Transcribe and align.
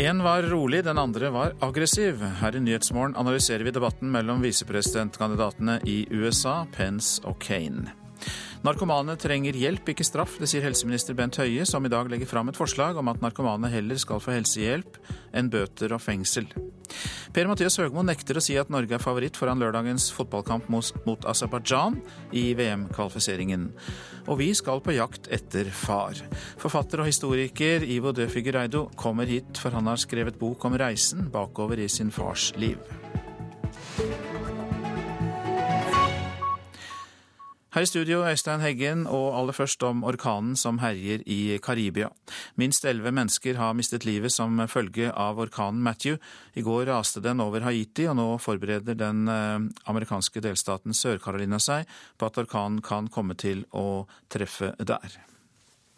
En 0.00 0.22
var 0.22 0.42
rolig, 0.42 0.84
den 0.84 0.98
andre 0.98 1.28
var 1.28 1.52
aggressiv. 1.60 2.22
Her 2.40 2.56
i 2.56 2.60
Nyhetsmorgen 2.60 3.16
analyserer 3.20 3.66
vi 3.66 3.72
debatten 3.76 4.08
mellom 4.08 4.40
visepresidentkandidatene 4.40 5.74
i 5.84 6.06
USA, 6.08 6.62
Pence 6.72 7.20
og 7.28 7.36
Kane. 7.44 7.92
Narkomane 8.60 9.14
trenger 9.16 9.56
hjelp, 9.56 9.86
ikke 9.88 10.04
straff. 10.04 10.34
Det 10.36 10.44
sier 10.50 10.64
helseminister 10.66 11.16
Bent 11.16 11.38
Høie, 11.40 11.64
som 11.64 11.84
i 11.86 11.90
dag 11.92 12.10
legger 12.12 12.28
fram 12.28 12.50
et 12.50 12.58
forslag 12.58 12.98
om 13.00 13.08
at 13.08 13.22
narkomane 13.24 13.70
heller 13.72 13.96
skal 13.96 14.20
få 14.20 14.34
helsehjelp 14.34 14.98
enn 15.32 15.48
bøter 15.48 15.94
og 15.96 16.02
fengsel. 16.04 16.50
Per-Mathias 17.32 17.78
Høgmo 17.80 18.04
nekter 18.04 18.36
å 18.36 18.42
si 18.44 18.58
at 18.60 18.68
Norge 18.68 18.98
er 18.98 19.00
favoritt 19.00 19.38
foran 19.40 19.62
lørdagens 19.62 20.10
fotballkamp 20.12 20.68
mot 20.68 21.24
Aserbajdsjan 21.32 21.96
i 22.36 22.50
VM-kvalifiseringen. 22.58 23.70
Og 24.28 24.42
vi 24.42 24.50
skal 24.58 24.84
på 24.84 24.92
jakt 24.98 25.30
etter 25.32 25.72
far. 25.72 26.20
Forfatter 26.60 27.00
og 27.00 27.08
historiker 27.08 27.86
Ivo 27.86 28.12
Døfiger 28.12 28.60
Eido 28.60 28.90
kommer 28.92 29.30
hit, 29.30 29.56
for 29.56 29.72
han 29.72 29.88
har 29.88 30.04
skrevet 30.04 30.36
bok 30.42 30.68
om 30.68 30.76
reisen 30.76 31.32
bakover 31.32 31.80
i 31.80 31.88
sin 31.88 32.12
fars 32.12 32.50
liv. 32.60 32.76
Her 37.70 37.84
i 37.84 37.86
studio, 37.86 38.24
Øystein 38.26 38.58
Heggen, 38.64 39.04
og 39.06 39.36
aller 39.38 39.54
først 39.54 39.84
om 39.86 40.00
orkanen 40.02 40.56
som 40.58 40.80
herjer 40.82 41.22
i 41.30 41.58
Karibia. 41.62 42.08
Minst 42.58 42.82
elleve 42.84 43.12
mennesker 43.14 43.54
har 43.54 43.76
mistet 43.78 44.02
livet 44.08 44.34
som 44.34 44.58
følge 44.66 45.12
av 45.14 45.38
orkanen 45.38 45.78
Matthew. 45.78 46.18
I 46.58 46.64
går 46.66 46.88
raste 46.90 47.22
den 47.22 47.38
over 47.38 47.62
Haiti, 47.62 48.08
og 48.10 48.16
nå 48.18 48.26
forbereder 48.42 48.98
den 48.98 49.22
eh, 49.30 49.68
amerikanske 49.86 50.42
delstaten 50.42 50.98
Sør-Carolina 50.98 51.62
seg 51.62 51.86
på 52.18 52.26
at 52.26 52.42
orkanen 52.42 52.82
kan 52.82 53.06
komme 53.06 53.38
til 53.38 53.62
å 53.70 54.02
treffe 54.26 54.72
der. 54.82 55.20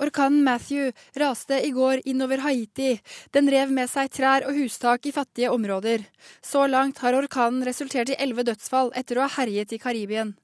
Orkanen 0.02 0.44
Matthew 0.44 0.92
raste 1.16 1.56
i 1.64 1.72
går 1.72 2.04
innover 2.04 2.44
Haiti. 2.44 2.98
Den 3.32 3.48
rev 3.48 3.72
med 3.72 3.88
seg 3.88 4.12
trær 4.12 4.44
og 4.44 4.60
hustak 4.60 5.08
i 5.08 5.16
fattige 5.16 5.56
områder. 5.56 6.04
Så 6.44 6.68
langt 6.68 7.00
har 7.00 7.16
orkanen 7.16 7.64
resultert 7.64 8.12
i 8.12 8.20
elleve 8.20 8.44
dødsfall 8.52 8.92
etter 8.92 9.16
å 9.16 9.24
ha 9.24 9.34
herjet 9.40 9.72
i 9.72 9.80
Karibien. 9.80 10.36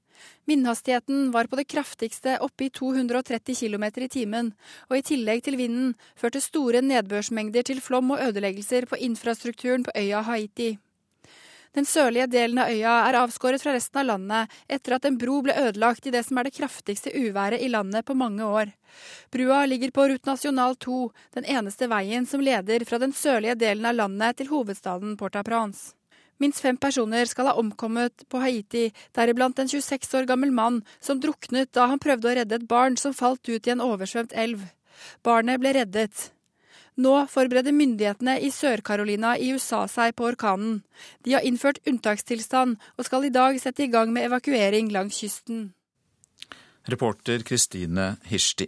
Vindhastigheten 0.48 1.30
var 1.34 1.46
på 1.50 1.60
det 1.60 1.68
kraftigste 1.68 2.38
oppe 2.44 2.68
i 2.68 2.70
230 2.70 3.54
km 3.54 3.84
i 3.84 4.08
timen, 4.08 4.52
og 4.88 4.98
i 4.98 5.06
tillegg 5.12 5.44
til 5.44 5.58
vinden 5.60 5.94
førte 6.16 6.42
store 6.44 6.82
nedbørsmengder 6.82 7.66
til 7.68 7.80
flom 7.84 8.14
og 8.16 8.22
ødeleggelser 8.28 8.86
på 8.90 9.00
infrastrukturen 9.08 9.86
på 9.86 9.96
øya 9.96 10.22
Haiti. 10.22 10.76
Den 11.76 11.84
sørlige 11.84 12.26
delen 12.32 12.58
av 12.58 12.70
øya 12.72 12.94
er 13.06 13.18
avskåret 13.20 13.62
fra 13.62 13.74
resten 13.76 14.00
av 14.00 14.06
landet 14.08 14.54
etter 14.72 14.96
at 14.96 15.04
en 15.04 15.18
bro 15.20 15.42
ble 15.44 15.54
ødelagt 15.66 16.08
i 16.08 16.12
det 16.14 16.24
som 16.26 16.40
er 16.40 16.48
det 16.48 16.56
kraftigste 16.56 17.12
uværet 17.12 17.60
i 17.62 17.68
landet 17.68 18.06
på 18.08 18.16
mange 18.16 18.46
år. 18.46 18.72
Brua 19.30 19.60
ligger 19.68 19.92
på 19.92 20.08
Rute 20.08 20.30
National 20.30 20.74
2, 20.80 21.02
den 21.36 21.44
eneste 21.44 21.90
veien 21.92 22.26
som 22.26 22.40
leder 22.40 22.86
fra 22.88 22.98
den 22.98 23.12
sørlige 23.12 23.58
delen 23.60 23.84
av 23.84 24.00
landet 24.00 24.40
til 24.40 24.50
hovedstaden 24.50 25.16
Port-au-Prince. 25.20 25.97
Minst 26.38 26.62
fem 26.62 26.76
personer 26.78 27.26
skal 27.26 27.50
ha 27.50 27.58
omkommet 27.58 28.24
på 28.30 28.40
Haiti, 28.42 28.88
deriblant 29.16 29.58
en 29.58 29.70
26 29.70 30.14
år 30.20 30.26
gammel 30.30 30.54
mann 30.54 30.82
som 31.00 31.20
druknet 31.20 31.72
da 31.74 31.88
han 31.90 32.02
prøvde 32.02 32.30
å 32.30 32.34
redde 32.38 32.58
et 32.60 32.68
barn 32.70 32.98
som 33.00 33.16
falt 33.16 33.48
ut 33.50 33.66
i 33.66 33.74
en 33.74 33.82
oversvømt 33.82 34.34
elv. 34.38 34.62
Barnet 35.26 35.60
ble 35.62 35.74
reddet. 35.74 36.30
Nå 36.98 37.14
forbereder 37.30 37.74
myndighetene 37.74 38.40
i 38.42 38.50
Sør-Carolina 38.50 39.36
i 39.38 39.52
USA 39.54 39.84
seg 39.90 40.16
på 40.18 40.26
orkanen. 40.32 40.80
De 41.22 41.36
har 41.36 41.46
innført 41.46 41.78
unntakstilstand 41.86 42.78
og 42.96 43.06
skal 43.06 43.28
i 43.28 43.34
dag 43.34 43.58
sette 43.62 43.86
i 43.86 43.90
gang 43.92 44.10
med 44.14 44.26
evakuering 44.26 44.90
langs 44.94 45.20
kysten. 45.22 45.68
Reporter 46.90 47.44
Kristine 47.46 48.16
Hirsti. 48.26 48.66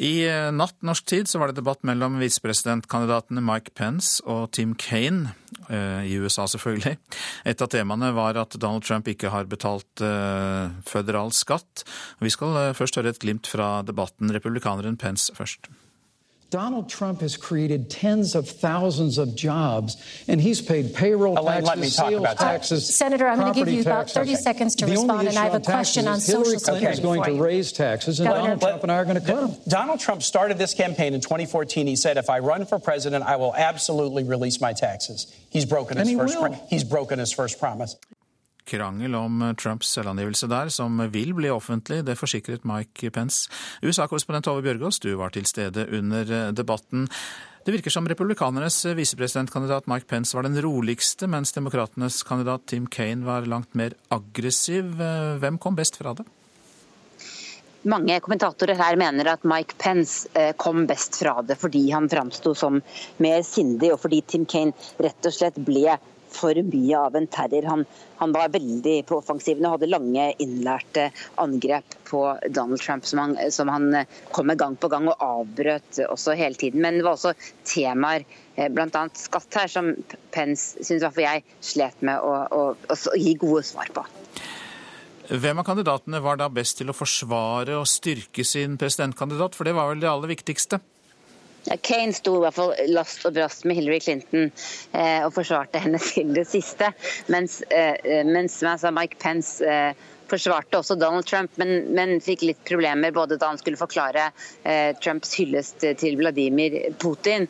I 0.00 0.24
eh, 0.24 0.48
natt 0.56 0.78
norsk 0.86 1.04
tid 1.10 1.28
så 1.28 1.40
var 1.40 1.50
det 1.50 1.58
debatt 1.58 1.82
mellom 1.84 2.16
visepresidentkandidatene 2.22 3.42
Mike 3.44 3.74
Pence 3.76 4.24
og 4.24 4.48
Tim 4.56 4.72
Kane, 4.80 5.34
eh, 5.68 6.08
i 6.08 6.16
USA 6.16 6.46
selvfølgelig. 6.48 6.96
Et 7.52 7.64
av 7.64 7.68
temaene 7.68 8.08
var 8.16 8.38
at 8.40 8.56
Donald 8.56 8.86
Trump 8.88 9.10
ikke 9.12 9.32
har 9.34 9.50
betalt 9.50 10.04
eh, 10.04 10.72
føderal 10.88 11.34
skatt. 11.36 11.84
Vi 12.24 12.32
skal 12.32 12.72
først 12.76 12.96
høre 12.96 13.12
et 13.12 13.20
glimt 13.20 13.50
fra 13.50 13.80
debatten. 13.84 14.32
Republikaneren 14.32 14.96
Pence 15.00 15.36
først. 15.36 15.68
Donald 16.50 16.88
Trump 16.88 17.20
has 17.20 17.36
created 17.36 17.88
tens 17.88 18.34
of 18.34 18.48
thousands 18.48 19.18
of 19.18 19.36
jobs, 19.36 19.96
and 20.26 20.40
he's 20.40 20.60
paid 20.60 20.94
payroll 20.94 21.38
Elaine, 21.38 21.62
taxes, 21.62 21.96
sales 21.96 22.34
taxes. 22.34 22.94
Senator, 22.94 23.28
I'm 23.28 23.38
going 23.38 23.54
to 23.54 23.58
give 23.58 23.72
you 23.72 23.82
about 23.82 24.10
30 24.10 24.34
seconds 24.34 24.74
to 24.76 24.86
the 24.86 24.92
respond, 24.92 25.28
and 25.28 25.38
I 25.38 25.44
have 25.44 25.54
a 25.54 25.60
question 25.60 26.08
on 26.08 26.20
Hillary 26.20 26.58
Social 26.58 26.74
Clinton 26.74 26.92
is 26.92 27.00
going 27.00 27.22
to 27.22 27.40
raise 27.40 27.72
taxes, 27.72 28.18
and 28.18 28.28
Governor, 28.28 28.56
Donald 28.56 28.60
Trump 28.60 28.82
and 28.82 28.92
I 28.92 28.96
are 28.96 29.04
going 29.04 29.20
to 29.20 29.26
cut 29.26 29.40
them. 29.40 29.56
Donald 29.68 30.00
Trump 30.00 30.22
started 30.22 30.58
this 30.58 30.74
campaign 30.74 31.14
in 31.14 31.20
2014. 31.20 31.86
He 31.86 31.96
said, 31.96 32.16
"If 32.16 32.28
I 32.28 32.40
run 32.40 32.66
for 32.66 32.78
president, 32.80 33.24
I 33.24 33.36
will 33.36 33.54
absolutely 33.54 34.24
release 34.24 34.60
my 34.60 34.72
taxes." 34.72 35.32
He's 35.50 35.64
broken 35.64 35.98
his 35.98 36.12
first. 36.12 36.36
He's 36.68 36.84
broken 36.84 37.20
his 37.20 37.32
first 37.32 37.60
promise. 37.60 37.96
Krangel 38.68 39.14
om 39.18 39.44
Trumps 39.60 39.92
selvangivelse 39.96 40.48
der, 40.50 40.72
som 40.74 40.98
vil 41.12 41.34
bli 41.36 41.52
offentlig. 41.52 42.02
Det 42.06 42.18
forsikret 42.18 42.66
Mike 42.68 43.12
Pence. 43.14 43.50
USA-korrespondent 43.82 44.48
Tove 44.48 44.64
Bjørgaas, 44.66 45.00
du 45.02 45.12
var 45.20 45.32
til 45.34 45.48
stede 45.48 45.86
under 45.96 46.52
debatten. 46.56 47.08
Det 47.64 47.74
virker 47.74 47.92
som 47.92 48.08
republikanernes 48.08 48.82
visepresidentkandidat 48.96 49.88
Mike 49.90 50.08
Pence 50.08 50.36
var 50.36 50.46
den 50.48 50.56
roligste, 50.64 51.28
mens 51.28 51.52
demokratenes 51.52 52.22
kandidat 52.24 52.64
Tim 52.66 52.86
Kane 52.88 53.26
var 53.26 53.48
langt 53.48 53.76
mer 53.76 53.96
aggressiv. 54.08 54.94
Hvem 55.42 55.60
kom 55.60 55.76
best 55.76 56.00
fra 56.00 56.14
det? 56.16 56.24
Mange 57.82 58.18
kommentatorer 58.20 58.76
her 58.76 58.96
mener 59.00 59.28
at 59.32 59.44
Mike 59.48 59.76
Pence 59.80 60.28
eh, 60.36 60.52
kom 60.56 60.82
best 60.88 61.16
fra 61.16 61.38
det 61.40 61.56
fordi 61.56 61.86
han 61.94 62.10
framsto 62.12 62.52
som 62.54 62.80
mer 63.24 63.44
sindig, 63.46 63.92
og 63.94 64.02
fordi 64.02 64.20
Tim 64.28 64.44
Kane 64.44 64.74
rett 65.00 65.28
og 65.28 65.32
slett 65.32 65.56
ble 65.64 65.96
for 66.34 66.56
mye 66.70 66.98
av 66.98 67.16
en 67.18 67.26
terror. 67.30 67.66
Han, 67.70 67.84
han 68.20 68.34
var 68.34 68.52
veldig 68.54 68.96
på 69.08 69.18
offensiven 69.20 69.66
og 69.66 69.76
hadde 69.76 69.90
lange, 69.90 70.26
innlærte 70.42 71.08
angrep 71.42 71.96
på 72.08 72.22
Donald 72.48 72.82
Trump, 72.82 73.06
som 73.06 73.22
han, 73.22 73.36
som 73.54 73.70
han 73.72 73.88
eh, 74.02 74.20
kom 74.34 74.50
med 74.50 74.60
gang 74.60 74.76
på 74.80 74.90
gang 74.92 75.08
og 75.10 75.24
avbrøt 75.24 76.02
også 76.08 76.36
hele 76.38 76.58
tiden. 76.60 76.82
Men 76.84 77.00
det 77.00 77.06
var 77.06 77.18
også 77.18 77.34
temaer, 77.64 78.26
eh, 78.56 78.70
bl.a. 78.72 79.04
skatt 79.18 79.60
her, 79.62 79.70
som 79.70 79.92
Pence 80.34 80.84
syns 80.86 81.04
jeg 81.04 81.44
slet 81.64 82.06
med 82.06 82.22
å, 82.22 82.34
å, 82.50 82.64
å 82.74 83.18
gi 83.18 83.36
gode 83.40 83.64
svar 83.66 83.92
på. 83.94 84.06
Hvem 85.30 85.60
av 85.62 85.66
kandidatene 85.68 86.18
var 86.24 86.40
da 86.40 86.48
best 86.50 86.80
til 86.80 86.90
å 86.90 86.96
forsvare 86.96 87.76
og 87.78 87.86
styrke 87.86 88.42
sin 88.42 88.74
presidentkandidat, 88.80 89.54
for 89.54 89.68
det 89.68 89.76
var 89.76 89.92
vel 89.92 90.02
det 90.02 90.10
aller 90.10 90.32
viktigste? 90.32 90.80
Kane 91.82 92.14
sto 92.16 92.36
i 92.38 92.44
hvert 92.44 92.56
fall 92.56 92.72
last 92.90 93.26
og 93.28 93.34
brast 93.36 93.66
med 93.68 93.78
Hillary 93.78 94.00
Clinton 94.04 94.48
eh, 94.92 95.20
og 95.24 95.34
forsvarte 95.36 95.82
henne 95.82 96.00
til 96.10 96.32
det 96.36 96.46
siste. 96.50 96.92
Mens, 97.32 97.60
eh, 97.70 98.24
mens 98.26 98.60
altså 98.62 98.92
Mike 98.94 99.20
Pence 99.22 99.64
eh, 99.64 99.92
forsvarte 100.30 100.78
også 100.78 100.94
Donald 100.94 101.26
Trump, 101.26 101.50
men, 101.58 101.90
men, 101.96 102.18
fikk 102.22 102.44
litt 102.46 102.60
problemer 102.68 103.14
både 103.14 103.38
da 103.40 103.50
han 103.50 103.58
skulle 103.60 103.80
forklare 103.80 104.28
eh, 104.62 104.92
Trumps 105.02 105.34
hyllest 105.38 105.82
til 106.00 106.18
Vladimir 106.20 106.76
Putin, 107.02 107.48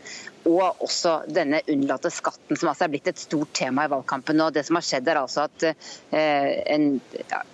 og 0.48 0.80
også 0.86 1.18
denne 1.28 1.60
unnlatte 1.68 2.10
skatten, 2.12 2.56
som 2.56 2.70
altså 2.70 2.86
er 2.86 2.94
blitt 2.94 3.10
et 3.10 3.20
stort 3.20 3.52
tema 3.56 3.84
i 3.84 3.92
valgkampen. 3.92 4.40
Og 4.40 4.54
det 4.56 4.64
som 4.66 4.78
har 4.78 4.86
skjedd 4.86 5.10
er 5.10 5.20
altså 5.20 5.44
at 5.48 5.66
eh, 5.68 6.48
En 6.70 6.94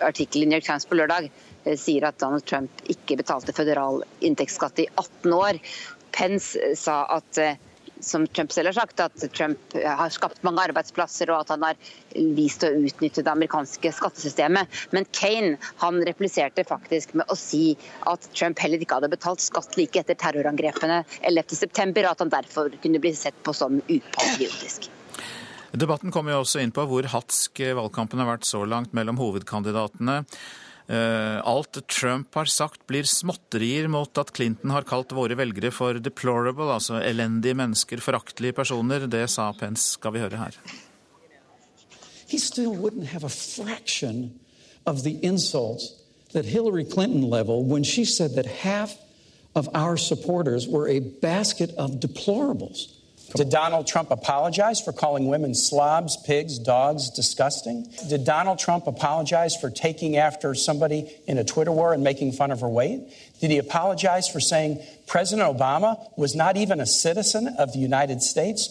artikkel 0.05 0.45
i 0.45 0.47
New 0.47 0.59
York 0.59 0.69
Times 0.69 0.87
på 0.87 0.99
lørdag 0.99 1.27
eh, 1.27 1.75
sier 1.75 2.07
at 2.07 2.21
Donald 2.23 2.47
Trump 2.47 2.85
ikke 2.93 3.19
betalte 3.19 3.55
føderal 3.57 4.05
inntektsskatt 4.21 4.85
i 4.85 4.89
18 4.95 5.35
år. 5.35 5.61
Pence 6.17 6.77
sa 6.81 7.03
at 7.17 7.41
eh, 7.43 7.59
som 8.01 8.27
Trump 8.27 8.53
selv 8.53 8.69
har 8.69 8.73
sagt, 8.73 9.01
at 9.01 9.25
Trump 9.33 9.77
har 9.85 10.11
skapt 10.13 10.43
mange 10.45 10.63
arbeidsplasser 10.69 11.31
og 11.33 11.45
at 11.45 11.53
han 11.55 11.65
har 11.65 11.79
vist 12.37 12.65
å 12.67 12.71
utnytte 12.77 13.25
det 13.25 13.33
amerikanske 13.33 13.93
skattesystemet. 13.99 14.81
Men 14.93 15.09
Kane 15.17 15.57
han 15.81 16.03
repliserte 16.07 16.67
faktisk 16.69 17.17
med 17.17 17.33
å 17.33 17.39
si 17.41 17.71
at 18.09 18.29
Trump 18.37 18.61
heller 18.63 18.83
ikke 18.83 19.01
hadde 19.01 19.13
betalt 19.13 19.45
skatt 19.45 19.79
like 19.81 20.03
etter 20.03 20.19
terrorangrepene 20.21 21.03
11.9, 21.23 21.97
og 22.05 22.13
at 22.13 22.25
han 22.25 22.35
derfor 22.37 22.77
kunne 22.83 23.01
bli 23.03 23.15
sett 23.17 23.41
på 23.47 23.57
som 23.57 23.81
upatriotisk. 23.81 24.91
Debatten 25.77 26.13
kommer 26.15 26.33
jo 26.33 26.45
også 26.45 26.63
inn 26.63 26.73
på 26.73 26.87
hvor 26.89 27.09
hatsk 27.13 27.61
valgkampen 27.77 28.23
har 28.23 28.31
vært 28.37 28.47
så 28.49 28.63
langt 28.69 28.95
mellom 28.97 29.19
hovedkandidatene. 29.21 30.23
Eh, 30.87 31.39
alt 31.43 31.79
Trump 31.91 32.35
har 32.35 32.47
sagt 32.47 32.87
blir 32.87 33.03
småtterier 33.03 33.89
mot 33.91 34.19
at 34.19 34.33
Clinton 34.37 34.71
har 34.71 34.87
kalt 34.87 35.15
våre 35.17 35.35
velgere 35.35 35.73
for 35.75 35.99
deplorable, 35.99 36.71
altså 36.71 37.01
elendige 37.03 37.59
mennesker, 37.59 38.03
foraktelige 38.03 38.55
personer. 38.55 39.09
Det 39.11 39.27
sa 39.31 39.51
Pence, 39.53 39.97
skal 39.99 40.15
vi 40.15 40.23
høre 40.23 40.39
her. 40.39 40.59
He 42.29 42.39
still 42.39 42.75
wouldn't 42.75 43.07
have 43.07 43.25
a 43.25 43.31
fraction 43.31 44.41
of 44.87 45.03
the 45.03 45.19
insults 45.23 45.93
Hillary 46.45 46.85
Clinton 46.85 47.23
leveled 47.23 47.69
when 47.69 47.85
she 47.85 48.05
said 48.05 48.35
that 48.35 48.47
half 48.47 48.95
of 49.55 49.69
our 49.75 49.97
supporters 49.97 50.69
were 50.69 50.89
a 50.89 51.01
basket 51.01 51.71
of 51.79 51.93
deplorables. 51.93 52.93
Did 53.35 53.51
Donald 53.51 53.87
Trump 53.87 54.11
apologize 54.11 54.81
for 54.81 54.93
calling 54.93 55.27
women 55.27 55.55
slobs, 55.55 56.17
pigs, 56.17 56.59
dogs 56.59 57.11
disgusting? 57.11 57.87
Did 58.09 58.25
Donald 58.25 58.59
Trump 58.59 58.87
apologize 58.87 59.57
for 59.57 59.69
taking 59.69 60.17
after 60.17 60.55
somebody 60.55 61.11
in 61.27 61.39
a 61.39 61.45
Twitter 61.45 61.73
war 61.73 61.93
and 61.93 62.05
making 62.05 62.33
fun 62.33 62.51
of 62.53 62.61
her 62.61 62.69
weight? 62.69 63.01
Did 63.41 63.51
he 63.51 63.59
apologize 63.59 64.29
for 64.29 64.41
saying 64.41 64.81
President 65.07 65.47
Obama 65.47 65.99
was 66.17 66.35
not 66.35 66.57
even 66.57 66.81
a 66.81 66.87
citizen 66.87 67.49
of 67.59 67.73
the 67.73 67.81
United 67.81 68.23
States? 68.23 68.71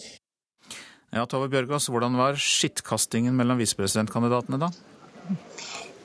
Ja, 1.12 1.24
Tove 1.24 1.48
Bjørgaas, 1.48 1.86
hvordan 1.86 2.16
var 2.18 2.34
skittkastingen 2.34 3.36
mellom 3.36 3.58
visepresidentkandidatene 3.58 4.58
da? 4.60 4.68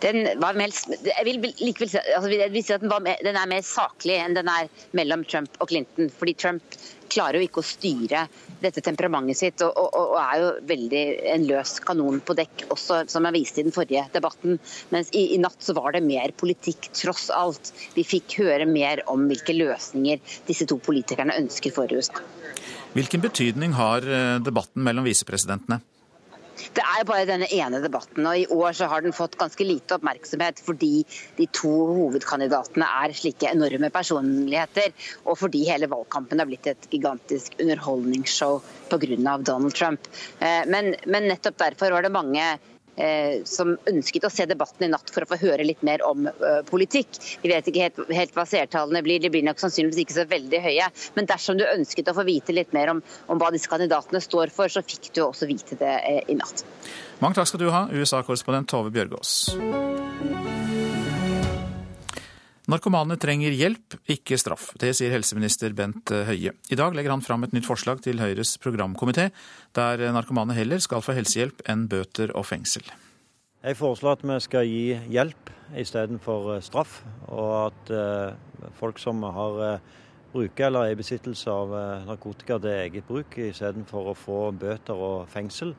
Den 0.01 0.27
var 0.41 0.53
mer, 0.57 0.71
jeg 1.05 1.25
vil 1.25 1.53
likevel 1.59 1.89
si, 1.89 1.97
altså, 2.15 2.29
jeg 2.29 2.51
vil 2.51 2.63
si 2.63 2.73
at 2.73 2.81
den, 2.81 2.89
mer, 3.03 3.19
den, 3.25 3.35
er 3.35 3.49
mer 3.49 3.61
saklig 3.65 4.15
enn 4.17 4.37
den 4.37 4.49
er 4.49 4.69
mellom 4.97 5.25
Trump 5.25 5.59
og 5.59 5.69
Clinton. 5.69 6.09
Fordi 6.09 6.33
Trump 6.33 6.77
klarer 7.11 7.39
jo 7.39 7.47
ikke 7.47 7.61
å 7.61 7.67
styre 7.67 8.25
dette 8.61 8.83
temperamentet 8.85 9.39
sitt, 9.39 9.63
og, 9.65 9.75
og, 9.75 10.13
og 10.13 10.17
er 10.21 10.41
jo 10.41 10.49
veldig 10.71 11.03
en 11.35 11.47
løs 11.49 11.75
kanon 11.85 12.21
på 12.25 12.35
dekk, 12.37 12.65
også 12.73 13.01
som 13.11 13.27
jeg 13.27 13.37
viste 13.37 13.61
i 13.61 13.67
den 13.67 13.75
forrige 13.75 14.07
debatten. 14.13 14.59
Mens 14.93 15.11
i, 15.11 15.27
i, 15.35 15.39
natt 15.41 15.59
så 15.63 15.75
var 15.77 15.95
det 15.95 16.03
mer 16.05 16.33
politikk, 16.37 16.91
tross 16.97 17.29
alt. 17.33 17.73
Vi 17.95 18.05
fikk 18.07 18.39
høre 18.41 18.67
mer 18.69 19.03
om 19.11 19.27
hvilke 19.29 19.55
løsninger 19.57 20.21
disse 20.47 20.67
to 20.69 20.79
politikerne 20.81 21.37
ønsker 21.41 21.73
for 21.75 21.91
USA. 21.91 22.23
Hvilken 22.91 23.23
betydning 23.23 23.75
har 23.77 24.03
eh, 24.03 24.37
debatten 24.43 24.83
mellom 24.83 25.07
visepresidentene? 25.07 25.79
Det 26.75 26.83
er 26.83 27.07
bare 27.07 27.27
denne 27.29 27.49
ene 27.51 27.81
debatten, 27.83 28.25
og 28.27 28.37
i 28.37 28.47
år 28.53 28.75
så 28.77 28.89
har 28.91 29.03
den 29.03 29.15
fått 29.15 29.37
ganske 29.39 29.65
lite 29.65 29.97
oppmerksomhet 29.97 30.61
fordi 30.63 31.03
de 31.37 31.47
to 31.55 31.71
hovedkandidatene 31.97 32.87
er 33.03 33.15
slike 33.17 33.49
enorme 33.51 33.91
personligheter, 33.93 34.93
og 35.25 35.39
fordi 35.41 35.65
hele 35.69 35.89
valgkampen 35.91 36.41
har 36.41 36.49
blitt 36.49 36.69
et 36.71 36.89
gigantisk 36.91 37.57
underholdningsshow 37.59 38.59
pga. 38.91 39.37
Donald 39.41 39.73
Trump. 39.75 40.07
Eh, 40.39 40.63
men, 40.67 40.93
men 41.05 41.27
nettopp 41.31 41.57
derfor 41.61 41.95
var 41.95 42.05
det 42.05 42.13
mange 42.13 42.43
som 43.47 43.75
ønsket 43.89 44.25
å 44.27 44.31
se 44.33 44.45
debatten 44.49 44.85
i 44.85 44.91
natt 44.91 45.09
for 45.13 45.23
å 45.23 45.29
få 45.29 45.37
høre 45.41 45.65
litt 45.65 45.81
mer 45.87 46.03
om 46.05 46.27
uh, 46.27 46.59
politikk. 46.67 47.19
Vi 47.41 47.51
vet 47.51 47.67
ikke 47.69 47.85
helt, 47.87 48.01
helt, 48.11 48.33
hva 48.35 48.45
seertallene 48.49 49.03
blir, 49.05 49.21
de 49.23 49.31
blir 49.31 49.45
nok 49.47 49.61
sannsynligvis 49.61 50.03
ikke 50.03 50.17
så 50.19 50.27
veldig 50.29 50.61
høye. 50.65 50.89
Men 51.15 51.29
dersom 51.29 51.59
du 51.59 51.65
ønsket 51.65 52.11
å 52.11 52.17
få 52.17 52.27
vite 52.27 52.55
litt 52.55 52.75
mer 52.77 52.93
om, 52.93 53.01
om 53.31 53.41
hva 53.41 53.51
disse 53.55 53.71
kandidatene 53.71 54.21
står 54.21 54.53
for, 54.53 54.71
så 54.71 54.83
fikk 54.85 55.11
du 55.15 55.23
også 55.25 55.49
vite 55.49 55.79
det 55.79 55.95
uh, 56.03 56.21
i 56.27 56.37
natt. 56.37 56.65
Mange 57.23 57.39
takk 57.39 57.51
skal 57.51 57.63
du 57.63 57.69
ha, 57.73 57.85
USA-korrespondent 57.93 58.69
Tove 58.71 58.93
Bjørgaas. 58.93 60.60
Narkomane 62.71 63.17
trenger 63.19 63.51
hjelp, 63.51 63.97
ikke 64.13 64.37
straff. 64.39 64.69
Det 64.79 64.93
sier 64.95 65.11
helseminister 65.11 65.73
Bent 65.75 66.13
Høie. 66.29 66.53
I 66.71 66.77
dag 66.79 66.95
legger 66.95 67.11
han 67.11 67.23
fram 67.25 67.43
et 67.43 67.51
nytt 67.51 67.67
forslag 67.67 67.99
til 68.05 68.21
Høyres 68.21 68.53
programkomité, 68.63 69.27
der 69.75 70.05
narkomane 70.15 70.55
heller 70.55 70.79
skal 70.79 71.03
få 71.03 71.17
helsehjelp 71.17 71.65
enn 71.67 71.89
bøter 71.91 72.31
og 72.31 72.47
fengsel. 72.47 72.85
Jeg 73.61 73.75
foreslår 73.75 74.15
at 74.15 74.23
vi 74.23 74.37
skal 74.45 74.69
gi 74.69 74.85
hjelp 75.11 75.51
istedenfor 75.77 76.55
eh, 76.55 76.63
straff, 76.63 77.01
og 77.27 77.51
at 77.67 77.91
eh, 77.93 78.71
folk 78.79 79.03
som 79.03 79.19
har 79.21 79.61
eh, 79.67 79.93
bruker 80.31 80.69
eller 80.69 80.87
er 80.87 80.95
i 80.95 80.99
besittelse 81.01 81.51
av 81.51 81.75
narkotika 82.07 82.55
til 82.63 82.71
eget 82.71 83.07
bruk, 83.09 83.35
istedenfor 83.51 84.13
å 84.13 84.17
få 84.17 84.43
bøter 84.55 84.95
og 84.95 85.25
fengsel, 85.27 85.75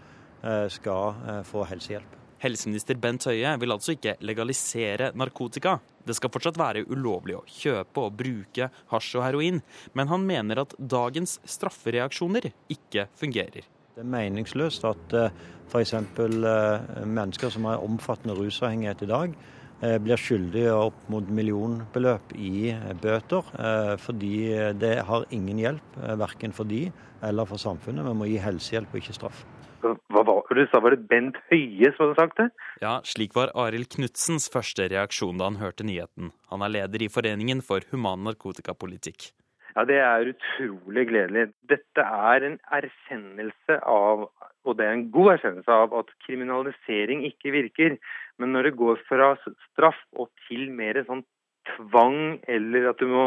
skal 0.74 1.14
få 1.46 1.62
helsehjelp. 1.70 2.21
Helseminister 2.42 2.98
Bent 2.98 3.22
Høie 3.28 3.52
vil 3.62 3.70
altså 3.74 3.94
ikke 3.94 4.16
legalisere 4.26 5.12
narkotika. 5.18 5.76
Det 6.02 6.16
skal 6.18 6.32
fortsatt 6.34 6.58
være 6.58 6.82
ulovlig 6.90 7.36
å 7.38 7.44
kjøpe 7.46 8.02
og 8.02 8.16
bruke 8.18 8.66
hasj 8.90 9.12
og 9.20 9.26
heroin, 9.28 9.60
men 9.94 10.10
han 10.10 10.26
mener 10.26 10.64
at 10.64 10.74
dagens 10.78 11.38
straffereaksjoner 11.46 12.50
ikke 12.72 13.06
fungerer. 13.18 13.68
Det 13.92 14.02
er 14.02 14.08
meningsløst 14.08 14.86
at 14.88 15.14
uh, 15.14 15.28
f.eks. 15.68 15.94
Uh, 16.18 17.02
mennesker 17.06 17.52
som 17.52 17.68
har 17.68 17.84
omfattende 17.84 18.34
rusavhengighet 18.38 19.06
i 19.06 19.10
dag, 19.12 19.38
uh, 19.84 19.96
blir 20.02 20.18
skyldige 20.18 20.74
opp 20.74 20.98
mot 21.12 21.30
millionbeløp 21.30 22.34
i 22.34 22.72
bøter, 23.02 23.54
fordi 24.02 24.34
det 24.82 24.96
har 25.06 25.30
ingen 25.30 25.62
hjelp, 25.62 25.98
verken 26.18 26.56
for 26.56 26.66
de 26.66 26.86
eller 27.22 27.46
for 27.46 27.60
samfunnet. 27.60 28.08
Vi 28.08 28.18
må 28.18 28.30
gi 28.32 28.40
helsehjelp 28.42 28.96
og 28.96 29.04
ikke 29.04 29.20
straff. 29.20 29.44
Hva 29.82 30.22
var 30.26 30.54
det 30.54 30.64
du 30.66 30.70
sa, 30.70 30.80
var 30.84 30.94
det 30.94 31.08
Bent 31.10 31.38
Høie 31.50 31.90
som 31.96 32.06
hadde 32.06 32.18
sagt 32.20 32.40
det? 32.40 32.48
Ja, 32.82 32.94
slik 33.06 33.34
var 33.36 33.52
Arild 33.58 33.90
Knutsens 33.92 34.48
første 34.52 34.86
reaksjon 34.92 35.40
da 35.40 35.50
han 35.50 35.60
hørte 35.62 35.86
nyheten. 35.86 36.32
Han 36.52 36.64
er 36.64 36.74
leder 36.76 37.04
i 37.04 37.10
Foreningen 37.12 37.62
for 37.66 37.84
human 37.90 38.24
narkotikapolitikk. 38.28 39.32
Ja, 39.74 39.84
Det 39.88 39.98
er 40.04 40.28
utrolig 40.34 41.06
gledelig. 41.08 41.46
Dette 41.68 42.04
er 42.04 42.44
en 42.44 42.58
erkjennelse 42.76 43.78
av, 43.88 44.26
og 44.64 44.76
det 44.76 44.86
er 44.86 44.98
en 44.98 45.06
god 45.14 45.32
erkjennelse 45.38 45.78
av, 45.84 45.94
at 45.96 46.12
kriminalisering 46.26 47.24
ikke 47.30 47.54
virker. 47.54 47.96
Men 48.38 48.52
når 48.52 48.68
det 48.68 48.76
går 48.76 49.00
fra 49.08 49.32
straff 49.40 50.00
og 50.12 50.28
til 50.48 50.68
mer 50.76 51.00
sånn 51.08 51.24
tvang, 51.72 52.42
eller 52.48 52.90
at 52.90 53.00
du 53.00 53.08
må 53.08 53.26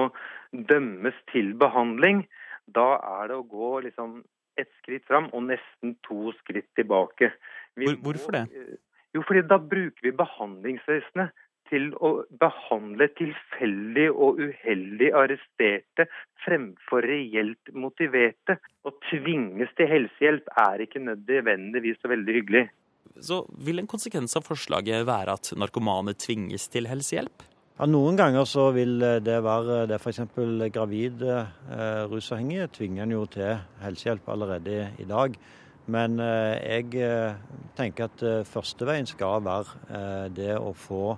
dømmes 0.53 1.17
til 1.31 1.53
behandling, 1.57 2.25
da 2.67 2.95
er 3.21 3.29
det 3.31 3.39
å 3.39 3.49
gå 3.49 3.71
liksom 3.87 4.21
ett 4.59 4.71
skritt 4.81 5.05
fram 5.07 5.29
og 5.33 5.47
nesten 5.49 5.95
to 6.07 6.33
skritt 6.41 6.67
tilbake. 6.77 7.31
Vi 7.75 7.91
Hvorfor 8.03 8.37
det? 8.37 8.45
Eh, 8.55 8.77
jo, 9.15 9.23
fordi 9.23 9.45
da 9.47 9.59
bruker 9.59 10.03
vi 10.03 10.11
behandlingsvesenet 10.15 11.33
til 11.69 11.89
å 12.03 12.11
behandle 12.41 13.07
tilfeldig 13.17 14.09
og 14.11 14.41
uheldig 14.43 15.09
arresterte 15.17 16.05
fremfor 16.43 17.05
reelt 17.09 17.73
motiverte. 17.73 18.59
Å 18.85 18.93
tvinges 19.09 19.71
til 19.77 19.89
helsehjelp 19.89 20.51
er 20.61 20.85
ikke 20.85 21.01
nødvendigvis 21.01 22.01
så 22.01 22.11
veldig 22.11 22.37
hyggelig. 22.39 22.67
Så 23.23 23.41
vil 23.65 23.79
en 23.79 23.89
konsekvens 23.89 24.35
av 24.37 24.45
forslaget 24.45 25.05
være 25.07 25.37
at 25.39 25.53
narkomane 25.57 26.13
tvinges 26.19 26.67
til 26.69 26.89
helsehjelp? 26.91 27.45
Ja, 27.75 27.85
Noen 27.91 28.15
ganger 28.15 28.45
så 28.47 28.69
vil 28.71 29.01
det 29.03 29.35
være 29.43 29.81
det 29.91 29.97
f.eks. 29.99 30.21
gravide 30.71 31.33
eh, 31.75 32.05
rusavhengige 32.07 32.69
tvinger 32.77 33.03
en 33.03 33.15
jo 33.17 33.25
til 33.27 33.57
helsehjelp 33.81 34.29
allerede 34.31 34.77
i 35.03 35.07
dag. 35.09 35.35
Men 35.91 36.15
eh, 36.23 36.55
jeg 36.63 36.95
eh, 37.03 37.35
tenker 37.75 38.07
at 38.07 38.23
eh, 38.23 38.45
førsteveien 38.47 39.09
skal 39.11 39.43
være 39.43 39.75
eh, 39.91 40.25
det 40.37 40.53
å 40.55 40.71
få 40.71 41.17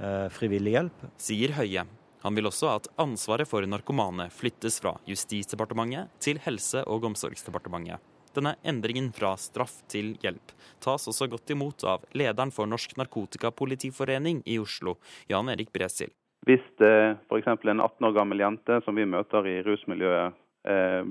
eh, 0.00 0.30
frivillig 0.32 0.78
hjelp. 0.78 1.04
Sier 1.20 1.52
Høie. 1.58 1.84
Han 2.24 2.34
vil 2.40 2.48
også 2.48 2.72
at 2.72 2.88
ansvaret 3.04 3.46
for 3.46 3.68
narkomane 3.68 4.30
flyttes 4.32 4.80
fra 4.80 4.96
Justisdepartementet 5.06 6.16
til 6.24 6.40
Helse- 6.42 6.88
og 6.88 7.04
omsorgsdepartementet. 7.12 8.00
Denne 8.38 8.54
endringen 8.62 9.08
fra 9.10 9.32
straff 9.34 9.80
til 9.90 10.12
hjelp 10.22 10.52
tas 10.78 11.08
også 11.10 11.26
godt 11.32 11.50
imot 11.50 11.82
av 11.90 12.04
lederen 12.14 12.52
for 12.54 12.70
Norsk 12.70 12.92
Narkotikapolitiforening 13.00 14.44
i 14.46 14.60
Oslo, 14.62 14.94
Jan 15.26 15.50
Erik 15.50 15.72
Bresil. 15.74 16.12
Hvis 16.46 16.62
det 16.78 17.18
f.eks. 17.26 17.48
en 17.50 17.82
18 17.82 18.06
år 18.06 18.12
gammel 18.14 18.44
jente 18.44 18.76
som 18.84 18.94
vi 18.94 19.08
møter 19.10 19.48
i 19.50 19.56
rusmiljøet, 19.66 20.36
eh, 20.70 21.08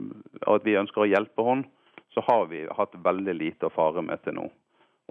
at 0.54 0.64
vi 0.64 0.78
ønsker 0.80 1.04
å 1.04 1.10
hjelpe 1.10 1.44
henne, 1.44 1.68
så 2.16 2.24
har 2.30 2.48
vi 2.54 2.62
hatt 2.78 2.96
veldig 2.96 3.36
lite 3.36 3.68
å 3.68 3.74
fare 3.76 4.06
med 4.06 4.24
til 4.24 4.38
nå. 4.38 4.46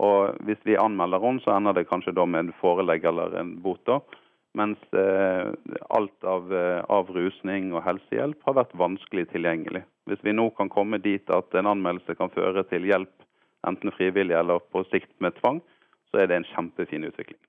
Og 0.01 0.41
Hvis 0.49 0.65
vi 0.65 0.79
anmelder 0.81 1.21
henne, 1.21 1.45
så 1.45 1.53
ender 1.59 1.77
det 1.77 1.85
kanskje 1.91 2.17
da 2.17 2.25
med 2.25 2.47
en 2.47 2.57
forelegg 2.63 3.05
eller 3.05 3.37
en 3.43 3.59
bot. 3.61 3.93
Mens 4.57 4.81
eh, 4.97 5.53
alt 5.93 6.25
av 6.25 6.49
eh, 6.49 6.81
avrusning 6.89 7.75
og 7.77 7.85
helsehjelp 7.85 8.41
har 8.49 8.59
vært 8.63 8.75
vanskelig 8.87 9.29
tilgjengelig. 9.35 9.85
Hvis 10.07 10.23
vi 10.23 10.35
nå 10.37 10.51
kan 10.55 10.71
komme 10.71 11.01
dit 11.03 11.31
at 11.35 11.57
en 11.59 11.73
anmeldelse 11.73 12.15
kan 12.19 12.31
føre 12.35 12.63
til 12.71 12.87
hjelp, 12.87 13.13
enten 13.67 13.91
frivillig 13.97 14.37
eller 14.39 14.63
på 14.71 14.85
sikt 14.93 15.11
med 15.25 15.35
tvang, 15.41 15.61
så 16.11 16.23
er 16.23 16.31
det 16.31 16.39
en 16.39 16.49
kjempefin 16.53 17.09
utvikling. 17.09 17.41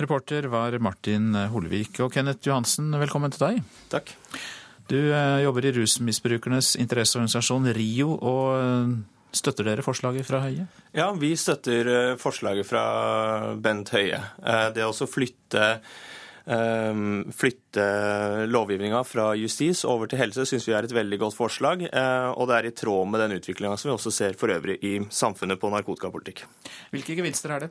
Reporter 0.00 0.48
var 0.50 0.74
Martin 0.82 1.34
Holvik. 1.52 2.00
Og 2.02 2.10
Kenneth 2.14 2.48
Johansen, 2.48 2.88
velkommen 2.98 3.34
til 3.34 3.44
deg. 3.44 3.60
Takk. 3.92 4.14
Du 4.90 4.98
eh, 4.98 5.42
jobber 5.44 5.68
i 5.68 5.74
rusmisbrukernes 5.76 6.74
interesseorganisasjon 6.80 7.70
RIO, 7.76 8.16
og 8.16 8.48
eh, 8.56 8.96
støtter 9.36 9.68
dere 9.68 9.84
forslaget 9.86 10.26
fra 10.28 10.42
Høie? 10.44 10.66
Ja, 10.96 11.12
vi 11.16 11.34
støtter 11.40 11.92
eh, 11.92 12.16
forslaget 12.20 12.68
fra 12.68 12.84
Bent 13.60 13.94
Høie. 13.94 14.20
Det 14.74 14.84
å 14.84 15.08
flytte 15.08 15.64
Ehm, 15.64 16.13
flytte 16.44 17.84
lovgivninga 18.46 19.00
fra 19.04 19.30
justis 19.38 19.84
over 19.88 20.10
til 20.10 20.20
helse, 20.20 20.44
syns 20.48 20.66
vi 20.68 20.74
er 20.76 20.86
et 20.86 20.92
veldig 20.94 21.18
godt 21.22 21.36
forslag. 21.36 21.86
Eh, 21.88 22.28
og 22.36 22.48
det 22.50 22.56
er 22.58 22.68
i 22.68 22.74
tråd 22.76 23.08
med 23.10 23.22
den 23.22 23.36
utviklinga 23.38 23.78
som 23.80 23.90
vi 23.90 23.94
også 23.94 24.12
ser 24.12 24.36
for 24.38 24.52
øvrig 24.52 24.76
i 24.84 24.98
samfunnet 25.08 25.60
på 25.60 25.70
narkotikapolitikk. 25.72 26.44
Hvilke 26.92 27.16
gevinster 27.16 27.54
er 27.54 27.66
det? 27.66 27.70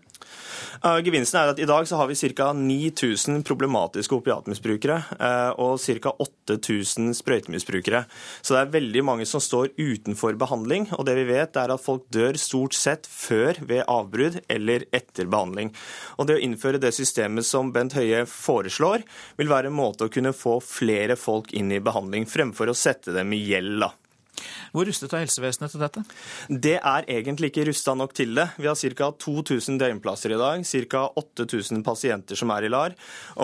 Gevinsten 1.05 1.39
er 1.39 1.53
at 1.53 1.61
I 1.61 1.67
dag 1.69 1.87
så 1.87 1.99
har 1.99 2.09
vi 2.09 2.17
ca. 2.17 2.49
9000 2.57 3.43
problematiske 3.45 4.17
opiatmisbrukere 4.17 4.99
eh, 5.19 5.51
og 5.61 5.77
ca. 5.79 6.15
8000 6.25 7.13
sprøytemisbrukere. 7.21 8.03
Så 8.41 8.55
det 8.55 8.61
er 8.63 8.73
veldig 8.79 9.05
mange 9.05 9.27
som 9.29 9.43
står 9.43 9.73
utenfor 9.77 10.37
behandling. 10.39 10.89
Og 10.97 11.05
det 11.07 11.17
vi 11.21 11.27
vet 11.29 11.61
er 11.61 11.73
at 11.73 11.83
folk 11.83 12.07
dør 12.13 12.39
stort 12.41 12.77
sett 12.77 13.07
før 13.09 13.61
ved 13.61 13.85
avbrudd 13.87 14.41
eller 14.49 14.87
etter 14.91 15.29
behandling. 15.29 15.73
Og 16.17 16.27
det 16.27 16.39
å 16.39 16.43
innføre 16.43 16.81
det 16.81 16.93
systemet 16.95 17.45
som 17.47 17.71
Bent 17.75 17.95
Høie 17.97 18.25
foreslår, 18.29 18.62
foreslår, 18.63 19.03
vil 19.37 19.51
være 19.51 19.71
en 19.71 19.77
måte 19.77 20.07
å 20.07 20.13
kunne 20.13 20.33
få 20.33 20.59
flere 20.63 21.17
folk 21.19 21.53
inn 21.53 21.71
i 21.71 21.81
behandling, 21.83 22.25
fremfor 22.25 22.71
å 22.71 22.77
sette 22.77 23.13
dem 23.15 23.33
i 23.33 23.43
gjeld. 23.43 23.79
da. 23.79 23.93
Hvor 24.73 24.87
rustet 24.89 25.11
er 25.13 25.21
helsevesenet 25.21 25.71
til 25.71 25.81
dette? 25.83 26.01
Det 26.49 26.75
er 26.79 27.05
egentlig 27.11 27.51
ikke 27.51 27.67
rusta 27.69 27.93
nok 27.93 28.15
til 28.17 28.33
det. 28.33 28.47
Vi 28.57 28.67
har 28.67 28.75
ca. 28.97 29.11
2000 29.11 29.77
døgnplasser 29.77 30.33
i 30.33 30.39
dag, 30.39 30.63
ca. 30.89 31.03
8000 31.21 31.83
pasienter 31.85 32.35
som 32.35 32.49
er 32.49 32.65
i 32.65 32.71
LAR. 32.73 32.95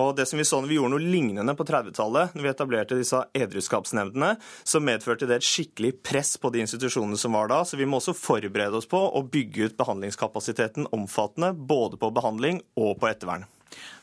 Og 0.02 0.16
det 0.18 0.26
som 0.28 0.40
Vi 0.40 0.48
så 0.48 0.62
når 0.62 0.72
vi 0.72 0.80
gjorde 0.80 0.96
noe 0.96 1.12
lignende 1.14 1.56
på 1.56 1.68
30-tallet, 1.68 2.34
når 2.34 2.44
vi 2.44 2.50
etablerte 2.50 2.98
disse 2.98 3.22
edruskapsnemndene, 3.38 4.36
så 4.64 4.82
medførte 4.82 5.28
det 5.30 5.40
et 5.40 5.46
skikkelig 5.46 6.00
press 6.02 6.38
på 6.38 6.50
de 6.50 6.64
institusjonene 6.66 7.18
som 7.20 7.38
var 7.38 7.52
da. 7.52 7.62
Så 7.64 7.78
vi 7.78 7.86
må 7.86 8.00
også 8.00 8.18
forberede 8.18 8.82
oss 8.82 8.90
på 8.90 8.98
å 8.98 9.24
bygge 9.24 9.70
ut 9.70 9.78
behandlingskapasiteten 9.78 10.90
omfattende, 10.96 11.54
både 11.54 12.02
på 12.02 12.10
behandling 12.16 12.64
og 12.80 12.98
på 13.00 13.12
ettervern. 13.12 13.46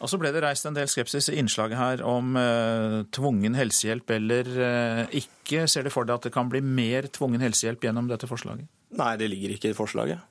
Og 0.00 0.10
så 0.12 0.20
ble 0.20 0.32
det 0.34 0.42
reist 0.44 0.68
en 0.68 0.76
del 0.76 0.88
skepsis 0.90 1.30
i 1.32 1.38
innslaget 1.40 1.80
her 1.80 2.04
om 2.06 2.36
eh, 2.40 3.02
tvungen 3.16 3.56
helsehjelp 3.58 4.14
eller 4.18 4.54
eh, 4.68 5.18
ikke. 5.22 5.66
Ser 5.70 5.86
du 5.86 5.92
for 5.94 6.08
deg 6.08 6.18
at 6.18 6.28
det 6.28 6.34
kan 6.36 6.50
bli 6.52 6.62
mer 6.64 7.08
tvungen 7.12 7.44
helsehjelp 7.44 7.88
gjennom 7.88 8.10
dette 8.10 8.28
forslaget? 8.30 8.68
Nei, 8.96 9.12
det 9.20 9.30
ligger 9.32 9.56
ikke 9.56 9.72
i 9.72 9.76
forslaget. 9.76 10.24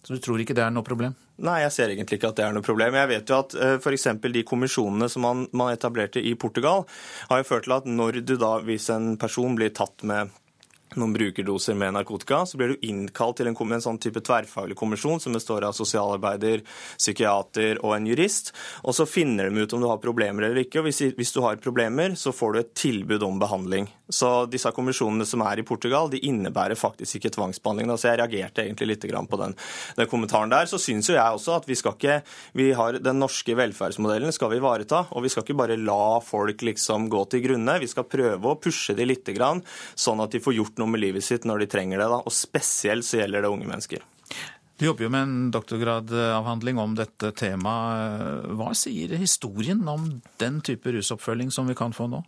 Så 0.00 0.16
du 0.16 0.22
tror 0.24 0.40
ikke 0.40 0.56
det 0.56 0.62
er 0.64 0.72
noe 0.72 0.84
problem? 0.84 1.12
Nei, 1.44 1.58
jeg 1.62 1.72
ser 1.74 1.92
egentlig 1.92 2.18
ikke 2.18 2.30
at 2.32 2.38
det 2.38 2.44
er 2.46 2.54
noe 2.56 2.64
problem. 2.64 2.96
Jeg 2.96 3.10
vet 3.10 3.30
jo 3.30 3.38
at 3.40 3.56
eh, 3.56 3.76
f.eks. 3.80 4.06
de 4.32 4.44
kommisjonene 4.48 5.08
som 5.12 5.24
man, 5.24 5.46
man, 5.56 5.72
etablerte 5.74 6.22
i 6.24 6.34
Portugal, 6.40 6.86
har 7.30 7.40
jo 7.40 7.48
ført 7.48 7.68
til 7.68 7.76
at 7.76 7.88
når 7.88 8.20
du 8.24 8.34
da, 8.40 8.54
hvis 8.64 8.88
en 8.94 9.14
person 9.20 9.56
blir 9.58 9.72
tatt 9.76 10.04
med 10.08 10.32
noen 10.98 11.12
brukerdoser 11.14 11.76
med 11.78 11.94
narkotika, 11.94 12.42
så 12.46 12.58
blir 12.58 12.72
du 12.72 12.86
innkalt 12.86 13.38
til 13.38 13.50
en, 13.50 13.56
en, 13.56 13.84
sånn 13.84 14.00
type 14.02 14.22
tverrfaglig 14.26 14.76
kommisjon 14.78 15.20
som 15.22 15.36
består 15.36 15.66
av 15.66 15.76
sosialarbeider, 15.76 16.64
psykiater 16.98 17.78
og 17.84 17.94
en 17.96 18.08
jurist. 18.10 18.52
Og 18.82 18.96
så 18.96 19.06
finner 19.06 19.50
de 19.50 19.62
ut 19.62 19.76
om 19.76 19.84
du 19.84 19.88
har 19.90 20.02
problemer 20.02 20.48
eller 20.48 20.64
ikke. 20.64 20.80
og 20.80 20.88
hvis, 20.88 21.02
hvis, 21.18 21.34
du 21.34 21.42
har 21.44 21.60
problemer, 21.62 22.16
så 22.18 22.34
får 22.34 22.52
du 22.52 22.60
et 22.60 22.74
tilbud 22.74 23.22
om 23.26 23.38
behandling. 23.42 23.88
Så 24.10 24.46
disse 24.50 24.72
kommisjonene 24.74 25.26
som 25.28 25.44
er 25.46 25.62
i 25.62 25.66
Portugal, 25.66 26.10
de 26.10 26.18
innebærer 26.26 26.78
faktisk 26.78 27.20
ikke 27.20 27.34
tvangsbehandling. 27.36 27.92
Så 27.94 28.10
jeg 28.10 28.18
reagerte 28.18 28.64
egentlig 28.64 28.90
litt 28.90 29.06
på 29.30 29.38
den, 29.38 29.54
den 29.96 30.10
kommentaren 30.10 30.50
der. 30.50 30.66
Så 30.66 30.80
syns 30.82 31.08
jo 31.10 31.14
jeg 31.14 31.38
også 31.38 31.60
at 31.60 31.68
vi 31.70 31.78
skal 31.78 31.94
ikke 31.94 32.20
vi 32.56 32.70
har 32.74 32.98
Den 33.00 33.20
norske 33.22 33.54
velferdsmodellen 33.56 34.32
skal 34.34 34.50
vi 34.50 34.58
ivareta, 34.58 35.04
og 35.14 35.22
vi 35.24 35.30
skal 35.30 35.44
ikke 35.44 35.56
bare 35.56 35.78
la 35.78 36.18
folk 36.24 36.62
liksom 36.66 37.08
gå 37.12 37.22
til 37.30 37.44
grunne. 37.44 37.78
Vi 37.80 37.88
skal 37.90 38.08
prøve 38.10 38.50
å 38.50 38.58
pushe 38.60 38.96
de 38.98 39.06
litt, 39.06 39.28
sånn 39.30 40.22
at 40.24 40.32
de 40.32 40.40
får 40.42 40.56
gjort 40.56 40.79
noe 40.80 40.90
med 40.90 41.04
livet 41.04 41.26
sitt 41.26 41.46
når 41.48 41.64
de 41.64 41.70
trenger 41.74 42.00
det. 42.00 42.08
Da. 42.12 42.22
Og 42.24 42.34
spesielt 42.34 43.06
så 43.06 43.20
gjelder 43.20 43.44
det 43.44 43.52
unge 43.52 43.68
mennesker. 43.68 44.02
Du 44.80 44.86
jobber 44.86 45.04
jo 45.04 45.12
med 45.12 45.26
en 45.26 45.48
doktorgradavhandling 45.52 46.78
om 46.80 46.94
dette 46.96 47.34
temaet. 47.36 48.46
Hva 48.56 48.72
sier 48.78 49.12
historien 49.20 49.82
om 49.92 50.06
den 50.40 50.62
type 50.64 50.94
rusoppfølging 50.96 51.52
som 51.52 51.68
vi 51.68 51.76
kan 51.76 51.92
få 51.92 52.08
nå? 52.08 52.22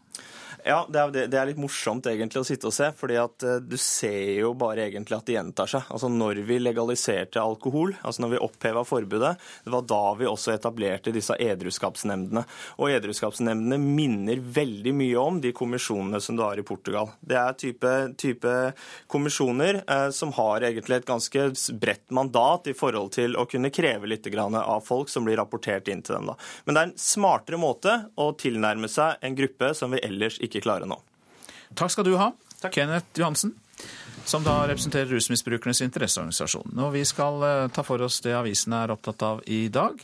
Ja, 0.65 0.83
det 0.89 0.99
er, 1.01 1.13
det 1.27 1.39
er, 1.39 1.49
litt 1.49 1.59
morsomt 1.59 2.07
egentlig 2.07 2.39
å 2.39 2.47
sitte 2.47 2.69
og 2.69 2.75
se, 2.75 2.89
fordi 2.95 3.17
at 3.19 3.43
eh, 3.47 3.59
du 3.67 3.75
ser 3.81 4.37
jo 4.39 4.53
bare 4.59 4.85
egentlig 4.87 5.17
at 5.17 5.27
det 5.27 5.35
gjentar 5.35 5.71
seg. 5.73 5.89
Altså 5.91 6.11
Når 6.13 6.43
vi 6.47 6.59
legaliserte 6.61 7.43
alkohol, 7.43 7.97
altså 8.03 8.23
når 8.23 8.35
vi 8.35 8.41
oppheva 8.47 8.85
forbudet, 8.87 9.33
det 9.65 9.73
var 9.75 9.87
da 9.91 10.03
vi 10.21 10.29
også 10.31 10.55
etablerte 10.55 11.15
disse 11.15 11.35
edruskapsnemndene. 11.35 12.45
Og 12.79 12.95
edruskapsnemndene 12.95 13.79
minner 13.83 14.43
veldig 14.43 14.93
mye 15.01 15.19
om 15.19 15.41
de 15.43 15.51
kommisjonene 15.57 16.21
som 16.23 16.39
du 16.39 16.45
har 16.45 16.61
i 16.61 16.67
Portugal. 16.67 17.11
Det 17.19 17.39
er 17.41 17.59
type, 17.59 17.93
type 18.23 18.55
kommisjoner 19.11 19.83
eh, 19.83 20.09
som 20.15 20.35
har 20.39 20.69
egentlig 20.69 21.01
et 21.01 21.11
ganske 21.11 21.49
bredt 21.83 22.15
mandat 22.15 22.71
i 22.71 22.77
forhold 22.79 23.17
til 23.19 23.35
å 23.35 23.49
kunne 23.51 23.73
kreve 23.75 24.11
litt 24.11 24.31
av 24.33 24.81
folk 24.87 25.11
som 25.11 25.27
blir 25.27 25.37
rapportert 25.37 25.89
inn 25.91 26.01
til 26.07 26.15
dem. 26.21 26.31
Da. 26.31 26.39
Men 26.65 26.75
det 26.75 26.81
er 26.81 26.89
en 26.93 27.03
smartere 27.03 27.59
måte 27.59 27.99
å 28.15 28.31
tilnærme 28.39 28.89
seg 28.89 29.19
en 29.21 29.37
gruppe 29.37 29.73
som 29.75 29.93
vi 29.93 30.01
ellers 30.07 30.39
ikke 30.39 30.52
ikke 30.53 30.67
klare 30.69 30.89
nå. 30.89 31.01
Takk 31.79 31.95
skal 31.95 32.07
du 32.07 32.15
ha, 32.21 32.31
Takk. 32.61 32.77
Kenneth 32.77 33.19
Johansen, 33.19 33.57
som 34.29 34.45
da 34.47 34.61
representerer 34.69 35.11
rusmisbrukernes 35.17 35.83
interesseorganisasjon. 35.89 36.77
Og 36.79 36.93
vi 36.95 37.03
skal 37.09 37.43
eh, 37.49 37.67
ta 37.75 37.83
for 37.87 38.05
oss 38.05 38.21
det 38.23 38.37
avisene 38.39 38.85
er 38.85 38.95
opptatt 38.95 39.27
av 39.27 39.43
i 39.51 39.65
dag 39.73 39.99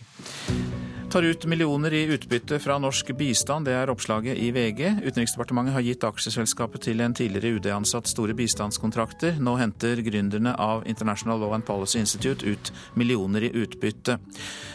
tar 1.10 1.22
ut 1.22 1.44
millioner 1.44 1.92
i 1.92 2.02
utbytte 2.04 2.58
fra 2.58 2.78
norsk 2.78 3.10
bistand. 3.16 3.64
Det 3.66 3.74
er 3.76 3.90
oppslaget 3.90 4.36
i 4.36 4.50
VG. 4.52 4.80
Utenriksdepartementet 5.04 5.74
har 5.74 5.84
gitt 5.86 6.04
aksjeselskapet 6.04 6.82
til 6.84 7.00
en 7.00 7.14
tidligere 7.16 7.56
UD-ansatt 7.56 8.10
store 8.10 8.34
bistandskontrakter. 8.36 9.38
Nå 9.40 9.54
henter 9.60 10.02
gründerne 10.04 10.52
av 10.60 10.84
International 10.88 11.40
Law 11.40 11.54
and 11.56 11.66
Policy 11.66 12.02
Institute 12.02 12.46
ut 12.46 12.72
millioner 12.94 13.46
i 13.48 13.52
utbytte. 13.62 14.18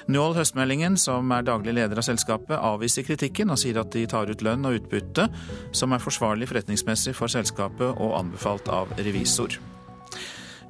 Njål 0.08 0.38
Høstmeldingen, 0.40 0.98
som 0.98 1.32
er 1.32 1.46
daglig 1.46 1.76
leder 1.78 2.02
av 2.02 2.08
selskapet, 2.08 2.58
avviser 2.58 3.06
kritikken 3.08 3.54
og 3.54 3.62
sier 3.62 3.82
at 3.84 3.94
de 3.94 4.06
tar 4.10 4.32
ut 4.32 4.46
lønn 4.46 4.66
og 4.66 4.80
utbytte 4.82 5.30
som 5.72 5.94
er 5.94 6.02
forsvarlig 6.04 6.50
forretningsmessig 6.50 7.14
for 7.18 7.32
selskapet 7.32 7.94
og 7.94 8.18
anbefalt 8.24 8.72
av 8.74 8.92
revisor. 8.98 9.60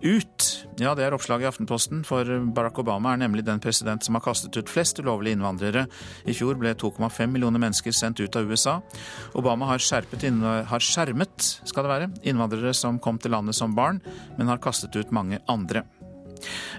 Ut. 0.03 0.45
Ja, 0.83 0.91
det 0.97 1.05
er 1.05 1.15
oppslaget 1.15 1.45
i 1.45 1.47
Aftenposten, 1.47 2.01
for 2.03 2.27
Barack 2.51 2.81
Obama 2.81 3.13
er 3.13 3.21
nemlig 3.21 3.45
den 3.47 3.61
president 3.63 4.03
som 4.03 4.17
har 4.17 4.23
kastet 4.25 4.57
ut 4.57 4.67
flest 4.67 4.99
ulovlige 4.99 5.37
innvandrere. 5.37 5.85
I 6.27 6.35
fjor 6.35 6.57
ble 6.59 6.73
2,5 6.75 7.31
millioner 7.31 7.61
mennesker 7.63 7.95
sendt 7.95 8.19
ut 8.19 8.35
av 8.35 8.51
USA. 8.51 8.81
Obama 9.39 9.69
har, 9.71 9.79
har 10.67 10.83
skjermet 10.83 11.49
skal 11.63 11.87
det 11.87 11.93
være, 11.93 12.11
innvandrere 12.27 12.75
som 12.75 12.99
kom 12.99 13.21
til 13.21 13.31
landet 13.31 13.55
som 13.55 13.77
barn, 13.77 14.03
men 14.35 14.51
har 14.51 14.59
kastet 14.63 14.95
ut 14.99 15.15
mange 15.15 15.39
andre. 15.47 15.85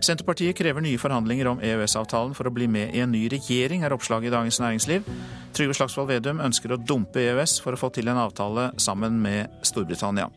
Senterpartiet 0.04 0.56
krever 0.58 0.84
nye 0.84 1.00
forhandlinger 1.00 1.48
om 1.48 1.62
EØS-avtalen 1.64 2.36
for 2.36 2.50
å 2.50 2.52
bli 2.52 2.68
med 2.68 2.92
i 2.92 3.00
en 3.00 3.14
ny 3.14 3.24
regjering, 3.32 3.86
er 3.86 3.96
oppslaget 3.96 4.28
i 4.28 4.34
Dagens 4.34 4.60
Næringsliv. 4.60 5.08
Trygve 5.56 5.76
Slagsvold 5.78 6.12
Vedum 6.12 6.44
ønsker 6.44 6.74
å 6.74 6.80
dumpe 6.80 7.24
EØS 7.24 7.56
for 7.64 7.72
å 7.72 7.80
få 7.80 7.88
til 7.94 8.12
en 8.12 8.20
avtale 8.20 8.74
sammen 8.76 9.16
med 9.24 9.64
Storbritannia. 9.64 10.28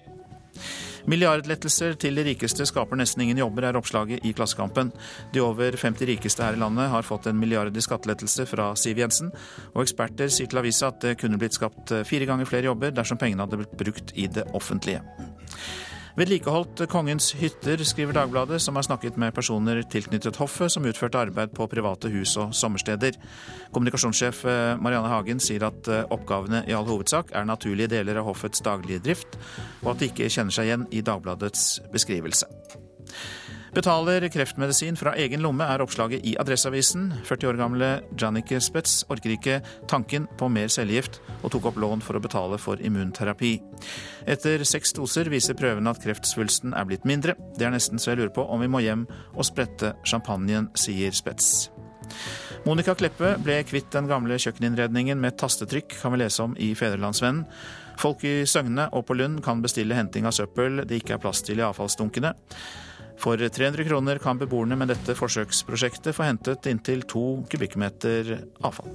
Milliardlettelser 1.07 1.95
til 2.01 2.19
de 2.19 2.25
rikeste 2.27 2.65
skaper 2.67 2.99
nesten 2.99 3.23
ingen 3.23 3.39
jobber, 3.39 3.63
er 3.63 3.79
oppslaget 3.79 4.25
i 4.27 4.33
Klassekampen. 4.35 4.91
De 5.31 5.39
over 5.43 5.77
50 5.79 6.09
rikeste 6.09 6.43
her 6.43 6.57
i 6.57 6.59
landet 6.59 6.91
har 6.91 7.07
fått 7.07 7.29
en 7.31 7.39
milliard 7.39 7.71
i 7.71 7.83
skattelettelse 7.83 8.43
fra 8.49 8.73
Siv 8.75 8.99
Jensen, 8.99 9.31
og 9.73 9.85
eksperter 9.85 10.27
sier 10.27 10.51
til 10.51 10.59
avisa 10.59 10.91
at 10.91 10.99
det 11.05 11.15
kunne 11.21 11.39
blitt 11.39 11.55
skapt 11.55 11.95
fire 12.07 12.27
ganger 12.27 12.49
flere 12.49 12.67
jobber 12.67 12.91
dersom 12.91 13.19
pengene 13.21 13.45
hadde 13.45 13.61
blitt 13.63 13.77
brukt 13.79 14.11
i 14.19 14.27
det 14.27 14.49
offentlige. 14.57 14.99
Vedlikeholdt 16.17 16.81
kongens 16.89 17.27
hytter, 17.37 17.77
skriver 17.85 18.15
Dagbladet, 18.17 18.57
som 18.61 18.75
har 18.75 18.87
snakket 18.87 19.19
med 19.21 19.35
personer 19.37 19.83
tilknyttet 19.85 20.39
hoffet 20.41 20.73
som 20.73 20.85
utførte 20.89 21.19
arbeid 21.21 21.51
på 21.53 21.67
private 21.69 22.09
hus 22.09 22.33
og 22.41 22.55
sommersteder. 22.57 23.19
Kommunikasjonssjef 23.75 24.39
eh, 24.49 24.71
Marianne 24.81 25.11
Hagen 25.13 25.37
sier 25.43 25.67
at 25.67 25.89
eh, 25.93 26.07
oppgavene 26.09 26.63
i 26.65 26.73
all 26.73 26.89
hovedsak 26.89 27.29
er 27.37 27.45
naturlige 27.45 27.91
deler 27.93 28.17
av 28.17 28.31
hoffets 28.31 28.65
daglige 28.65 29.03
drift, 29.05 29.37
og 29.83 29.93
at 29.93 30.01
de 30.01 30.09
ikke 30.09 30.31
kjenner 30.33 30.57
seg 30.57 30.71
igjen 30.71 30.87
i 30.89 31.03
Dagbladets 31.05 31.67
beskrivelse. 31.93 32.49
Betaler 33.75 34.23
kreftmedisin 34.31 34.95
fra 34.97 35.11
egen 35.19 35.41
lomme, 35.43 35.65
er 35.67 35.81
oppslaget 35.83 36.25
i 36.25 36.35
Adresseavisen. 36.39 37.09
40 37.27 37.49
år 37.49 37.59
gamle 37.59 37.89
Jannicke 38.19 38.59
Spetz 38.63 39.01
orker 39.11 39.33
ikke 39.35 39.59
tanken 39.91 40.27
på 40.39 40.49
mer 40.51 40.71
cellegift, 40.71 41.19
og 41.41 41.51
tok 41.53 41.69
opp 41.71 41.81
lån 41.83 42.03
for 42.05 42.17
å 42.17 42.23
betale 42.23 42.59
for 42.61 42.79
immunterapi. 42.79 43.57
Etter 44.27 44.63
seks 44.67 44.95
doser 44.97 45.31
viser 45.33 45.57
prøvene 45.59 45.91
at 45.91 46.01
kreftsvulsten 46.03 46.75
er 46.77 46.87
blitt 46.87 47.07
mindre. 47.07 47.35
Det 47.57 47.67
er 47.67 47.75
nesten 47.75 47.99
så 47.99 48.13
jeg 48.13 48.21
lurer 48.21 48.35
på 48.35 48.47
om 48.47 48.63
vi 48.63 48.71
må 48.71 48.83
hjem 48.85 49.07
og 49.35 49.47
sprette 49.47 49.97
champagnen, 50.07 50.71
sier 50.77 51.11
Spetz. 51.15 51.67
Monica 52.67 52.95
Kleppe 52.97 53.35
ble 53.43 53.61
kvitt 53.67 53.91
den 53.93 54.07
gamle 54.09 54.39
kjøkkeninnredningen 54.41 55.19
med 55.21 55.37
tastetrykk, 55.39 55.99
kan 56.01 56.15
vi 56.15 56.23
lese 56.23 56.43
om 56.43 56.55
i 56.59 56.73
Fedrelandsvennen. 56.75 57.45
Folk 57.97 58.23
i 58.27 58.41
Søgne 58.45 58.87
og 58.93 59.07
på 59.07 59.15
Lund 59.17 59.39
kan 59.45 59.61
bestille 59.63 59.95
henting 59.97 60.27
av 60.29 60.35
søppel 60.37 60.83
det 60.85 61.01
ikke 61.01 61.15
er 61.15 61.23
plass 61.23 61.41
til 61.45 61.61
i 61.61 61.65
avfallsdunkene. 61.65 62.33
For 63.17 63.37
300 63.37 63.87
kroner 63.87 64.21
kan 64.21 64.37
beboerne 64.37 64.77
med 64.77 64.91
dette 64.93 65.17
forsøksprosjektet 65.17 66.15
få 66.15 66.27
hentet 66.27 66.69
inntil 66.69 67.01
to 67.09 67.43
kubikkmeter 67.49 68.35
avfall. 68.65 68.93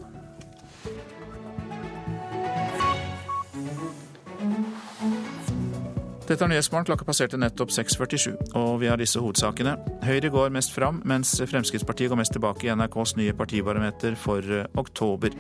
Dette 6.33 6.47
er 6.47 6.49
Nyhetsmorgen. 6.49 6.87
Klokka 6.89 7.05
passerte 7.05 7.37
nettopp 7.37 7.73
6.47, 7.75 8.55
og 8.57 8.79
vi 8.81 8.89
har 8.89 8.97
disse 8.97 9.21
hovedsakene. 9.21 9.75
Høyre 10.07 10.31
går 10.33 10.55
mest 10.55 10.73
fram, 10.73 11.03
mens 11.05 11.35
Fremskrittspartiet 11.43 12.09
går 12.09 12.21
mest 12.23 12.33
tilbake 12.33 12.69
i 12.69 12.73
NRKs 12.73 13.17
nye 13.19 13.35
partibarometer 13.37 14.17
for 14.17 14.47
oktober. 14.81 15.35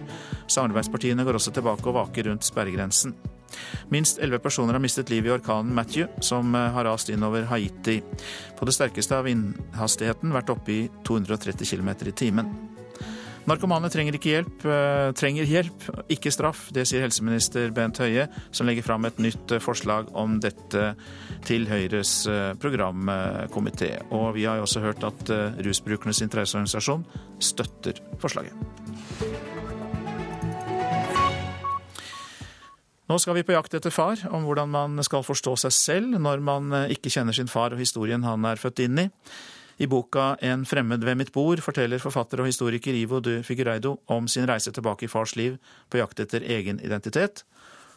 Samarbeidspartiene 0.53 1.25
går 1.25 1.39
også 1.39 1.55
tilbake 1.57 1.89
og 1.89 1.97
vaker 1.97 2.29
rundt 2.29 2.45
sperregrensen. 2.45 3.15
Minst 3.93 4.19
elleve 4.23 4.43
personer 4.43 4.77
har 4.77 4.83
mistet 4.83 5.11
livet 5.13 5.31
i 5.31 5.35
orkanen 5.37 5.75
Matthew, 5.75 6.09
som 6.21 6.55
eh, 6.55 6.71
har 6.75 6.87
rast 6.89 7.13
innover 7.13 7.47
Haiti. 7.51 8.01
På 8.59 8.69
det 8.69 8.77
sterkeste 8.77 9.19
har 9.19 9.27
vindhastigheten 9.27 10.35
vært 10.35 10.53
oppe 10.55 10.75
i 10.75 10.83
230 11.07 11.69
km 11.69 11.91
i 12.09 12.15
timen. 12.17 12.53
Narkomane 13.43 13.89
trenger 13.91 14.15
ikke 14.15 14.31
hjelp, 14.37 14.65
eh, 14.71 15.09
trenger 15.19 15.49
hjelp, 15.51 15.87
ikke 16.15 16.31
straff. 16.31 16.69
Det 16.75 16.87
sier 16.87 17.03
helseminister 17.03 17.73
Bent 17.75 17.99
Høie, 17.99 18.29
som 18.55 18.69
legger 18.71 18.87
fram 18.87 19.05
et 19.09 19.19
nytt 19.19 19.57
eh, 19.57 19.63
forslag 19.63 20.13
om 20.15 20.39
dette 20.41 20.93
til 21.49 21.67
Høyres 21.67 22.13
programkomité. 22.63 23.97
Og 24.15 24.37
vi 24.37 24.47
har 24.47 24.61
jo 24.61 24.69
også 24.69 24.85
hørt 24.85 25.03
at 25.03 25.33
Rusbrukernes 25.67 26.23
interesseorganisasjon 26.23 27.03
støtter 27.43 27.99
forslaget. 28.23 29.52
Nå 33.13 33.19
skal 33.21 33.35
vi 33.37 33.43
på 33.45 33.53
jakt 33.53 33.75
etter 33.77 33.93
far, 33.93 34.17
om 34.33 34.47
hvordan 34.47 34.71
man 34.73 35.03
skal 35.05 35.21
forstå 35.27 35.53
seg 35.67 35.73
selv 35.77 36.15
når 36.17 36.41
man 36.41 36.73
eh, 36.73 36.95
ikke 36.95 37.11
kjenner 37.13 37.37
sin 37.37 37.51
far 37.51 37.75
og 37.75 37.83
historien 37.83 38.23
han 38.25 38.47
er 38.49 38.57
født 38.57 38.81
inn 38.87 39.03
i. 39.03 39.05
I 39.85 39.89
boka 39.91 40.39
En 40.41 40.63
fremmed 40.65 41.05
ved 41.05 41.19
mitt 41.21 41.33
bord 41.35 41.61
forteller 41.61 42.01
forfatter 42.01 42.41
og 42.41 42.49
historiker 42.49 42.97
Ivo 42.97 43.21
de 43.21 43.43
Figureido 43.45 43.99
om 44.09 44.31
sin 44.33 44.49
reise 44.49 44.73
tilbake 44.73 45.05
i 45.05 45.11
fars 45.13 45.37
liv 45.37 45.59
på 45.93 46.01
jakt 46.01 46.25
etter 46.25 46.47
egen 46.57 46.81
identitet. 46.81 47.45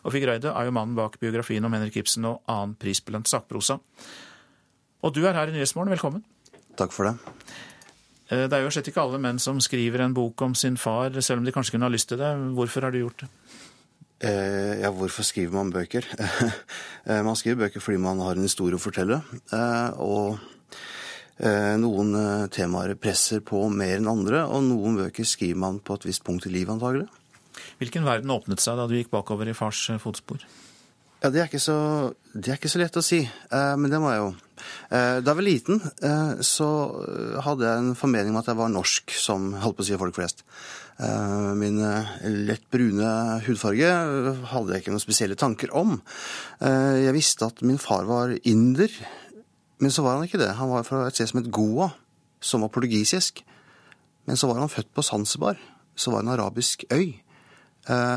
Og 0.03 0.11
Figureido 0.17 0.51
er 0.51 0.67
jo 0.67 0.75
mannen 0.75 0.99
bak 0.99 1.15
biografien 1.21 1.63
om 1.63 1.77
Henrik 1.77 1.95
Ibsen 2.01 2.27
og 2.27 2.41
annen 2.51 2.75
prisbelønt 2.75 3.31
sakprosa. 3.31 3.79
Og 4.99 5.15
du 5.15 5.23
er 5.23 5.37
her 5.37 5.47
i 5.47 5.55
Nyhetsmorgen, 5.55 5.95
velkommen. 5.95 6.27
Takk 6.75 6.91
for 6.91 7.07
det. 7.07 7.15
Eh, 8.33 8.49
det 8.49 8.57
er 8.57 8.67
jo 8.67 8.73
slett 8.73 8.91
ikke 8.91 9.07
alle 9.07 9.21
menn 9.23 9.39
som 9.39 9.63
skriver 9.63 10.03
en 10.03 10.17
bok 10.17 10.43
om 10.43 10.59
sin 10.59 10.75
far, 10.75 11.15
selv 11.21 11.39
om 11.39 11.47
de 11.47 11.55
kanskje 11.55 11.77
kunne 11.77 11.87
ha 11.87 11.95
lyst 11.95 12.11
til 12.11 12.19
det. 12.19 12.35
Hvorfor 12.59 12.89
har 12.89 12.91
du 12.91 13.05
gjort 13.05 13.23
det? 13.23 13.31
Eh, 14.23 14.79
ja, 14.79 14.91
hvorfor 14.95 15.25
skriver 15.27 15.55
man 15.57 15.73
bøker? 15.75 16.07
Eh, 17.05 17.19
man 17.21 17.35
skriver 17.37 17.67
bøker 17.67 17.83
fordi 17.85 17.99
man 18.01 18.17
har 18.25 18.33
en 18.33 18.47
historie 18.47 18.73
å 18.73 18.81
fortelle. 18.81 19.19
Eh, 19.53 19.97
og 20.01 20.39
eh, 21.37 21.75
noen 21.77 22.15
eh, 22.17 22.47
temaer 22.49 22.95
presser 22.97 23.43
på 23.45 23.59
mer 23.69 23.99
enn 23.99 24.09
andre, 24.09 24.39
og 24.49 24.63
noen 24.65 24.97
bøker 25.03 25.27
skriver 25.29 25.59
man 25.61 25.77
på 25.85 25.99
et 25.99 26.07
visst 26.09 26.23
punkt 26.25 26.47
i 26.49 26.53
livet, 26.55 26.73
antagelig. 26.73 27.05
Hvilken 27.77 28.07
verden 28.09 28.33
åpnet 28.33 28.63
seg 28.63 28.79
da 28.79 28.87
du 28.89 28.95
gikk 28.97 29.11
bakover 29.13 29.51
i 29.51 29.53
fars 29.53 29.83
fotspor? 30.01 30.47
Ja, 31.21 31.29
det 31.29 31.43
er 31.43 31.45
ikke 31.45 31.61
så, 31.61 31.77
det 32.33 32.55
er 32.55 32.57
ikke 32.57 32.73
så 32.73 32.81
lett 32.81 32.97
å 32.97 33.05
si, 33.05 33.21
men 33.53 33.93
det 33.93 34.01
må 34.01 34.09
jeg 34.09 34.23
jo. 34.23 34.33
Da 34.89 35.21
jeg 35.21 35.29
var 35.29 35.45
liten, 35.45 35.79
så 36.45 36.67
hadde 37.45 37.65
jeg 37.69 37.83
en 37.83 37.95
formening 37.97 38.33
om 38.33 38.41
at 38.41 38.49
jeg 38.49 38.59
var 38.59 38.73
norsk, 38.73 39.13
som 39.13 39.47
holdt 39.61 39.77
på 39.77 39.85
å 39.85 39.87
si 39.87 40.01
folk 40.01 40.17
flest. 40.17 40.43
Min 41.59 41.81
lett 42.47 42.69
brune 42.71 43.09
hudfarge 43.43 43.89
hadde 44.51 44.71
jeg 44.71 44.83
ikke 44.83 44.93
noen 44.93 45.03
spesielle 45.03 45.35
tanker 45.35 45.73
om. 45.75 45.97
Jeg 46.61 47.15
visste 47.17 47.49
at 47.49 47.59
min 47.67 47.81
far 47.81 48.07
var 48.07 48.31
inder, 48.47 48.91
men 49.83 49.91
så 49.91 50.05
var 50.05 50.15
han 50.15 50.23
ikke 50.29 50.39
det. 50.39 50.53
Han 50.55 50.71
var 50.71 50.87
fra 50.87 51.03
et 51.09 51.17
sted 51.17 51.27
som 51.33 51.41
het 51.41 51.51
Goa, 51.51 51.89
som 52.39 52.63
var 52.63 52.71
portugisisk. 52.71 53.43
Men 54.25 54.39
så 54.39 54.47
var 54.47 54.63
han 54.63 54.71
født 54.71 54.93
på 54.95 55.03
Zanzibar, 55.03 55.59
så 55.99 56.15
var 56.15 56.23
en 56.23 56.31
arabisk 56.33 56.87
øy. 56.89 57.19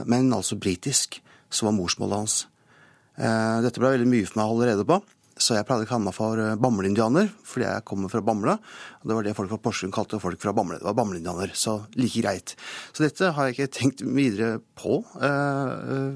Men 0.07 0.31
altså 0.33 0.55
britisk, 0.57 1.19
som 1.51 1.67
var 1.69 1.77
morsmålet 1.81 2.23
hans. 2.23 2.37
Dette 3.19 3.83
ble 3.83 3.91
veldig 3.97 4.09
mye 4.09 4.29
for 4.29 4.39
meg 4.39 4.47
å 4.47 4.53
holde 4.55 4.71
rede 4.71 4.87
på, 4.87 5.03
så 5.39 5.55
jeg 5.57 5.67
pleide 5.69 5.87
å 5.87 5.89
kalle 5.89 6.05
meg 6.09 6.17
for 6.17 6.43
bamleindianer, 6.61 7.29
fordi 7.47 7.67
jeg 7.67 7.87
kommer 7.89 8.11
fra 8.13 8.23
Bamble. 8.27 8.57
Det 9.07 9.15
var 9.17 9.27
det 9.27 9.35
folk 9.39 9.53
fra 9.53 9.61
Porsgrunn 9.63 9.95
kalte 9.95 10.21
folk 10.23 10.41
fra 10.43 10.53
Bamble. 10.57 10.81
Det 10.81 10.89
var 10.89 10.97
bamleindianer, 10.99 11.55
så 11.55 11.79
like 11.97 12.21
greit. 12.21 12.57
Så 12.93 13.07
dette 13.07 13.31
har 13.37 13.49
jeg 13.49 13.57
ikke 13.57 13.75
tenkt 13.79 14.03
videre 14.03 14.59
på, 14.79 15.01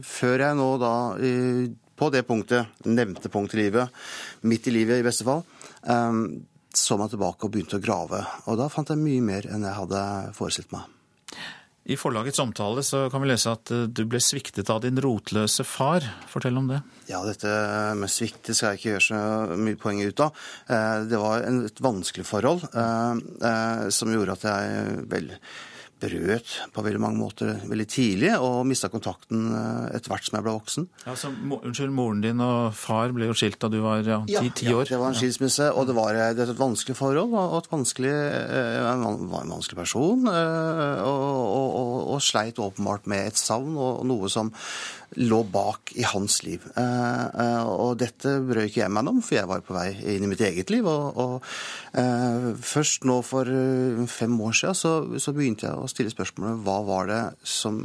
før 0.04 0.46
jeg 0.46 0.58
nå 0.58 0.68
da 0.82 0.94
på 2.02 2.08
det 2.10 2.24
punktet, 2.26 2.82
nevnte 2.88 3.30
punkt 3.30 3.54
i 3.54 3.60
livet, 3.60 4.02
midt 4.48 4.66
i 4.66 4.74
livet 4.74 4.98
i 4.98 5.06
beste 5.06 5.26
fall, 5.28 5.44
så 6.72 6.96
meg 6.98 7.12
tilbake 7.12 7.46
og 7.46 7.52
begynte 7.52 7.78
å 7.78 7.84
grave. 7.84 8.24
Og 8.48 8.58
da 8.58 8.66
fant 8.72 8.90
jeg 8.90 8.98
mye 8.98 9.22
mer 9.22 9.46
enn 9.52 9.66
jeg 9.68 9.76
hadde 9.76 10.02
forestilt 10.34 10.72
meg. 10.74 10.88
I 11.84 11.96
forlagets 11.98 12.38
omtale 12.38 12.82
så 12.86 13.10
kan 13.10 13.24
vi 13.24 13.30
lese 13.32 13.50
at 13.50 13.72
du 13.90 14.02
ble 14.06 14.20
sviktet 14.22 14.70
av 14.70 14.84
din 14.84 15.00
rotløse 15.02 15.64
far. 15.66 16.04
Fortell 16.30 16.60
om 16.60 16.68
det. 16.70 16.78
Ja, 17.08 17.24
dette 17.26 17.50
med 17.98 18.12
svikt 18.12 18.52
skal 18.54 18.72
jeg 18.72 18.78
ikke 18.78 18.92
gjøre 18.92 19.06
så 19.08 19.58
mye 19.58 19.80
poeng 19.80 19.98
ut 20.06 20.22
av. 20.22 20.38
Det 21.10 21.18
var 21.18 21.42
et 21.48 21.82
vanskelig 21.82 22.24
forhold 22.28 22.62
som 23.90 24.14
gjorde 24.14 24.38
at 24.38 24.46
jeg 24.46 25.02
vel 25.10 25.32
brøt 26.02 26.54
på 26.74 26.84
veldig 26.84 27.00
mange 27.02 27.20
måter 27.20 27.60
veldig 27.68 27.86
tidlig, 27.90 28.32
og 28.42 28.62
mista 28.68 28.90
kontakten 28.92 29.50
etter 29.92 30.12
hvert 30.12 30.26
som 30.26 30.38
jeg 30.38 30.46
ble 30.46 30.54
voksen. 30.56 30.88
Ja, 31.06 31.16
så, 31.18 31.30
unnskyld, 31.32 31.92
Moren 31.94 32.22
din 32.24 32.42
og 32.42 32.72
far 32.76 33.14
ble 33.14 33.28
jo 33.30 33.36
skilt 33.38 33.60
da 33.62 33.70
du 33.72 33.78
var 33.84 34.02
ja, 34.06 34.20
ti, 34.26 34.52
ti 34.62 34.70
ja, 34.70 34.78
år? 34.78 34.86
Ja, 34.86 34.96
det 34.96 35.02
var 35.02 35.12
en 35.12 35.20
skilsmisse, 35.20 35.68
og 35.72 35.88
det 35.88 35.96
var, 35.98 36.18
det 36.18 36.42
var 36.42 36.54
et 36.54 36.62
vanskelig 36.62 36.98
forhold. 36.98 37.36
og 37.38 37.58
et 37.60 37.70
vanskelig, 37.72 38.12
Jeg 38.12 38.82
var 38.82 39.44
en 39.44 39.52
vanskelig 39.52 39.78
person, 39.82 40.26
og, 40.28 41.06
og, 41.06 41.68
og, 41.82 41.94
og 42.16 42.24
sleit 42.24 42.58
åpenbart 42.62 43.08
med 43.10 43.32
et 43.32 43.40
savn 43.40 43.76
og 43.76 44.02
noe 44.08 44.30
som 44.32 44.52
lå 45.20 45.42
bak 45.52 45.92
i 45.98 46.04
hans 46.06 46.40
liv. 46.46 46.64
Og 46.76 47.98
dette 48.00 48.38
brød 48.46 48.68
ikke 48.68 48.82
jeg 48.82 48.94
meg 48.94 49.10
om, 49.10 49.20
for 49.24 49.36
jeg 49.38 49.50
var 49.50 49.64
på 49.66 49.76
vei 49.76 49.90
inn 50.14 50.24
i 50.24 50.30
mitt 50.30 50.42
eget 50.44 50.72
liv. 50.72 50.88
Og, 50.88 51.18
og 51.20 52.62
først 52.64 53.06
nå 53.08 53.18
for 53.26 53.48
fem 54.10 54.40
år 54.40 54.56
siden 54.56 54.78
så, 54.78 54.94
så 55.20 55.34
begynte 55.36 55.68
jeg 55.68 55.76
å 55.76 55.90
stille 55.90 56.12
spørsmålet 56.12 56.64
hva 56.64 56.78
var 56.86 57.10
det 57.10 57.22
som 57.44 57.84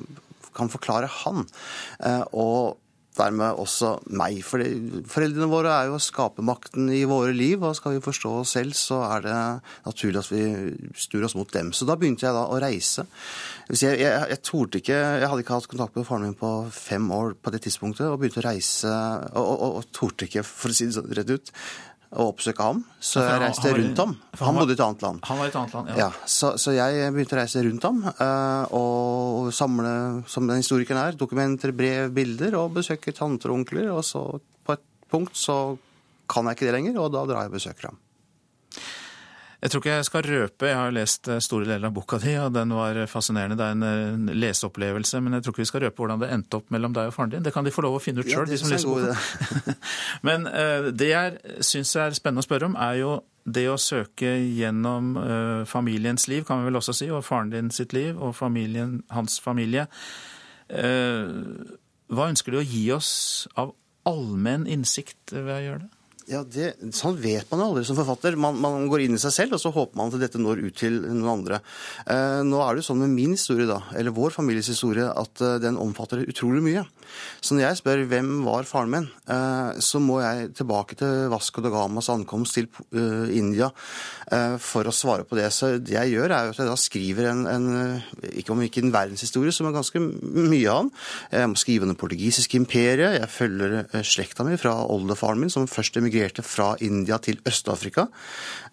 kan 0.58 0.72
forklare 0.74 1.10
han? 1.22 1.46
Og 2.34 2.78
dermed 3.18 3.60
også 3.62 3.94
meg. 4.18 4.40
For 4.46 4.64
foreldrene 5.12 5.50
våre 5.52 5.74
er 5.74 5.92
jo 5.92 6.00
skapermakten 6.02 6.92
i 6.94 7.04
våre 7.10 7.34
liv, 7.36 7.64
og 7.66 7.76
skal 7.78 7.98
vi 7.98 8.04
forstå 8.06 8.34
oss 8.42 8.56
selv, 8.58 8.78
så 8.78 9.02
er 9.08 9.26
det 9.26 9.40
naturlig 9.88 10.22
at 10.22 10.32
vi 10.32 10.44
snur 11.08 11.28
oss 11.28 11.38
mot 11.38 11.52
dem. 11.54 11.74
Så 11.76 11.88
da 11.90 11.98
begynte 12.00 12.28
jeg 12.28 12.38
da 12.38 12.46
å 12.48 12.62
reise. 12.62 13.08
Jeg, 13.68 13.98
jeg, 14.00 14.12
jeg 14.32 14.40
torde 14.48 14.80
ikke 14.80 14.96
Jeg 14.96 15.28
hadde 15.28 15.44
ikke 15.44 15.58
hatt 15.58 15.68
kontakt 15.68 15.98
med 15.98 16.06
faren 16.08 16.24
min 16.24 16.38
på 16.40 16.52
fem 16.72 17.10
år 17.12 17.36
på 17.42 17.52
det 17.54 17.66
tidspunktet, 17.66 18.08
og 18.08 18.22
begynte 18.22 18.40
å 18.44 18.48
reise 18.48 18.94
og, 19.34 19.52
og, 19.52 19.70
og 19.82 19.92
torde 19.96 20.30
ikke, 20.30 20.46
for 20.48 20.72
å 20.72 20.78
si 20.78 20.88
det 20.88 20.96
sånn 20.96 21.12
rett 21.18 21.34
ut, 21.34 21.52
å 22.16 22.30
oppsøke 22.32 22.64
ham. 22.64 22.80
Så 23.04 23.24
jeg 23.26 23.42
reiste 23.42 23.74
rundt 23.76 24.00
ham. 24.00 24.14
Han 24.40 24.60
bodde 24.60 24.74
i 24.74 24.78
et 24.78 24.84
annet 24.86 25.04
land. 25.04 25.22
Han 25.28 25.42
var 25.42 25.50
i 25.50 25.52
et 25.52 25.58
annet 25.60 25.76
land, 25.76 25.92
ja. 25.92 25.98
ja 26.06 26.10
så, 26.24 26.54
så, 26.62 26.74
jeg 26.78 27.12
begynte 27.16 27.36
å 27.36 27.42
reise 27.42 27.64
rundt 27.66 27.88
ham 27.88 28.00
og 28.80 29.52
samle, 29.56 29.94
som 30.32 30.48
den 30.48 30.62
historikeren 30.64 31.02
er, 31.04 31.20
dokumenter, 31.20 31.76
brev, 31.76 32.10
bilder, 32.16 32.56
og 32.62 32.78
besøke 32.80 33.16
tanter 33.16 33.52
og 33.52 33.62
onkler. 33.62 33.92
Og 33.96 34.06
så 34.08 34.24
på 34.38 34.78
et 34.78 34.86
punkt 35.12 35.36
så 35.40 35.78
kan 36.32 36.48
jeg 36.48 36.58
ikke 36.58 36.70
det 36.70 36.76
lenger, 36.80 37.00
og 37.04 37.12
da 37.16 37.24
drar 37.28 37.46
jeg 37.46 37.54
og 37.54 37.60
besøker 37.60 37.92
ham. 37.92 38.00
Jeg 39.58 39.72
tror 39.74 39.82
ikke 39.82 39.94
jeg 39.96 40.06
skal 40.06 40.28
røpe, 40.28 40.68
jeg 40.70 40.78
har 40.78 40.92
lest 40.94 41.30
store 41.42 41.66
deler 41.66 41.88
av 41.90 41.94
boka 41.96 42.20
di, 42.22 42.36
og 42.38 42.52
den 42.54 42.76
var 42.78 43.00
fascinerende. 43.10 43.58
Det 43.58 43.66
er 43.66 43.78
en 44.14 44.30
leseopplevelse, 44.38 45.22
men 45.26 45.34
jeg 45.34 45.46
tror 45.46 45.56
ikke 45.56 45.64
vi 45.64 45.70
skal 45.72 45.84
røpe 45.88 46.04
hvordan 46.04 46.22
det 46.22 46.30
endte 46.36 46.60
opp 46.60 46.70
mellom 46.76 46.94
deg 46.94 47.10
og 47.10 47.16
faren 47.16 47.34
din. 47.34 47.46
Det 47.46 47.54
kan 47.56 47.66
de 47.66 47.74
få 47.74 47.82
lov 47.88 47.98
å 47.98 48.02
finne 48.04 48.22
ut 48.22 48.30
sjøl, 48.30 48.46
ja, 48.46 48.52
de 48.52 48.60
som 48.62 48.70
leser 48.70 48.92
boka. 48.92 49.74
men 50.28 50.46
det 50.94 51.10
jeg 51.10 51.58
syns 51.66 51.96
er 51.98 52.14
spennende 52.20 52.46
å 52.46 52.48
spørre 52.48 52.70
om, 52.70 52.78
er 52.78 53.02
jo 53.02 53.18
det 53.50 53.66
å 53.72 53.80
søke 53.82 54.36
gjennom 54.60 55.16
familiens 55.66 56.30
liv, 56.30 56.46
kan 56.46 56.62
vi 56.62 56.70
vel 56.70 56.78
også 56.78 56.94
si, 57.00 57.10
og 57.10 57.26
faren 57.26 57.50
din 57.56 57.74
sitt 57.74 57.98
liv, 57.98 58.14
og 58.14 58.36
familien, 58.38 59.00
hans 59.10 59.40
familie. 59.42 59.88
Hva 60.70 62.30
ønsker 62.30 62.54
du 62.54 62.62
å 62.62 62.68
gi 62.68 62.86
oss 62.94 63.12
av 63.58 63.74
allmenn 64.08 64.70
innsikt 64.70 65.34
ved 65.34 65.56
å 65.58 65.62
gjøre 65.66 65.86
det? 65.88 65.97
Ja, 66.28 66.42
det, 66.44 66.74
Sånn 66.96 67.16
vet 67.24 67.48
man 67.48 67.62
jo 67.62 67.70
aldri 67.70 67.86
som 67.88 67.96
forfatter. 67.96 68.36
Man, 68.36 68.58
man, 68.60 68.90
går 68.92 69.06
inn 69.06 69.16
i 69.16 69.22
seg 69.22 69.32
selv, 69.32 69.56
og 69.56 69.62
så 69.64 69.72
håper 69.72 69.96
man 69.96 70.12
at 70.12 70.20
dette 70.20 70.42
når 70.42 70.60
ut 70.66 70.76
til 70.76 71.00
noen 71.06 71.30
andre. 71.38 71.62
Eh, 72.04 72.42
nå 72.44 72.60
er 72.60 72.76
det 72.76 72.84
jo 72.84 72.90
sånn 72.90 73.00
med 73.06 73.14
min 73.16 73.38
historie, 73.38 73.68
da, 73.70 73.80
eller 73.96 74.16
vår 74.16 74.36
families 74.36 74.68
historie, 74.74 75.08
at 75.08 75.44
uh, 75.44 75.56
den 75.64 75.80
omfatter 75.80 76.26
utrolig 76.28 76.66
mye. 76.66 76.84
Så 77.42 77.56
når 77.56 77.64
jeg 77.64 77.80
spør 77.80 78.04
hvem 78.10 78.32
var 78.46 78.68
faren 78.68 78.92
min, 78.92 79.08
eh, 79.30 79.80
så 79.84 80.02
må 80.04 80.20
jeg 80.24 80.52
tilbake 80.58 80.98
til 81.00 81.28
Vasco 81.32 81.64
da 81.64 81.72
Gamas 81.74 82.10
ankomst 82.12 82.58
til 82.58 82.68
uh, 82.96 83.28
India 83.34 83.70
eh, 84.32 84.56
for 84.62 84.88
å 84.88 84.94
svare 84.96 85.26
på 85.28 85.38
det. 85.40 85.50
Så 85.54 85.76
det 85.78 85.96
jeg 85.96 86.16
gjør, 86.16 86.34
er 86.34 86.52
at 86.52 86.60
jeg 86.60 86.70
da 86.70 86.76
skriver 86.80 87.30
en, 87.32 87.46
en 87.52 87.68
ikke 88.34 88.56
om 88.56 88.64
ikke 88.66 88.84
en 88.86 88.94
verdenshistorie, 88.96 89.54
som 89.56 89.70
er 89.70 89.76
ganske 89.76 90.02
mye 90.02 90.74
av 90.74 90.86
den. 90.86 90.92
Jeg 91.34 91.52
må 91.52 91.62
skrive 91.62 91.88
om 91.88 91.94
det 91.94 92.00
portugisiske 92.02 92.60
imperiet. 92.60 93.20
Jeg 93.20 93.32
følger 93.32 94.04
slekta 94.08 94.46
mi 94.48 94.58
fra 94.60 94.76
oldefaren 94.86 95.42
min, 95.42 95.54
som 95.54 95.70
først 95.70 96.00
emigrerte 96.02 96.46
fra 96.46 96.74
India 96.84 97.20
til 97.24 97.40
Øst-Afrika. 97.48 98.08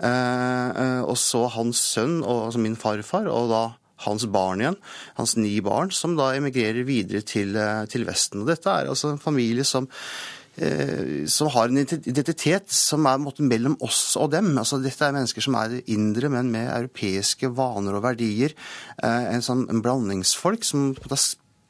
Og 0.05 1.17
så 1.21 1.47
hans 1.55 1.81
sønn, 1.95 2.21
altså 2.25 2.63
min 2.63 2.79
farfar, 2.79 3.29
og 3.31 3.51
da 3.53 3.65
hans 4.05 4.27
barn 4.27 4.63
igjen, 4.63 4.79
hans 5.19 5.37
ni 5.39 5.57
barn, 5.65 5.93
som 5.95 6.17
da 6.19 6.33
emigrerer 6.37 6.87
videre 6.89 7.23
til, 7.23 7.55
til 7.91 8.07
Vesten. 8.09 8.43
Og 8.43 8.51
dette 8.51 8.71
er 8.71 8.91
altså 8.91 9.15
en 9.15 9.23
familie 9.23 9.67
som 9.67 9.91
som 11.27 11.49
har 11.51 11.67
en 11.67 11.81
identitet 11.83 12.71
som 12.71 13.09
er 13.11 13.19
måte, 13.19 13.43
mellom 13.43 13.75
oss 13.83 14.13
og 14.21 14.29
dem. 14.31 14.53
Altså, 14.55 14.79
dette 14.79 15.03
er 15.03 15.11
mennesker 15.17 15.43
som 15.43 15.57
er 15.59 15.81
indre, 15.91 16.31
men 16.31 16.53
med 16.55 16.69
europeiske 16.71 17.51
vaner 17.59 17.97
og 17.99 18.05
verdier. 18.05 18.55
En 19.03 19.43
sånn 19.43 19.67
blandingsfolk 19.83 20.63
som 20.63 20.93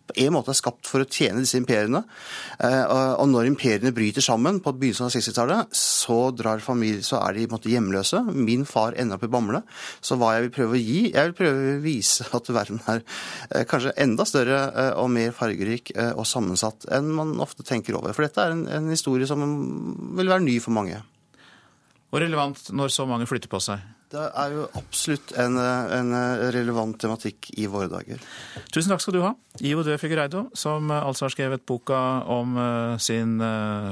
på 0.09 0.17
en 0.21 0.35
måte 0.35 0.53
er 0.53 0.59
skapt 0.59 0.88
for 0.88 1.03
å 1.03 1.09
tjene 1.09 1.40
disse 1.43 1.57
imperiene. 1.61 2.03
Og 2.61 3.25
når 3.31 3.49
imperiene 3.49 3.95
bryter 3.97 4.25
sammen 4.25 4.61
på 4.64 4.75
begynnelsen 4.77 5.07
av 5.07 5.14
60-tallet, 5.14 5.79
så, 5.79 6.19
så, 6.35 7.21
er 7.21 7.38
de 7.38 7.47
måte, 7.53 7.73
hjemløse. 7.73 8.21
Min 8.35 8.67
far 8.69 8.99
ender 9.01 9.17
opp 9.17 9.25
i 9.25 9.33
Bamble. 9.33 9.62
Så 10.05 10.19
hva 10.21 10.35
jeg 10.37 10.47
vil 10.47 10.55
prøve 10.59 10.77
å 10.77 10.83
gi 10.83 11.01
Jeg 11.14 11.31
vil 11.31 11.37
prøve 11.38 11.73
å 11.75 11.81
vise 11.85 12.29
at 12.37 12.53
verden 12.53 12.83
er 12.90 13.03
kanskje 13.71 13.95
enda 14.05 14.27
større 14.29 14.61
og 15.01 15.11
mer 15.14 15.33
fargerik 15.37 15.95
og 16.12 16.27
sammensatt 16.29 16.88
enn 16.93 17.11
man 17.14 17.35
ofte 17.45 17.67
tenker 17.67 17.97
over. 17.97 18.12
For 18.17 18.27
dette 18.27 18.45
er 18.45 18.55
en, 18.55 18.67
en 18.69 18.93
historie 18.93 19.29
som 19.31 19.43
vil 20.19 20.31
være 20.31 20.45
ny 20.45 20.59
for 20.62 20.77
mange. 20.77 21.01
Og 22.14 22.21
relevant 22.23 22.69
når 22.77 22.93
så 22.95 23.09
mange 23.11 23.27
flytter 23.27 23.51
på 23.51 23.62
seg? 23.62 23.93
Det 24.14 24.24
er 24.31 24.55
jo 24.55 24.64
absolutt 24.79 25.35
en, 25.42 25.59
en 25.59 26.14
relevant 26.55 26.94
tematikk 27.03 27.50
i 27.59 27.66
våre 27.70 27.90
dager. 27.90 28.22
Tusen 28.70 28.94
takk 28.94 29.03
skal 29.03 29.16
du 29.16 29.22
ha, 29.24 29.35
Ivo 29.66 29.83
Dø 29.87 29.98
Figureido, 29.98 30.46
som 30.55 30.92
altså 30.94 31.27
har 31.27 31.35
skrevet 31.35 31.66
boka 31.66 31.98
om 32.31 32.55
sin 33.03 33.38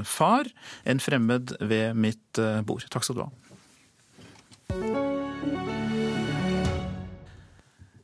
far, 0.07 0.47
'En 0.85 1.03
fremmed 1.03 1.57
ved 1.59 1.93
mitt 1.93 2.39
bord'. 2.63 2.87
Takk 2.89 3.03
skal 3.03 3.19
du 3.19 3.25
ha. 3.27 5.02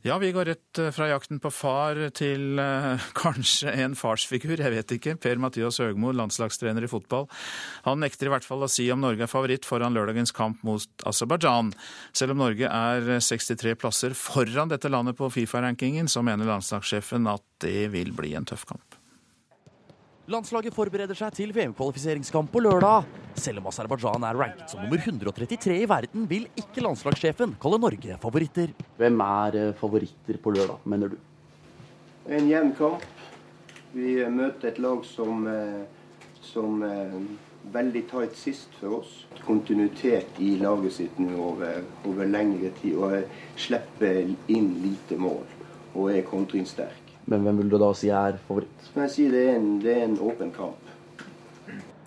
Ja, 0.09 0.17
vi 0.17 0.31
går 0.31 0.45
rett 0.45 0.79
fra 0.95 1.05
jakten 1.05 1.37
på 1.37 1.51
far 1.53 1.99
til 2.17 2.57
eh, 2.57 3.03
kanskje 3.19 3.69
en 3.83 3.93
farsfigur, 3.93 4.55
jeg 4.57 4.73
vet 4.73 4.93
ikke. 4.95 5.13
Per-Mathias 5.21 5.77
Høgmo, 5.83 6.09
landslagstrener 6.17 6.87
i 6.87 6.89
fotball. 6.89 7.27
Han 7.85 8.01
nekter 8.01 8.25
i 8.25 8.33
hvert 8.33 8.47
fall 8.47 8.65
å 8.65 8.71
si 8.71 8.87
om 8.89 9.03
Norge 9.05 9.27
er 9.27 9.29
favoritt 9.29 9.69
foran 9.69 9.93
lørdagens 9.93 10.33
kamp 10.33 10.63
mot 10.65 11.05
Aserbajdsjan. 11.05 11.75
Selv 12.17 12.33
om 12.33 12.41
Norge 12.41 12.71
er 12.73 13.21
63 13.21 13.75
plasser 13.77 14.17
foran 14.17 14.73
dette 14.73 14.89
landet 14.89 15.19
på 15.19 15.29
Fifa-rankingen, 15.35 16.09
så 16.09 16.25
mener 16.25 16.49
landslagssjefen 16.49 17.29
at 17.29 17.45
det 17.61 17.91
vil 17.93 18.09
bli 18.17 18.33
en 18.39 18.49
tøff 18.49 18.65
kamp. 18.65 18.88
Landslaget 20.29 20.75
forbereder 20.77 21.17
seg 21.17 21.33
til 21.33 21.49
VM-kvalifiseringskamp 21.55 22.51
på 22.53 22.61
lørdag. 22.61 23.07
Selv 23.33 23.63
om 23.63 23.69
Aserbajdsjan 23.71 24.27
er 24.27 24.37
ranket 24.37 24.69
som 24.69 24.83
nummer 24.83 25.01
133 25.01 25.77
i 25.81 25.87
verden, 25.89 26.27
vil 26.29 26.45
ikke 26.59 26.83
landslagssjefen 26.85 27.55
kalle 27.61 27.79
Norge 27.81 28.17
favoritter. 28.21 28.75
Hvem 28.99 29.23
er 29.25 29.57
eh, 29.57 29.71
favoritter 29.79 30.37
på 30.43 30.53
lørdag, 30.53 30.85
mener 30.85 31.15
du? 31.15 31.17
En 32.29 32.45
jevn 32.45 32.75
kamp. 32.77 33.09
Vi 33.95 34.19
møter 34.29 34.69
et 34.69 34.79
lag 34.85 35.01
som, 35.09 35.49
eh, 35.49 36.21
som 36.45 36.85
er 36.85 37.09
eh, 37.09 37.27
veldig 37.73 38.05
tight 38.13 38.37
sist 38.37 38.77
for 38.77 38.99
oss. 39.01 39.23
Kontinuitet 39.47 40.37
i 40.37 40.53
laget 40.61 40.99
sitt 40.99 41.17
nå 41.17 41.33
over, 41.55 41.81
over 42.05 42.29
lengre 42.29 42.69
tid. 42.83 43.01
Og 43.01 43.57
slipper 43.57 44.27
inn 44.45 44.75
lite 44.85 45.17
mål 45.17 45.41
og 45.95 46.11
er 46.13 46.21
kontringssterk. 46.29 47.08
Men 47.29 47.45
hvem 47.45 47.59
vil 47.61 47.73
du 47.73 47.77
da 47.81 47.91
si 47.97 48.09
er 48.09 48.39
favoritt? 48.47 48.87
Jeg 48.95 49.11
si 49.13 49.27
det 49.29 49.43
er 49.51 49.59
en, 49.59 49.75
det 49.83 49.93
er 49.93 50.07
en 50.07 50.17
åpen 50.25 50.53
kamp. 50.55 50.89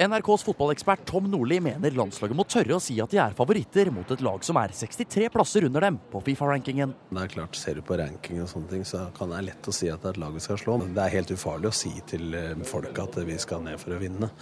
NRKs 0.02 0.42
fotballekspert 0.42 1.04
Tom 1.06 1.28
Nordli 1.30 1.61
mener 1.62 1.94
landslaget 1.94 2.35
må 2.35 2.42
tørre 2.48 2.74
å 2.74 2.82
si 2.82 2.96
at 3.02 3.12
de 3.12 3.20
er 3.22 3.37
favoritter 3.38 3.92
mot 3.94 4.08
et 4.11 4.24
lag 4.24 4.42
som 4.42 4.58
er 4.58 4.74
63 4.74 5.28
plasser 5.30 5.68
under 5.68 5.85
dem 5.87 6.00
på 6.11 6.22
Fifa-rankingen. 6.26 6.96
Det 7.12 7.22
er 7.22 7.30
klart, 7.30 7.58
Ser 7.61 7.78
du 7.78 7.85
på 7.87 7.98
ranking 8.00 8.40
og 8.42 8.50
sånne 8.50 8.72
ting, 8.72 8.82
så 8.88 9.04
kan 9.14 9.30
det 9.30 9.38
være 9.38 9.48
lett 9.52 9.70
å 9.70 9.76
si 9.76 9.92
at 9.92 10.02
det 10.02 10.11
er 10.11 10.16
et 10.16 10.22
lag 10.24 10.35
vi 10.35 10.42
skal 10.42 10.58
slå. 10.58 10.80
Men 10.82 10.96
det 10.96 11.04
er 11.04 11.16
helt 11.20 11.30
ufarlig 11.37 11.70
å 11.70 11.76
si 11.85 11.94
til 12.11 12.35
eh, 12.35 12.66
folk 12.66 12.98
at 13.04 13.20
vi 13.28 13.38
skal 13.38 13.62
ned 13.62 13.78
for 13.78 13.94
å 13.94 14.02
vinne. 14.02 14.32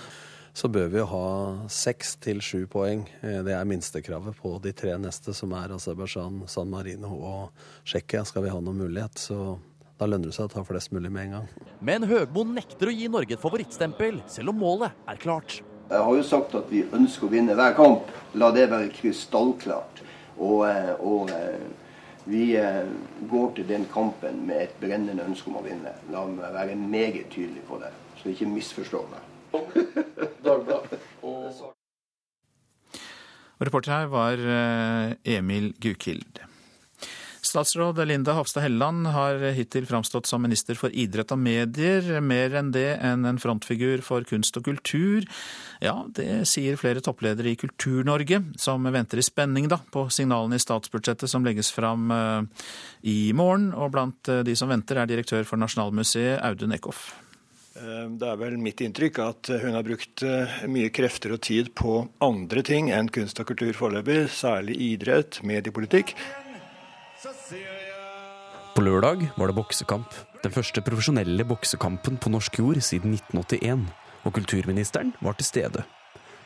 Så 0.57 0.71
bør 0.73 0.89
vi 0.95 1.03
ha 1.13 1.27
seks 1.71 2.17
til 2.25 2.41
sju 2.43 2.65
poeng. 2.71 3.05
Eh, 3.21 3.43
det 3.45 3.53
er 3.59 3.69
minstekravet 3.69 4.41
på 4.41 4.57
de 4.65 4.73
tre 4.73 4.97
neste, 5.03 5.37
som 5.37 5.53
er 5.59 5.77
Aserbajdsjan, 5.77 6.47
San 6.49 6.73
Marino 6.73 7.13
og 7.19 7.67
Tsjekkia. 7.85 8.25
Skal 8.25 8.47
vi 8.47 8.55
ha 8.55 8.63
noen 8.65 8.81
mulighet, 8.87 9.21
så 9.29 9.59
da 10.01 10.09
lønner 10.09 10.31
det 10.31 10.37
seg 10.37 10.49
å 10.49 10.53
ta 10.55 10.63
flest 10.65 10.95
mulig 10.97 11.11
med 11.13 11.27
en 11.27 11.35
gang. 11.39 11.49
Men 11.85 12.07
Høgmo 12.09 12.45
nekter 12.49 12.89
å 12.89 12.95
gi 12.95 13.09
Norge 13.13 13.37
et 13.37 13.43
favorittstempel, 13.43 14.23
selv 14.33 14.55
om 14.55 14.63
målet 14.63 14.97
er 15.11 15.21
klart. 15.21 15.61
Jeg 15.91 16.07
har 16.07 16.17
jo 16.17 16.25
sagt 16.25 16.55
at 16.55 16.69
vi 16.71 16.85
ønsker 16.97 17.27
å 17.27 17.33
vinne 17.33 17.57
hver 17.59 17.75
kamp. 17.77 18.11
La 18.39 18.53
det 18.55 18.69
være 18.71 18.93
krystallklart. 18.95 20.05
Og, 20.41 20.63
eh, 20.69 20.93
og 21.05 21.33
eh, 21.35 21.65
vi 22.31 22.45
eh, 22.57 22.87
går 23.29 23.51
til 23.57 23.67
den 23.69 23.85
kampen 23.93 24.45
med 24.47 24.63
et 24.69 24.77
brennende 24.81 25.27
ønske 25.27 25.51
om 25.51 25.59
å 25.61 25.65
vinne. 25.67 25.93
La 26.15 26.23
meg 26.31 26.55
være 26.55 26.79
meget 26.79 27.29
tydelig 27.35 27.65
på 27.69 27.81
det, 27.83 27.91
så 28.23 28.31
ikke 28.33 28.49
misforstå 28.55 29.03
meg. 29.11 29.27
Reporter 33.61 33.93
her 33.93 34.07
var 34.09 34.41
Emil 35.27 35.75
Gukild. 35.83 36.50
Statsråd 37.51 38.07
Linda 38.07 38.33
Hofstad 38.33 38.61
Helleland 38.61 39.07
har 39.07 39.35
hittil 39.51 39.87
framstått 39.87 40.27
som 40.27 40.43
minister 40.43 40.77
for 40.79 40.93
idrett 40.95 41.33
og 41.35 41.39
medier, 41.43 42.21
mer 42.23 42.53
enn 42.55 42.69
det 42.71 42.93
enn 43.03 43.25
en 43.27 43.41
frontfigur 43.43 44.05
for 44.07 44.23
kunst 44.29 44.55
og 44.61 44.69
kultur. 44.69 45.25
Ja, 45.83 45.97
det 46.15 46.45
sier 46.47 46.79
flere 46.79 47.03
toppledere 47.03 47.51
i 47.51 47.57
Kultur-Norge, 47.59 48.39
som 48.55 48.87
venter 48.95 49.19
i 49.19 49.25
spenning 49.27 49.67
da, 49.73 49.81
på 49.91 50.05
signalene 50.15 50.61
i 50.61 50.63
statsbudsjettet 50.63 51.33
som 51.33 51.43
legges 51.43 51.73
fram 51.75 52.13
eh, 52.15 52.69
i 53.11 53.33
morgen. 53.35 53.73
Og 53.75 53.91
blant 53.97 54.31
eh, 54.31 54.45
de 54.47 54.55
som 54.55 54.71
venter 54.71 55.01
er 55.03 55.11
direktør 55.11 55.43
for 55.49 55.59
Nasjonalmuseet, 55.59 56.39
Audun 56.47 56.77
Eckhoff. 56.77 57.09
Eh, 57.81 58.05
det 58.15 58.29
er 58.31 58.39
vel 58.45 58.61
mitt 58.63 58.85
inntrykk 58.87 59.19
at 59.27 59.51
hun 59.65 59.75
har 59.75 59.89
brukt 59.89 60.23
mye 60.71 60.95
krefter 60.95 61.35
og 61.35 61.43
tid 61.51 61.75
på 61.75 62.05
andre 62.23 62.63
ting 62.63 62.93
enn 62.95 63.11
kunst 63.11 63.43
og 63.43 63.51
kultur 63.51 63.75
foreløpig, 63.75 64.29
særlig 64.39 64.79
idrett, 64.93 65.43
mediepolitikk. 65.43 66.15
På 68.75 68.85
lørdag 68.85 69.27
var 69.37 69.51
det 69.51 69.57
boksekamp. 69.59 70.15
Den 70.41 70.53
første 70.55 70.81
profesjonelle 70.81 71.45
boksekampen 71.45 72.17
på 72.17 72.33
norsk 72.33 72.59
jord 72.63 72.81
siden 72.81 73.13
1981. 73.13 73.89
Og 74.25 74.33
kulturministeren 74.37 75.13
var 75.21 75.37
til 75.37 75.49
stede. 75.49 75.85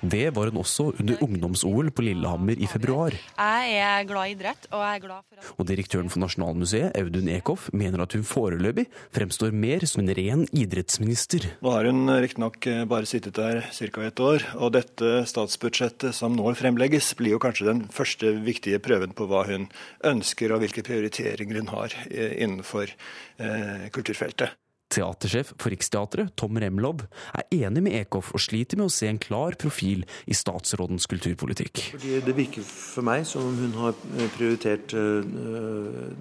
Det 0.04 0.34
var 0.36 0.50
hun 0.50 0.60
også 0.60 0.90
under 1.00 1.20
ungdoms-OL 1.24 1.88
på 1.96 2.04
Lillehammer 2.04 2.58
i 2.60 2.66
februar. 2.68 3.14
Jeg 3.38 3.76
er 3.80 4.04
glad 4.04 4.28
i 4.28 4.34
idrett, 4.34 4.66
og 4.70 4.82
jeg 4.82 4.98
er 4.98 5.02
glad 5.04 5.22
for 5.24 5.40
at 5.40 5.60
Og 5.60 5.68
direktøren 5.70 6.10
for 6.12 6.20
Nasjonalmuseet, 6.20 6.92
Audun 7.00 7.30
Eckhoff, 7.32 7.70
mener 7.72 8.02
at 8.04 8.12
hun 8.12 8.26
foreløpig 8.28 8.84
fremstår 9.16 9.54
mer 9.56 9.86
som 9.88 10.02
en 10.02 10.12
ren 10.18 10.44
idrettsminister. 10.52 11.46
Nå 11.64 11.72
har 11.72 11.88
hun 11.88 12.12
riktignok 12.20 12.68
eh, 12.68 12.82
bare 12.90 13.08
sittet 13.08 13.38
der 13.38 13.62
ca. 13.64 14.04
et 14.04 14.20
år, 14.20 14.44
og 14.58 14.74
dette 14.76 15.14
statsbudsjettet 15.30 16.12
som 16.12 16.36
nå 16.36 16.52
fremlegges, 16.58 17.14
blir 17.16 17.38
jo 17.38 17.40
kanskje 17.40 17.70
den 17.70 17.84
første 17.94 18.34
viktige 18.44 18.82
prøven 18.84 19.16
på 19.16 19.28
hva 19.30 19.46
hun 19.48 19.70
ønsker 20.04 20.52
og 20.52 20.60
hvilke 20.64 20.84
prioriteringer 20.84 21.62
hun 21.62 21.72
har 21.72 21.96
eh, 22.10 22.36
innenfor 22.44 22.92
eh, 22.92 23.88
kulturfeltet. 23.94 24.52
Teatersjef 24.94 25.48
for 25.58 25.72
Riksteatret, 25.72 26.28
Tom 26.38 26.54
Remlov, 26.60 27.00
er 27.34 27.42
enig 27.64 27.82
med 27.82 27.94
Eckhoff 27.98 28.28
og 28.34 28.40
sliter 28.42 28.76
med 28.78 28.86
å 28.86 28.94
se 28.94 29.06
en 29.10 29.22
klar 29.22 29.52
profil 29.60 30.00
i 30.30 30.34
statsrådens 30.36 31.06
kulturpolitikk. 31.10 31.74
Fordi 31.96 32.12
det 32.24 32.34
virker 32.36 32.62
for 32.68 33.02
meg 33.06 33.20
som 33.28 33.42
om 33.48 33.54
hun 33.58 33.74
har 33.80 33.92
prioritert 34.36 34.88
eh, 34.94 35.24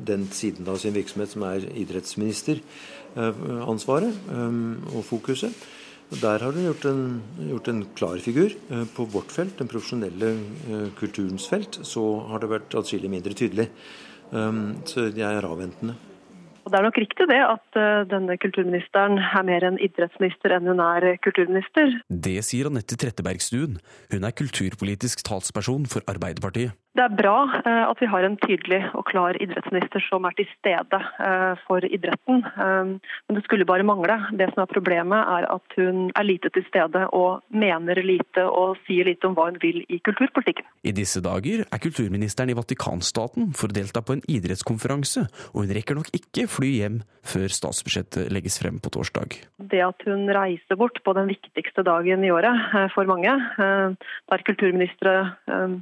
den 0.10 0.24
siden 0.34 0.68
av 0.70 0.78
sin 0.82 0.98
virksomhet 0.98 1.30
som 1.36 1.42
er 1.50 1.60
idrettsministeransvaret 1.84 4.14
eh, 4.14 4.52
og 4.94 5.02
fokuset. 5.08 5.54
Der 6.14 6.38
har 6.46 6.54
hun 6.54 6.68
gjort 6.68 6.86
en, 6.86 7.22
gjort 7.50 7.68
en 7.72 7.86
klar 7.98 8.18
figur. 8.22 8.52
Eh, 8.70 8.86
på 8.96 9.02
vårt 9.14 9.32
felt, 9.34 9.58
den 9.62 9.70
profesjonelle 9.70 10.30
kulturens 10.98 11.48
felt, 11.50 11.74
så 11.86 12.04
har 12.32 12.40
det 12.42 12.54
vært 12.54 12.76
atskillig 12.82 13.10
mindre 13.14 13.34
tydelig. 13.38 13.68
Så 14.34 14.98
jeg 15.14 15.30
er 15.30 15.46
avventende. 15.46 15.94
Det 16.74 16.80
er 16.80 16.88
nok 16.88 16.96
riktig 16.98 17.26
det 17.30 17.38
at 17.38 17.78
uh, 17.78 18.02
denne 18.10 18.34
kulturministeren 18.42 19.20
er 19.22 19.44
mer 19.46 19.62
en 19.68 19.76
idrettsminister 19.78 20.56
enn 20.56 20.66
hun 20.72 20.82
er 20.82 21.06
kulturminister. 21.22 22.00
Det 22.10 22.40
sier 22.42 22.72
Anette 22.72 22.98
Trettebergstuen. 22.98 23.78
Hun 24.10 24.26
er 24.26 24.34
kulturpolitisk 24.34 25.22
talsperson 25.28 25.86
for 25.86 26.02
Arbeiderpartiet. 26.10 26.74
Det 26.94 27.02
er 27.02 27.16
bra 27.18 27.38
uh, 27.50 27.86
at 27.90 28.02
vi 28.02 28.10
har 28.10 28.26
en 28.28 28.38
tydelig 28.38 28.82
og 28.94 29.08
klar 29.10 29.38
idrettsminister 29.42 30.04
som 30.06 30.28
er 30.30 30.36
til 30.38 30.50
stede 30.54 31.00
uh, 31.00 31.54
for 31.66 31.86
idretten. 31.86 32.44
Men 32.54 33.38
det 33.38 33.44
skulle 33.46 33.66
bare 33.68 33.86
mangle. 33.88 34.16
Det 34.38 34.50
som 34.52 34.64
er 34.64 34.70
problemet 34.72 35.30
er 35.36 35.48
at 35.52 35.78
hun 35.78 36.10
er 36.16 36.28
lite 36.28 36.52
til 36.54 36.66
stede 36.68 37.06
og 37.16 37.42
mener 37.50 38.00
lite 38.06 38.46
og 38.46 38.78
sier 38.88 39.08
lite 39.08 39.28
om 39.28 39.36
hva 39.38 39.50
hun 39.50 39.60
vil 39.62 39.82
i 39.90 40.00
kulturpolitikken. 40.06 40.66
I 40.84 40.94
disse 40.96 41.22
dager 41.24 41.66
er 41.66 41.82
kulturministeren 41.82 42.52
i 42.54 42.58
Vatikanstaten 42.58 43.52
for 43.58 43.72
å 43.72 43.78
delta 43.78 44.04
på 44.06 44.18
en 44.18 44.24
idrettskonferanse, 44.30 45.26
og 45.54 45.64
hun 45.64 45.74
rekker 45.76 45.98
nok 45.98 46.12
ikke 46.16 46.48
fly 46.52 46.72
hjem 46.78 47.02
før 47.26 47.48
statsbudsjettet 47.56 48.32
legges 48.34 48.60
frem 48.62 48.80
på 48.84 48.92
torsdag. 48.94 49.38
Det 49.72 49.82
at 49.84 50.06
hun 50.08 50.28
reiser 50.36 50.80
bort 50.80 51.00
på 51.06 51.16
den 51.18 51.30
viktigste 51.32 51.86
dagen 51.88 52.26
i 52.26 52.32
året 52.34 52.76
eh, 52.76 52.90
for 52.94 53.10
mange, 53.10 53.32
eh, 53.34 54.14
der 54.32 54.46
kulturministre 54.48 55.16
eh, 55.48 55.78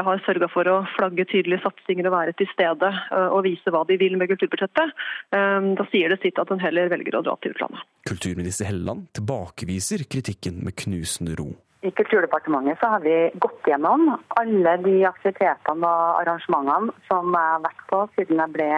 tidligere 0.00 0.04
har 0.06 0.24
sørga 0.24 0.48
for 0.48 0.68
å 0.68 0.84
flagge 0.96 1.26
tydelige 1.28 1.62
satsinger 1.62 2.08
og 2.08 2.14
være 2.14 2.34
til 2.36 2.48
stede 2.52 2.90
og 3.32 3.44
vise 3.44 3.70
hva 3.70 3.84
de 3.86 3.98
vil 3.98 4.16
med 4.16 4.28
kulturbudsjettet, 4.30 4.92
da 5.30 5.84
sier 5.90 6.10
det 6.10 6.20
sitt 6.22 6.38
at 6.38 6.48
hun 6.48 6.60
heller 6.60 6.90
velger 6.90 7.18
å 7.18 7.22
dra 7.22 7.36
til 7.40 7.52
utlandet. 7.54 7.82
Kulturminister 8.08 8.66
Helleland 8.66 9.10
tilbakeviser 9.14 10.06
kritikken 10.08 10.62
med 10.64 10.76
knusende 10.76 11.36
ro. 11.36 11.52
I 11.82 11.90
Kulturdepartementet 11.96 12.76
så 12.76 12.90
har 12.92 13.00
vi 13.00 13.30
gått 13.40 13.64
gjennom 13.64 14.10
alle 14.36 14.72
de 14.84 14.98
aktivitetene 15.08 15.88
og 15.88 16.18
arrangementene 16.20 16.92
som 17.08 17.32
jeg 17.32 17.52
har 17.54 17.62
vært 17.64 17.86
på 17.88 18.00
siden 18.18 18.42
jeg 18.42 18.52
ble 18.52 18.68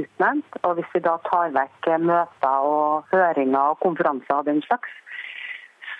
utnevnt. 0.00 0.56
Og 0.62 0.78
hvis 0.78 0.94
vi 0.94 1.02
da 1.04 1.18
tar 1.28 1.52
vekk 1.52 1.90
møter 2.06 2.70
og 2.70 3.12
høringer 3.12 3.74
og 3.74 3.82
konferanser 3.84 4.40
og 4.40 4.48
den 4.48 4.64
slags, 4.64 4.96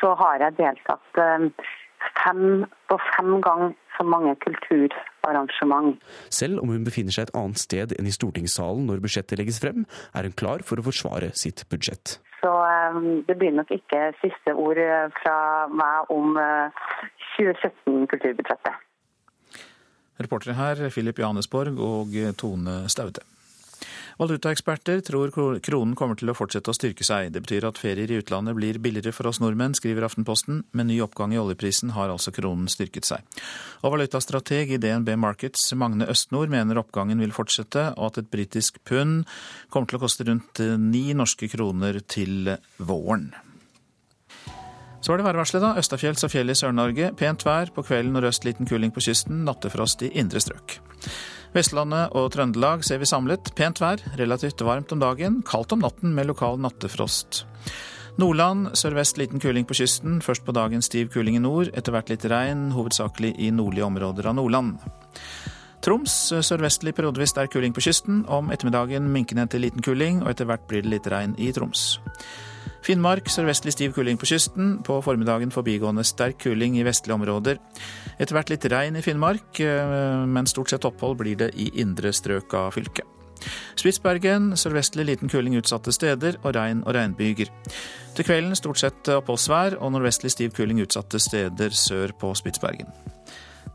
så 0.00 0.14
har 0.16 0.40
jeg 0.40 0.56
deltatt 0.56 1.20
eh, 1.20 1.68
fem, 2.22 2.64
på 2.88 2.96
fem 3.10 3.36
ganger 3.44 3.76
så 3.98 4.06
mange 4.06 4.34
kulturarrangement. 4.44 5.98
Selv 6.30 6.62
om 6.62 6.72
hun 6.72 6.86
befinner 6.86 7.14
seg 7.14 7.28
et 7.28 7.36
annet 7.36 7.60
sted 7.60 7.94
enn 7.98 8.08
i 8.08 8.14
stortingssalen 8.14 8.86
når 8.88 9.02
budsjettet 9.04 9.40
legges 9.40 9.60
frem, 9.62 9.84
er 10.14 10.28
hun 10.28 10.36
klar 10.38 10.64
for 10.66 10.80
å 10.80 10.86
forsvare 10.86 11.32
sitt 11.36 11.64
budsjett. 11.72 12.18
Så 12.38 12.50
um, 12.50 13.24
det 13.26 13.34
blir 13.40 13.54
nok 13.54 13.72
ikke 13.74 14.12
siste 14.22 14.54
ord 14.54 14.78
eh, 14.78 15.08
fra 15.18 15.38
meg 15.74 16.12
om 16.14 16.38
2017-kulturbudsjettet. 17.34 18.84
Reportere 20.18 20.54
her 20.58 20.88
Filip 20.94 21.18
Johannesborg 21.22 21.78
og 21.82 22.14
Tone 22.38 22.84
Staude. 22.90 23.22
Valutaeksperter 24.18 24.98
tror 25.06 25.30
kronen 25.62 25.94
kommer 25.94 26.18
til 26.18 26.32
å 26.32 26.34
fortsette 26.34 26.72
å 26.72 26.74
styrke 26.74 27.04
seg. 27.06 27.30
Det 27.30 27.42
betyr 27.44 27.68
at 27.68 27.78
ferier 27.78 28.10
i 28.10 28.18
utlandet 28.18 28.56
blir 28.58 28.80
billigere 28.82 29.14
for 29.14 29.30
oss 29.30 29.38
nordmenn, 29.38 29.76
skriver 29.78 30.08
Aftenposten. 30.08 30.64
Med 30.74 30.90
ny 30.90 30.96
oppgang 31.04 31.36
i 31.36 31.38
oljeprisen 31.38 31.94
har 31.94 32.10
altså 32.10 32.34
kronen 32.34 32.66
styrket 32.72 33.06
seg. 33.06 33.22
Og 33.86 33.94
valutastrateg 33.94 34.74
i 34.74 34.80
DNB 34.82 35.14
Markets, 35.22 35.70
Magne 35.78 36.10
Østnord, 36.10 36.50
mener 36.50 36.82
oppgangen 36.82 37.22
vil 37.22 37.34
fortsette, 37.36 37.92
og 37.94 38.10
at 38.10 38.24
et 38.24 38.32
britisk 38.34 38.82
pund 38.90 39.22
kommer 39.70 39.86
til 39.86 40.00
å 40.00 40.02
koste 40.02 40.26
rundt 40.26 40.64
ni 40.82 41.12
norske 41.14 41.46
kroner 41.54 42.02
til 42.10 42.56
våren. 42.82 43.30
Så 45.00 45.12
var 45.12 45.20
det 45.20 45.26
værvarselet, 45.28 45.62
da. 45.62 45.74
Østafjells 45.78 46.24
og 46.26 46.32
fjell 46.32 46.50
i 46.50 46.56
Sør-Norge. 46.58 47.12
Pent 47.18 47.44
vær. 47.46 47.70
På 47.74 47.84
kvelden 47.86 48.16
nordøst 48.16 48.46
liten 48.46 48.66
kuling 48.66 48.90
på 48.94 49.02
kysten. 49.04 49.44
Nattefrost 49.46 50.02
i 50.02 50.10
indre 50.18 50.42
strøk. 50.42 50.78
Vestlandet 51.54 52.16
og 52.18 52.32
Trøndelag 52.34 52.82
ser 52.84 52.98
vi 53.00 53.08
samlet. 53.08 53.52
Pent 53.56 53.80
vær, 53.80 54.02
relativt 54.18 54.60
varmt 54.66 54.92
om 54.92 55.00
dagen. 55.00 55.40
Kaldt 55.46 55.72
om 55.72 55.84
natten 55.86 56.16
med 56.16 56.28
lokal 56.28 56.58
nattefrost. 56.60 57.44
Nordland 58.18 58.72
sørvest 58.74 59.20
liten 59.20 59.38
kuling 59.38 59.64
på 59.68 59.76
kysten. 59.78 60.18
Først 60.20 60.44
på 60.44 60.52
dagen 60.52 60.82
stiv 60.82 61.12
kuling 61.14 61.38
i 61.38 61.44
nord. 61.44 61.70
Etter 61.78 61.94
hvert 61.94 62.10
litt 62.10 62.26
regn, 62.26 62.72
hovedsakelig 62.74 63.36
i 63.38 63.52
nordlige 63.54 63.86
områder 63.86 64.26
av 64.26 64.34
Nordland. 64.34 64.82
Troms 65.86 66.14
sørvestlig 66.42 66.96
periodevis 66.98 67.30
sterk 67.30 67.54
kuling 67.54 67.72
på 67.72 67.84
kysten. 67.86 68.24
Om 68.26 68.50
ettermiddagen 68.50 69.06
minkende 69.14 69.46
til 69.46 69.62
liten 69.62 69.84
kuling, 69.86 70.24
og 70.24 70.32
etter 70.34 70.50
hvert 70.50 70.66
blir 70.66 70.82
det 70.82 70.90
litt 70.96 71.06
regn 71.06 71.38
i 71.38 71.52
Troms. 71.54 71.92
Finnmark 72.86 73.28
sørvestlig 73.32 73.74
stiv 73.74 73.92
kuling 73.96 74.18
på 74.20 74.28
kysten. 74.30 74.78
På 74.86 75.00
formiddagen 75.04 75.52
forbigående 75.54 76.04
sterk 76.06 76.40
kuling 76.44 76.78
i 76.78 76.86
vestlige 76.86 77.18
områder. 77.18 77.60
Etter 78.18 78.36
hvert 78.36 78.50
litt 78.52 78.66
regn 78.72 78.98
i 78.98 79.04
Finnmark, 79.04 79.60
eh, 79.60 80.24
men 80.26 80.46
stort 80.46 80.72
sett 80.72 80.88
opphold 80.88 81.18
blir 81.20 81.36
det 81.36 81.52
i 81.56 81.70
indre 81.82 82.12
strøk 82.12 82.54
av 82.54 82.72
fylket. 82.76 83.06
Spitsbergen 83.78 84.52
sørvestlig 84.58 85.04
liten 85.06 85.30
kuling 85.30 85.54
utsatte 85.60 85.92
steder 85.94 86.40
og 86.42 86.56
regn 86.56 86.82
og 86.84 86.96
regnbyger. 86.96 87.52
Til 88.16 88.26
kvelden 88.26 88.56
stort 88.58 88.80
sett 88.82 89.12
oppholdsvær 89.14 89.78
og 89.78 89.94
nordvestlig 89.94 90.32
stiv 90.34 90.56
kuling 90.56 90.82
utsatte 90.82 91.20
steder 91.22 91.70
sør 91.70 92.14
på 92.18 92.32
Spitsbergen. 92.38 92.90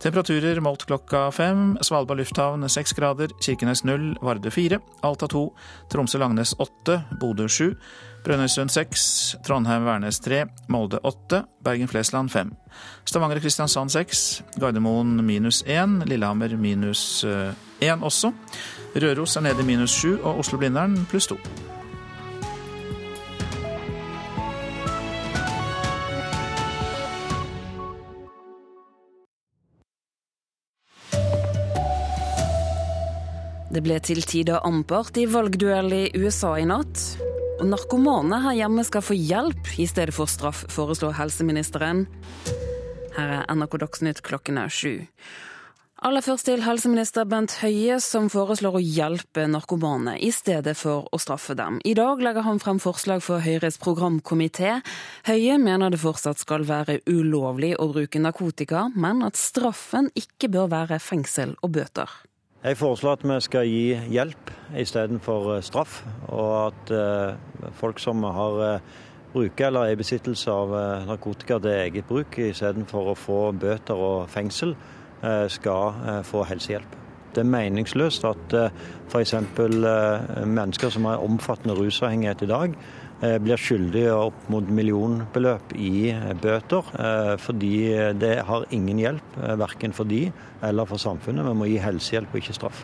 Temperaturer 0.04 0.60
målt 0.60 0.84
klokka 0.90 1.30
fem. 1.32 1.78
Svalbard 1.86 2.20
lufthavn 2.20 2.68
seks 2.68 2.92
grader, 2.98 3.32
Kirkenes 3.40 3.86
null, 3.88 4.10
Vardø 4.26 4.52
fire, 4.52 4.82
Alta 5.06 5.30
to, 5.32 5.46
Tromsø-Langnes 5.94 6.58
åtte, 6.60 6.98
Bodø 7.22 7.48
sju. 7.48 7.70
Brønnøysund 8.24 8.70
6, 8.72 9.36
Trondheim-Værnes 9.44 10.20
3, 10.24 10.46
Molde 10.72 11.00
8, 11.04 11.44
Bergen-Flesland 11.64 12.30
5. 12.30 12.54
Stavanger 13.06 13.36
og 13.36 13.42
Kristiansand 13.42 13.90
6, 13.90 14.44
Gardermoen 14.60 15.26
minus 15.26 15.64
1, 15.68 16.08
Lillehammer 16.08 16.56
minus 16.58 17.24
1 17.24 17.56
eh, 17.82 18.04
også. 18.04 18.32
Røros 18.96 19.36
er 19.36 19.42
nede 19.42 19.64
minus 19.64 19.92
7 20.00 20.24
og 20.24 20.40
Oslo-Blindern 20.40 21.06
pluss 21.10 21.28
2. 21.28 21.36
Det 33.74 33.82
ble 33.82 33.96
til 34.06 34.20
tider 34.22 34.62
ampert 34.68 35.18
i 35.18 35.24
valgduell 35.26 35.88
i 35.98 36.04
USA 36.14 36.52
i 36.62 36.66
natt. 36.70 37.00
Og 37.58 37.66
narkomane 37.72 38.38
her 38.44 38.54
hjemme 38.60 38.84
skal 38.86 39.02
få 39.02 39.16
hjelp 39.18 39.72
i 39.82 39.88
stedet 39.90 40.14
for 40.14 40.30
straff, 40.30 40.60
foreslår 40.70 41.16
helseministeren. 41.18 42.04
Her 43.16 43.32
er 43.40 43.48
NRK 43.50 43.80
Dagsnytt 43.82 44.22
klokken 44.26 44.60
er 44.62 44.70
sju. 44.70 45.00
Aller 46.06 46.22
først 46.22 46.46
til 46.46 46.62
helseminister 46.62 47.26
Bent 47.26 47.56
Høie, 47.64 47.96
som 48.04 48.28
foreslår 48.30 48.78
å 48.78 48.82
hjelpe 48.84 49.48
narkomane 49.50 50.20
i 50.22 50.30
stedet 50.36 50.76
for 50.78 51.08
å 51.10 51.20
straffe 51.24 51.56
dem. 51.58 51.80
I 51.82 51.96
dag 51.98 52.22
legger 52.22 52.46
han 52.46 52.62
frem 52.62 52.82
forslag 52.84 53.24
for 53.26 53.42
Høyres 53.42 53.80
programkomité. 53.82 54.76
Høie 55.26 55.56
mener 55.58 55.90
det 55.90 56.02
fortsatt 56.04 56.44
skal 56.44 56.68
være 56.70 57.00
ulovlig 57.10 57.72
å 57.80 57.90
bruke 57.96 58.22
narkotika, 58.22 58.86
men 58.94 59.26
at 59.26 59.40
straffen 59.40 60.12
ikke 60.20 60.52
bør 60.54 60.70
være 60.76 61.02
fengsel 61.02 61.56
og 61.64 61.74
bøter. 61.80 62.14
Jeg 62.64 62.78
foreslår 62.78 63.18
at 63.18 63.24
vi 63.28 63.38
skal 63.44 63.68
gi 63.68 63.96
hjelp 64.08 64.52
istedenfor 64.80 65.58
eh, 65.58 65.64
straff, 65.68 65.98
og 66.32 66.52
at 66.70 66.92
eh, 66.96 67.72
folk 67.76 68.00
som 68.00 68.24
har 68.24 68.60
eh, 68.64 68.86
bruker 69.34 69.68
eller 69.68 69.90
er 69.90 69.98
i 69.98 70.00
besittelse 70.00 70.52
av 70.52 70.72
narkotika 71.10 71.58
til 71.60 71.74
eget 71.74 72.08
bruk, 72.08 72.38
istedenfor 72.40 73.12
å 73.12 73.18
få 73.20 73.40
bøter 73.52 74.00
og 74.00 74.30
fengsel, 74.32 74.76
skal 75.50 76.20
få 76.28 76.42
helsehjelp. 76.44 76.96
Det 77.34 77.42
er 77.42 77.48
meningsløst 77.48 78.26
at 78.28 78.56
f.eks. 79.08 79.32
mennesker 79.56 80.92
som 80.92 81.08
har 81.08 81.24
omfattende 81.24 81.78
rusavhengighet 81.78 82.44
i 82.44 82.50
dag, 82.52 82.76
blir 83.44 83.62
skyldig 83.62 84.06
opp 84.12 84.50
mot 84.52 84.68
millionbeløp 84.68 85.76
i 85.80 86.12
bøter, 86.44 86.90
fordi 87.40 87.76
det 88.20 88.36
har 88.48 88.68
ingen 88.76 89.00
hjelp, 89.00 89.38
verken 89.62 89.96
for 89.96 90.10
de 90.10 90.26
eller 90.64 90.90
for 90.90 91.00
samfunnet. 91.02 91.48
Vi 91.48 91.56
må 91.58 91.72
gi 91.72 91.80
helsehjelp 91.84 92.36
og 92.36 92.44
ikke 92.44 92.58
straff. 92.60 92.84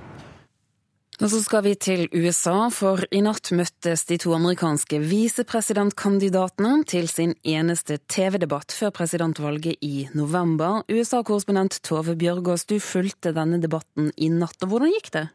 Og 1.19 1.28
så 1.28 1.41
skal 1.43 1.65
vi 1.65 1.73
til 1.75 2.06
USA, 2.15 2.69
for 2.71 3.02
i 3.12 3.19
natt 3.19 3.49
møttes 3.52 4.06
de 4.08 4.15
to 4.23 4.32
amerikanske 4.38 5.02
visepresidentkandidatene 5.04 6.86
til 6.88 7.10
sin 7.12 7.34
eneste 7.43 7.97
TV-debatt 8.08 8.71
før 8.71 8.93
presidentvalget 9.02 9.84
i 9.84 10.08
november. 10.15 10.86
USA-korrespondent 10.88 11.82
Tove 11.84 12.15
Bjørgaas, 12.15 12.63
du 12.71 12.78
fulgte 12.80 13.36
denne 13.36 13.60
debatten 13.60 14.13
i 14.15 14.32
natt, 14.32 14.56
og 14.63 14.71
hvordan 14.71 14.95
gikk 14.95 15.12
det? 15.17 15.25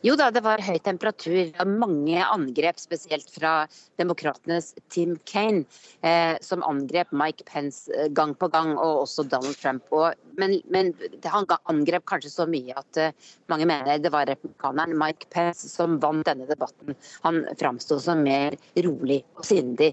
Jo 0.00 0.14
da, 0.16 0.30
det 0.32 0.40
var 0.40 0.62
høy 0.64 0.78
temperatur. 0.80 1.50
Mange 1.68 2.22
angrep, 2.24 2.78
spesielt 2.80 3.28
fra 3.34 3.66
demokratenes 4.00 4.72
Tim 4.92 5.18
Kane, 5.28 5.66
eh, 6.00 6.38
som 6.40 6.64
angrep 6.64 7.12
Mike 7.12 7.44
Pence 7.48 7.92
eh, 7.92 8.08
gang 8.16 8.32
på 8.32 8.48
gang, 8.52 8.72
og 8.78 9.02
også 9.02 9.26
Donald 9.28 9.58
Trump. 9.60 9.84
Og, 9.92 10.16
men, 10.40 10.56
men, 10.72 10.94
han 11.28 11.48
angrep 11.68 12.08
kanskje 12.08 12.32
så 12.32 12.48
mye 12.48 12.72
at 12.80 13.02
eh, 13.02 13.28
mange 13.52 13.68
mener 13.68 14.00
det 14.00 14.14
var 14.14 14.30
republikaneren 14.30 14.96
Mike 14.96 15.28
Pence 15.34 15.68
som 15.68 16.00
vant 16.00 16.24
denne 16.24 16.48
debatten. 16.48 16.96
Han 17.26 17.44
framsto 17.60 18.00
som 18.00 18.24
mer 18.24 18.56
rolig 18.80 19.20
og 19.36 19.44
sindig. 19.52 19.92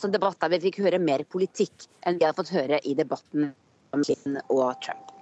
Så 0.00 0.08
debatter 0.08 0.48
vi 0.54 0.64
fikk 0.64 0.80
høre 0.86 1.02
mer 1.02 1.28
politikk 1.28 1.90
enn 2.08 2.16
vi 2.16 2.24
har 2.24 2.36
fått 2.38 2.56
høre 2.56 2.80
i 2.88 2.96
debatten 2.96 3.52
om 3.92 4.00
Clinton 4.00 4.40
og 4.48 4.80
Trump. 4.80 5.12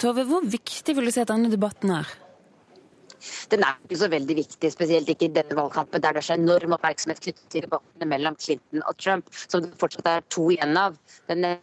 Tove, 0.00 0.24
hvor 0.24 0.40
viktig 0.48 0.96
vil 0.96 1.12
du 1.12 1.12
si 1.12 1.20
at 1.20 1.28
denne 1.28 1.52
debatten 1.52 1.92
er? 2.00 2.23
Den 3.52 3.64
er 3.66 3.76
ikke 3.84 4.00
så 4.00 4.08
veldig 4.12 4.36
viktig, 4.40 4.70
spesielt 4.72 5.10
ikke 5.12 5.28
i 5.28 5.34
denne 5.36 5.58
valgkampen, 5.58 6.02
der 6.02 6.16
det 6.16 6.22
er 6.22 6.28
så 6.28 6.38
enorm 6.38 6.76
oppmerksomhet 6.76 7.22
knyttet 7.24 7.44
til 7.52 7.66
debattene 7.66 8.08
mellom 8.10 8.38
Clinton 8.40 8.84
og 8.88 8.98
Trump, 9.00 9.30
som 9.46 9.64
det 9.64 9.72
fortsatt 9.80 10.10
er 10.10 10.26
to 10.34 10.48
igjen 10.54 10.76
av. 10.80 10.98
Den 11.30 11.48
er 11.48 11.60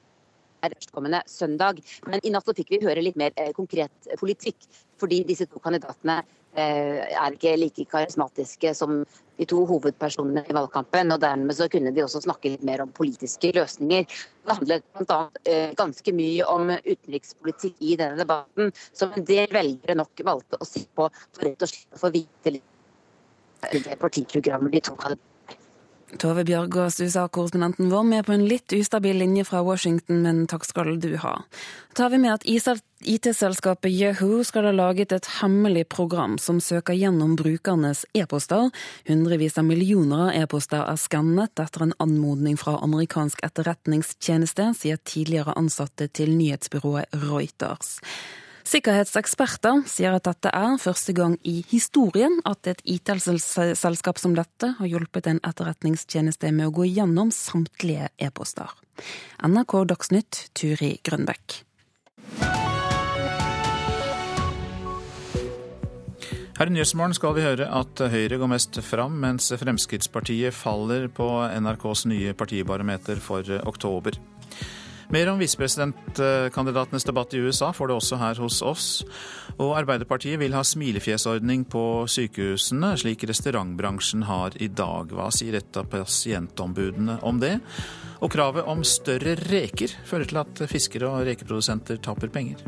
førstkommende 0.61 1.23
søndag. 1.29 1.81
Men 2.07 2.21
i 2.23 2.33
natt 2.33 2.47
så 2.47 2.55
fikk 2.57 2.75
vi 2.75 2.83
høre 2.85 3.03
litt 3.03 3.17
mer 3.19 3.33
eh, 3.35 3.53
konkret 3.57 4.13
politikk, 4.19 4.59
fordi 5.01 5.23
disse 5.27 5.47
to 5.49 5.61
kandidatene 5.63 6.21
er 6.59 7.35
ikke 7.35 7.55
like 7.59 7.85
karismatiske 7.91 8.73
som 8.75 9.05
de 9.39 9.47
to 9.49 9.63
hovedpersonene 9.69 10.43
i 10.49 10.55
valgkampen. 10.55 11.11
og 11.15 11.21
Dermed 11.21 11.55
så 11.57 11.67
kunne 11.71 11.93
de 11.95 12.03
også 12.03 12.21
snakke 12.25 12.53
litt 12.53 12.65
mer 12.67 12.83
om 12.83 12.91
politiske 12.93 13.53
løsninger. 13.55 14.05
Det 14.45 14.57
handlet 14.57 14.85
bl.a. 14.97 15.21
Eh, 15.45 15.71
ganske 15.77 16.13
mye 16.13 16.45
om 16.51 16.69
utenrikspolitikk 16.75 17.81
i 17.81 17.97
denne 17.99 18.19
debatten, 18.19 18.71
som 18.93 19.15
en 19.15 19.25
del 19.25 19.49
velgere 19.53 19.97
nok 19.97 20.25
valgte 20.27 20.59
å 20.59 20.67
se 20.67 20.85
på 20.85 21.09
for 21.09 21.47
rett 21.47 21.65
og 21.65 21.71
slett 21.71 21.97
å 21.97 22.03
få 22.05 22.13
vite 22.13 22.57
litt 22.57 22.67
partiprogrammet 24.01 24.73
de 24.73 24.81
to 24.81 24.95
hadde 25.03 25.19
Tove 26.19 26.43
Bjørgaas, 26.43 26.97
USA-korrespondenten 26.99 27.87
vår, 27.91 28.03
med 28.03 28.25
på 28.27 28.33
en 28.35 28.43
litt 28.49 28.73
ustabil 28.75 29.15
linje 29.21 29.45
fra 29.47 29.61
Washington, 29.63 30.19
men 30.25 30.43
takk 30.51 30.65
skal 30.67 30.97
du 30.99 31.13
ha. 31.21 31.37
Tar 31.95 32.11
vi 32.11 32.19
med 32.19 32.33
at 32.33 32.47
IT-selskapet 33.03 33.91
Yahoo 33.91 34.43
skal 34.45 34.67
ha 34.69 34.71
laget 34.75 35.13
et 35.15 35.27
hemmelig 35.39 35.87
program 35.89 36.37
som 36.41 36.59
søker 36.61 36.93
gjennom 36.93 37.33
brukernes 37.39 38.03
e-poster. 38.13 38.69
Hundrevis 39.07 39.57
av 39.57 39.65
millioner 39.65 40.27
av 40.27 40.35
e-poster 40.43 40.83
er 40.85 40.99
skannet 41.01 41.61
etter 41.63 41.87
en 41.87 41.95
anmodning 42.03 42.59
fra 42.61 42.75
amerikansk 42.85 43.41
etterretningstjeneste, 43.47 44.69
sier 44.77 45.01
tidligere 45.01 45.55
ansatte 45.57 46.11
til 46.13 46.35
nyhetsbyrået 46.37 47.17
Reuters. 47.25 47.97
Sikkerhetseksperter 48.71 49.81
sier 49.89 50.13
at 50.15 50.27
dette 50.29 50.51
er 50.53 50.77
første 50.79 51.15
gang 51.17 51.33
i 51.47 51.57
historien 51.71 52.37
at 52.47 52.69
et 52.69 52.83
IT-selskap 52.85 54.21
som 54.21 54.37
dette 54.37 54.75
har 54.77 54.91
hjulpet 54.93 55.27
en 55.27 55.41
etterretningstjeneste 55.41 56.53
med 56.53 56.69
å 56.69 56.75
gå 56.77 56.87
gjennom 56.91 57.33
samtlige 57.35 58.13
e-poster. 58.21 58.69
NRK 59.41 59.77
Dagsnytt, 59.89 60.45
Turi 60.53 60.93
Grønbekk. 61.03 61.63
Her 66.61 66.69
i 66.69 66.75
Nyhetsmorgen 66.75 67.15
skal 67.17 67.31
vi 67.33 67.41
høre 67.41 67.65
at 67.73 68.01
Høyre 68.13 68.37
går 68.37 68.49
mest 68.51 68.77
fram, 68.85 69.15
mens 69.23 69.47
Fremskrittspartiet 69.57 70.53
faller 70.53 71.07
på 71.09 71.25
NRKs 71.57 72.03
nye 72.11 72.35
partibarometer 72.37 73.17
for 73.17 73.49
oktober. 73.65 74.19
Mer 75.09 75.31
om 75.31 75.41
visepresidentkandidatenes 75.41 77.07
debatt 77.09 77.33
i 77.33 77.41
USA 77.41 77.71
får 77.73 77.89
du 77.89 77.95
også 77.95 78.21
her 78.21 78.43
hos 78.45 78.61
oss. 78.61 78.85
Og 79.57 79.73
Arbeiderpartiet 79.79 80.37
vil 80.37 80.53
ha 80.53 80.61
smilefjesordning 80.61 81.65
på 81.65 82.05
sykehusene, 82.05 82.93
slik 82.93 83.25
restaurantbransjen 83.25 84.29
har 84.29 84.53
i 84.61 84.69
dag. 84.69 85.17
Hva 85.17 85.31
sier 85.33 85.57
et 85.57 85.81
av 85.81 85.89
pasientombudene 85.89 87.23
om 87.25 87.41
det? 87.41 87.55
Og 88.21 88.37
kravet 88.37 88.69
om 88.69 88.85
større 88.85 89.33
reker 89.49 89.97
fører 90.05 90.29
til 90.29 90.45
at 90.45 90.67
fiskere 90.69 91.09
og 91.09 91.25
rekeprodusenter 91.25 91.97
taper 92.05 92.29
penger. 92.29 92.61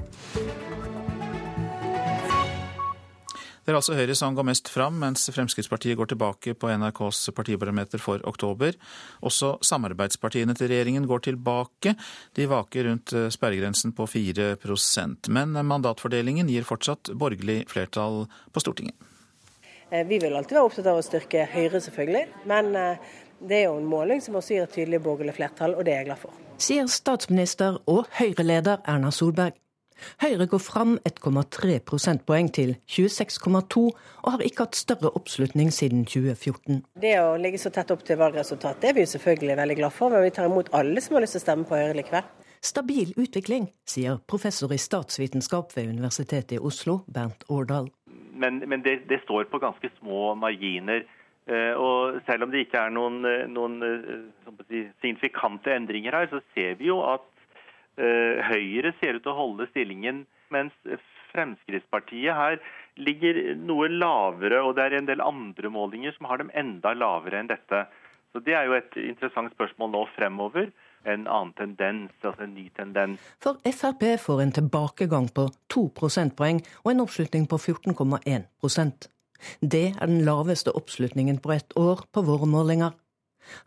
Det 3.63 3.71
er 3.71 3.77
altså 3.79 3.95
Høyre 3.95 4.15
som 4.19 4.35
går 4.35 4.47
mest 4.49 4.67
fram, 4.67 4.97
mens 4.99 5.23
Fremskrittspartiet 5.31 5.95
går 5.95 6.09
tilbake 6.11 6.51
på 6.59 6.67
NRKs 6.67 7.29
partibarometer 7.35 8.01
for 8.01 8.19
oktober. 8.27 8.75
Også 9.23 9.53
samarbeidspartiene 9.63 10.55
til 10.59 10.67
regjeringen 10.67 11.07
går 11.07 11.23
tilbake. 11.29 11.95
De 12.35 12.49
vaker 12.51 12.89
rundt 12.89 13.15
eh, 13.15 13.29
sperregrensen 13.31 13.95
på 13.95 14.09
4% 14.09 15.31
Men 15.31 15.55
mandatfordelingen 15.55 16.51
gir 16.51 16.67
fortsatt 16.67 17.13
borgerlig 17.15 17.63
flertall 17.71 18.25
på 18.51 18.65
Stortinget. 18.65 18.99
Eh, 19.93 20.03
vi 20.07 20.19
vil 20.19 20.35
alltid 20.35 20.59
være 20.59 20.67
opptatt 20.67 20.91
av 20.91 20.99
å 20.99 21.07
styrke 21.07 21.47
Høyre, 21.55 21.79
selvfølgelig. 21.87 22.27
Men 22.51 22.75
eh, 22.75 23.11
det 23.39 23.61
er 23.61 23.67
jo 23.69 23.79
en 23.79 23.87
måling 23.87 24.23
som 24.25 24.35
også 24.39 24.57
gir 24.57 24.67
et 24.67 24.75
tydelig 24.75 24.99
borgerlig 25.07 25.39
flertall, 25.39 25.77
og 25.77 25.87
det 25.87 25.95
er 25.95 26.03
jeg 26.03 26.11
glad 26.11 26.25
for. 26.27 26.39
Sier 26.59 26.91
statsminister 26.91 27.79
og 27.87 28.07
Høyre-leder 28.19 28.83
Erna 28.83 29.15
Solberg. 29.15 29.62
Høyre 30.23 30.47
går 30.51 30.61
fram 30.61 30.95
1,3 31.07 31.79
prosentpoeng 31.87 32.51
til 32.55 32.75
26,2, 32.89 33.83
og 34.23 34.29
har 34.35 34.45
ikke 34.45 34.67
hatt 34.67 34.79
større 34.79 35.13
oppslutning 35.17 35.71
siden 35.73 36.05
2014. 36.05 36.83
Det 37.01 37.15
å 37.21 37.33
ligge 37.41 37.61
så 37.61 37.71
tett 37.73 37.91
opp 37.93 38.05
til 38.07 38.19
valgresultatet 38.21 38.91
er 38.91 38.97
vi 38.97 39.07
selvfølgelig 39.09 39.59
veldig 39.59 39.79
glad 39.81 39.95
for, 39.95 40.13
men 40.13 40.25
vi 40.25 40.33
tar 40.35 40.49
imot 40.51 40.71
alle 40.75 41.03
som 41.03 41.17
har 41.17 41.25
lyst 41.25 41.37
til 41.37 41.43
å 41.43 41.47
stemme 41.47 41.69
på 41.69 41.79
Høyre 41.79 41.97
likevel. 41.99 42.29
Stabil 42.63 43.09
utvikling, 43.19 43.67
sier 43.83 44.21
professor 44.23 44.71
i 44.71 44.79
statsvitenskap 44.79 45.73
ved 45.75 45.89
Universitetet 45.91 46.55
i 46.55 46.61
Oslo, 46.63 47.01
Bernt 47.11 47.43
Årdal. 47.51 47.89
Men, 48.39 48.61
men 48.71 48.85
det, 48.85 49.01
det, 49.09 49.19
står 49.25 49.49
på 49.51 49.59
ganske 49.59 49.89
små 49.97 50.31
marginer. 50.39 51.03
Eh, 51.43 51.75
og 51.75 52.21
selv 52.23 52.45
om 52.45 52.53
det 52.53 52.63
ikke 52.63 52.85
er 52.85 52.93
noen, 52.95 53.19
eh, 53.27 53.43
noen 53.51 53.83
eh, 53.83 54.55
si, 54.69 54.85
signifikante 55.03 55.75
endringer 55.75 56.15
her, 56.15 56.29
så 56.31 56.39
ser 56.55 56.79
vi 56.79 56.87
jo 56.87 57.01
at 57.03 57.27
Høyre 57.97 58.93
ser 58.99 59.19
ut 59.19 59.23
til 59.23 59.33
å 59.33 59.37
holde 59.37 59.67
stillingen, 59.69 60.23
mens 60.53 60.73
Fremskrittspartiet 61.33 62.35
her 62.37 62.59
ligger 63.01 63.39
noe 63.57 63.89
lavere, 63.89 64.61
og 64.61 64.75
det 64.77 64.85
er 64.85 64.97
en 64.99 65.09
del 65.09 65.21
andre 65.25 65.69
målinger 65.73 66.13
som 66.17 66.29
har 66.29 66.41
dem 66.41 66.51
enda 66.57 66.93
lavere 66.97 67.41
enn 67.41 67.49
dette. 67.49 67.85
Så 68.33 68.41
Det 68.41 68.53
er 68.53 68.65
jo 68.65 68.73
et 68.73 68.97
interessant 68.97 69.53
spørsmål 69.53 69.91
nå 69.93 70.07
fremover. 70.15 70.71
En 71.05 71.27
annen 71.27 71.53
tendens, 71.53 72.11
altså 72.23 72.45
en 72.45 72.53
ny 72.55 72.69
tendens. 72.77 73.19
For 73.43 73.59
Frp 73.65 74.05
får 74.23 74.41
en 74.41 74.53
tilbakegang 74.55 75.27
på 75.35 75.49
to 75.69 75.89
prosentpoeng 75.93 76.61
og 76.85 76.91
en 76.91 77.03
oppslutning 77.03 77.45
på 77.51 77.59
14,1% 77.59 79.09
Det 79.59 79.85
er 79.99 80.05
den 80.07 80.23
laveste 80.23 80.71
oppslutningen 80.71 81.41
på 81.43 81.51
ett 81.51 81.77
år 81.77 82.05
på 82.11 82.21
våre 82.23 82.47
målinger. 82.47 82.95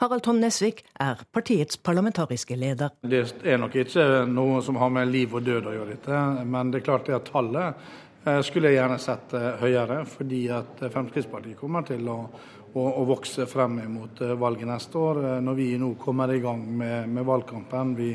Harald 0.01 0.25
Tom 0.27 0.41
Nesvik 0.41 0.83
er 1.01 1.23
partiets 1.33 1.77
parlamentariske 1.77 2.57
leder. 2.59 2.95
Det 3.03 3.23
er 3.45 3.61
nok 3.61 3.77
ikke 3.83 4.27
noe 4.31 4.62
som 4.65 4.81
har 4.81 4.93
med 4.93 5.12
liv 5.12 5.35
og 5.35 5.47
død 5.47 5.71
å 5.71 5.77
gjøre, 5.77 5.95
dette. 5.95 6.25
Men 6.45 6.73
det 6.73 6.81
er 6.83 6.89
klart 6.91 7.09
det 7.09 7.17
at 7.17 7.31
tallet 7.31 7.87
eh, 8.27 8.43
skulle 8.47 8.73
jeg 8.73 8.81
gjerne 8.81 8.99
sett 9.03 9.37
eh, 9.39 9.49
høyere, 9.62 10.03
fordi 10.11 10.43
at 10.55 10.85
Fremskrittspartiet 10.85 11.59
kommer 11.61 11.87
til 11.89 12.09
å, 12.12 12.19
å, 12.77 12.85
å 13.01 13.05
vokse 13.09 13.47
frem 13.51 13.79
mot 13.93 14.21
eh, 14.23 14.35
valget 14.39 14.69
neste 14.71 15.01
år. 15.01 15.21
Når 15.45 15.59
vi 15.59 15.69
nå 15.81 15.93
kommer 16.01 16.33
i 16.33 16.41
gang 16.45 16.62
med, 16.79 17.09
med 17.12 17.27
valgkampen, 17.29 17.95
vi 17.99 18.12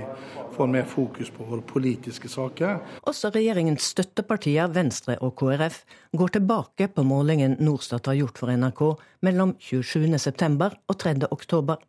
får 0.55 0.71
mer 0.71 0.87
fokus 0.89 1.31
på 1.33 1.47
våre 1.49 1.65
politiske 1.65 2.29
saker. 2.31 2.81
Også 3.09 3.31
regjeringens 3.33 3.91
støttepartier 3.93 4.71
Venstre 4.73 5.17
og 5.25 5.35
KrF 5.41 5.81
går 6.17 6.35
tilbake 6.37 6.89
på 6.93 7.05
målingen 7.07 7.57
Norstat 7.61 8.11
har 8.11 8.19
gjort 8.19 8.41
for 8.41 8.53
NRK 8.53 8.83
mellom 9.25 9.55
27.9. 9.61 10.69
og 10.87 11.01
3.10. 11.01 11.87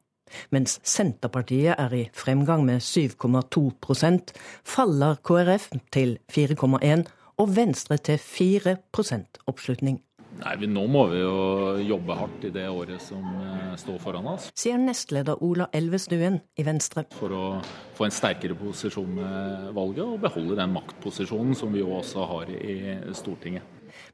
Mens 0.54 0.78
Senterpartiet 0.88 1.76
er 1.76 1.96
i 1.96 2.04
fremgang 2.16 2.64
med 2.64 2.80
7,2% 2.84 4.32
faller 4.64 5.18
KrF 5.26 5.68
til 5.92 6.16
4,1 6.32 7.04
og 7.42 7.52
Venstre 7.56 7.98
til 7.98 8.20
4% 8.20 9.42
oppslutning. 9.50 10.00
Nei, 10.40 10.54
Nå 10.66 10.86
må 10.90 11.04
vi 11.10 11.20
jo 11.20 11.34
jobbe 11.84 12.16
hardt 12.16 12.46
i 12.48 12.52
det 12.54 12.64
året 12.70 13.02
som 13.04 13.24
eh, 13.42 13.74
står 13.78 13.98
foran 14.02 14.30
oss. 14.32 14.48
Sier 14.58 14.80
nestleder 14.80 15.42
Ola 15.44 15.68
Elvestuen 15.76 16.40
i 16.58 16.64
Venstre. 16.66 17.04
For 17.18 17.34
å 17.36 17.44
få 17.96 18.08
en 18.08 18.14
sterkere 18.14 18.56
posisjon 18.58 19.12
med 19.18 19.68
valget 19.76 20.04
og 20.06 20.22
beholde 20.24 20.58
den 20.58 20.72
maktposisjonen 20.74 21.54
som 21.58 21.74
vi 21.74 21.82
jo 21.82 21.92
også 21.98 22.26
har 22.30 22.52
i 22.52 22.96
Stortinget. 23.16 23.66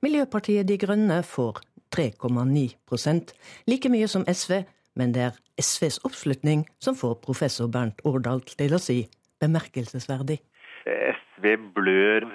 Miljøpartiet 0.03 0.67
De 0.69 0.77
Grønne 0.81 1.23
får 1.23 1.63
3,9% 1.95 3.33
like 3.71 3.93
mye 3.93 4.09
som 4.11 4.27
SV, 4.29 4.59
men 4.99 5.15
det 5.15 5.29
er 5.29 5.39
SVs 5.63 6.03
oppslutning 6.05 6.67
som 6.83 6.99
får 6.99 7.21
professor 7.25 7.71
Bernt 7.73 8.03
Årdal 8.09 8.43
til 8.51 8.75
å 8.75 8.83
si 8.83 9.05
bemerkelsesverdig. 9.41 10.41
SV 10.85 11.55
blør 11.77 12.27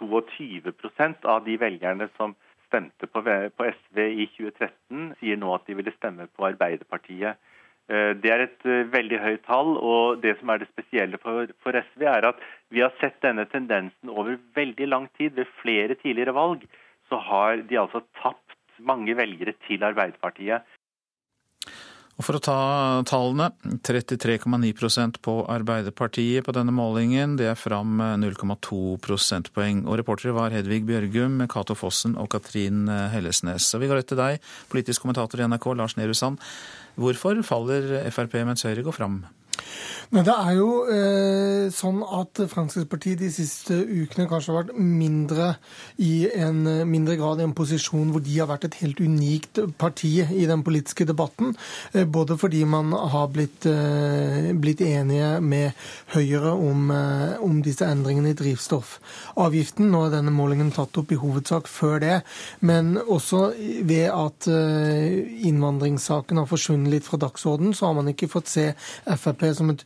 22% 0.00 1.26
av 1.28 1.44
de 1.46 1.56
velgerne 1.60 2.08
som 2.16 2.34
stemte 2.70 3.08
på, 3.10 3.22
SV 3.26 4.02
i 4.06 4.26
2013, 4.38 5.14
sier 5.20 5.38
nå 5.40 5.50
at 5.56 5.66
de 5.66 5.76
ville 5.78 5.94
stemme 5.98 6.28
på 6.36 6.46
Arbeiderpartiet. 6.52 7.40
Eh, 7.90 8.12
det 8.22 8.30
er 8.30 8.44
et 8.46 8.66
eh, 8.68 8.86
veldig 8.92 9.18
høyt 9.24 9.44
tall, 9.48 9.74
og 9.76 10.22
det 10.22 10.36
som 10.38 10.52
er 10.52 10.62
det 10.62 10.70
spesielle 10.70 11.18
for, 11.22 11.50
SV, 11.74 12.06
er 12.06 12.28
at 12.30 12.42
vi 12.70 12.84
har 12.84 12.94
sett 13.00 13.18
denne 13.24 13.48
tendensen 13.50 14.12
over 14.12 14.38
veldig 14.56 14.88
lang 14.88 15.10
tid. 15.18 15.34
Ved 15.38 15.50
flere 15.62 15.98
tidligere 15.98 16.36
valg 16.36 16.66
så 17.10 17.18
har 17.26 17.64
de 17.66 17.80
altså 17.80 18.04
tapt 18.22 18.54
mange 18.78 19.16
velgere 19.18 19.56
til 19.66 19.82
Arbeiderpartiet. 19.84 20.62
Og 22.20 22.24
For 22.26 22.36
å 22.36 22.40
ta 22.44 22.54
tallene, 23.08 23.46
33,9% 23.80 25.22
på 25.24 25.38
Arbeiderpartiet 25.48 26.44
på 26.44 26.52
denne 26.52 26.74
målingen. 26.76 27.38
Det 27.40 27.46
er 27.48 27.56
fram 27.56 27.96
0,2 28.20 28.98
prosentpoeng. 29.00 29.86
Og 29.88 30.02
reportere 30.02 30.36
var 30.36 30.52
Hedvig 30.52 30.84
Bjørgum, 30.84 31.40
Cato 31.48 31.72
Fossen 31.72 32.18
og 32.20 32.28
Katrin 32.34 32.84
Hellesnes. 33.14 33.72
Og 33.72 33.80
vi 33.80 33.88
går 33.88 34.04
til 34.04 34.20
deg, 34.20 34.44
politisk 34.68 35.06
kommentator 35.06 35.40
i 35.40 35.48
NRK, 35.48 35.72
Lars 35.80 35.96
Nehru 35.96 36.12
Sand. 36.12 36.44
Hvorfor 37.00 37.40
faller 37.40 38.02
Frp 38.12 38.42
mens 38.44 38.68
Høyre 38.68 38.84
går 38.84 39.00
fram? 39.00 39.22
Men 40.10 40.26
det 40.26 40.34
er 40.34 40.54
jo 40.58 40.70
eh, 40.90 41.66
sånn 41.74 42.00
at 42.02 42.40
Fremskrittspartiet 42.50 43.20
de 43.20 43.28
siste 43.30 43.76
ukene 43.76 44.26
kanskje 44.30 44.50
har 44.50 44.64
vært 44.64 44.78
mindre 44.80 45.52
i 46.02 46.26
en 46.34 46.64
mindre 46.90 47.14
grad 47.20 47.38
i 47.38 47.46
en 47.46 47.54
posisjon 47.54 48.10
hvor 48.10 48.24
de 48.24 48.34
har 48.40 48.48
vært 48.50 48.66
et 48.66 48.78
helt 48.82 49.00
unikt 49.02 49.60
parti 49.78 50.16
i 50.24 50.48
den 50.50 50.64
politiske 50.66 51.06
debatten. 51.06 51.54
Eh, 51.94 52.08
både 52.10 52.36
fordi 52.40 52.64
man 52.66 52.90
har 52.92 53.28
blitt, 53.30 53.66
eh, 53.66 54.50
blitt 54.54 54.82
enige 54.82 55.40
med 55.40 55.72
Høyre 56.14 56.52
om, 56.52 56.90
eh, 56.90 57.36
om, 57.40 57.62
disse 57.62 57.84
endringene 57.86 58.30
i 58.30 58.38
drivstoffavgiften. 58.38 59.90
Nå 59.90 60.06
er 60.06 60.16
denne 60.16 60.32
målingen 60.34 60.72
tatt 60.72 60.96
opp 60.98 61.12
i 61.12 61.20
hovedsak 61.20 61.68
før 61.68 62.00
det. 62.00 62.22
Men 62.60 62.96
også 62.96 63.52
ved 63.84 64.10
at 64.10 64.48
eh, 64.48 65.46
innvandringssaken 65.46 66.40
har 66.40 66.50
forsvunnet 66.50 66.90
litt 66.90 67.04
fra 67.04 67.18
dagsordenen, 67.18 67.74
så 67.74 67.86
har 67.86 67.94
man 67.94 68.08
ikke 68.08 68.30
fått 68.30 68.48
se 68.48 68.74
Frp 69.06 69.49
som 69.58 69.72
et 69.72 69.84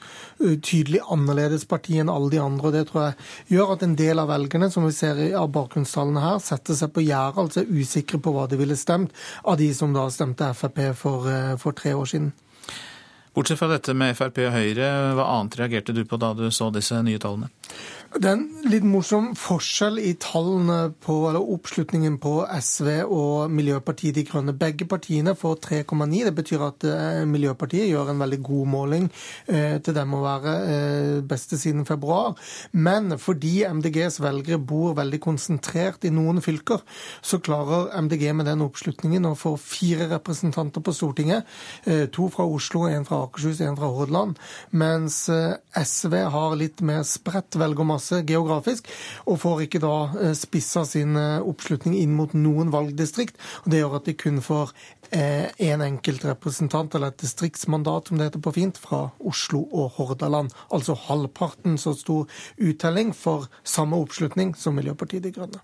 tydelig 0.65 1.03
annerledes 1.13 1.67
parti 1.71 1.99
enn 2.01 2.13
alle 2.13 2.31
de 2.33 2.41
andre. 2.43 2.69
og 2.69 2.77
Det 2.77 2.85
tror 2.91 3.03
jeg 3.07 3.57
gjør 3.57 3.75
at 3.77 3.85
en 3.87 3.97
del 3.99 4.23
av 4.23 4.31
velgerne 4.33 4.71
som 4.73 4.87
vi 4.87 4.95
ser 4.97 5.21
av 5.39 5.51
bakgrunnstallene 5.55 6.25
her, 6.25 6.39
setter 6.45 6.79
seg 6.79 6.95
på 6.95 7.05
gjerdet, 7.05 7.43
altså 7.45 7.65
er 7.65 7.75
usikre 7.75 8.21
på 8.23 8.35
hva 8.35 8.49
de 8.51 8.61
ville 8.61 8.79
stemt 8.79 9.15
av 9.45 9.59
de 9.61 9.71
som 9.75 9.95
da 9.95 10.09
stemte 10.11 10.53
Frp 10.55 10.81
for, 10.99 11.29
for 11.61 11.77
tre 11.77 11.95
år 11.95 12.09
siden. 12.11 12.33
Bortsett 13.35 13.59
fra 13.59 13.67
dette 13.67 13.91
med 13.99 14.15
Frp 14.15 14.37
og 14.47 14.53
Høyre, 14.55 14.89
hva 15.19 15.25
annet 15.35 15.57
reagerte 15.59 15.95
du 15.95 16.05
på 16.07 16.19
da 16.23 16.31
du 16.39 16.45
så 16.55 16.69
disse 16.71 17.01
nye 17.03 17.19
tallene? 17.19 17.49
Det 18.15 18.29
er 18.31 18.37
en 18.37 18.69
litt 18.71 18.85
morsom 18.87 19.33
forskjell 19.35 19.97
i 19.99 20.13
tallene 20.23 20.93
på, 21.03 21.17
eller 21.27 21.49
oppslutningen 21.51 22.21
på 22.23 22.45
SV 22.47 22.89
og 23.03 23.51
Miljøpartiet 23.51 24.15
De 24.15 24.23
Grønne. 24.29 24.53
Begge 24.55 24.87
partiene 24.87 25.33
får 25.35 25.57
3,9. 25.65 26.21
Det 26.29 26.33
betyr 26.37 26.63
at 26.63 26.87
eh, 26.87 27.25
Miljøpartiet 27.27 27.89
gjør 27.91 28.13
en 28.13 28.23
veldig 28.23 28.39
god 28.47 28.71
måling 28.71 29.09
eh, 29.51 29.81
til 29.83 29.97
dem 29.97 30.15
å 30.15 30.21
være 30.23 30.53
eh, 30.75 31.17
beste 31.27 31.59
siden 31.59 31.83
februar. 31.89 32.39
Men 32.71 33.17
fordi 33.19 33.65
MDGs 33.67 34.21
velgere 34.23 34.61
bor 34.63 34.95
veldig 35.01 35.21
konsentrert 35.25 36.07
i 36.07 36.15
noen 36.15 36.39
fylker, 36.45 36.87
så 37.19 37.43
klarer 37.43 37.91
MDG 37.99 38.29
med 38.31 38.47
den 38.47 38.63
oppslutningen 38.63 39.27
å 39.27 39.35
få 39.35 39.57
fire 39.59 40.07
representanter 40.15 40.87
på 40.87 40.95
Stortinget. 40.95 41.51
Eh, 41.83 42.07
to 42.15 42.31
fra 42.31 42.47
Oslo, 42.47 42.87
en 42.87 43.11
fra 43.11 43.25
Akershus, 43.27 43.65
en 43.67 43.81
fra 43.81 43.91
Hordaland. 43.91 44.39
Mens 44.71 45.25
eh, 45.35 45.59
SV 45.83 46.19
har 46.39 46.59
litt 46.63 46.87
mer 46.87 47.03
spredt 47.09 47.59
velgermasse 47.59 48.04
plass 48.05 48.27
geografisk, 48.27 48.89
og 49.27 49.41
får 49.43 49.65
ikke 49.67 49.81
da 49.83 50.33
spissa 50.37 50.85
sin 50.89 51.17
oppslutning 51.17 51.97
inn 51.99 52.15
mot 52.17 52.33
noen 52.35 52.73
valgdistrikt. 52.73 53.37
og 53.65 53.71
Det 53.71 53.81
gjør 53.81 53.97
at 53.97 54.05
de 54.09 54.15
kun 54.15 54.41
får 54.43 54.73
én 55.15 55.75
en 55.75 55.83
enkelt 55.83 56.25
representant, 56.25 56.95
eller 56.95 57.13
et 57.13 57.21
distriktsmandat 57.23 58.09
som 58.09 58.19
det 58.19 58.31
heter 58.31 58.43
på 58.43 58.55
fint, 58.55 58.79
fra 58.79 59.11
Oslo 59.21 59.65
og 59.73 59.93
Hordaland. 59.99 60.51
Altså 60.73 60.95
halvparten 60.95 61.79
så 61.79 61.95
stor 61.95 62.27
uttelling 62.59 63.15
for 63.15 63.49
samme 63.65 63.97
oppslutning 63.97 64.55
som 64.57 64.75
Miljøpartiet 64.75 65.23
De 65.23 65.33
Grønne. 65.33 65.63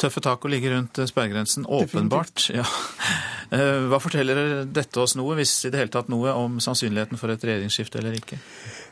Tøffe 0.00 0.22
tak 0.24 0.44
å 0.44 0.48
ligge 0.48 0.70
rundt 0.72 0.96
sperregrensen, 1.10 1.66
åpenbart. 1.68 2.48
Ja. 2.54 2.64
Eh, 3.50 3.88
hva 3.90 3.98
forteller 3.98 4.62
dette 4.64 5.00
oss 5.02 5.16
noe, 5.18 5.34
hvis 5.34 5.66
i 5.66 5.72
det 5.74 5.80
hele 5.80 5.90
tatt 5.90 6.08
noe, 6.08 6.30
om 6.38 6.60
sannsynligheten 6.62 7.18
for 7.18 7.34
et 7.34 7.42
regjeringsskifte 7.44 7.98
eller 7.98 8.14
ikke? 8.14 8.38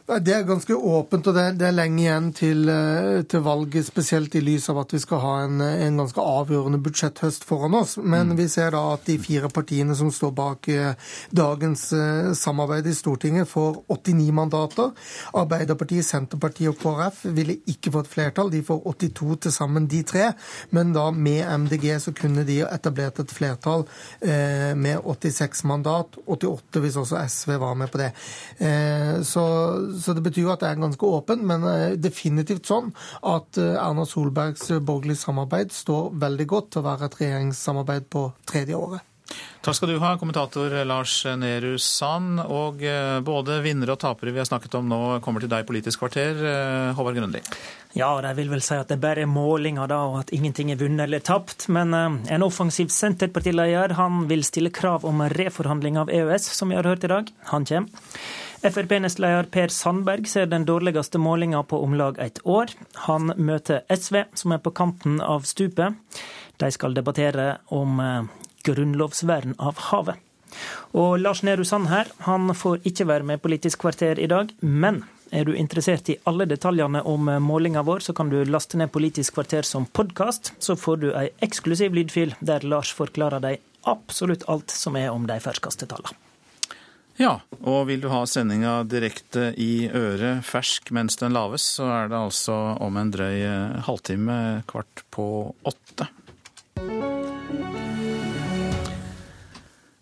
Det 0.08 0.32
er 0.32 0.44
ganske 0.48 0.72
åpent, 0.72 1.26
og 1.28 1.34
det 1.36 1.42
er, 1.44 1.56
det 1.60 1.66
er 1.68 1.74
lenge 1.74 1.98
igjen 2.00 2.28
til, 2.32 2.62
eh, 2.72 3.18
til, 3.28 3.42
valget, 3.44 3.84
spesielt 3.84 4.32
i 4.38 4.40
lys 4.40 4.70
av 4.72 4.78
at 4.80 4.94
vi 4.94 5.00
skal 5.02 5.20
ha 5.20 5.32
en, 5.44 5.60
en 5.60 5.98
ganske 6.00 6.22
avgjørende 6.22 6.78
budsjetthøst 6.80 7.44
foran 7.44 7.76
oss. 7.76 7.98
Men 8.00 8.30
mm. 8.30 8.38
vi 8.38 8.46
ser 8.48 8.72
da 8.72 8.80
at 8.94 9.04
de 9.04 9.18
fire 9.20 9.50
partiene 9.52 9.92
som 9.98 10.08
står 10.08 10.32
bak 10.38 10.68
eh, 10.72 11.10
dagens 11.28 11.82
eh, 11.92 12.30
samarbeid 12.32 12.88
i 12.88 12.94
Stortinget, 12.96 13.50
får 13.50 13.82
89 13.92 14.32
mandater. 14.38 14.94
Arbeiderpartiet, 15.36 16.08
Senterpartiet 16.08 16.72
og 16.72 16.80
KrF 16.80 17.20
ville 17.36 17.58
ikke 17.68 17.92
fått 17.98 18.08
flertall. 18.08 18.48
De 18.54 18.62
får 18.64 18.80
82 18.88 19.38
til 19.44 19.56
sammen, 19.58 19.90
de 19.92 20.00
tre. 20.08 20.30
Men 20.72 20.96
da 20.96 21.10
med 21.12 21.44
MDG 21.66 21.86
så 22.06 22.16
kunne 22.16 22.46
de 22.48 22.62
etablert 22.64 23.20
et 23.20 23.36
flertall 23.36 23.84
eh, 24.24 24.72
med 24.72 25.04
86 25.04 25.66
mandat. 25.68 26.16
88 26.24 26.84
hvis 26.86 26.98
også 27.04 27.20
SV 27.28 27.58
var 27.60 27.76
med 27.76 27.92
på 27.92 28.00
det. 28.00 28.10
Eh, 28.56 29.14
så 29.28 29.44
så 30.00 30.14
det 30.14 30.24
betyr 30.24 30.46
jo 30.46 30.54
at 30.54 30.62
det 30.62 30.70
er 30.70 30.80
ganske 30.80 31.10
åpen, 31.18 31.44
men 31.48 31.66
eh, 31.68 31.98
definitivt 32.00 32.68
sånn 32.68 32.92
at 33.26 33.60
eh, 33.60 33.76
Erna 33.78 34.06
Solbergs 34.08 34.70
borgerlige 34.78 35.24
samarbeid 35.24 35.74
står 35.74 36.14
veldig 36.18 36.48
godt 36.50 36.72
til 36.72 36.82
å 36.82 36.88
være 36.88 37.08
et 37.08 37.20
regjeringssamarbeid 37.22 38.10
på 38.12 38.30
tredje 38.48 38.78
året. 38.78 39.04
Takk 39.60 39.76
skal 39.76 39.90
du 39.92 39.98
ha, 40.00 40.14
kommentator 40.16 40.72
Lars 40.88 41.18
Nehru 41.36 41.74
Sand. 41.82 42.40
Og 42.48 42.80
eh, 42.86 43.18
både 43.20 43.58
vinnere 43.60 43.92
og 43.92 44.00
tapere 44.00 44.32
vi 44.32 44.40
har 44.40 44.48
snakket 44.48 44.78
om 44.78 44.88
nå, 44.88 45.00
kommer 45.24 45.44
til 45.44 45.50
deg 45.52 45.66
i 45.66 45.68
Politisk 45.68 46.00
kvarter. 46.00 46.40
Håvard 46.96 47.18
Grønli. 47.18 47.42
Ja, 47.98 48.08
de 48.24 48.32
vil 48.38 48.48
vel 48.52 48.62
si 48.64 48.78
at 48.78 48.88
det 48.88 49.00
bare 49.02 49.26
er 49.26 49.28
målinger, 49.28 49.90
da, 49.90 50.00
og 50.08 50.22
at 50.22 50.32
ingenting 50.32 50.72
er 50.72 50.80
vunnet 50.80 51.04
eller 51.04 51.20
tapt. 51.24 51.68
Men 51.74 51.92
en 51.92 52.46
offensiv 52.46 52.88
Senterpartileder 52.94 53.98
han 54.00 54.24
vil 54.30 54.46
stille 54.48 54.72
krav 54.72 55.04
om 55.08 55.26
reforhandling 55.34 56.00
av 56.00 56.12
EØS, 56.12 56.48
som 56.56 56.72
vi 56.72 56.80
har 56.80 56.88
hørt 56.88 57.04
i 57.04 57.12
dag. 57.12 57.32
Han 57.52 57.68
kommer. 57.68 58.08
Frp-nestleder 58.58 59.46
Per 59.54 59.68
Sandberg 59.70 60.26
ser 60.26 60.46
den 60.46 60.64
dårligste 60.66 61.18
målinga 61.18 61.62
på 61.62 61.78
om 61.82 61.94
lag 61.94 62.18
et 62.18 62.40
år. 62.42 62.72
Han 63.06 63.30
møter 63.36 63.84
SV, 63.86 64.24
som 64.34 64.54
er 64.54 64.62
på 64.62 64.72
kanten 64.74 65.20
av 65.22 65.46
stupet. 65.46 65.94
De 66.58 66.70
skal 66.74 66.96
debattere 66.96 67.60
om 67.70 68.00
eh, 68.02 68.26
grunnlovsvern 68.66 69.54
av 69.62 69.78
havet. 69.92 70.18
Og 70.96 71.20
Lars 71.22 71.44
Nehru 71.46 71.62
Sand 71.68 71.86
her, 71.92 72.10
han 72.26 72.50
får 72.56 72.82
ikke 72.88 73.06
være 73.06 73.30
med 73.30 73.42
Politisk 73.44 73.84
kvarter 73.84 74.18
i 74.18 74.26
dag, 74.26 74.50
men 74.60 75.04
er 75.30 75.44
du 75.44 75.52
interessert 75.54 76.08
i 76.08 76.16
alle 76.26 76.48
detaljene 76.50 77.04
om 77.06 77.28
eh, 77.30 77.38
målinga 77.38 77.86
vår, 77.86 78.02
så 78.08 78.16
kan 78.16 78.32
du 78.32 78.40
laste 78.42 78.80
ned 78.80 78.90
Politisk 78.90 79.38
kvarter 79.38 79.62
som 79.62 79.86
podkast. 79.86 80.56
Så 80.58 80.74
får 80.74 81.04
du 81.04 81.12
ei 81.12 81.28
eksklusiv 81.46 81.94
lydfil 81.94 82.34
der 82.40 82.66
Lars 82.66 82.90
forklarer 82.96 83.44
deg 83.44 83.62
absolutt 83.86 84.48
alt 84.50 84.74
som 84.74 84.98
er 84.98 85.12
om 85.14 85.30
de 85.30 85.38
ferskeste 85.44 85.86
tallene. 85.86 86.27
Ja, 87.18 87.40
og 87.66 87.88
vil 87.88 87.98
du 87.98 88.06
ha 88.12 88.20
sendinga 88.30 88.84
direkte 88.86 89.48
i 89.58 89.88
øret 89.90 90.46
fersk 90.46 90.92
mens 90.94 91.18
den 91.18 91.34
laves, 91.34 91.64
så 91.74 91.88
er 91.90 92.12
det 92.12 92.18
altså 92.18 92.54
om 92.78 92.94
en 93.00 93.10
drøy 93.10 93.40
eh, 93.42 93.80
halvtime, 93.88 94.36
kvart 94.70 95.02
på 95.10 95.26
åtte. 95.66 96.06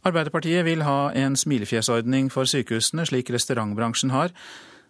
Arbeiderpartiet 0.07 0.67
vil 0.69 0.85
ha 0.85 1.09
en 1.17 1.41
smilefjesordning 1.41 2.29
for 2.31 2.47
sykehusene, 2.47 3.09
slik 3.09 3.33
restaurantbransjen 3.33 4.13
har. 4.13 4.37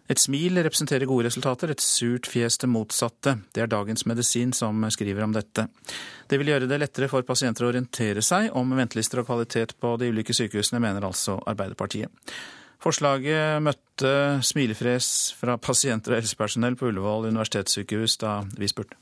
Et 0.07 0.19
smil 0.19 0.55
representerer 0.63 1.07
gode 1.09 1.27
resultater, 1.27 1.71
et 1.71 1.83
surt 1.83 2.29
fjes 2.31 2.59
det 2.61 2.69
motsatte. 2.71 3.33
Det 3.53 3.63
er 3.63 3.71
Dagens 3.71 4.05
Medisin 4.07 4.53
som 4.55 4.85
skriver 4.93 5.25
om 5.25 5.33
dette. 5.35 5.67
Det 6.31 6.39
vil 6.39 6.53
gjøre 6.53 6.69
det 6.69 6.79
lettere 6.79 7.09
for 7.11 7.27
pasienter 7.27 7.67
å 7.67 7.71
orientere 7.73 8.23
seg 8.23 8.53
om 8.55 8.71
ventelister 8.77 9.19
og 9.21 9.27
kvalitet 9.27 9.75
på 9.81 9.95
de 9.99 10.11
ulike 10.13 10.35
sykehusene, 10.35 10.79
mener 10.83 11.07
altså 11.07 11.35
Arbeiderpartiet. 11.43 12.11
Forslaget 12.83 13.59
møtte 13.65 14.13
smilefres 14.45 15.09
fra 15.39 15.57
pasienter 15.69 16.15
og 16.15 16.21
helsepersonell 16.21 16.79
på 16.79 16.91
Ullevål 16.91 17.31
universitetssykehus 17.33 18.19
da 18.23 18.39
vi 18.55 18.71
spurte. 18.71 18.99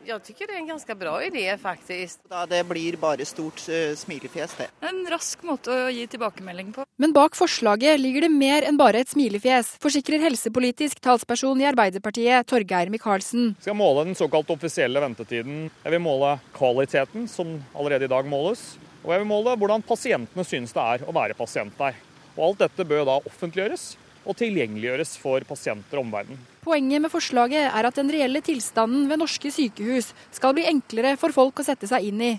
Jeg 0.00 0.16
syns 0.24 0.38
det 0.40 0.46
er 0.48 0.58
en 0.58 0.70
ganske 0.70 0.94
bra 0.96 1.14
idé 1.22 1.44
faktisk. 1.60 2.22
Da 2.30 2.46
det 2.48 2.62
blir 2.68 2.96
bare 3.00 3.24
stort 3.28 3.60
uh, 3.68 3.92
smilefjes, 3.98 4.54
det. 4.56 4.68
En 4.88 5.02
rask 5.12 5.42
måte 5.46 5.70
å 5.70 5.88
gi 5.92 6.06
tilbakemelding 6.10 6.72
på. 6.74 6.86
Men 7.00 7.12
bak 7.16 7.36
forslaget 7.36 8.00
ligger 8.00 8.24
det 8.24 8.32
mer 8.32 8.66
enn 8.66 8.80
bare 8.80 9.02
et 9.04 9.12
smilefjes, 9.12 9.74
forsikrer 9.82 10.24
helsepolitisk 10.24 11.02
talsperson 11.04 11.60
i 11.60 11.68
Arbeiderpartiet, 11.68 12.48
Torgeir 12.48 12.92
Micaelsen. 12.92 13.52
Jeg 13.58 13.68
skal 13.68 13.78
måle 13.78 14.06
den 14.08 14.18
såkalt 14.18 14.50
offisielle 14.56 15.02
ventetiden. 15.04 15.66
Jeg 15.84 15.94
vil 15.96 16.04
måle 16.04 16.36
kvaliteten, 16.56 17.28
som 17.28 17.58
allerede 17.74 18.08
i 18.08 18.12
dag 18.12 18.28
måles. 18.28 18.72
Og 19.04 19.12
jeg 19.14 19.22
vil 19.22 19.30
måle 19.30 19.56
hvordan 19.60 19.84
pasientene 19.84 20.44
synes 20.44 20.72
det 20.76 20.86
er 20.94 21.04
å 21.08 21.16
være 21.16 21.36
pasient 21.36 21.76
der. 21.78 21.98
Og 22.36 22.50
alt 22.50 22.64
dette 22.64 22.88
bør 22.88 23.04
da 23.08 23.20
offentliggjøres 23.28 23.92
og 24.24 24.36
tilgjengeliggjøres 24.40 25.16
for 25.20 25.44
pasienter 25.48 26.00
og 26.00 26.08
omverdenen. 26.08 26.40
Poenget 26.60 27.00
med 27.00 27.08
forslaget 27.08 27.70
er 27.70 27.86
at 27.88 27.96
den 27.96 28.10
reelle 28.12 28.42
tilstanden 28.44 29.06
ved 29.08 29.22
norske 29.22 29.48
sykehus 29.48 30.10
skal 30.36 30.52
bli 30.52 30.66
enklere 30.68 31.14
for 31.16 31.32
folk 31.32 31.62
å 31.62 31.64
sette 31.64 31.88
seg 31.88 32.10
inn 32.10 32.20
i. 32.20 32.34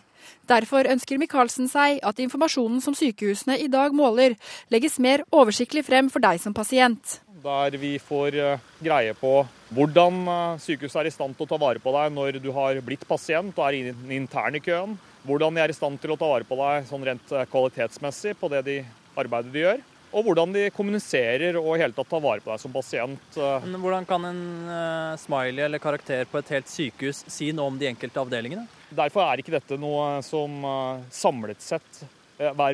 Derfor 0.46 0.86
ønsker 0.86 1.18
Michaelsen 1.18 1.66
seg 1.72 1.98
at 2.06 2.22
informasjonen 2.22 2.84
som 2.86 2.94
sykehusene 2.98 3.58
i 3.58 3.70
dag 3.72 3.96
måler, 3.98 4.36
legges 4.70 5.00
mer 5.02 5.26
oversiktlig 5.34 5.88
frem 5.88 6.12
for 6.14 6.22
deg 6.22 6.38
som 6.44 6.54
pasient. 6.54 7.18
Der 7.42 7.74
vi 7.82 7.96
får 7.98 8.38
eh, 8.38 8.66
greie 8.86 9.16
på 9.18 9.40
hvordan 9.74 10.20
eh, 10.30 10.60
sykehuset 10.62 11.02
er 11.02 11.10
i 11.10 11.16
stand 11.16 11.34
til 11.34 11.48
å 11.48 11.50
ta 11.50 11.58
vare 11.64 11.82
på 11.82 11.94
deg 11.96 12.14
når 12.14 12.38
du 12.44 12.52
har 12.54 12.78
blitt 12.86 13.08
pasient 13.10 13.58
og 13.58 13.66
er 13.66 13.96
intern 14.14 14.60
i 14.60 14.62
køen. 14.62 15.00
Hvordan 15.26 15.58
de 15.58 15.66
er 15.66 15.74
i 15.74 15.78
stand 15.78 15.98
til 16.02 16.14
å 16.14 16.20
ta 16.22 16.30
vare 16.30 16.46
på 16.46 16.60
deg 16.62 16.86
sånn 16.92 17.08
rent 17.10 17.34
eh, 17.34 17.48
kvalitetsmessig 17.50 18.38
på 18.38 18.54
det 18.54 18.62
de 18.70 18.78
arbeidet 19.18 19.56
de 19.56 19.66
gjør 19.66 19.82
og 20.12 20.26
hvordan 20.28 20.52
de 20.52 20.66
kommuniserer 20.76 21.56
og 21.60 21.78
hele 21.80 21.96
tatt 21.96 22.10
tar 22.12 22.24
vare 22.24 22.44
på 22.44 22.52
deg 22.52 22.60
som 22.60 22.74
pasient. 22.76 23.38
Men 23.64 23.80
hvordan 23.80 24.08
kan 24.08 24.28
en 24.28 24.42
uh, 24.68 25.20
smiley 25.20 25.64
eller 25.64 25.82
karakter 25.84 26.28
på 26.28 26.42
et 26.42 26.52
helt 26.58 26.72
sykehus 26.72 27.24
si 27.32 27.52
noe 27.56 27.72
om 27.72 27.78
de 27.80 27.88
enkelte 27.88 28.20
avdelingene? 28.20 28.66
Derfor 28.92 29.24
er 29.24 29.40
ikke 29.40 29.56
dette 29.56 29.80
noe 29.80 30.20
som 30.28 30.60
uh, 30.68 31.06
samlet 31.16 31.64
sett 31.64 32.04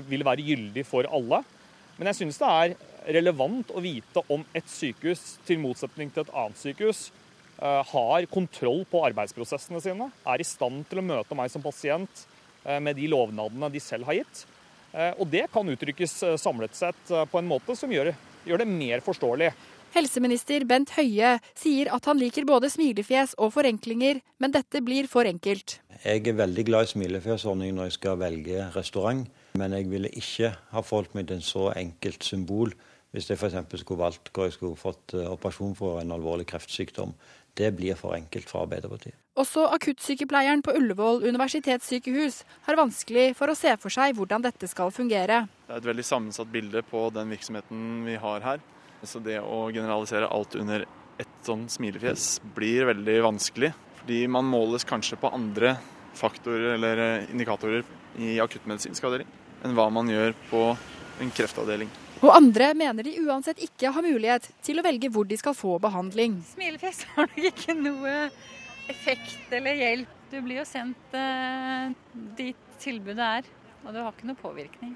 vil 0.07 0.23
være 0.23 0.45
gyldig 0.47 0.85
for 0.87 1.05
alle. 1.11 1.41
Men 1.97 2.09
jeg 2.09 2.21
synes 2.21 2.41
det 2.41 2.49
er 2.49 2.75
relevant 3.17 3.69
å 3.75 3.83
vite 3.83 4.23
om 4.33 4.43
et 4.55 4.67
sykehus, 4.71 5.37
til 5.45 5.59
motsetning 5.61 6.09
til 6.13 6.23
et 6.23 6.33
annet 6.33 6.59
sykehus, 6.61 7.07
har 7.57 8.27
kontroll 8.29 8.83
på 8.85 8.99
arbeidsprosessene 9.07 9.79
sine, 9.81 10.07
er 10.29 10.39
i 10.39 10.45
stand 10.45 10.83
til 10.87 11.01
å 11.01 11.05
møte 11.07 11.35
meg 11.35 11.49
som 11.49 11.63
pasient 11.63 12.21
med 12.85 12.95
de 12.99 13.07
lovnadene 13.09 13.71
de 13.73 13.81
selv 13.81 14.05
har 14.05 14.19
gitt. 14.19 14.43
Eh, 14.93 15.13
og 15.19 15.27
det 15.31 15.47
kan 15.53 15.67
uttrykkes 15.67 16.13
eh, 16.23 16.37
samlet 16.39 16.75
sett 16.77 17.11
eh, 17.11 17.25
på 17.29 17.41
en 17.41 17.49
måte 17.49 17.75
som 17.77 17.91
gjør, 17.91 18.13
gjør 18.47 18.63
det 18.63 18.69
mer 18.69 19.03
forståelig. 19.05 19.51
Helseminister 19.95 20.65
Bent 20.67 20.91
Høie 20.97 21.37
sier 21.57 21.89
at 21.95 22.07
han 22.09 22.19
liker 22.19 22.45
både 22.47 22.69
smilefjes 22.69 23.37
og 23.41 23.53
forenklinger, 23.55 24.19
men 24.43 24.53
dette 24.53 24.81
blir 24.83 25.07
for 25.09 25.27
enkelt. 25.27 25.79
Jeg 26.03 26.27
er 26.27 26.37
veldig 26.37 26.67
glad 26.67 26.87
i 26.87 26.91
smilefjesordningen 26.91 27.79
når 27.79 27.89
jeg 27.89 27.97
skal 27.97 28.19
velge 28.21 28.67
restaurant, 28.75 29.23
men 29.57 29.73
jeg 29.73 29.87
ville 29.89 30.11
ikke 30.11 30.51
ha 30.73 30.83
forholdt 30.85 31.15
meg 31.17 31.29
til 31.29 31.39
en 31.39 31.47
så 31.47 31.71
enkelt 31.73 32.27
symbol 32.27 32.75
hvis 33.15 33.31
jeg 33.31 33.39
f.eks. 33.39 33.79
skulle 33.79 34.03
valgt 34.03 34.29
hvor 34.35 34.45
jeg 34.45 34.57
skulle 34.57 34.77
fått 34.77 35.15
operasjon 35.15 35.73
for 35.79 36.01
en 36.01 36.11
alvorlig 36.13 36.45
kreftsykdom. 36.51 37.15
Det 37.57 37.71
blir 37.73 37.97
for 37.97 38.13
enkelt 38.13 38.49
for 38.49 38.67
Arbeiderpartiet. 38.67 39.15
Også 39.37 39.63
akuttsykepleieren 39.73 40.61
på 40.65 40.75
Ullevål 40.77 41.23
universitetssykehus 41.25 42.43
har 42.67 42.77
vanskelig 42.77 43.31
for 43.37 43.49
å 43.49 43.57
se 43.57 43.73
for 43.81 43.93
seg 43.93 44.15
hvordan 44.17 44.45
dette 44.45 44.69
skal 44.69 44.93
fungere. 44.93 45.43
Det 45.65 45.73
er 45.73 45.81
et 45.81 45.89
veldig 45.89 46.05
sammensatt 46.05 46.51
bilde 46.53 46.83
på 46.85 47.07
den 47.13 47.33
virksomheten 47.33 48.05
vi 48.05 48.17
har 48.21 48.45
her. 48.45 48.63
Så 49.05 49.21
det 49.21 49.39
å 49.41 49.67
generalisere 49.73 50.29
alt 50.33 50.57
under 50.57 50.85
ett 51.17 51.35
sånn 51.45 51.65
smilefjes 51.69 52.37
blir 52.55 52.89
veldig 52.91 53.19
vanskelig. 53.25 53.73
Fordi 54.01 54.23
man 54.29 54.49
måles 54.49 54.85
kanskje 54.87 55.17
på 55.21 55.33
andre 55.33 55.75
faktorer 56.17 56.75
eller 56.77 57.03
indikatorer 57.29 57.85
i 58.21 58.37
akuttmedisinsk 58.41 59.05
avdeling 59.05 59.29
enn 59.65 59.73
hva 59.77 59.89
man 59.93 60.09
gjør 60.09 60.35
på 60.51 60.61
en 61.21 61.33
kreftavdeling. 61.33 61.89
Og 62.23 62.31
andre 62.33 62.71
mener 62.77 63.05
de 63.05 63.15
uansett 63.27 63.59
ikke 63.61 63.91
har 63.93 64.05
mulighet 64.05 64.47
til 64.65 64.79
å 64.81 64.85
velge 64.85 65.11
hvor 65.13 65.27
de 65.29 65.37
skal 65.37 65.55
få 65.57 65.77
behandling. 65.81 66.39
Smilefjes 66.53 67.03
har 67.15 67.29
nok 67.29 67.49
ikke 67.51 67.75
noe 67.77 68.13
effekt 68.91 69.53
eller 69.53 69.77
hjelp. 69.77 70.13
Du 70.27 70.39
blir 70.43 70.59
jo 70.59 70.67
sendt 70.67 71.13
eh, 71.15 71.91
dit 72.35 72.79
tilbudet 72.81 73.27
er, 73.39 73.45
og 73.85 73.93
du 73.95 74.01
har 74.01 74.11
ikke 74.11 74.27
noe 74.27 74.39
påvirkning. 74.41 74.95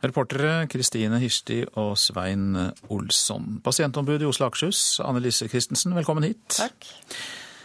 Reportere 0.00 0.64
Kristine 0.70 1.18
Hirsti 1.20 1.58
og 1.76 1.92
Svein 2.00 2.54
Olsson. 2.88 3.58
Pasientombud 3.64 4.22
i 4.22 4.28
Oslo 4.28 4.46
og 4.46 4.54
Akershus, 4.54 5.00
Anne 5.04 5.20
Lise 5.20 5.48
Christensen, 5.50 5.92
velkommen 5.98 6.24
hit. 6.24 6.46
Takk. 6.56 6.88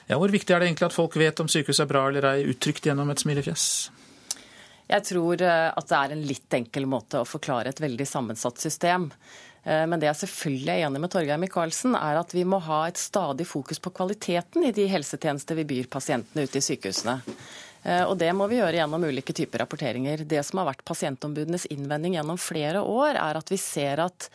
Ja, 0.10 0.18
hvor 0.20 0.34
viktig 0.34 0.54
er 0.54 0.60
det 0.62 0.68
egentlig 0.68 0.90
at 0.90 0.98
folk 0.98 1.16
vet 1.18 1.40
om 1.42 1.48
sykehuset 1.50 1.86
er 1.86 1.90
bra 1.94 2.04
eller 2.10 2.28
ei, 2.34 2.44
uttrykt 2.52 2.90
gjennom 2.90 3.14
et 3.14 3.24
smilefjes? 3.24 3.70
Jeg 4.92 5.08
tror 5.10 5.42
eh, 5.42 5.72
at 5.74 5.90
det 5.90 5.98
er 5.98 6.14
en 6.14 6.24
litt 6.30 6.58
enkel 6.60 6.86
måte 6.90 7.22
å 7.22 7.28
forklare 7.28 7.72
et 7.72 7.82
veldig 7.82 8.06
sammensatt 8.08 8.62
system. 8.62 9.10
Eh, 9.66 9.86
men 9.90 10.02
det 10.02 10.10
jeg 10.12 10.22
selvfølgelig 10.26 10.74
er 10.74 10.88
enig 10.88 11.02
med 11.02 11.14
Torgeir 11.14 11.42
Micaelsen, 11.42 11.96
er 11.98 12.22
at 12.22 12.34
vi 12.38 12.46
må 12.48 12.62
ha 12.68 12.84
et 12.90 13.02
stadig 13.02 13.48
fokus 13.50 13.82
på 13.82 13.94
kvaliteten 13.98 14.68
i 14.68 14.74
de 14.76 14.86
helsetjenester 14.92 15.58
vi 15.62 15.68
byr 15.72 15.90
pasientene 15.92 16.46
ute 16.46 16.62
i 16.62 16.66
sykehusene. 16.66 17.18
Eh, 17.86 18.04
og 18.06 18.18
Det 18.22 18.30
må 18.38 18.50
vi 18.52 18.60
gjøre 18.60 18.78
gjennom 18.78 19.08
ulike 19.10 19.34
typer 19.34 19.66
rapporteringer. 19.66 20.26
Det 20.26 20.44
som 20.46 20.62
har 20.62 20.70
vært 20.70 20.86
pasientombudenes 20.86 21.68
innvending 21.74 22.20
gjennom 22.20 22.38
flere 22.42 22.86
år, 22.86 23.18
er 23.18 23.42
at 23.42 23.50
vi 23.52 23.62
ser 23.62 24.06
at 24.06 24.30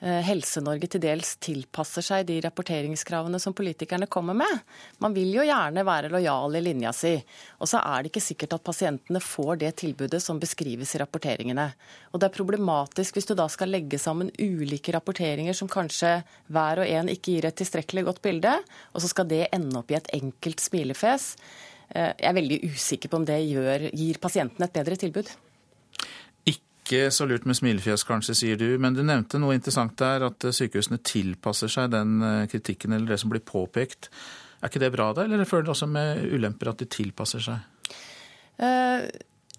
Helse-Norge 0.00 0.90
til 0.92 1.00
dels 1.00 1.30
tilpasser 1.40 2.04
seg 2.04 2.26
de 2.28 2.34
rapporteringskravene 2.44 3.38
som 3.40 3.54
politikerne 3.56 4.08
kommer 4.12 4.36
med. 4.36 4.58
Man 5.00 5.14
vil 5.16 5.30
jo 5.32 5.46
gjerne 5.46 5.86
være 5.88 6.10
lojal 6.12 6.58
i 6.58 6.62
linja 6.66 6.92
si, 6.92 7.14
og 7.56 7.70
så 7.70 7.80
er 7.80 8.04
det 8.04 8.10
ikke 8.10 8.24
sikkert 8.26 8.58
at 8.58 8.66
pasientene 8.66 9.22
får 9.24 9.62
det 9.62 9.70
tilbudet 9.80 10.20
som 10.22 10.40
beskrives 10.42 10.92
i 10.94 11.00
rapporteringene. 11.00 11.70
Og 12.12 12.20
Det 12.20 12.28
er 12.28 12.36
problematisk 12.36 13.16
hvis 13.16 13.30
du 13.30 13.34
da 13.38 13.48
skal 13.48 13.72
legge 13.72 13.98
sammen 14.00 14.28
ulike 14.36 14.92
rapporteringer 14.92 15.56
som 15.56 15.70
kanskje 15.72 16.18
hver 16.52 16.84
og 16.84 16.92
en 16.98 17.08
ikke 17.12 17.32
gir 17.38 17.48
et 17.48 17.56
tilstrekkelig 17.56 18.04
godt 18.10 18.22
bilde, 18.24 18.52
og 18.92 19.00
så 19.00 19.08
skal 19.08 19.28
det 19.32 19.46
ende 19.48 19.80
opp 19.80 19.90
i 19.90 19.98
et 19.98 20.12
enkelt 20.20 20.60
smilefjes. 20.60 21.32
Eh, 21.88 22.12
jeg 22.12 22.28
er 22.30 22.36
veldig 22.36 22.60
usikker 22.68 23.08
på 23.08 23.20
om 23.20 23.26
det 23.26 23.40
gjør, 23.48 23.88
gir 23.96 24.20
pasientene 24.20 24.68
et 24.68 24.76
bedre 24.76 25.00
tilbud. 25.00 25.32
Ikke 26.86 27.10
så 27.10 27.26
lurt 27.26 27.46
med 27.50 27.58
smilefjes, 27.58 28.04
kanskje, 28.06 28.36
sier 28.38 28.58
du. 28.60 28.68
Men 28.78 28.94
du 28.94 29.02
nevnte 29.02 29.40
noe 29.42 29.56
interessant 29.56 29.96
der, 29.98 30.28
at 30.28 30.46
sykehusene 30.54 31.00
tilpasser 31.02 31.72
seg 31.72 31.90
den 31.90 32.20
eh, 32.22 32.44
kritikken 32.50 32.94
eller 32.94 33.10
det 33.10 33.18
som 33.18 33.32
blir 33.32 33.42
påpekt. 33.42 34.06
Er 34.62 34.70
ikke 34.70 34.84
det 34.84 34.92
bra, 34.94 35.10
da, 35.16 35.26
eller 35.26 35.48
føler 35.48 35.66
du 35.66 35.72
også 35.74 35.90
med 35.90 36.22
ulemper 36.30 36.70
at 36.70 36.78
de 36.78 36.86
tilpasser 36.86 37.42
seg? 37.42 37.90
Eh, 38.62 39.10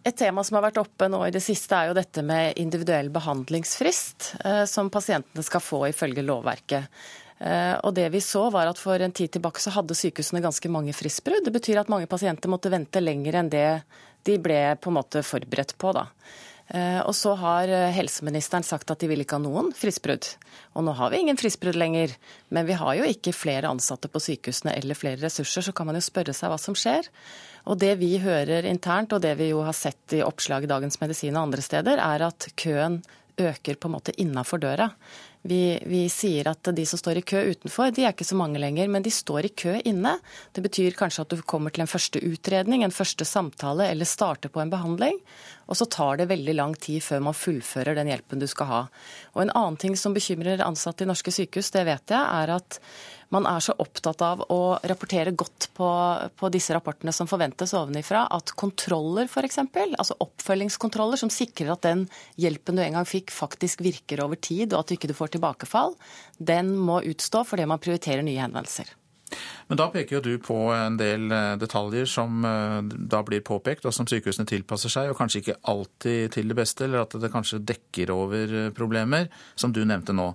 et 0.08 0.16
tema 0.16 0.40
som 0.48 0.56
har 0.56 0.70
vært 0.70 0.80
oppe 0.80 1.12
nå 1.12 1.20
i 1.28 1.36
det 1.36 1.44
siste, 1.44 1.76
er 1.76 1.92
jo 1.92 2.00
dette 2.00 2.24
med 2.24 2.56
individuell 2.64 3.12
behandlingsfrist, 3.12 4.30
som 4.72 4.88
pasientene 4.88 5.44
skal 5.44 5.60
få 5.60 5.82
ifølge 5.90 6.24
lovverket. 6.24 6.88
Eh, 7.40 7.76
og 7.86 7.94
det 7.94 8.08
vi 8.10 8.22
så 8.24 8.48
var 8.50 8.66
at 8.66 8.80
For 8.82 8.98
en 8.98 9.14
tid 9.14 9.36
tilbake 9.36 9.62
så 9.62 9.76
hadde 9.76 9.98
sykehusene 9.98 10.42
ganske 10.42 10.72
mange 10.74 10.96
fristbrudd. 10.98 11.46
Det 11.46 11.54
betyr 11.54 11.84
at 11.84 11.92
mange 11.92 12.10
pasienter 12.10 12.50
måtte 12.50 12.72
vente 12.74 13.02
lenger 13.04 13.38
enn 13.38 13.52
det 13.54 13.70
de 14.26 14.38
ble 14.42 14.62
på 14.82 14.90
en 14.90 14.98
måte 14.98 15.24
forberedt 15.24 15.76
på. 15.78 15.94
da. 15.94 16.08
Eh, 16.68 17.00
og 17.00 17.14
så 17.16 17.32
har 17.40 17.72
eh, 17.72 17.94
helseministeren 17.96 18.66
sagt 18.68 18.92
at 18.92 19.00
de 19.00 19.08
vil 19.08 19.24
ikke 19.24 19.38
ha 19.38 19.44
noen 19.44 19.70
fristbrudd. 19.76 20.28
Og 20.76 20.84
nå 20.84 20.96
har 20.98 21.14
vi 21.14 21.22
ingen 21.24 21.40
fristbrudd 21.40 21.80
lenger. 21.80 22.16
Men 22.52 22.68
vi 22.68 22.76
har 22.80 22.98
jo 23.00 23.08
ikke 23.08 23.36
flere 23.36 23.72
ansatte 23.72 24.12
på 24.12 24.22
sykehusene 24.24 24.76
eller 24.76 25.00
flere 25.00 25.22
ressurser, 25.22 25.64
så 25.64 25.76
kan 25.76 25.88
man 25.88 26.00
jo 26.00 26.04
spørre 26.04 26.36
seg 26.36 26.52
hva 26.52 26.60
som 26.60 26.76
skjer. 26.76 27.08
Og 27.68 27.80
det 27.80 27.94
vi 28.02 28.18
hører 28.24 28.68
internt, 28.68 29.16
og 29.16 29.24
det 29.24 29.38
vi 29.40 29.52
jo 29.54 29.64
har 29.68 29.76
sett 29.76 30.16
i 30.16 30.24
oppslag 30.24 30.68
i 30.68 30.72
Dagens 30.72 31.00
Medisin 31.04 31.36
og 31.36 31.48
andre 31.48 31.64
steder, 31.64 32.04
er 32.04 32.28
at 32.28 32.50
køen 32.60 33.02
øker 33.38 33.78
på 33.78 33.90
en 33.90 33.96
måte 33.96 34.16
innafor 34.20 34.60
døra. 34.60 34.92
Vi, 35.42 35.80
vi, 35.86 36.02
sier 36.12 36.50
at 36.50 36.70
de 36.76 36.84
som 36.90 37.00
står 37.00 37.20
i 37.20 37.26
kø 37.28 37.42
utenfor, 37.54 37.92
de 37.96 38.04
er 38.04 38.16
ikke 38.16 38.26
så 38.28 38.36
mange 38.36 38.60
lenger, 38.60 38.90
men 38.92 39.06
de 39.06 39.14
står 39.14 39.48
i 39.48 39.54
kø 39.54 39.76
inne. 39.86 40.18
Det 40.52 40.64
betyr 40.66 40.98
kanskje 40.98 41.24
at 41.24 41.36
du 41.36 41.44
kommer 41.46 41.72
til 41.72 41.86
en 41.86 41.92
første 41.92 42.20
utredning, 42.26 42.84
en 42.84 42.96
første 42.96 43.28
samtale 43.28 43.88
eller 43.92 44.10
starter 44.10 44.52
på 44.52 44.64
en 44.64 44.74
behandling. 44.74 45.22
Og 45.68 45.80
så 45.80 45.88
tar 45.92 46.20
det 46.20 46.30
veldig 46.32 46.56
lang 46.58 46.76
tid 46.80 47.04
før 47.04 47.24
man 47.30 47.38
fullfører 47.38 47.96
den 47.96 48.12
hjelpen 48.12 48.42
du 48.42 48.48
skal 48.50 48.72
ha. 48.72 48.82
Og 49.36 49.44
En 49.46 49.54
annen 49.54 49.80
ting 49.80 49.96
som 50.00 50.16
bekymrer 50.16 50.64
ansatte 50.66 51.06
i 51.06 51.10
norske 51.10 51.32
sykehus, 51.32 51.72
det 51.76 51.86
vet 51.88 52.16
jeg, 52.16 52.24
er 52.24 52.56
at 52.58 52.80
man 53.34 53.48
er 53.50 53.64
så 53.64 53.76
opptatt 53.80 54.22
av 54.24 54.44
å 54.54 54.60
rapportere 54.88 55.34
godt 55.38 55.70
på, 55.78 55.88
på 56.40 56.52
disse 56.54 56.76
rapportene 56.76 57.14
som 57.16 57.30
forventes 57.30 57.74
ovenifra, 57.78 58.26
at 58.32 58.54
kontroller 58.60 59.28
f.eks., 59.28 59.60
altså 59.64 60.20
oppfølgingskontroller 60.24 61.20
som 61.20 61.32
sikrer 61.34 61.74
at 61.74 61.84
den 61.88 62.06
hjelpen 62.40 62.80
du 62.80 62.84
en 62.86 63.00
gang 63.00 63.10
fikk, 63.10 63.34
faktisk 63.36 63.84
virker 63.86 64.24
over 64.24 64.40
tid, 64.40 64.72
og 64.72 64.84
at 64.84 64.92
du 64.92 64.98
ikke 64.98 65.18
får 65.18 65.36
tilbakefall, 65.36 65.98
den 66.38 66.76
må 66.78 67.02
utstå 67.04 67.44
fordi 67.48 67.68
man 67.68 67.84
prioriterer 67.84 68.26
nye 68.26 68.42
henvendelser. 68.44 68.96
Men 69.68 69.80
da 69.80 69.90
peker 69.92 70.18
jo 70.18 70.22
du 70.24 70.38
på 70.40 70.56
en 70.72 70.96
del 71.00 71.28
eh, 71.36 71.56
detaljer 71.60 72.08
som 72.08 72.46
eh, 72.48 72.78
da 73.12 73.20
blir 73.28 73.44
påpekt, 73.46 73.88
og 73.88 73.96
som 73.96 74.08
sykehusene 74.08 74.48
tilpasser 74.48 74.94
seg, 74.94 75.12
og 75.12 75.20
kanskje 75.20 75.42
ikke 75.42 75.58
alltid 75.74 76.38
til 76.38 76.48
det 76.48 76.58
beste, 76.58 76.88
eller 76.88 77.04
at 77.04 77.18
det 77.20 77.32
kanskje 77.34 77.60
dekker 77.68 78.14
over 78.16 78.56
eh, 78.62 78.72
problemer, 78.76 79.28
som 79.60 79.76
du 79.76 79.84
nevnte 79.84 80.16
nå. 80.16 80.30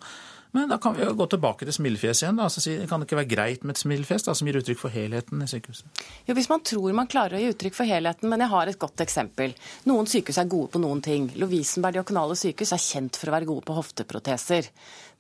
Men 0.53 0.69
da 0.69 0.77
kan 0.79 0.93
vi 0.97 1.05
jo 1.05 1.15
gå 1.17 1.27
tilbake 1.33 1.65
til 1.65 1.73
smilefjes 1.73 2.21
igjen. 2.23 2.37
Da. 2.37 2.47
Altså, 2.49 2.75
kan 2.89 3.01
det 3.01 3.07
ikke 3.09 3.19
være 3.23 3.31
greit 3.31 3.63
med 3.65 3.73
et 3.73 3.81
smilefjes 3.81 4.27
som 4.29 4.49
gir 4.49 4.59
uttrykk 4.61 4.83
for 4.83 4.93
helheten 4.93 5.41
i 5.41 5.49
sykehuset? 5.49 6.03
Jo, 6.29 6.37
Hvis 6.37 6.51
man 6.51 6.65
tror 6.69 6.97
man 6.97 7.09
klarer 7.09 7.39
å 7.39 7.41
gi 7.41 7.53
uttrykk 7.55 7.79
for 7.79 7.89
helheten, 7.89 8.29
men 8.29 8.45
jeg 8.45 8.53
har 8.53 8.69
et 8.69 8.81
godt 8.83 9.01
eksempel. 9.05 9.55
Noen 9.89 10.11
sykehus 10.13 10.41
er 10.43 10.51
gode 10.53 10.75
på 10.75 10.83
noen 10.83 11.01
ting. 11.05 11.31
Lovisenberg 11.41 11.97
diakonale 11.97 12.37
sykehus 12.37 12.75
er 12.77 12.85
kjent 12.85 13.17
for 13.17 13.33
å 13.33 13.37
være 13.39 13.49
gode 13.49 13.65
på 13.69 13.79
hofteproteser. 13.79 14.69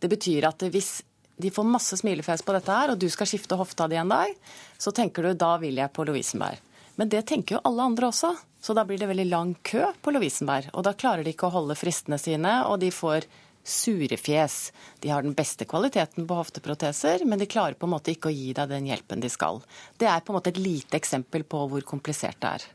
Det 0.05 0.13
betyr 0.13 0.51
at 0.51 0.67
hvis 0.69 0.99
de 1.41 1.51
får 1.51 1.65
masse 1.65 1.97
smilefjes 1.97 2.45
på 2.45 2.53
dette 2.53 2.77
her, 2.77 2.93
og 2.93 3.01
du 3.01 3.09
skal 3.11 3.31
skifte 3.31 3.57
hofta 3.57 3.89
di 3.89 3.97
en 3.97 4.13
dag, 4.13 4.37
så 4.77 4.93
tenker 4.93 5.25
du 5.25 5.33
da 5.33 5.55
vil 5.63 5.81
jeg 5.81 5.97
på 5.97 6.05
Lovisenberg. 6.05 6.61
Men 7.01 7.09
det 7.09 7.25
tenker 7.31 7.57
jo 7.57 7.65
alle 7.65 7.89
andre 7.89 8.13
også. 8.13 8.35
Så 8.63 8.77
da 8.77 8.85
blir 8.87 9.01
det 9.01 9.09
veldig 9.11 9.27
lang 9.27 9.57
kø 9.67 9.89
på 10.05 10.13
Lovisenberg. 10.15 10.69
Og 10.77 10.85
da 10.87 10.93
klarer 10.95 11.25
de 11.25 11.33
ikke 11.33 11.49
å 11.49 11.57
holde 11.57 11.75
fristene 11.75 12.19
sine, 12.21 12.61
og 12.69 12.79
de 12.85 12.93
får 12.95 13.27
sure 13.65 14.17
fjes. 14.19 14.73
De 15.01 15.11
har 15.13 15.23
den 15.23 15.35
beste 15.39 15.67
kvaliteten 15.69 16.27
på 16.27 16.39
hofteproteser, 16.39 17.25
men 17.29 17.41
de 17.41 17.49
klarer 17.51 17.79
på 17.79 17.89
en 17.89 17.95
måte 17.95 18.15
ikke 18.15 18.31
å 18.31 18.35
gi 18.35 18.53
deg 18.57 18.71
den 18.71 18.89
hjelpen 18.91 19.23
de 19.23 19.31
skal. 19.33 19.63
Det 19.99 20.09
er 20.11 20.23
på 20.23 20.33
en 20.33 20.41
måte 20.41 20.53
et 20.53 20.63
lite 20.63 20.99
eksempel 20.99 21.47
på 21.47 21.67
hvor 21.71 21.87
komplisert 21.87 22.41
det 22.43 22.55
er. 22.59 22.69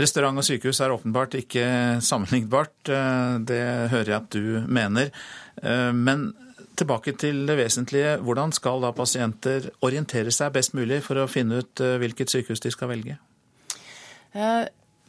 Restaurant 0.00 0.38
og 0.38 0.46
sykehus 0.46 0.80
er 0.80 0.94
åpenbart 0.94 1.34
ikke 1.36 1.64
sammenlignbart, 2.04 2.76
eh, 2.88 3.34
det 3.44 3.64
hører 3.92 4.12
jeg 4.14 4.20
at 4.20 4.30
du 4.32 4.62
mener. 4.70 5.10
Eh, 5.62 5.90
men 5.92 6.30
tilbake 6.80 7.12
til 7.18 7.44
det 7.46 7.56
vesentlige. 7.58 8.16
Hvordan 8.24 8.52
skal 8.56 8.80
da 8.80 8.92
pasienter 8.96 9.70
orientere 9.84 10.32
seg 10.32 10.54
best 10.54 10.72
mulig 10.78 11.02
for 11.04 11.20
å 11.20 11.28
finne 11.28 11.60
ut 11.60 11.82
eh, 11.84 11.98
hvilket 12.00 12.32
sykehus 12.32 12.62
de 12.64 12.72
skal 12.72 12.92
velge? 12.94 13.18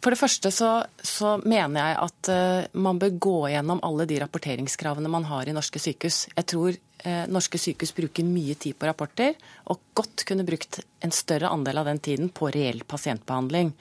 For 0.01 0.13
det 0.13 0.17
første 0.17 0.49
så, 0.49 0.69
så 1.05 1.35
mener 1.45 1.77
jeg 1.77 1.97
at 2.01 2.29
uh, 2.33 2.79
man 2.81 2.97
bør 3.01 3.17
gå 3.21 3.35
gjennom 3.53 3.83
alle 3.85 4.07
de 4.09 4.17
rapporteringskravene 4.23 5.11
man 5.13 5.27
har 5.29 5.49
i 5.49 5.53
norske 5.53 5.81
sykehus. 5.81 6.23
Jeg 6.33 6.47
tror 6.49 6.73
uh, 6.73 7.25
norske 7.29 7.61
sykehus 7.61 7.93
bruker 7.97 8.25
mye 8.25 8.55
tid 8.57 8.79
på 8.81 8.89
rapporter, 8.89 9.37
og 9.69 9.83
godt 9.97 10.25
kunne 10.25 10.47
brukt 10.47 10.81
en 11.05 11.13
større 11.13 11.53
andel 11.53 11.83
av 11.83 11.91
den 11.91 12.01
tiden 12.01 12.33
på 12.33 12.49
reell 12.49 12.81
pasientbehandling. 12.81 13.75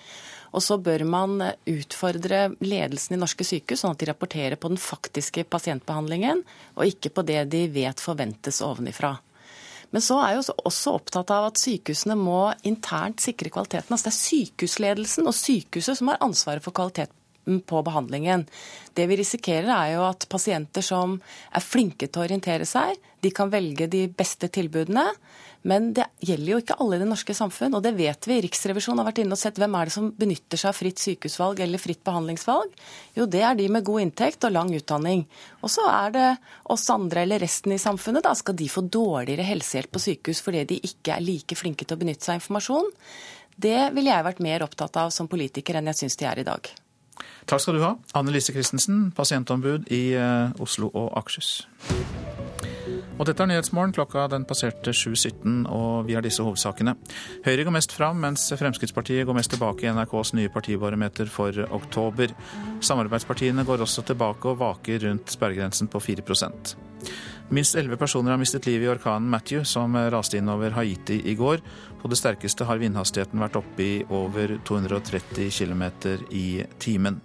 Og 0.50 0.64
så 0.66 0.76
bør 0.82 1.04
man 1.06 1.38
eh, 1.44 1.56
utfordre 1.70 2.48
ledelsen 2.58 3.14
i 3.14 3.20
norske 3.20 3.46
sykehus, 3.46 3.84
sånn 3.84 3.94
at 3.94 4.02
de 4.02 4.08
rapporterer 4.10 4.58
på 4.60 4.70
den 4.72 4.80
faktiske 4.82 5.44
pasientbehandlingen, 5.46 6.42
og 6.74 6.90
ikke 6.90 7.12
på 7.14 7.24
det 7.28 7.44
de 7.54 7.64
vet 7.70 8.02
forventes 8.02 8.58
ovenifra. 8.66 9.14
Men 9.90 10.04
så 10.04 10.20
er 10.22 10.36
jeg 10.36 10.54
også 10.54 10.94
opptatt 11.00 11.32
av 11.34 11.48
at 11.48 11.60
sykehusene 11.60 12.16
må 12.18 12.52
internt 12.68 13.22
sikre 13.24 13.50
kvaliteten. 13.50 13.90
Altså 13.90 14.08
det 14.08 14.12
er 14.12 14.20
sykehusledelsen 14.20 15.30
og 15.30 15.36
sykehuset 15.36 15.98
som 15.98 16.12
har 16.12 16.20
ansvaret 16.22 16.64
for 16.64 16.76
kvaliteten 16.76 17.62
på 17.66 17.82
behandlingen. 17.82 18.44
Det 18.94 19.06
vi 19.10 19.18
risikerer 19.18 19.70
er 19.74 19.94
jo 19.96 20.04
at 20.06 20.28
pasienter 20.30 20.84
som 20.84 21.16
er 21.50 21.64
flinke 21.64 22.06
til 22.06 22.22
å 22.22 22.26
orientere 22.28 22.68
seg, 22.68 22.94
de 23.20 23.32
kan 23.34 23.50
velge 23.52 23.88
de 23.90 24.04
beste 24.08 24.48
tilbudene. 24.52 25.08
Men 25.62 25.90
det 25.92 26.06
gjelder 26.24 26.54
jo 26.54 26.58
ikke 26.62 26.76
alle 26.80 26.96
i 26.96 27.02
det 27.02 27.08
norske 27.10 27.34
samfunn, 27.36 27.74
og 27.76 27.82
det 27.84 27.92
vet 27.98 28.28
vi. 28.28 28.38
Riksrevisjonen 28.46 29.02
har 29.02 29.10
vært 29.10 29.20
inne 29.20 29.36
og 29.36 29.40
sett 29.40 29.58
hvem 29.60 29.74
er 29.76 29.90
det 29.90 29.92
som 29.92 30.06
benytter 30.16 30.60
seg 30.60 30.70
av 30.70 30.78
fritt 30.78 31.02
sykehusvalg 31.02 31.60
eller 31.60 31.82
fritt 31.82 32.00
behandlingsvalg. 32.06 32.72
Jo, 33.18 33.26
det 33.28 33.42
er 33.44 33.58
de 33.58 33.68
med 33.72 33.84
god 33.84 34.06
inntekt 34.06 34.46
og 34.48 34.54
lang 34.56 34.72
utdanning. 34.76 35.26
Og 35.60 35.72
så 35.72 35.84
er 35.92 36.14
det 36.16 36.28
oss 36.72 36.88
andre 36.94 37.26
eller 37.26 37.44
resten 37.44 37.76
i 37.76 37.80
samfunnet. 37.82 38.24
Da 38.24 38.32
skal 38.38 38.56
de 38.56 38.70
få 38.72 38.86
dårligere 38.88 39.44
helsehjelp 39.50 39.92
på 39.92 40.04
sykehus 40.06 40.40
fordi 40.46 40.64
de 40.72 40.80
ikke 40.88 41.16
er 41.16 41.26
like 41.26 41.58
flinke 41.58 41.84
til 41.84 41.98
å 41.98 42.00
benytte 42.00 42.24
seg 42.24 42.38
av 42.38 42.40
informasjon. 42.40 42.92
Det 43.60 43.90
ville 43.92 44.14
jeg 44.14 44.30
vært 44.30 44.40
mer 44.40 44.64
opptatt 44.64 44.96
av 44.96 45.12
som 45.12 45.28
politiker 45.28 45.76
enn 45.76 45.92
jeg 45.92 46.06
syns 46.06 46.16
de 46.16 46.30
er 46.30 46.40
i 46.40 46.46
dag. 46.48 46.72
Takk 47.50 47.60
skal 47.60 47.76
du 47.76 47.84
ha, 47.84 47.96
Anne 48.16 48.32
Lise 48.32 48.54
Christensen, 48.54 49.10
pasientombud 49.16 49.90
i 49.92 50.04
eh, 50.16 50.62
Oslo 50.62 50.88
og 50.94 51.12
Akershus. 51.20 51.58
Og 53.20 53.26
dette 53.28 53.44
er 53.44 53.50
Nyhetsmorgen. 53.50 53.92
Klokka 53.92 54.24
den 54.32 54.46
passerte 54.48 54.94
7.17, 54.96 55.66
og 55.68 56.06
vi 56.08 56.14
har 56.16 56.24
disse 56.24 56.40
hovedsakene. 56.40 56.94
Høyre 57.44 57.66
går 57.68 57.74
mest 57.76 57.92
fram, 57.92 58.22
mens 58.24 58.46
Fremskrittspartiet 58.56 59.26
går 59.28 59.36
mest 59.36 59.52
tilbake 59.52 59.84
i 59.84 59.92
NRKs 59.92 60.32
nye 60.38 60.48
partibarometer 60.52 61.28
for 61.28 61.52
oktober. 61.68 62.32
Samarbeidspartiene 62.80 63.66
går 63.68 63.84
også 63.84 64.06
tilbake 64.08 64.48
og 64.48 64.62
vaker 64.62 65.04
rundt 65.04 65.36
sperregrensen 65.36 65.90
på 65.92 66.00
4% 66.00 66.72
Minst 67.50 67.74
elleve 67.76 67.98
personer 67.98 68.32
har 68.32 68.38
mistet 68.40 68.68
livet 68.68 68.86
i 68.86 68.90
orkanen 68.92 69.28
Matthew, 69.28 69.64
som 69.66 69.96
raste 70.14 70.38
inn 70.38 70.48
over 70.48 70.72
Haiti 70.76 71.18
i 71.26 71.34
går. 71.36 71.60
På 72.00 72.08
det 72.08 72.16
sterkeste 72.20 72.64
har 72.68 72.80
vindhastigheten 72.80 73.42
vært 73.42 73.58
oppe 73.58 73.82
i 73.84 73.94
over 74.06 74.54
230 74.64 75.50
km 75.50 75.84
i 76.30 76.62
timen. 76.78 77.18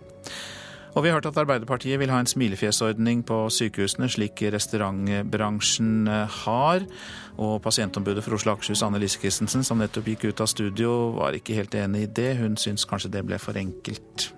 Og 0.95 1.03
vi 1.03 1.09
har 1.09 1.17
hørt 1.17 1.27
at 1.27 1.37
Arbeiderpartiet 1.37 1.99
vil 1.99 2.11
ha 2.11 2.21
en 2.23 2.29
smilefjesordning 2.29 3.25
på 3.27 3.41
sykehusene, 3.51 4.07
slik 4.09 4.39
restaurantbransjen 4.55 6.07
har. 6.07 6.87
Og 7.35 7.59
pasientombudet 7.61 8.23
for 8.23 8.37
Oslo 8.37 8.53
og 8.53 8.61
Akershus, 8.61 8.83
Anne 8.85 9.01
Lise 9.03 9.19
Christensen, 9.19 9.63
som 9.67 9.83
nettopp 9.83 10.07
gikk 10.13 10.29
ut 10.29 10.45
av 10.45 10.47
studio, 10.47 10.95
var 11.19 11.35
ikke 11.35 11.59
helt 11.59 11.75
enig 11.75 12.07
i 12.07 12.11
det. 12.21 12.31
Hun 12.39 12.55
syns 12.55 12.87
kanskje 12.87 13.11
det 13.17 13.25
ble 13.27 13.41
for 13.43 13.59
enkelt. 13.59 14.29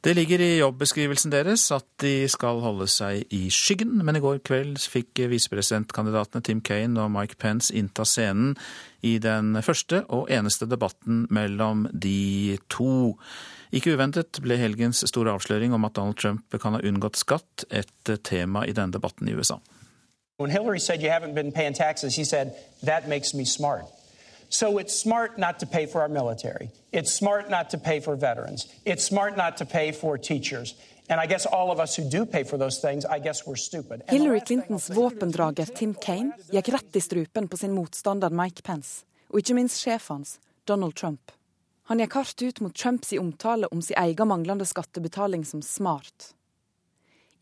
Det 0.00 0.14
ligger 0.16 0.40
i 0.40 0.54
jobbeskrivelsen 0.56 1.28
deres 1.28 1.66
at 1.76 1.84
de 2.00 2.24
skal 2.32 2.62
holde 2.64 2.86
seg 2.88 3.26
i 3.36 3.50
skyggen, 3.52 3.98
men 4.00 4.16
i 4.16 4.22
går 4.24 4.38
kveld 4.48 4.78
fikk 4.88 5.20
visepresidentkandidatene 5.28 6.40
Tim 6.46 6.62
Kaine 6.64 7.02
og 7.02 7.10
Mike 7.12 7.36
Pence 7.36 7.74
innta 7.76 8.06
scenen 8.08 8.54
i 9.04 9.18
den 9.20 9.60
første 9.60 10.00
og 10.08 10.32
eneste 10.32 10.64
debatten 10.70 11.26
mellom 11.28 11.84
de 11.92 12.56
to. 12.72 13.18
Ikke 13.76 13.92
uventet 13.92 14.40
ble 14.40 14.56
helgens 14.56 15.04
store 15.04 15.36
avsløring 15.36 15.76
om 15.76 15.84
at 15.84 15.98
Donald 16.00 16.16
Trump 16.16 16.56
kan 16.56 16.78
ha 16.78 16.80
unngått 16.80 17.20
skatt, 17.20 17.68
et 17.68 18.16
tema 18.24 18.64
i 18.64 18.72
denne 18.72 18.96
debatten 18.96 19.28
i 19.28 19.36
USA. 19.36 19.60
When 20.40 20.48
Hillary 20.48 20.80
said 20.80 21.02
you 21.02 21.12
haven't 21.12 21.34
been 21.34 21.52
paying 21.52 21.76
taxes, 21.76 22.16
he 22.16 22.24
said 22.24 22.56
that 22.88 23.06
makes 23.06 23.34
me 23.34 23.44
smart. 23.44 23.84
So 24.50 24.78
it's 24.78 24.94
smart 24.94 25.38
not 25.38 25.60
to 25.60 25.66
pay 25.66 25.86
for 25.86 26.00
our 26.02 26.08
military. 26.08 26.70
It's 26.92 27.12
smart 27.12 27.50
not 27.50 27.70
to 27.70 27.78
pay 27.78 28.00
for 28.00 28.16
veterans. 28.16 28.66
It's 28.84 29.04
smart 29.04 29.36
not 29.36 29.56
to 29.58 29.64
pay 29.64 29.92
for 29.92 30.18
teachers. 30.18 30.74
And 31.08 31.20
I 31.20 31.26
guess 31.26 31.46
all 31.46 31.70
of 31.70 31.78
us 31.78 31.96
who 31.96 32.08
do 32.10 32.26
pay 32.26 32.44
for 32.44 32.58
those 32.58 32.78
things, 32.78 33.04
I 33.04 33.20
guess 33.20 33.46
we're 33.46 33.56
stupid. 33.56 34.02
Hillary 34.08 34.40
Clintons 34.40 34.90
våpendrager 34.90 35.66
Tim 35.66 35.94
Kaine 35.94 36.32
gikk 36.50 36.68
rett 36.68 36.96
i 36.96 37.00
strupen 37.00 37.48
på 37.48 37.56
sin 37.56 37.72
motstander 37.74 38.30
Mike 38.30 38.62
Pence, 38.62 39.04
og 39.30 39.38
ikke 39.38 39.54
minst 39.54 39.82
sjefen 39.82 40.20
hans, 40.20 40.38
Donald 40.66 40.94
Trump. 40.98 41.32
Han 41.90 42.02
gikk 42.02 42.14
hardt 42.18 42.42
ut 42.42 42.60
mot 42.60 42.74
Trumps 42.74 43.12
omtale 43.18 43.70
om 43.70 43.82
sin 43.82 43.98
egen 43.98 44.28
manglende 44.30 44.66
skattebetaling 44.66 45.46
som 45.46 45.62
smart. 45.62 46.34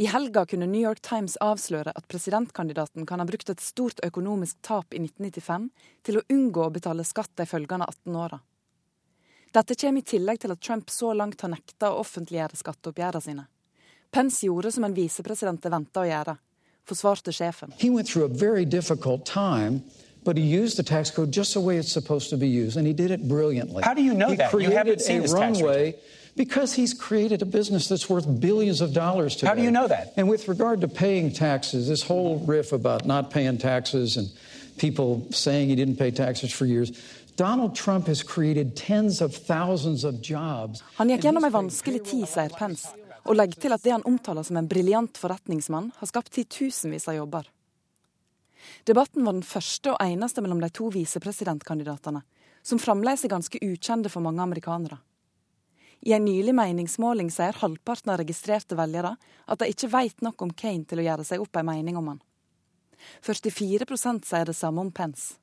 I 0.01 0.07
helga 0.07 0.47
kunne 0.47 0.67
New 0.67 0.83
York 0.83 1.01
Times 1.03 1.37
avsløre 1.43 1.91
at 1.95 2.05
presidentkandidaten 2.09 3.07
kan 3.07 3.19
ha 3.19 3.25
brukt 3.27 3.49
et 3.51 3.61
stort 3.61 3.99
økonomisk 4.07 4.61
tap 4.63 4.95
i 4.95 5.01
1995 5.03 5.65
til 6.07 6.19
å 6.21 6.23
unngå 6.31 6.67
å 6.69 6.71
betale 6.71 7.03
skatt 7.03 7.33
de 7.35 7.47
følgende 7.51 7.89
18 7.91 8.19
åra. 8.23 8.39
Dette 9.51 9.75
kommer 9.75 10.05
i 10.05 10.07
tillegg 10.07 10.39
til 10.45 10.55
at 10.55 10.63
Trump 10.63 10.93
så 10.95 11.11
langt 11.19 11.43
har 11.43 11.51
nekta 11.51 11.91
å 11.91 11.99
offentliggjøre 12.05 12.61
skatteoppgjørene 12.61 13.25
sine. 13.25 13.45
Pence 14.15 14.47
gjorde 14.47 14.71
som 14.77 14.87
en 14.87 14.95
visepresident 14.95 15.67
er 15.67 15.75
venta 15.75 16.05
å 16.05 16.07
gjøre, 16.07 16.37
forsvarte 16.87 17.35
sjefen. 17.35 17.75
But 20.29 20.37
he 20.37 20.43
used 20.43 20.77
the 20.77 20.83
tax 20.83 21.11
code 21.11 21.33
just 21.33 21.55
the 21.55 21.61
way 21.61 21.79
it's 21.79 21.91
supposed 21.91 22.29
to 22.29 22.37
be 22.37 22.47
used, 22.47 22.77
and 22.77 22.87
he 22.87 22.93
did 22.93 23.11
it 23.11 23.27
brilliantly. 23.27 23.83
How 23.83 23.95
do 23.95 24.03
you 24.03 24.13
know 24.13 24.29
he 24.29 24.37
that? 24.37 24.53
You 24.53 24.73
haven't 24.73 25.01
seen 25.01 25.21
a 25.21 25.23
his 25.23 25.33
tax 25.33 25.63
runway 25.63 25.87
return. 25.87 26.01
because 26.37 26.75
he's 26.75 26.93
created 26.93 27.41
a 27.41 27.47
business 27.47 27.89
that's 27.89 28.11
worth 28.11 28.29
billions 28.39 28.83
of 28.83 28.93
dollars 28.93 29.37
today. 29.37 29.49
How 29.49 29.55
do 29.55 29.63
you 29.63 29.71
know 29.71 29.89
that? 29.89 30.13
And 30.19 30.29
with 30.29 30.47
regard 30.47 30.83
to 30.83 30.89
paying 30.89 31.33
taxes, 31.33 31.89
this 31.89 32.03
whole 32.03 32.45
riff 32.45 32.75
about 32.75 33.07
not 33.07 33.31
paying 33.31 33.57
taxes 33.57 34.19
and 34.19 34.29
people 34.77 35.27
saying 35.31 35.71
he 35.71 35.77
didn't 35.77 35.97
pay 35.97 36.11
taxes 36.11 36.53
for 36.53 36.67
years. 36.67 36.93
Donald 37.37 37.75
Trump 37.75 38.07
has 38.07 38.23
created 38.23 38.77
tens 38.77 39.23
of 39.23 39.35
thousands 39.35 40.05
of 40.05 40.21
jobs. 40.21 40.85
Han 41.01 41.09
gikk 41.09 41.25
gjennom 41.25 41.49
ei 41.49 41.57
vanskelig 41.57 42.05
tid, 42.05 42.29
sier 42.29 42.53
Pence, 42.53 42.93
og 43.25 43.41
legger 43.41 43.65
til 43.65 43.73
at 43.73 43.81
det 43.81 43.97
han 43.97 44.05
omtaler 44.05 44.45
som 44.45 44.61
en 44.61 44.69
briljant 44.69 45.17
forretningsmann, 45.17 45.95
har 45.97 46.13
skapt 46.13 46.37
titusenvis 46.37 47.09
av 47.09 47.17
jobber. 47.17 47.49
Debatten 48.85 49.25
var 49.25 49.37
den 49.37 49.47
første 49.47 49.93
og 49.95 50.03
eneste 50.03 50.43
mellom 50.45 50.61
de 50.63 50.71
to 50.75 50.89
visepresidentkandidatene, 50.95 52.23
som 52.63 52.81
fremdeles 52.83 53.25
er 53.25 53.33
ganske 53.33 53.61
ukjente 53.63 54.11
for 54.13 54.25
mange 54.25 54.43
amerikanere. 54.43 54.99
I 56.01 56.13
en 56.15 56.25
nylig 56.25 56.55
meningsmåling 56.55 57.31
sier 57.35 57.57
halvparten 57.59 58.13
av 58.13 58.21
registrerte 58.21 58.77
velgere 58.79 59.17
at 59.47 59.59
de 59.59 59.71
ikke 59.73 59.91
vet 59.91 60.23
nok 60.23 60.45
om 60.47 60.55
Kane 60.55 60.87
til 60.87 61.03
å 61.03 61.07
gjøre 61.09 61.27
seg 61.27 61.43
opp 61.43 61.59
en 61.59 61.67
mening 61.67 61.99
om 61.99 62.13
han. 62.13 62.21
44 63.27 63.99
sier 63.99 64.47
det 64.47 64.55
samme 64.55 64.83
om 64.83 64.93
Pence. 64.95 65.39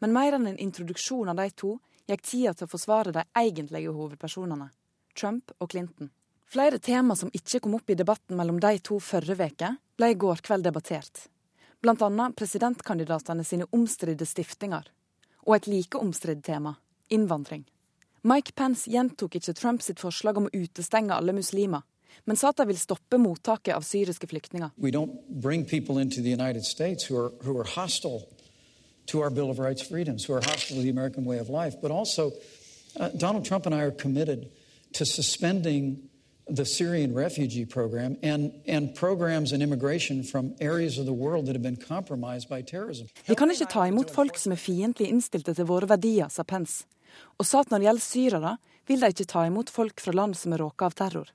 Men 0.00 0.14
mer 0.16 0.36
enn 0.36 0.48
en 0.48 0.58
introduksjon 0.60 1.28
av 1.28 1.36
de 1.38 1.50
to 1.56 1.76
gikk 2.08 2.24
tida 2.24 2.54
til 2.56 2.66
å 2.66 2.72
forsvare 2.72 3.12
de 3.14 3.24
egentlige 3.38 3.92
hovedpersonene, 3.92 4.70
Trump 5.14 5.52
og 5.58 5.70
Clinton. 5.70 6.10
Flere 6.52 6.80
tema 6.82 7.16
som 7.16 7.30
ikke 7.32 7.62
kom 7.64 7.76
opp 7.78 7.92
i 7.92 7.96
debatten 7.96 8.36
mellom 8.36 8.58
de 8.60 8.74
to 8.84 8.98
forrige 9.00 9.52
uke, 9.52 9.70
ble 9.96 10.10
i 10.12 10.18
går 10.18 10.42
kveld 10.44 10.66
debattert. 10.66 11.28
Annet 11.82 12.36
presidentkandidatene 12.36 13.44
sine 13.44 13.66
omstridte 13.72 14.26
stiftinger. 14.26 14.86
Og 15.46 15.56
et 15.56 15.66
like 15.66 15.98
omstridt 15.98 16.44
tema 16.46 16.76
innvandring. 17.10 17.64
Mike 18.22 18.52
Pence 18.54 18.90
gjentok 18.90 19.34
ikke 19.36 19.54
Trump 19.58 19.82
sitt 19.82 20.00
forslag 20.00 20.38
om 20.38 20.46
å 20.46 20.52
utestenge 20.54 21.14
alle 21.14 21.34
muslimer, 21.34 21.82
men 22.24 22.38
sa 22.38 22.52
at 22.52 22.60
de 22.60 22.68
vil 22.68 22.78
stoppe 22.78 23.18
mottaket 23.18 23.74
av 23.74 23.82
syriske 23.82 24.28
flyktninger. 24.30 24.70
Vi 24.76 24.92
bringer 25.42 25.66
ikke 25.66 25.82
folk 27.08 27.42
who 27.42 27.58
are 27.58 27.64
hostile 27.64 28.22
to 29.06 29.20
our 29.20 29.30
Bill 29.30 29.50
of 29.50 29.58
Rights 29.58 29.82
freedoms, 29.82 30.24
who 30.24 30.34
are 30.34 30.40
hostile 30.40 30.76
to 30.76 30.82
the 30.82 30.90
American 30.90 31.24
way 31.24 31.38
of 31.38 31.48
life. 31.48 31.80
But 31.82 31.90
also, 31.90 32.30
uh, 33.00 33.08
Donald 33.08 33.44
Trump 33.44 33.66
and 33.66 33.74
I 33.74 33.82
are 33.82 33.90
committed 33.90 34.50
to 34.92 35.04
suspending 35.04 36.08
the 36.46 36.64
Syrian 36.64 37.14
refugee 37.14 37.64
program 37.64 38.16
and, 38.22 38.52
and 38.66 38.94
programs 38.94 39.52
and 39.52 39.62
immigration 39.62 40.22
from 40.22 40.54
areas 40.60 40.98
of 40.98 41.06
the 41.06 41.12
world 41.12 41.46
that 41.46 41.54
have 41.54 41.62
been 41.62 41.76
compromised 41.76 42.48
by 42.48 42.62
terrorism. 42.62 43.06
Vi 43.26 43.34
kan 43.34 43.50
ikke 43.50 43.70
ta 43.70 43.86
imot 43.86 44.10
folk 44.10 44.38
som 44.38 44.52
er 44.52 44.60
fiendtlig 44.60 45.08
innstilte 45.12 45.54
til 45.54 45.68
våre 45.68 45.88
verdier, 45.88 46.28
sa 46.28 46.42
Pence, 46.42 46.84
og 47.38 47.46
sa 47.46 47.62
at 47.62 47.70
når 47.70 47.78
det 47.78 47.88
gjelder 47.88 48.06
syrere, 48.06 48.56
vil 48.86 49.00
de 49.00 49.12
ikke 49.14 49.30
ta 49.30 49.46
imot 49.46 49.70
folk 49.70 50.00
fra 50.02 50.14
land 50.16 50.36
som 50.36 50.52
er 50.52 50.64
råka 50.64 50.88
av 50.90 50.96
terror. 50.98 51.30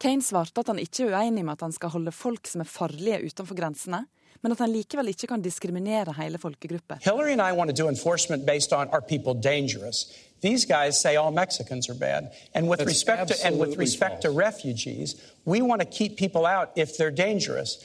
Kane 0.00 0.24
svarte 0.24 0.62
at 0.62 0.70
han 0.70 0.80
ikke 0.82 1.06
er 1.06 1.14
uenig 1.14 1.44
med 1.44 1.58
at 1.58 1.66
han 1.66 1.74
skal 1.74 1.92
holde 1.94 2.14
folk 2.14 2.48
som 2.48 2.62
er 2.62 2.70
farlige 2.70 3.20
utenfor 3.28 3.58
grensene, 3.58 4.06
men 4.42 4.52
at 4.52 4.58
han 4.58 4.72
likevel 4.72 5.08
ikke 5.12 5.26
kan 5.26 5.42
diskriminere 5.42 6.14
hele 6.18 6.38
folkegrupper. 6.38 7.02
Hillary 7.02 7.32
and 7.32 7.42
I 7.42 7.52
want 7.52 7.70
to 7.70 7.76
do 7.82 7.88
enforcement 7.88 8.46
based 8.46 8.72
on 8.72 8.88
are 8.88 9.02
people 9.02 9.34
dangerous? 9.34 10.06
These 10.40 10.66
guys 10.66 11.00
say 11.00 11.16
all 11.16 11.32
Mexicans 11.32 11.88
are 11.90 11.98
bad. 11.98 12.30
And 12.54 12.68
with 12.68 12.78
That's 12.78 12.90
respect 12.90 13.28
to 13.28 13.46
and 13.46 13.58
with 13.58 13.78
respect 13.78 14.22
to 14.22 14.30
refugees, 14.30 15.16
we 15.44 15.62
want 15.62 15.80
to 15.80 15.88
keep 15.98 16.16
people 16.16 16.46
out 16.46 16.68
if 16.76 16.96
they're 16.96 17.16
dangerous. 17.16 17.78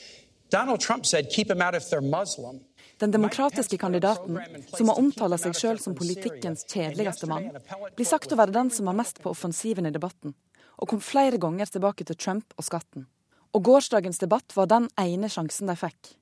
Donald 0.50 0.80
Trump 0.80 1.06
said 1.06 1.30
keep 1.30 1.48
them 1.48 1.62
out 1.62 1.74
if 1.74 1.90
they're 1.90 2.08
Muslim. 2.20 2.60
Den 2.98 3.10
demokratiske 3.10 3.78
kandidaten, 3.78 4.38
som 4.76 4.88
har 4.88 4.98
omtalt 4.98 5.40
seg 5.42 5.56
sjøl 5.58 5.80
som 5.82 5.96
politikkens 5.98 6.62
kjedeligste 6.70 7.26
mann, 7.26 7.48
blir 7.96 8.06
sagt 8.06 8.30
å 8.30 8.38
være 8.38 8.54
den 8.54 8.70
som 8.70 8.86
var 8.86 8.94
mest 8.94 9.18
på 9.22 9.32
offensiven 9.34 9.88
i 9.88 9.92
debatten, 9.94 10.36
og 10.78 10.92
kom 10.92 11.02
flere 11.02 11.40
ganger 11.42 11.66
tilbake 11.74 12.06
til 12.06 12.16
Trump 12.16 12.54
og 12.54 12.68
skatten. 12.68 13.08
Og 13.54 13.66
gårsdagens 13.66 14.22
debatt 14.22 14.54
var 14.54 14.70
den 14.70 14.86
ene 15.00 15.30
sjansen 15.30 15.70
de 15.70 15.76
fikk. 15.78 16.14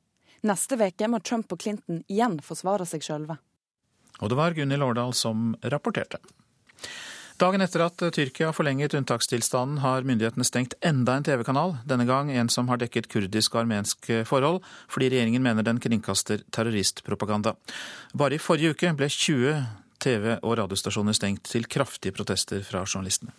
Neste 0.43 0.77
uke 0.79 1.09
må 1.09 1.23
Trump 1.23 1.53
og 1.55 1.63
Clinton 1.63 2.03
igjen 2.11 2.41
forsvare 2.43 2.87
seg 2.89 3.05
sjølve. 3.07 3.39
Og 4.21 4.31
det 4.31 4.39
var 4.39 4.55
Gunhild 4.57 4.85
Årdal 4.85 5.15
som 5.17 5.53
rapporterte. 5.63 6.19
Dagen 7.41 7.65
etter 7.65 7.83
at 7.83 8.03
Tyrkia 8.15 8.53
forlenget 8.55 8.95
unntakstilstanden, 8.95 9.81
har 9.83 10.05
myndighetene 10.07 10.47
stengt 10.47 10.77
enda 10.85 11.17
en 11.17 11.25
TV-kanal, 11.27 11.77
denne 11.89 12.07
gang 12.07 12.31
en 12.31 12.51
som 12.53 12.69
har 12.71 12.79
dekket 12.79 13.09
kurdisk 13.11 13.57
og 13.57 13.65
armensk 13.65 14.11
forhold, 14.29 14.61
fordi 14.93 15.09
regjeringen 15.11 15.43
mener 15.43 15.67
den 15.67 15.81
kringkaster 15.83 16.45
terroristpropaganda. 16.55 17.57
Bare 18.15 18.39
i 18.39 18.43
forrige 18.43 18.77
uke 18.77 18.93
ble 18.99 19.09
20 19.11 19.57
TV- 20.03 20.37
og 20.43 20.59
radiostasjoner 20.61 21.17
stengt 21.19 21.49
til 21.51 21.67
kraftige 21.67 22.15
protester 22.15 22.63
fra 22.67 22.85
journalistene. 22.87 23.35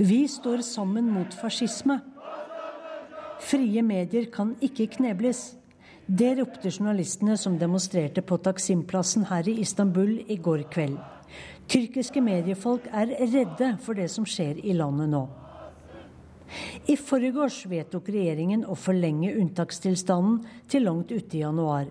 Vi 0.00 0.28
står 0.28 0.60
sammen 0.62 1.08
mot 1.10 1.32
fascisme. 1.34 1.96
Frie 3.42 3.82
medier 3.82 4.28
kan 4.30 4.52
ikke 4.62 4.86
knebles. 4.94 5.56
Det 6.06 6.36
ropte 6.38 6.70
journalistene 6.70 7.34
som 7.36 7.56
demonstrerte 7.58 8.22
på 8.22 8.38
Taksim-plassen 8.38 9.26
her 9.26 9.50
i 9.50 9.56
Istanbul 9.64 10.20
i 10.30 10.36
går 10.38 10.62
kveld. 10.70 11.00
Tyrkiske 11.66 12.22
mediefolk 12.22 12.86
er 12.94 13.10
redde 13.10 13.72
for 13.82 13.98
det 13.98 14.06
som 14.14 14.22
skjer 14.22 14.62
i 14.62 14.78
landet 14.78 15.10
nå. 15.10 15.24
I 16.86 16.94
forgårs 16.94 17.64
vedtok 17.66 18.14
regjeringen 18.14 18.68
å 18.70 18.78
forlenge 18.78 19.34
unntakstilstanden 19.34 20.44
til 20.70 20.86
langt 20.86 21.10
ute 21.10 21.40
i 21.40 21.42
januar. 21.42 21.90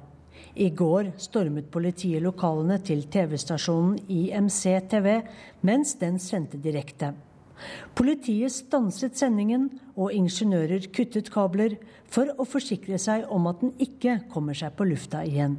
I 0.56 0.72
går 0.72 1.12
stormet 1.20 1.68
politiet 1.76 2.24
lokalene 2.24 2.80
til 2.80 3.04
TV-stasjonen 3.12 4.00
IMC 4.08 4.64
TV, 4.88 5.18
mens 5.68 5.98
den 6.00 6.24
sendte 6.24 6.56
direkte. 6.56 7.18
Politiet 7.98 8.54
stanset 8.54 9.18
sendingen, 9.18 9.70
og 9.96 10.14
ingeniører 10.14 10.90
kuttet 10.94 11.32
kabler 11.34 11.78
for 12.12 12.30
å 12.38 12.46
forsikre 12.48 13.00
seg 13.02 13.26
om 13.34 13.50
at 13.50 13.64
den 13.64 13.74
ikke 13.84 14.20
kommer 14.34 14.58
seg 14.58 14.76
på 14.78 14.88
lufta 14.90 15.24
igjen. 15.28 15.58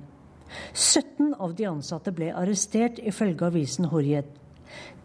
17 0.73 1.35
av 1.37 1.55
de 1.55 1.67
ansatte 1.69 2.13
ble 2.15 2.31
arrestert, 2.33 3.01
ifølge 3.03 3.49
avisen 3.51 3.89
Horjet. 3.93 4.29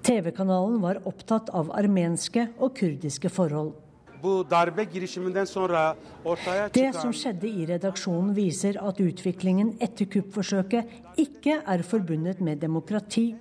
TV-kanalen 0.04 0.82
var 0.84 1.02
opptatt 1.08 1.50
av 1.56 1.72
armenske 1.76 2.50
og 2.60 2.76
kurdiske 2.80 3.32
forhold. 3.32 3.74
Det 6.74 6.90
som 6.96 7.12
skjedde 7.12 7.50
i 7.50 7.66
redaksjonen 7.68 8.30
viser 8.36 8.78
at 8.80 9.02
utviklingen 9.04 9.74
etter 9.84 10.08
kuppforsøket 10.14 11.20
ikke 11.20 11.58
er 11.60 11.84
forbundet 11.84 12.40
med 12.40 12.62
demokrati, 12.64 13.34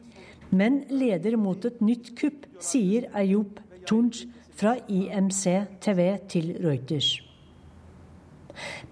men 0.52 0.82
leder 0.92 1.36
mot 1.40 1.64
et 1.64 1.80
nytt 1.80 2.12
kupp, 2.18 2.46
sier 2.60 3.08
Ayub 3.16 3.60
Tunj 3.88 4.24
fra 4.54 4.76
IMC 4.88 5.44
TV 5.82 6.06
til 6.30 6.52
Reuters. 6.62 7.16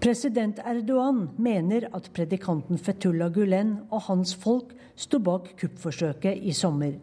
President 0.01 0.57
Erdogan 0.65 1.27
mener 1.37 1.85
at 1.93 2.09
predikanten 2.15 2.81
Fetullah 2.81 3.29
Gulen 3.33 3.75
og 3.91 4.07
hans 4.07 4.33
folk 4.33 4.73
sto 4.97 5.21
bak 5.21 5.51
kuppforsøket 5.59 6.41
i 6.41 6.53
sommer. 6.57 6.97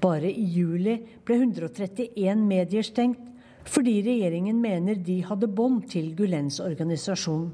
Bare 0.00 0.30
i 0.32 0.46
juli 0.56 0.96
ble 1.26 1.36
131 1.36 2.46
medier 2.48 2.86
stengt 2.86 3.28
fordi 3.68 4.00
regjeringen 4.02 4.58
mener 4.58 4.96
de 4.98 5.20
hadde 5.22 5.46
bånd 5.46 5.84
til 5.92 6.08
Gulens 6.18 6.58
organisasjon. 6.64 7.52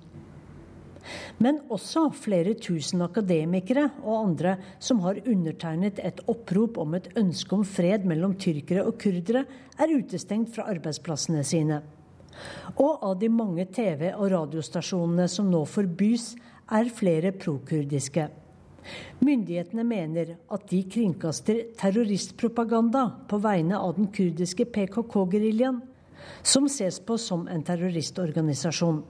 Men 1.43 1.61
også 1.73 2.09
flere 2.15 2.55
tusen 2.59 3.03
akademikere 3.05 3.89
og 4.03 4.17
andre 4.21 4.57
som 4.83 5.03
har 5.05 5.21
undertegnet 5.25 6.01
et 6.05 6.23
opprop 6.29 6.79
om 6.83 6.97
et 6.99 7.11
ønske 7.19 7.55
om 7.57 7.65
fred 7.67 8.07
mellom 8.09 8.35
tyrkere 8.41 8.87
og 8.87 8.99
kurdere, 9.03 9.45
er 9.79 9.95
utestengt 9.95 10.53
fra 10.55 10.67
arbeidsplassene 10.73 11.45
sine. 11.47 11.83
Og 12.79 13.03
av 13.03 13.17
de 13.19 13.31
mange 13.33 13.67
TV- 13.75 14.13
og 14.15 14.31
radiostasjonene 14.33 15.27
som 15.31 15.49
nå 15.51 15.65
forbys, 15.67 16.35
er 16.69 16.91
flere 16.93 17.33
prokurdiske. 17.33 18.29
Myndighetene 19.25 19.85
mener 19.85 20.35
at 20.53 20.67
de 20.71 20.83
kringkaster 20.89 21.63
terroristpropaganda 21.81 23.05
på 23.29 23.41
vegne 23.43 23.77
av 23.77 23.97
den 23.97 24.09
kurdiske 24.15 24.69
PKK-geriljaen, 24.73 25.81
som 26.43 26.69
ses 26.71 27.01
på 27.01 27.17
som 27.21 27.47
en 27.51 27.65
terroristorganisasjon. 27.65 29.03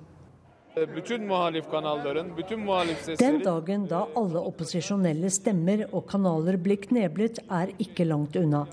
Den 3.18 3.38
dagen 3.42 3.86
da 3.90 4.04
alle 4.16 4.42
opposisjonelle 4.50 5.30
stemmer 5.32 5.84
og 5.88 6.06
kanaler 6.10 6.58
blir 6.62 6.78
kneblet, 6.82 7.40
er 7.50 7.72
ikke 7.82 8.06
langt 8.06 8.36
unna. 8.38 8.66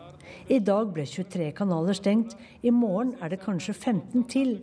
I 0.49 0.60
dag 0.62 0.91
ble 0.93 1.06
23 1.10 1.51
kanaler 1.58 1.97
stengt, 1.97 2.36
i 2.62 2.70
morgen 2.70 3.16
er 3.22 3.34
det 3.34 3.41
kanskje 3.41 3.74
15 3.74 4.26
til. 4.30 4.58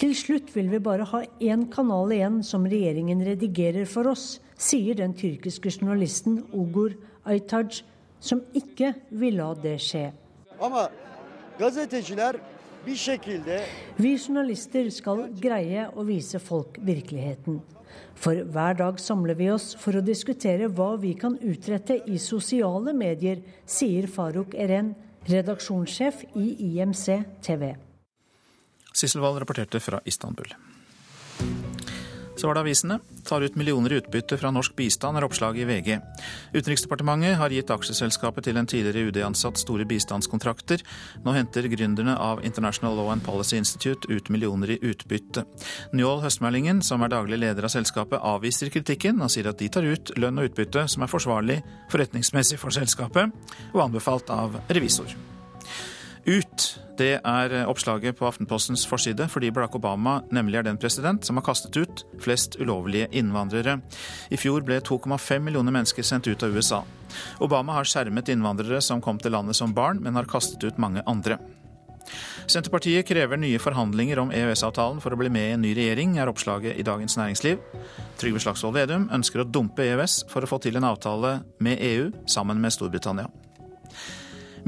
Til 0.00 0.14
slutt 0.16 0.48
vil 0.54 0.70
vi 0.72 0.80
bare 0.80 1.04
ha 1.10 1.20
én 1.44 1.66
kanal 1.72 2.12
igjen 2.16 2.38
som 2.46 2.64
regjeringen 2.64 3.20
redigerer 3.26 3.84
for 3.84 4.08
oss, 4.08 4.38
sier 4.56 4.96
den 4.96 5.12
tyrkiske 5.12 5.68
journalisten 5.74 6.40
Ogur 6.56 6.94
Aytaj, 7.28 7.82
som 8.20 8.40
ikke 8.56 8.94
vil 9.10 9.36
la 9.40 9.52
det 9.60 9.76
skje. 9.84 10.06
Vi 12.84 14.14
journalister 14.16 14.88
skal 14.94 15.26
greie 15.36 15.84
å 15.92 16.04
vise 16.08 16.40
folk 16.40 16.78
virkeligheten. 16.80 17.60
For 18.20 18.40
hver 18.52 18.78
dag 18.78 19.00
samler 19.00 19.36
vi 19.36 19.50
oss 19.52 19.74
for 19.80 19.96
å 19.96 20.04
diskutere 20.04 20.68
hva 20.72 20.94
vi 21.00 21.12
kan 21.18 21.36
utrette 21.40 21.98
i 22.08 22.16
sosiale 22.20 22.94
medier, 22.96 23.42
sier 23.68 24.08
Faruk 24.08 24.54
Eren, 24.54 24.94
redaksjonssjef 25.28 26.24
i 26.40 26.46
IMC 26.70 27.06
TV. 27.44 27.74
Sissel 28.92 29.22
Wold 29.24 29.42
rapporterte 29.42 29.80
fra 29.80 30.00
Istanbul. 30.08 30.52
Så 32.40 32.46
var 32.46 32.56
det 32.56 32.60
avisene. 32.64 32.96
Tar 33.28 33.42
ut 33.44 33.56
millioner 33.60 33.92
i 33.92 33.96
utbytte 34.00 34.38
fra 34.40 34.48
norsk 34.48 34.72
bistand, 34.72 35.18
er 35.18 35.26
oppslaget 35.26 35.60
i 35.60 35.66
VG. 35.68 35.98
Utenriksdepartementet 36.54 37.34
har 37.36 37.52
gitt 37.52 37.68
aksjeselskapet 37.74 38.46
til 38.46 38.56
en 38.56 38.68
tidligere 38.70 39.10
UD-ansatt 39.10 39.60
store 39.60 39.84
bistandskontrakter. 39.84 40.80
Nå 41.20 41.34
henter 41.36 41.68
gründerne 41.68 42.14
av 42.16 42.40
International 42.48 42.96
Law 42.96 43.10
and 43.12 43.20
Policy 43.26 43.58
Institute 43.60 44.08
ut 44.08 44.32
millioner 44.32 44.72
i 44.72 44.78
utbytte. 44.80 45.44
Njål 45.92 46.22
Høstmeldingen, 46.24 46.80
som 46.80 47.04
er 47.04 47.12
daglig 47.12 47.42
leder 47.42 47.68
av 47.68 47.74
selskapet, 47.74 48.24
avviser 48.24 48.72
kritikken 48.72 49.20
og 49.20 49.28
sier 49.34 49.50
at 49.52 49.60
de 49.60 49.68
tar 49.68 49.84
ut 49.84 50.14
lønn 50.16 50.40
og 50.40 50.48
utbytte 50.48 50.86
som 50.88 51.04
er 51.04 51.12
forsvarlig 51.12 51.58
forretningsmessig 51.92 52.56
for 52.62 52.72
selskapet, 52.72 53.36
og 53.74 53.84
anbefalt 53.84 54.32
av 54.32 54.56
revisor. 54.72 55.12
Ut, 56.24 56.59
det 57.00 57.14
er 57.24 57.54
oppslaget 57.64 58.18
på 58.18 58.26
Aftenpostens 58.28 58.84
forside 58.88 59.26
fordi 59.32 59.50
Barack 59.54 59.76
Obama 59.78 60.18
nemlig 60.34 60.60
er 60.60 60.66
den 60.68 60.80
president 60.80 61.24
som 61.24 61.38
har 61.38 61.46
kastet 61.46 61.76
ut 61.80 62.04
flest 62.20 62.58
ulovlige 62.60 63.08
innvandrere. 63.16 63.78
I 64.30 64.38
fjor 64.40 64.64
ble 64.66 64.80
2,5 64.84 65.40
millioner 65.46 65.74
mennesker 65.74 66.04
sendt 66.06 66.28
ut 66.28 66.44
av 66.44 66.56
USA. 66.56 66.82
Obama 67.40 67.78
har 67.78 67.88
skjermet 67.88 68.28
innvandrere 68.32 68.82
som 68.84 69.00
kom 69.00 69.18
til 69.18 69.34
landet 69.34 69.56
som 69.58 69.74
barn, 69.74 70.02
men 70.04 70.18
har 70.18 70.28
kastet 70.30 70.64
ut 70.64 70.78
mange 70.78 71.02
andre. 71.08 71.40
Senterpartiet 72.50 73.06
krever 73.06 73.38
nye 73.38 73.60
forhandlinger 73.62 74.18
om 74.18 74.32
EØS-avtalen 74.34 74.98
for 75.02 75.14
å 75.14 75.18
bli 75.20 75.30
med 75.32 75.46
i 75.46 75.52
en 75.54 75.62
ny 75.62 75.74
regjering, 75.76 76.16
er 76.18 76.30
oppslaget 76.30 76.80
i 76.80 76.86
Dagens 76.86 77.16
Næringsliv. 77.20 77.60
Trygve 78.20 78.42
Slagsvold 78.42 78.76
Vedum 78.76 79.06
ønsker 79.14 79.44
å 79.44 79.46
dumpe 79.46 79.86
EØS 79.86 80.24
for 80.32 80.42
å 80.42 80.50
få 80.50 80.58
til 80.64 80.80
en 80.80 80.88
avtale 80.90 81.38
med 81.62 81.78
EU 81.92 82.10
sammen 82.28 82.60
med 82.60 82.74
Storbritannia. 82.74 83.30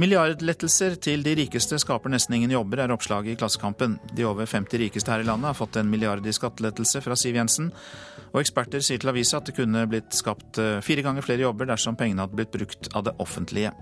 Milliardlettelser 0.01 0.95
til 1.05 1.21
de 1.25 1.35
rikeste 1.37 1.77
skaper 1.81 2.13
nesten 2.13 2.39
ingen 2.39 2.55
jobber, 2.55 2.81
er 2.81 2.95
oppslaget 2.95 3.35
i 3.35 3.37
Klassekampen. 3.41 3.99
De 4.17 4.25
over 4.25 4.49
50 4.49 4.81
rikeste 4.81 5.13
her 5.13 5.21
i 5.21 5.27
landet 5.29 5.51
har 5.51 5.59
fått 5.59 5.77
en 5.77 5.91
milliard 5.93 6.25
i 6.25 6.33
skattelettelse 6.33 7.03
fra 7.05 7.17
Siv 7.19 7.37
Jensen. 7.37 7.69
Og 8.33 8.41
eksperter 8.41 8.81
sier 8.81 9.03
til 9.03 9.13
avisa 9.13 9.43
at 9.43 9.51
det 9.51 9.57
kunne 9.59 9.85
blitt 9.91 10.17
skapt 10.17 10.61
eh, 10.63 10.81
fire 10.85 11.05
ganger 11.05 11.27
flere 11.27 11.45
jobber 11.45 11.69
dersom 11.69 11.99
pengene 12.01 12.25
hadde 12.25 12.39
blitt 12.39 12.55
brukt 12.55 12.89
av 12.97 13.05
det 13.09 13.13
offentlige. 13.21 13.75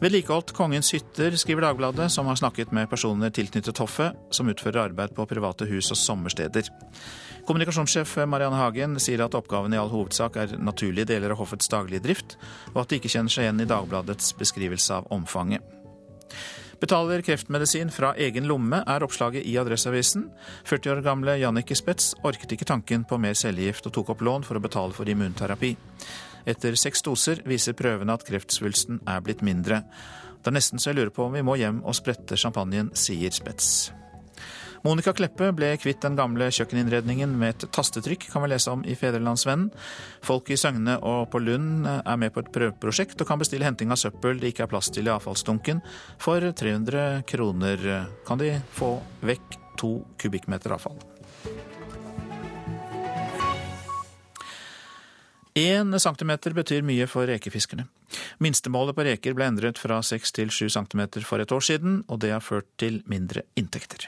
Vedlikeholdt 0.00 0.54
kongens 0.56 0.94
hytter, 0.94 1.34
skriver 1.36 1.66
Dagbladet, 1.66 2.06
som 2.12 2.26
har 2.26 2.38
snakket 2.40 2.70
med 2.72 2.88
personer 2.88 3.28
tilknyttet 3.36 3.78
hoffet, 3.82 4.16
som 4.32 4.48
utfører 4.48 4.86
arbeid 4.86 5.12
på 5.12 5.26
private 5.28 5.66
hus 5.68 5.90
og 5.92 5.98
sommersteder. 6.00 6.70
Kommunikasjonssjef 7.44 8.14
Marianne 8.24 8.56
Hagen 8.56 8.96
sier 9.02 9.20
at 9.26 9.36
oppgaven 9.36 9.76
i 9.76 9.80
all 9.80 9.92
hovedsak 9.92 10.38
er 10.40 10.54
naturlige 10.56 11.10
deler 11.12 11.34
av 11.34 11.42
hoffets 11.42 11.68
daglige 11.68 12.00
drift, 12.06 12.38
og 12.72 12.80
at 12.80 12.88
de 12.88 13.00
ikke 13.00 13.12
kjenner 13.12 13.34
seg 13.34 13.44
igjen 13.44 13.60
i 13.60 13.68
Dagbladets 13.68 14.32
beskrivelse 14.40 15.02
av 15.02 15.12
omfanget. 15.12 15.60
Betaler 16.80 17.20
kreftmedisin 17.20 17.92
fra 17.92 18.14
egen 18.16 18.48
lomme, 18.48 18.80
er 18.88 19.04
oppslaget 19.04 19.44
i 19.44 19.58
Adresseavisen. 19.60 20.30
40 20.64 20.94
år 20.94 21.04
gamle 21.04 21.36
Jannicke 21.42 21.76
Spetz 21.76 22.14
orket 22.24 22.56
ikke 22.56 22.68
tanken 22.72 23.04
på 23.04 23.20
mer 23.20 23.36
cellegift 23.36 23.84
og 23.90 23.98
tok 23.98 24.14
opp 24.14 24.24
lån 24.24 24.48
for 24.48 24.56
å 24.56 24.64
betale 24.64 24.96
for 24.96 25.12
immunterapi. 25.12 25.74
Etter 26.48 26.76
seks 26.78 27.04
doser 27.06 27.42
viser 27.48 27.76
prøvene 27.78 28.14
at 28.16 28.26
kreftsvulsten 28.26 29.02
er 29.08 29.22
blitt 29.24 29.44
mindre. 29.46 29.82
Det 30.40 30.48
er 30.48 30.56
nesten 30.56 30.80
så 30.80 30.90
jeg 30.90 31.00
lurer 31.00 31.14
på 31.14 31.26
om 31.26 31.36
vi 31.36 31.44
må 31.44 31.58
hjem 31.60 31.82
og 31.84 31.96
sprette 31.98 32.38
champagnen, 32.40 32.94
sier 32.96 33.34
Spetz. 33.34 33.90
Monica 34.80 35.12
Kleppe 35.12 35.50
ble 35.52 35.74
kvitt 35.76 36.00
den 36.00 36.16
gamle 36.16 36.46
kjøkkeninnredningen 36.56 37.34
med 37.36 37.52
et 37.52 37.66
tastetrykk, 37.76 38.24
kan 38.32 38.40
vi 38.40 38.48
lese 38.48 38.72
om 38.72 38.80
i 38.88 38.96
Fedrelandsvennen. 38.96 39.68
Folk 40.24 40.48
i 40.48 40.56
Søgne 40.56 40.96
og 41.04 41.26
på 41.32 41.42
Lund 41.44 41.84
er 41.90 42.16
med 42.20 42.32
på 42.32 42.40
et 42.40 42.48
prøveprosjekt 42.54 43.20
og 43.20 43.28
kan 43.28 43.42
bestille 43.42 43.68
henting 43.68 43.92
av 43.92 44.00
søppel 44.00 44.40
det 44.40 44.54
ikke 44.54 44.64
er 44.64 44.72
plass 44.72 44.88
til 44.88 45.10
i 45.10 45.12
avfallsdunken. 45.12 45.84
For 46.22 46.40
300 46.40 47.26
kroner 47.28 47.88
kan 48.24 48.40
de 48.40 48.54
få 48.72 48.94
vekk 49.20 49.60
to 49.80 49.98
kubikkmeter 50.20 50.72
avfall. 50.78 50.96
Én 55.58 55.98
centimeter 55.98 56.54
betyr 56.54 56.84
mye 56.86 57.08
for 57.10 57.26
rekefiskerne. 57.26 57.88
Minstemålet 58.38 58.94
på 58.94 59.06
reker 59.06 59.34
ble 59.34 59.48
endret 59.50 59.78
fra 59.82 59.98
seks 60.06 60.30
til 60.36 60.50
sju 60.54 60.68
centimeter 60.70 61.24
for 61.26 61.42
et 61.42 61.50
år 61.50 61.64
siden, 61.64 62.04
og 62.06 62.20
det 62.22 62.30
har 62.30 62.44
ført 62.44 62.68
til 62.78 63.02
mindre 63.10 63.42
inntekter. 63.58 64.06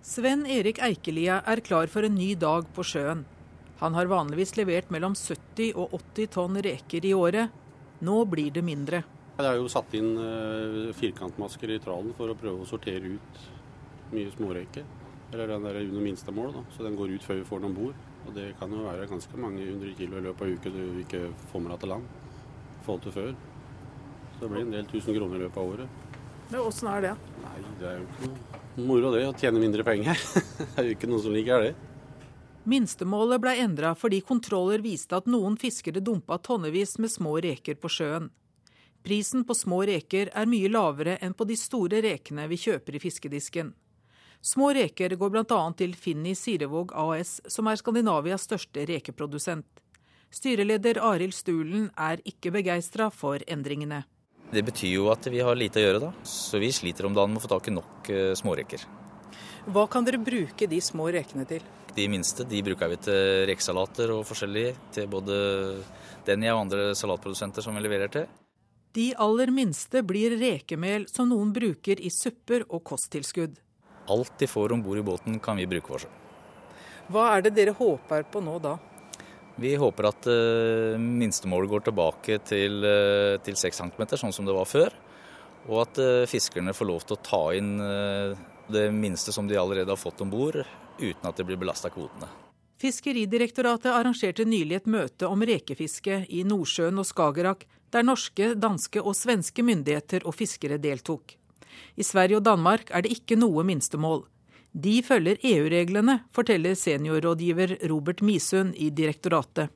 Sven 0.00 0.46
Erik 0.48 0.80
Eikelia 0.80 1.42
er 1.44 1.60
klar 1.60 1.90
for 1.92 2.06
en 2.06 2.16
ny 2.16 2.32
dag 2.32 2.64
på 2.72 2.84
sjøen. 2.86 3.26
Han 3.82 3.94
har 3.94 4.08
vanligvis 4.08 4.56
levert 4.56 4.88
mellom 4.90 5.12
70 5.14 5.76
og 5.76 5.92
80 6.16 6.30
tonn 6.32 6.56
reker 6.64 7.04
i 7.04 7.12
året. 7.12 7.52
Nå 8.00 8.22
blir 8.24 8.48
det 8.54 8.64
mindre. 8.64 9.02
Jeg 9.36 9.46
har 9.46 9.58
jo 9.60 9.68
satt 9.70 9.92
inn 9.94 10.16
eh, 10.18 10.88
firkantmasker 10.96 11.76
i 11.76 11.78
tralen 11.82 12.16
for 12.16 12.32
å 12.32 12.38
prøve 12.40 12.64
å 12.64 12.70
sortere 12.70 13.18
ut 13.18 13.44
mye 14.16 14.32
småreker. 14.32 14.88
Eller 15.32 15.50
den 15.50 15.66
der 15.66 15.80
under 15.82 16.00
minstemål, 16.00 16.52
da. 16.52 16.64
så 16.76 16.82
den 16.86 16.96
går 16.96 17.10
ut 17.16 17.24
før 17.24 17.40
vi 17.40 17.44
får 17.44 17.60
den 17.60 17.70
om 17.70 17.74
bord. 17.76 17.94
Og 18.26 18.34
det 18.36 18.52
kan 18.60 18.72
jo 18.72 18.84
være 18.84 19.08
ganske 19.08 19.40
mange 19.40 19.64
hundre 19.64 19.92
kilo 19.96 20.18
i 20.18 20.24
løpet 20.24 20.44
av 20.44 20.54
uke 20.56 20.72
du 20.72 21.00
ikke 21.02 21.20
får 21.52 21.64
med 21.64 21.72
deg 21.74 21.82
til 21.82 21.92
land 21.92 22.08
i 22.08 22.84
forhold 22.86 23.02
til 23.04 23.16
før. 23.16 23.34
Så 24.34 24.40
det 24.44 24.50
blir 24.52 24.64
en 24.64 24.76
del 24.76 24.88
tusen 24.88 25.16
kroner 25.16 25.36
i 25.36 25.42
løpet 25.44 25.60
av 25.60 25.74
året. 25.74 26.06
Men 26.48 26.60
åssen 26.62 26.88
er 26.88 27.04
det? 27.04 27.12
Nei, 27.42 27.58
det 27.80 27.90
er 27.90 27.98
jo 27.98 28.06
ikke 28.06 28.30
noe 28.30 28.86
moro 28.88 29.12
det, 29.12 29.26
å 29.28 29.36
tjene 29.36 29.60
mindre 29.60 29.84
penger. 29.84 30.24
det 30.58 30.68
er 30.80 30.88
jo 30.88 30.96
ikke 30.96 31.10
noen 31.10 31.24
som 31.24 31.36
liker 31.36 31.66
det. 31.66 31.74
Minstemålet 32.68 33.40
ble 33.40 33.54
endra 33.64 33.94
fordi 33.96 34.20
kontroller 34.24 34.82
viste 34.84 35.16
at 35.16 35.28
noen 35.28 35.56
fiskere 35.60 36.00
dumpa 36.04 36.38
tonnevis 36.44 36.96
med 37.00 37.12
små 37.12 37.36
reker 37.44 37.76
på 37.80 37.90
sjøen. 37.92 38.28
Prisen 39.04 39.44
på 39.48 39.56
små 39.56 39.82
reker 39.88 40.28
er 40.36 40.48
mye 40.50 40.68
lavere 40.68 41.16
enn 41.24 41.36
på 41.36 41.46
de 41.48 41.56
store 41.56 42.02
rekene 42.04 42.44
vi 42.50 42.58
kjøper 42.60 42.98
i 42.98 43.00
fiskedisken. 43.02 43.70
Små 44.40 44.70
reker 44.74 45.16
går 45.18 45.30
bl.a. 45.34 45.60
til 45.76 45.94
Finni 45.98 46.34
Sirevåg 46.38 46.92
AS, 46.94 47.40
som 47.50 47.66
er 47.66 47.78
Skandinavias 47.80 48.46
største 48.46 48.84
rekeprodusent. 48.86 49.66
Styreleder 50.30 51.00
Arild 51.02 51.34
Stulen 51.34 51.88
er 51.96 52.22
ikke 52.28 52.52
begeistra 52.54 53.08
for 53.10 53.42
endringene. 53.50 54.04
Det 54.52 54.62
betyr 54.64 54.94
jo 54.94 55.08
at 55.12 55.26
vi 55.28 55.42
har 55.44 55.58
lite 55.58 55.80
å 55.80 55.84
gjøre, 55.84 56.02
da. 56.06 56.12
Så 56.24 56.60
vi 56.62 56.70
sliter 56.72 57.08
om 57.08 57.16
dagen 57.16 57.34
med 57.34 57.42
å 57.42 57.44
få 57.44 57.50
tak 57.50 57.68
i 57.68 57.74
nok 57.74 58.10
uh, 58.12 58.32
småreker. 58.38 58.86
Hva 59.68 59.84
kan 59.90 60.06
dere 60.06 60.20
bruke 60.22 60.68
de 60.70 60.78
små 60.80 61.10
rekene 61.12 61.44
til? 61.48 61.64
De 61.96 62.06
minste 62.08 62.46
de 62.48 62.62
bruker 62.64 62.92
vi 62.94 63.00
til 63.08 63.46
rekesalater 63.50 64.14
og 64.14 64.24
forskjellig. 64.28 64.68
Til 64.94 65.08
både 65.10 65.38
Denny 66.24 66.48
og 66.52 66.62
andre 66.62 66.92
salatprodusenter 66.96 67.64
som 67.64 67.76
vi 67.76 67.82
leverer 67.84 68.12
til. 68.12 68.28
De 68.96 69.10
aller 69.20 69.50
minste 69.52 70.00
blir 70.06 70.38
rekemel 70.40 71.04
som 71.10 71.28
noen 71.28 71.50
bruker 71.52 72.00
i 72.00 72.12
supper 72.12 72.64
og 72.68 72.86
kosttilskudd. 72.88 73.58
Alt 74.08 74.38
de 74.40 74.48
får 74.48 74.72
om 74.72 74.82
bord 74.82 74.98
i 74.98 75.04
båten 75.04 75.38
kan 75.42 75.58
vi 75.60 75.68
bruke 75.68 75.92
for 75.92 76.04
seg. 76.04 76.12
Hva 77.08 77.30
er 77.34 77.44
det 77.44 77.54
dere 77.56 77.76
håper 77.76 78.26
på 78.28 78.42
nå 78.44 78.58
da? 78.60 78.76
Vi 79.58 79.72
håper 79.80 80.10
at 80.10 80.26
uh, 80.30 80.94
minstemålet 81.00 81.70
går 81.72 81.86
tilbake 81.88 82.38
til, 82.46 82.82
uh, 82.84 83.38
til 83.42 83.56
6 83.58 83.80
cm, 83.82 84.04
sånn 84.20 84.34
som 84.34 84.46
det 84.46 84.54
var 84.54 84.68
før. 84.68 84.94
Og 85.66 85.80
at 85.82 85.98
uh, 85.98 86.26
fiskerne 86.30 86.76
får 86.76 86.88
lov 86.88 87.06
til 87.06 87.16
å 87.16 87.22
ta 87.26 87.40
inn 87.58 87.72
det 88.68 88.84
minste 88.92 89.32
som 89.32 89.48
de 89.48 89.56
allerede 89.58 89.90
har 89.90 89.98
fått 89.98 90.20
om 90.22 90.30
bord, 90.30 90.60
uten 91.00 91.30
at 91.30 91.40
det 91.40 91.48
blir 91.48 91.58
belasta 91.58 91.90
kvotene. 91.90 92.28
Fiskeridirektoratet 92.78 93.90
arrangerte 93.90 94.44
nylig 94.46 94.76
et 94.76 94.86
møte 94.86 95.26
om 95.26 95.40
rekefiske 95.42 96.20
i 96.30 96.44
Nordsjøen 96.46 97.00
og 97.00 97.08
Skagerrak, 97.08 97.64
der 97.90 98.04
norske, 98.06 98.52
danske 98.54 99.02
og 99.02 99.16
svenske 99.18 99.64
myndigheter 99.66 100.26
og 100.28 100.36
fiskere 100.38 100.78
deltok. 100.78 101.34
I 101.96 102.06
Sverige 102.06 102.40
og 102.40 102.44
Danmark 102.48 102.90
er 102.90 103.04
det 103.04 103.14
ikke 103.16 103.38
noe 103.38 103.64
minstemål. 103.66 104.24
De 104.72 105.00
følger 105.02 105.40
EU-reglene, 105.42 106.20
forteller 106.34 106.76
seniorrådgiver 106.76 107.78
Robert 107.90 108.22
Misund 108.22 108.76
i 108.76 108.90
direktoratet. 108.90 109.72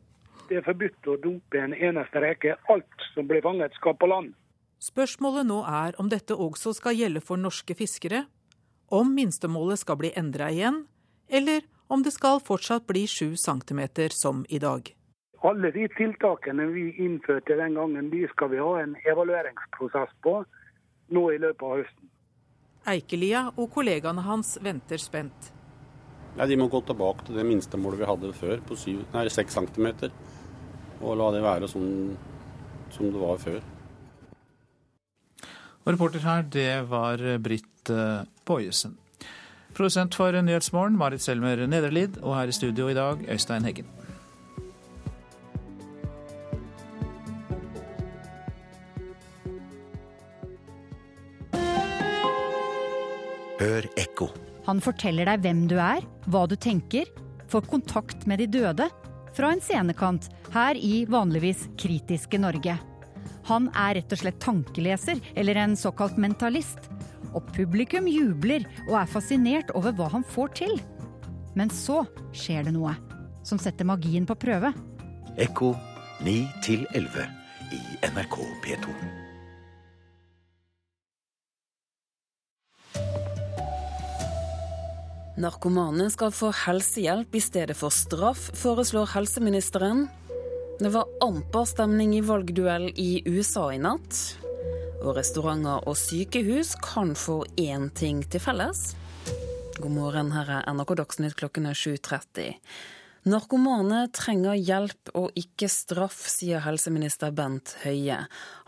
Det 0.48 0.60
er 0.60 0.66
forbudt 0.66 1.08
å 1.08 1.16
dope 1.22 1.58
en 1.58 1.72
eneste 1.72 2.20
reke. 2.20 2.58
Alt 2.70 3.06
som 3.14 3.26
blir 3.28 3.42
fanget, 3.42 3.72
skal 3.80 3.96
på 3.96 4.10
land. 4.10 4.34
Spørsmålet 4.82 5.46
nå 5.48 5.62
er 5.64 5.96
om 6.02 6.10
dette 6.12 6.36
også 6.36 6.74
skal 6.76 6.98
gjelde 6.98 7.22
for 7.24 7.40
norske 7.40 7.74
fiskere, 7.78 8.26
om 8.92 9.14
minstemålet 9.16 9.80
skal 9.80 9.96
bli 10.00 10.10
endra 10.18 10.50
igjen, 10.52 10.82
eller 11.30 11.62
om 11.88 12.02
det 12.02 12.12
skal 12.12 12.42
fortsatt 12.44 12.84
bli 12.88 13.06
7 13.08 13.36
cm 13.36 13.82
som 14.10 14.44
i 14.48 14.58
dag. 14.58 14.90
Alle 15.42 15.70
de 15.74 15.86
tiltakene 15.96 16.66
vi 16.70 16.90
innførte 17.02 17.56
den 17.58 17.74
gangen, 17.74 18.10
de 18.10 18.26
skal 18.34 18.52
vi 18.52 18.60
ha 18.62 18.74
en 18.82 18.94
evalueringsprosess 19.08 20.12
på 20.22 20.42
nå 21.14 21.26
i 21.32 21.40
løpet 21.42 21.66
av 21.66 21.82
høsten. 21.82 22.08
Eikelia 22.92 23.44
og 23.54 23.68
kollegaene 23.74 24.24
hans 24.26 24.56
venter 24.62 24.98
spent. 24.98 25.52
Ja, 26.38 26.46
de 26.48 26.56
må 26.56 26.66
gå 26.72 26.80
tilbake 26.88 27.26
til 27.26 27.36
det 27.36 27.44
minstemålet 27.46 28.00
vi 28.00 28.08
hadde 28.08 28.32
før, 28.34 28.62
på 28.66 28.78
7, 28.78 29.04
nei, 29.12 29.26
6 29.28 29.58
cm. 29.58 29.88
Og 31.02 31.18
la 31.18 31.28
det 31.34 31.44
være 31.44 31.68
sånn 31.70 31.92
som 32.94 33.12
det 33.12 33.20
var 33.20 33.38
før. 33.42 33.60
Og 35.82 35.92
reporter 35.92 36.24
her, 36.24 36.44
det 36.46 36.72
var 36.90 37.22
Britt 37.42 37.90
eh, 37.90 38.24
Bojesen. 38.46 38.96
Produsent 39.74 40.14
for 40.14 40.36
Nyhetsmorgen, 40.36 40.98
Marit 40.98 41.24
Selmer 41.24 41.66
Nederlid. 41.66 42.20
Og 42.22 42.36
her 42.36 42.48
i 42.48 42.54
studio 42.54 42.88
i 42.88 42.94
dag, 42.94 43.24
Øystein 43.28 43.64
Heggen. 43.64 43.88
Hør 53.62 53.86
ekko. 54.00 54.26
Han 54.66 54.80
forteller 54.82 55.28
deg 55.28 55.44
hvem 55.44 55.66
du 55.70 55.76
er, 55.78 56.02
hva 56.26 56.46
du 56.50 56.56
tenker, 56.58 57.06
får 57.50 57.68
kontakt 57.70 58.26
med 58.26 58.42
de 58.42 58.48
døde. 58.58 58.88
Fra 59.36 59.52
en 59.54 59.62
scenekant 59.62 60.26
her 60.52 60.76
i 60.76 61.04
vanligvis 61.08 61.68
kritiske 61.78 62.40
Norge. 62.42 62.74
Han 63.46 63.70
er 63.78 63.96
rett 64.00 64.12
og 64.14 64.20
slett 64.20 64.42
tankeleser, 64.42 65.22
eller 65.38 65.62
en 65.62 65.78
såkalt 65.78 66.18
mentalist. 66.20 66.90
Og 67.32 67.46
publikum 67.54 68.10
jubler 68.10 68.66
og 68.88 68.98
er 69.04 69.14
fascinert 69.14 69.72
over 69.78 69.94
hva 69.96 70.10
han 70.12 70.26
får 70.26 70.54
til. 70.64 70.76
Men 71.54 71.70
så 71.70 72.02
skjer 72.34 72.66
det 72.66 72.74
noe 72.74 72.96
som 73.46 73.62
setter 73.62 73.86
magien 73.86 74.26
på 74.26 74.38
prøve. 74.42 74.74
Ekko 75.38 75.72
9 76.26 76.36
11 76.98 77.26
i 77.78 77.82
NRK 78.10 78.38
P2. 78.66 79.21
Narkomane 85.40 86.10
skal 86.12 86.28
få 86.34 86.50
helsehjelp 86.52 87.34
i 87.34 87.40
stedet 87.40 87.76
for 87.78 87.94
straff, 87.94 88.50
foreslår 88.58 89.14
helseministeren. 89.14 90.04
Det 90.76 90.90
var 90.92 91.08
amper 91.24 91.64
stemning 91.70 92.12
i 92.18 92.20
valgduell 92.20 92.90
i 93.00 93.22
USA 93.24 93.70
i 93.72 93.78
natt. 93.80 94.18
Og 95.00 95.16
restauranter 95.16 95.88
og 95.88 95.96
sykehus 95.96 96.74
kan 96.84 97.14
få 97.16 97.46
én 97.56 97.88
ting 97.96 98.20
til 98.28 98.44
felles. 98.44 98.90
God 99.80 99.96
morgen, 99.96 100.34
her 100.36 100.58
er 100.58 100.68
NRK 100.68 100.98
Dagsnytt 101.00 101.38
klokken 101.40 101.70
er 101.70 101.80
7.30. 101.80 102.52
Narkomane 103.22 104.08
trenger 104.10 104.56
hjelp 104.58 105.12
og 105.14 105.36
ikke 105.38 105.68
straff, 105.70 106.24
sier 106.26 106.64
helseminister 106.64 107.30
Bent 107.30 107.76
Høie. 107.84 108.16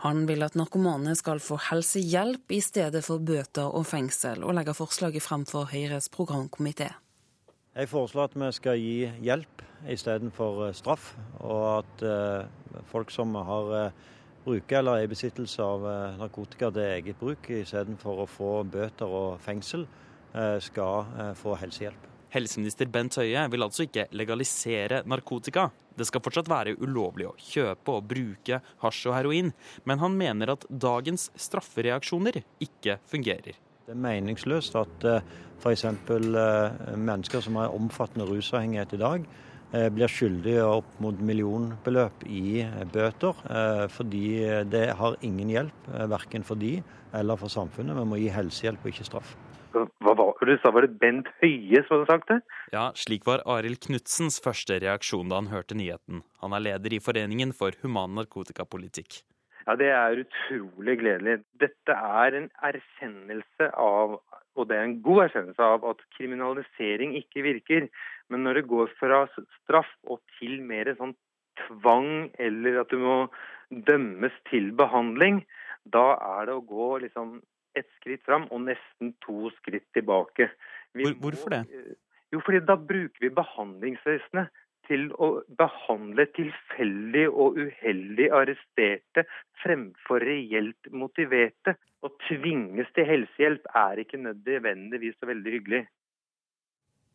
Han 0.05 0.21
vil 0.29 0.45
at 0.47 0.55
narkomane 0.55 1.11
skal 1.19 1.41
få 1.43 1.57
helsehjelp 1.59 2.55
i 2.55 2.61
stedet 2.63 3.01
for 3.03 3.19
bøter 3.19 3.67
og 3.67 3.83
fengsel, 3.89 4.45
og 4.47 4.55
legger 4.55 4.77
forslaget 4.77 5.25
frem 5.25 5.43
for 5.49 5.67
Høyres 5.73 6.07
programkomité. 6.07 6.87
Jeg 7.75 7.91
foreslår 7.91 8.31
at 8.31 8.39
vi 8.39 8.53
skal 8.55 8.79
gi 8.79 8.95
hjelp 9.27 9.65
istedenfor 9.91 10.69
eh, 10.69 10.73
straff, 10.79 11.11
og 11.43 11.67
at 11.81 12.07
uh, 12.07 12.79
folk 12.87 13.11
som 13.11 13.35
har 13.35 13.75
uh, 13.75 14.09
bruker 14.47 14.79
eller 14.79 15.01
er 15.01 15.09
i 15.09 15.11
besittelse 15.11 15.59
av 15.59 15.83
narkotika 16.15 16.71
til 16.71 16.87
eget 16.95 17.19
bruk, 17.19 17.51
istedenfor 17.51 18.23
å 18.23 18.31
få 18.39 18.57
bøter 18.63 19.19
og 19.19 19.39
fengsel, 19.43 19.89
skal 20.61 21.31
få 21.39 21.53
helsehjelp. 21.55 22.14
Helseminister 22.33 22.89
Bent 22.91 23.15
Høie 23.19 23.45
vil 23.51 23.65
altså 23.65 23.85
ikke 23.85 24.07
legalisere 24.15 25.03
narkotika. 25.07 25.69
Det 25.95 26.07
skal 26.09 26.23
fortsatt 26.23 26.49
være 26.51 26.75
ulovlig 26.83 27.27
å 27.29 27.35
kjøpe 27.39 27.93
og 27.93 28.07
bruke 28.09 28.59
hasj 28.81 29.05
og 29.09 29.15
heroin, 29.15 29.53
men 29.87 30.01
han 30.01 30.17
mener 30.19 30.51
at 30.55 30.65
dagens 30.69 31.29
straffereaksjoner 31.39 32.41
ikke 32.63 32.99
fungerer. 33.07 33.55
Det 33.85 33.93
er 33.93 34.01
meningsløst 34.01 34.75
at 34.79 35.07
uh, 35.07 35.19
f.eks. 35.61 35.85
Uh, 36.09 36.95
mennesker 36.97 37.43
som 37.45 37.59
har 37.61 37.75
omfattende 37.75 38.27
rusavhengighet 38.27 38.97
i 38.97 39.01
dag, 39.03 39.27
uh, 39.75 39.87
blir 39.93 40.11
skyldige 40.11 40.65
opp 40.65 40.99
mot 41.05 41.21
millionbeløp 41.21 42.25
i 42.27 42.65
bøter, 42.91 43.45
fordi 43.93 44.27
det 44.71 44.87
har 44.97 45.19
ingen 45.21 45.53
hjelp, 45.53 45.89
verken 46.11 46.43
for 46.47 46.59
de 46.59 46.79
eller 47.15 47.39
for 47.39 47.53
samfunnet. 47.53 47.95
Vi 47.95 48.09
må 48.09 48.19
gi 48.19 48.33
helsehjelp 48.33 48.83
og 48.83 48.91
ikke 48.91 49.07
straff. 49.07 49.35
Hva 49.75 50.15
var 50.17 50.33
det 50.41 50.55
du 50.55 50.61
sa, 50.63 50.71
var 50.71 50.85
det 50.85 50.97
Bent 51.01 51.29
Høie 51.41 51.81
som 51.85 51.97
hadde 51.97 52.09
sagt 52.09 52.31
det? 52.31 52.39
Ja, 52.73 52.89
slik 52.97 53.25
var 53.27 53.43
Arild 53.49 53.81
Knutsens 53.83 54.39
første 54.43 54.79
reaksjon 54.83 55.31
da 55.31 55.41
han 55.41 55.51
hørte 55.51 55.77
nyheten. 55.77 56.23
Han 56.43 56.55
er 56.55 56.63
leder 56.69 56.95
i 56.95 57.01
Foreningen 57.03 57.53
for 57.57 57.75
human 57.83 58.15
narkotikapolitikk. 58.17 59.21
Ja, 59.65 59.75
Det 59.75 59.89
er 59.89 60.21
utrolig 60.21 60.99
gledelig. 61.01 61.39
Dette 61.57 61.93
er 62.21 62.37
en 62.37 62.49
erkjennelse 62.63 63.71
av, 63.81 64.19
og 64.55 64.67
det 64.69 64.77
er 64.77 64.85
en 64.85 64.99
god 65.01 65.23
erkjennelse 65.25 65.69
av, 65.73 65.87
at 65.89 66.03
kriminalisering 66.17 67.15
ikke 67.17 67.45
virker. 67.47 67.89
Men 68.29 68.45
når 68.45 68.61
det 68.61 68.69
går 68.69 68.93
fra 68.99 69.25
straff 69.33 69.89
og 70.05 70.21
til 70.37 70.61
mer 70.61 70.93
sånn 70.99 71.15
tvang, 71.65 72.29
eller 72.37 72.81
at 72.83 72.93
du 72.93 73.01
må 73.01 73.17
dømmes 73.89 74.37
til 74.51 74.69
behandling, 74.77 75.41
da 75.85 76.13
er 76.37 76.47
det 76.49 76.55
å 76.59 76.65
gå 76.65 76.89
liksom 77.05 77.39
ett 77.79 77.89
skritt 77.99 78.23
fram 78.25 78.47
og 78.51 78.65
nesten 78.67 79.13
to 79.25 79.51
skritt 79.59 79.87
tilbake. 79.97 80.49
Vi 80.93 81.11
hvorfor 81.21 81.53
det? 81.53 81.63
Jo, 82.33 82.41
fordi 82.43 82.61
da 82.67 82.75
bruker 82.75 83.21
vi 83.21 83.31
behandlingsvesenet 83.31 84.51
til 84.89 85.07
å 85.21 85.29
behandle 85.57 86.27
tilfeldig 86.35 87.25
og 87.29 87.57
uheldig 87.57 88.29
arresterte 88.37 89.25
fremfor 89.63 90.25
reelt 90.25 90.89
motiverte. 90.93 91.75
Å 92.05 92.11
tvinges 92.27 92.89
til 92.93 93.07
helsehjelp 93.09 93.69
er 93.73 94.01
ikke 94.03 94.21
nødvendigvis 94.21 95.17
så 95.19 95.29
veldig 95.31 95.55
hyggelig. 95.57 95.85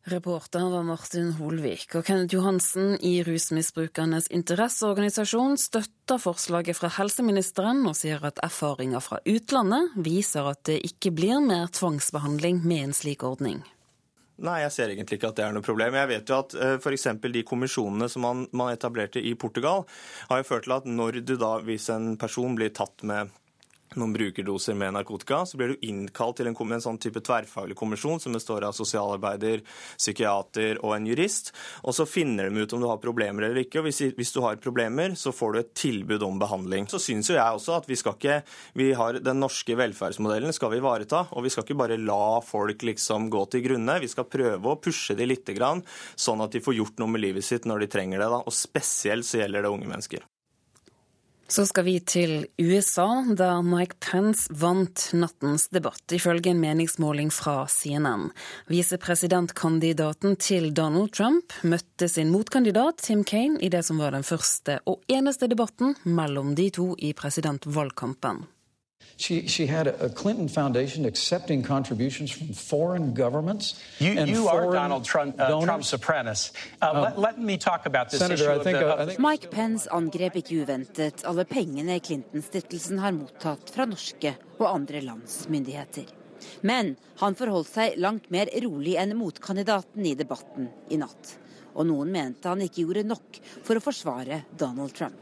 Reporter 0.03 0.69
var 0.69 0.83
Martin 0.83 1.27
Holvik, 1.37 1.91
og 1.93 2.07
Kenneth 2.07 2.33
Johansen 2.33 2.95
i 3.05 3.19
Rusmisbrukernes 3.21 4.31
interesseorganisasjon 4.33 5.59
støtter 5.61 6.17
forslaget 6.17 6.79
fra 6.79 6.89
helseministeren 6.95 7.83
og 7.85 7.93
sier 7.99 8.23
at 8.25 8.41
erfaringer 8.41 9.03
fra 9.05 9.19
utlandet 9.29 9.93
viser 10.01 10.49
at 10.49 10.63
det 10.71 10.79
ikke 10.89 11.13
blir 11.13 11.37
mer 11.45 11.69
tvangsbehandling 11.69 12.63
med 12.65 12.87
en 12.87 12.97
slik 12.97 13.21
ordning. 13.27 13.61
Nei, 14.41 14.63
jeg 14.63 14.73
ser 14.73 14.89
egentlig 14.89 15.19
ikke 15.19 15.29
at 15.29 15.37
det 15.37 15.45
er 15.45 15.53
noe 15.53 15.65
problem. 15.65 15.93
Jeg 15.93 16.09
vet 16.09 16.33
jo 16.33 16.39
at 16.39 16.55
eh, 16.57 16.73
f.eks. 16.81 17.07
de 17.21 17.43
kommisjonene 17.45 18.09
som 18.09 18.25
man, 18.25 18.47
man, 18.57 18.73
etablerte 18.73 19.21
i 19.21 19.35
Portugal, 19.37 19.85
har 20.31 20.41
jo 20.41 20.47
ført 20.49 20.65
til 20.65 20.73
at 20.79 20.89
når 20.89 21.21
du 21.21 21.35
da, 21.37 21.59
hvis 21.61 21.91
en 21.93 22.15
person 22.17 22.57
blir 22.57 22.73
tatt 22.73 23.05
med 23.05 23.29
noen 23.99 24.13
brukerdoser 24.15 24.77
med 24.77 24.93
narkotika, 24.95 25.41
så 25.45 25.57
blir 25.59 25.73
du 25.73 25.85
innkalt 25.87 26.39
til 26.39 26.49
en, 26.49 26.55
en 26.55 26.83
sånn 26.83 26.99
type 27.01 27.21
tverrfaglig 27.25 27.75
kommisjon 27.79 28.21
som 28.23 28.35
består 28.35 28.65
av 28.67 28.75
sosialarbeider, 28.77 29.63
psykiater 29.97 30.79
og 30.79 30.95
en 30.95 31.09
jurist. 31.09 31.51
Og 31.83 31.95
så 31.97 32.07
finner 32.07 32.49
de 32.49 32.63
ut 32.63 32.75
om 32.75 32.83
du 32.83 32.87
har 32.89 33.01
problemer 33.03 33.47
eller 33.47 33.63
ikke. 33.65 33.81
og 33.81 33.89
Hvis, 33.89 34.01
hvis 34.17 34.33
du 34.35 34.41
har 34.45 34.61
problemer, 34.63 35.15
så 35.19 35.33
får 35.35 35.53
du 35.53 35.61
et 35.61 35.73
tilbud 35.83 36.23
om 36.27 36.39
behandling. 36.41 36.87
Så 36.91 37.01
syns 37.03 37.31
jo 37.31 37.37
jeg 37.37 37.59
også 37.59 37.77
at 37.79 37.89
vi 37.89 37.99
skal 37.99 38.17
ikke 38.17 38.41
vi 38.77 38.91
har 38.97 39.19
Den 39.21 39.41
norske 39.41 39.75
velferdsmodellen 39.77 40.53
skal 40.55 40.71
vi 40.71 40.79
ivareta. 40.81 41.25
Og 41.35 41.45
vi 41.45 41.51
skal 41.53 41.65
ikke 41.65 41.79
bare 41.83 41.99
la 41.99 42.39
folk 42.45 42.85
liksom 42.87 43.29
gå 43.33 43.45
til 43.51 43.65
grunne. 43.67 43.99
Vi 44.01 44.11
skal 44.11 44.29
prøve 44.31 44.71
å 44.71 44.79
pushe 44.81 45.17
de 45.17 45.27
litt, 45.27 45.49
sånn 45.51 46.43
at 46.43 46.53
de 46.53 46.61
får 46.63 46.77
gjort 46.77 47.01
noe 47.01 47.11
med 47.11 47.23
livet 47.25 47.45
sitt 47.45 47.65
når 47.67 47.83
de 47.83 47.91
trenger 47.91 48.21
det. 48.21 48.29
Da. 48.31 48.43
Og 48.45 48.55
spesielt 48.55 49.27
så 49.27 49.41
gjelder 49.41 49.65
det 49.65 49.73
unge 49.73 49.89
mennesker. 49.89 50.23
Så 51.51 51.65
skal 51.67 51.83
vi 51.83 51.97
til 51.99 52.45
USA, 52.63 53.25
der 53.35 53.57
Mike 53.67 53.97
Pence 53.99 54.47
vant 54.55 55.09
nattens 55.11 55.65
debatt, 55.75 56.05
ifølge 56.15 56.53
en 56.53 56.61
meningsmåling 56.63 57.27
fra 57.35 57.65
CNN. 57.67 58.29
Visepresidentkandidaten 58.71 60.37
til 60.39 60.69
Donald 60.71 61.11
Trump 61.11 61.51
møtte 61.67 62.07
sin 62.07 62.31
motkandidat 62.31 63.03
Tim 63.03 63.25
Kaine 63.27 63.59
i 63.59 63.67
det 63.73 63.83
som 63.83 63.99
var 63.99 64.15
den 64.15 64.23
første 64.23 64.79
og 64.87 65.03
eneste 65.11 65.51
debatten 65.51 65.97
mellom 66.07 66.55
de 66.55 66.69
to 66.71 66.93
i 66.95 67.11
presidentvalgkampen. 67.11 68.45
She, 69.17 69.47
she 69.47 69.67
had 69.67 69.87
a, 69.87 70.09
Clinton 70.09 70.47
Foundation 70.47 71.05
accepting 71.05 71.63
contributions 71.63 72.31
from 72.31 72.53
foreign 72.53 73.13
governments. 73.13 73.79
You, 73.99 74.17
and 74.17 74.29
you 74.29 74.43
foreign 74.43 74.69
are 74.69 74.73
Donald 74.73 75.05
Trump, 75.05 75.35
uh, 75.39 75.61
Trump's 75.63 75.93
apprentice. 75.93 76.51
Uh, 76.81 76.91
um, 76.93 77.01
let, 77.01 77.19
let, 77.19 77.39
me 77.39 77.57
talk 77.57 77.85
about 77.85 78.09
this 78.09 78.19
Senator, 78.19 78.43
issue. 78.43 78.59
I 78.59 78.63
think, 78.63 78.79
the, 78.79 79.01
I 79.01 79.05
think... 79.05 79.19
Mike 79.19 79.51
Pence 79.51 79.87
angrep 79.91 80.35
ikke 80.41 80.63
uventet 80.63 81.25
alle 81.25 81.45
pengene 81.45 81.99
Clinton-stiftelsen 81.99 82.99
har 82.99 83.13
mottatt 83.13 83.69
fra 83.73 83.85
norske 83.85 84.35
og 84.59 84.67
andre 84.71 85.01
lands 85.05 85.45
myndigheter. 85.49 86.09
Men 86.65 86.95
han 87.21 87.37
forholdt 87.37 87.69
seg 87.69 87.97
langt 88.01 88.29
mer 88.33 88.49
rolig 88.63 88.97
enn 89.01 89.13
motkandidaten 89.17 90.05
i 90.05 90.15
debatten 90.17 90.69
i 90.89 90.99
natt. 91.01 91.35
Og 91.77 91.87
noen 91.87 92.11
mente 92.11 92.49
han 92.49 92.63
ikke 92.63 92.83
gjorde 92.85 93.07
nok 93.07 93.37
for 93.63 93.77
å 93.77 93.83
forsvare 93.83 94.43
Donald 94.57 94.95
Trump. 94.97 95.19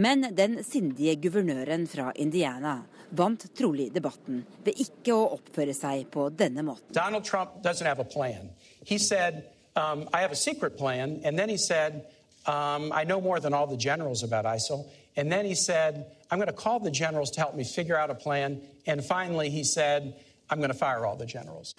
Men 0.00 0.26
den 0.36 0.60
sindige 0.66 1.16
guvernøren 1.26 1.86
fra 1.90 2.10
Indiana 2.16 2.80
vant 3.10 3.46
trolig 3.56 3.90
debatten 3.94 4.44
ved 4.64 4.80
ikke 4.80 5.14
å 5.14 5.26
oppføre 5.36 5.74
seg 5.74 6.06
på 6.12 6.28
denne 6.30 6.62
måten. 6.66 6.92
Donald 6.92 7.24
Trump 7.24 7.62
doesn't 7.62 7.86
have 7.86 8.00
a 8.00 8.04
plan. 8.04 8.50
He 8.84 8.98
said, 8.98 9.50
um, 9.76 10.08
I 10.12 10.20
have 10.20 10.32
a 10.32 10.36
secret 10.36 10.76
plan, 10.76 11.20
and 11.24 11.38
then 11.38 11.48
he 11.48 11.56
said, 11.56 12.06
um, 12.46 12.92
I 12.92 13.04
know 13.04 13.20
more 13.20 13.40
than 13.40 13.52
all 13.52 13.66
the 13.66 13.76
generals 13.76 14.22
about 14.22 14.44
ISIL. 14.44 14.88
And 15.16 15.30
then 15.30 15.44
he 15.44 15.54
said, 15.54 16.06
I'm 16.30 16.38
going 16.38 16.48
to 16.48 16.52
call 16.52 16.80
the 16.80 16.90
generals 16.90 17.30
to 17.32 17.40
help 17.40 17.54
me 17.54 17.64
figure 17.64 17.96
out 17.96 18.10
a 18.10 18.14
plan. 18.14 18.60
And 18.86 19.04
finally, 19.04 19.50
he 19.50 19.64
said, 19.64 20.14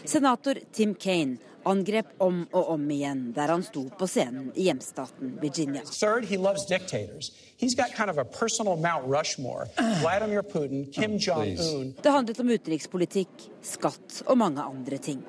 Senator 0.05 0.55
Tim 0.72 0.95
Kaine 0.95 1.38
angrep 1.65 2.05
om 2.17 2.47
og 2.51 2.69
om 2.76 2.86
igjen 2.91 3.34
der 3.36 3.51
han 3.53 3.63
sto 3.63 3.84
på 3.97 4.07
scenen 4.09 4.51
i 4.55 4.67
hjemstaten 4.69 5.36
Virginia. 5.41 5.84
Third, 5.86 6.26
he 6.26 6.38
loves 6.38 6.65
dictators. 6.65 7.32
He's 7.57 7.76
got 7.76 7.93
kind 7.93 8.09
of 8.09 8.17
a 8.17 8.26
personal 8.26 8.78
Mount 8.78 9.05
Rushmore. 9.05 9.67
Vladimir 10.01 10.41
Putin, 10.41 10.88
Kim 10.91 11.11
oh, 11.11 11.19
Jong-un. 11.19 11.93
Det 12.01 12.11
handlet 12.11 12.39
om 12.39 12.49
utenrikspolitikk, 12.49 13.49
skatt 13.61 14.24
og 14.26 14.39
mange 14.41 14.63
andre 14.63 14.97
ting. 14.97 15.22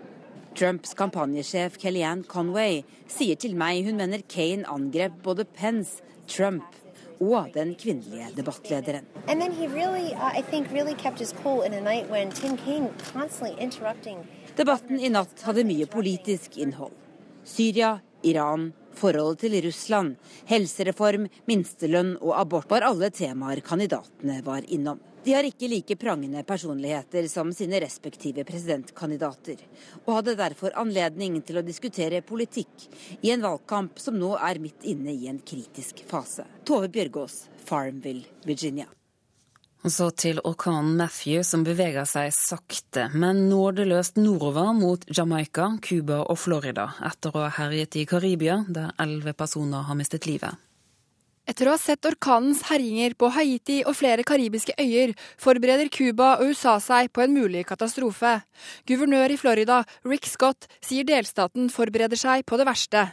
Trumps 0.56 0.92
kampanjesjef 0.94 1.78
Kellyanne 1.80 2.28
Conway 2.28 2.82
sier 3.08 3.38
til 3.40 3.56
meg 3.56 3.86
hun 3.86 3.96
mener 4.00 4.24
Kane 4.28 4.68
angrep 4.68 5.22
både 5.24 5.46
Pence, 5.48 6.02
Trump 6.28 6.76
og 7.22 7.52
den 7.54 7.74
kvinnelige 7.78 8.32
debattlederen. 8.36 9.06
Really, 9.28 10.12
uh, 10.12 10.72
really 10.72 10.94
cool 11.42 11.62
Debatten 14.56 15.00
i 15.00 15.08
natt 15.08 15.44
hadde 15.46 15.64
mye 15.64 15.86
politisk 15.86 16.58
innhold. 16.58 16.92
Syria, 17.44 18.00
Iran, 18.22 18.72
forholdet 18.94 19.46
til 19.46 19.56
Russland, 19.64 20.16
helsereform, 20.50 21.28
minstelønn 21.48 22.16
og 22.20 22.34
abort 22.40 22.70
var 22.70 22.86
alle 22.86 23.10
temaer 23.10 23.62
kandidatene 23.64 24.42
var 24.44 24.66
innom. 24.68 25.00
De 25.24 25.34
har 25.34 25.46
ikke 25.46 25.68
like 25.70 25.96
prangende 25.96 26.42
personligheter 26.42 27.28
som 27.30 27.52
sine 27.54 27.78
respektive 27.84 28.42
presidentkandidater, 28.44 29.60
og 30.04 30.16
hadde 30.16 30.34
derfor 30.40 30.74
anledning 30.78 31.36
til 31.46 31.60
å 31.60 31.66
diskutere 31.66 32.24
politikk 32.26 32.88
i 33.20 33.30
en 33.30 33.44
valgkamp 33.44 34.02
som 34.02 34.18
nå 34.18 34.32
er 34.34 34.58
midt 34.62 34.82
inne 34.90 35.14
i 35.14 35.28
en 35.30 35.38
kritisk 35.38 36.02
fase. 36.10 36.48
Tove 36.66 36.90
Bjørgaas, 36.90 37.44
Farmville, 37.62 38.26
Virginia. 38.48 38.88
Og 39.82 39.90
så 39.90 40.08
til 40.14 40.38
orkanen 40.46 40.94
Matthew, 40.98 41.42
som 41.46 41.62
beveger 41.66 42.06
seg 42.06 42.30
sakte, 42.34 43.08
men 43.18 43.48
nådeløst 43.50 44.18
nordover 44.18 44.70
mot 44.78 45.06
Jamaica, 45.10 45.72
Cuba 45.82 46.20
og 46.22 46.38
Florida, 46.38 46.92
etter 47.02 47.34
å 47.34 47.46
ha 47.46 47.54
herjet 47.60 47.98
i 47.98 48.06
Karibia, 48.06 48.60
der 48.68 48.94
elleve 49.02 49.34
personer 49.38 49.86
har 49.86 49.98
mistet 49.98 50.26
livet. 50.30 50.58
Etter 51.42 51.66
å 51.66 51.72
ha 51.74 51.78
sett 51.80 52.06
orkanens 52.06 52.60
herjinger 52.68 53.16
på 53.18 53.26
Haiti 53.34 53.80
og 53.82 53.96
flere 53.98 54.22
karibiske 54.22 54.76
øyer, 54.78 55.10
forbereder 55.42 55.88
Cuba 55.90 56.36
og 56.36 56.52
USA 56.52 56.76
seg 56.78 57.10
på 57.10 57.24
en 57.24 57.34
mulig 57.34 57.64
katastrofe. 57.66 58.36
Guvernør 58.86 59.34
i 59.34 59.38
Florida, 59.40 59.80
Rick 60.06 60.28
Scott, 60.30 60.68
sier 60.78 61.02
delstaten 61.02 61.66
forbereder 61.66 62.20
seg 62.20 62.46
på 62.46 62.60
det 62.60 62.68
verste. 62.70 63.08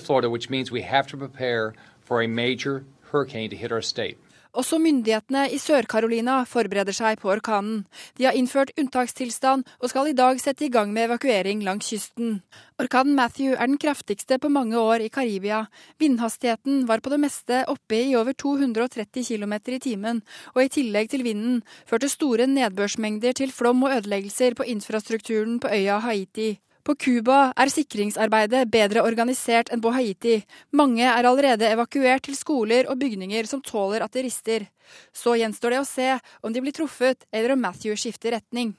Florida, 0.00 0.30
which 0.30 0.50
means 0.50 0.72
we 0.72 0.82
have 0.82 1.06
to 1.06 1.16
prepare 1.16 1.72
for 2.00 2.22
a 2.22 2.26
major 2.26 2.84
hurricane 3.12 3.50
to 3.50 3.56
hit 3.56 3.70
our 3.70 3.82
state. 3.82 4.18
Også 4.52 4.76
myndighetene 4.76 5.46
i 5.48 5.56
Sør-Carolina 5.56 6.42
forbereder 6.44 6.92
seg 6.92 7.22
på 7.22 7.30
orkanen. 7.32 7.86
De 8.18 8.26
har 8.26 8.36
innført 8.36 8.74
unntakstilstand 8.76 9.64
og 9.78 9.88
skal 9.88 10.10
i 10.10 10.16
dag 10.16 10.40
sette 10.42 10.66
i 10.66 10.72
gang 10.72 10.90
med 10.92 11.06
evakuering 11.06 11.62
langs 11.64 11.88
kysten. 11.88 12.42
Orkanen 12.82 13.16
Matthew 13.16 13.54
er 13.54 13.70
den 13.70 13.78
kraftigste 13.80 14.36
på 14.42 14.50
mange 14.52 14.76
år 14.76 15.06
i 15.06 15.08
Karibia. 15.08 15.62
Vindhastigheten 16.02 16.84
var 16.88 17.00
på 17.00 17.14
det 17.14 17.20
meste 17.22 17.62
oppe 17.72 17.96
i 17.96 18.16
over 18.18 18.36
230 18.36 19.24
km 19.24 19.54
i 19.72 19.78
timen, 19.80 20.20
og 20.52 20.66
i 20.66 20.72
tillegg 20.76 21.08
til 21.14 21.24
vinden 21.24 21.62
førte 21.88 22.12
store 22.12 22.44
nedbørsmengder 22.50 23.32
til 23.32 23.56
flom 23.56 23.86
og 23.86 23.96
ødeleggelser 23.96 24.58
på 24.58 24.68
infrastrukturen 24.68 25.60
på 25.64 25.72
øya 25.72 25.96
Haiti. 26.04 26.58
På 26.82 26.94
Cuba 26.98 27.52
er 27.54 27.70
sikringsarbeidet 27.70 28.64
bedre 28.70 29.04
organisert 29.06 29.70
enn 29.70 29.82
på 29.82 29.92
Haiti. 29.94 30.40
Mange 30.74 31.04
er 31.06 31.28
allerede 31.28 31.68
evakuert 31.70 32.24
til 32.26 32.34
skoler 32.34 32.88
og 32.90 32.98
bygninger 32.98 33.46
som 33.46 33.62
tåler 33.62 34.02
at 34.02 34.14
det 34.16 34.24
rister. 34.26 34.66
Så 35.14 35.36
gjenstår 35.38 35.76
det 35.76 35.82
å 35.82 35.86
se 35.86 36.08
om 36.42 36.52
de 36.52 36.62
blir 36.64 36.74
truffet, 36.74 37.22
eller 37.30 37.54
om 37.54 37.62
Matthew 37.62 37.94
skifter 37.94 38.34
retning. 38.34 38.74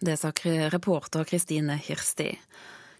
Det 0.00 0.16
sa 0.20 0.32
reporter 0.72 1.24
Kristine 1.28 1.76
Hirsti. 1.76 2.32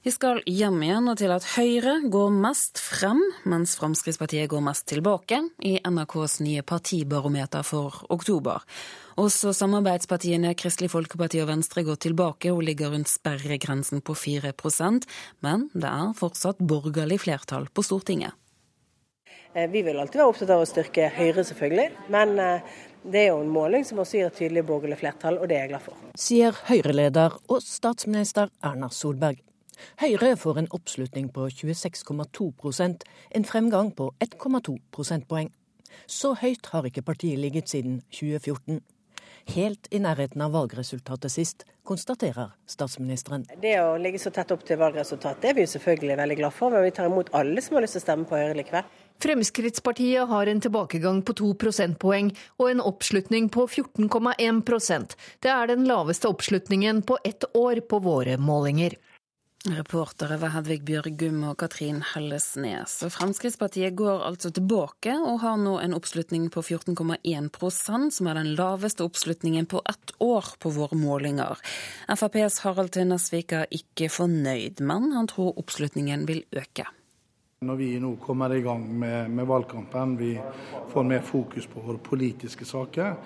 Vi 0.04 0.12
skal 0.12 0.42
hjem 0.44 0.82
igjen 0.84 1.06
og 1.08 1.16
til 1.16 1.32
at 1.32 1.46
Høyre 1.54 1.94
går 2.12 2.34
mest 2.36 2.76
frem, 2.76 3.22
mens 3.48 3.72
Fremskrittspartiet 3.80 4.50
går 4.52 4.60
mest 4.66 4.84
tilbake 4.90 5.38
i 5.64 5.78
NRKs 5.80 6.42
nye 6.44 6.60
partibarometer 6.60 7.64
for 7.64 8.02
oktober. 8.12 8.60
Også 9.16 9.54
samarbeidspartiene 9.56 10.50
Kristelig 10.60 10.90
Folkeparti 10.92 11.40
og 11.40 11.48
Venstre 11.48 11.86
går 11.86 11.96
tilbake 12.04 12.52
og 12.52 12.60
ligger 12.66 12.92
rundt 12.92 13.08
sperregrensen 13.08 14.02
på 14.04 14.12
4% 14.12 15.08
men 15.40 15.64
det 15.72 15.88
er 15.88 16.12
fortsatt 16.20 16.60
borgerlig 16.60 17.22
flertall 17.24 17.70
på 17.72 17.86
Stortinget. 17.88 18.36
Eh, 19.54 19.70
vi 19.72 19.80
vil 19.88 19.96
alltid 19.96 20.20
være 20.20 20.34
opptatt 20.34 20.52
av 20.52 20.66
å 20.66 20.68
styrke 20.68 21.08
Høyre, 21.16 21.46
selvfølgelig. 21.48 21.88
Men 22.12 22.36
eh, 22.44 22.76
det 23.08 23.22
er 23.22 23.30
jo 23.30 23.40
en 23.40 23.56
måling 23.56 23.88
som 23.88 24.04
også 24.04 24.20
gir 24.20 24.28
et 24.28 24.36
tydelig 24.36 24.66
borgerlig 24.68 25.00
flertall, 25.00 25.40
og 25.40 25.48
det 25.48 25.62
er 25.62 25.64
jeg 25.64 25.72
glad 25.72 25.88
for. 25.88 26.06
Sier 26.28 26.62
Høyre-leder 26.68 27.40
og 27.48 27.64
statsminister 27.64 28.52
Erna 28.60 28.92
Solberg. 28.92 29.40
Høyre 30.02 30.34
får 30.40 30.58
en 30.62 30.70
oppslutning 30.76 31.28
på 31.34 31.48
26,2% 31.50 33.04
en 33.38 33.44
fremgang 33.44 33.92
på 33.96 34.10
1,2 34.24 34.78
prosentpoeng. 34.94 35.52
Så 36.06 36.34
høyt 36.40 36.72
har 36.72 36.88
ikke 36.88 37.06
partiet 37.06 37.38
ligget 37.38 37.70
siden 37.70 38.00
2014. 38.10 38.82
Helt 39.52 39.88
i 39.92 40.00
nærheten 40.00 40.40
av 40.40 40.54
valgresultatet 40.56 41.32
sist, 41.32 41.64
konstaterer 41.84 42.54
statsministeren. 42.64 43.44
Det 43.60 43.74
å 43.82 43.96
ligge 44.00 44.20
så 44.22 44.32
tett 44.32 44.54
opp 44.54 44.62
til 44.64 44.78
valgresultatet 44.80 45.50
er 45.50 45.58
vi 45.58 45.66
selvfølgelig 45.68 46.16
veldig 46.16 46.38
glad 46.38 46.54
for, 46.56 46.72
men 46.72 46.86
vi 46.86 46.92
tar 46.96 47.10
imot 47.10 47.32
alle 47.36 47.60
som 47.60 47.76
har 47.76 47.84
lyst 47.84 47.98
til 47.98 48.00
å 48.00 48.06
stemme 48.06 48.28
på 48.30 48.38
Høyre 48.40 48.56
likevel. 48.56 48.88
Fremskrittspartiet 49.24 50.28
har 50.32 50.50
en 50.50 50.62
tilbakegang 50.64 51.20
på 51.22 51.36
to 51.38 51.52
prosentpoeng 51.60 52.32
og 52.58 52.70
en 52.70 52.82
oppslutning 52.82 53.50
på 53.52 53.68
14,1% 53.68 55.14
Det 55.44 55.52
er 55.52 55.70
den 55.70 55.84
laveste 55.86 56.32
oppslutningen 56.32 57.04
på 57.06 57.20
ett 57.22 57.44
år 57.54 57.84
på 57.88 58.00
våre 58.02 58.38
målinger. 58.40 58.96
Reportere 59.64 60.36
var 60.36 60.50
Hedvig 60.52 60.82
Bjørgum 60.84 61.38
og 61.48 61.54
Katrin 61.62 62.02
Hellesnes. 62.04 62.98
Fremskrittspartiet 63.14 63.94
går 63.96 64.20
altså 64.26 64.50
tilbake 64.52 65.14
og 65.16 65.38
har 65.40 65.56
nå 65.56 65.78
en 65.80 65.96
oppslutning 65.96 66.50
på 66.52 66.60
14,1% 66.60 68.12
som 68.12 68.28
er 68.28 68.36
den 68.36 68.50
laveste 68.58 69.06
oppslutningen 69.06 69.64
på 69.64 69.80
ett 69.88 70.12
år 70.20 70.50
på 70.60 70.74
våre 70.74 70.98
målinger. 71.00 71.56
FrPs 72.12 72.60
Harald 72.66 72.92
T. 72.92 73.06
Er 73.08 73.72
ikke 73.72 74.10
fornøyd, 74.12 74.84
men 74.84 75.08
han 75.16 75.32
tror 75.32 75.56
oppslutningen 75.56 76.28
vil 76.28 76.44
øke. 76.52 76.84
Når 77.64 77.80
vi 77.80 77.90
nå 78.04 78.18
kommer 78.20 78.52
i 78.52 78.60
gang 78.60 78.84
med, 78.84 79.32
med 79.32 79.48
valgkampen, 79.48 80.18
vi 80.20 80.34
får 80.92 81.08
mer 81.08 81.24
fokus 81.24 81.64
på 81.72 81.80
våre 81.80 82.04
politiske 82.04 82.68
saker, 82.68 83.16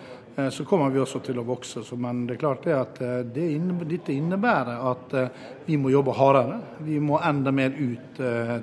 så 0.50 0.64
kommer 0.64 0.90
vi 0.90 1.00
også 1.02 1.18
til 1.26 1.40
å 1.40 1.44
vokse. 1.46 1.82
Men 1.98 2.22
det 2.28 2.36
er 2.36 2.40
klart 2.42 2.66
det 2.66 2.74
at 2.76 3.00
eh, 3.02 3.20
det 3.26 3.46
innebærer, 3.56 3.90
dette 3.90 4.14
innebærer 4.14 4.84
at 4.90 5.16
eh, 5.18 5.40
vi 5.66 5.78
må 5.80 5.90
jobbe 5.90 6.14
hardere. 6.14 6.60
Vi 6.86 7.00
må 7.02 7.18
enda 7.18 7.52
mer 7.54 7.74
ut 7.74 8.20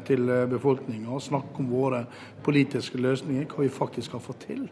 til 0.07 0.31
befolkninga 0.51 1.13
og 1.15 1.21
snakke 1.23 1.61
om 1.61 1.67
våre 1.69 2.01
politiske 2.43 2.99
løsninger, 2.99 3.45
hva 3.51 3.63
vi 3.63 3.71
faktisk 3.71 4.17
har 4.17 4.23
fått 4.23 4.47
til. 4.49 4.65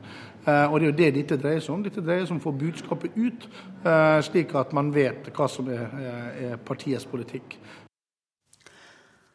Og 0.43 0.74
Det 0.80 0.84
er 0.84 0.89
jo 0.89 0.97
det 0.97 1.12
dette 1.16 1.38
dreier 1.39 1.64
seg 1.64 1.76
om. 1.76 1.86
Dette 1.86 2.04
dreier 2.04 2.26
seg 2.26 2.36
om 2.36 2.41
å 2.41 2.45
få 2.49 2.56
budskapet 2.58 3.16
ut, 3.16 3.47
slik 4.28 4.51
at 4.60 4.74
man 4.76 4.91
vet 4.91 5.30
hva 5.32 5.47
som 5.47 5.70
er 5.72 6.58
partiets 6.66 7.08
politikk. 7.08 7.56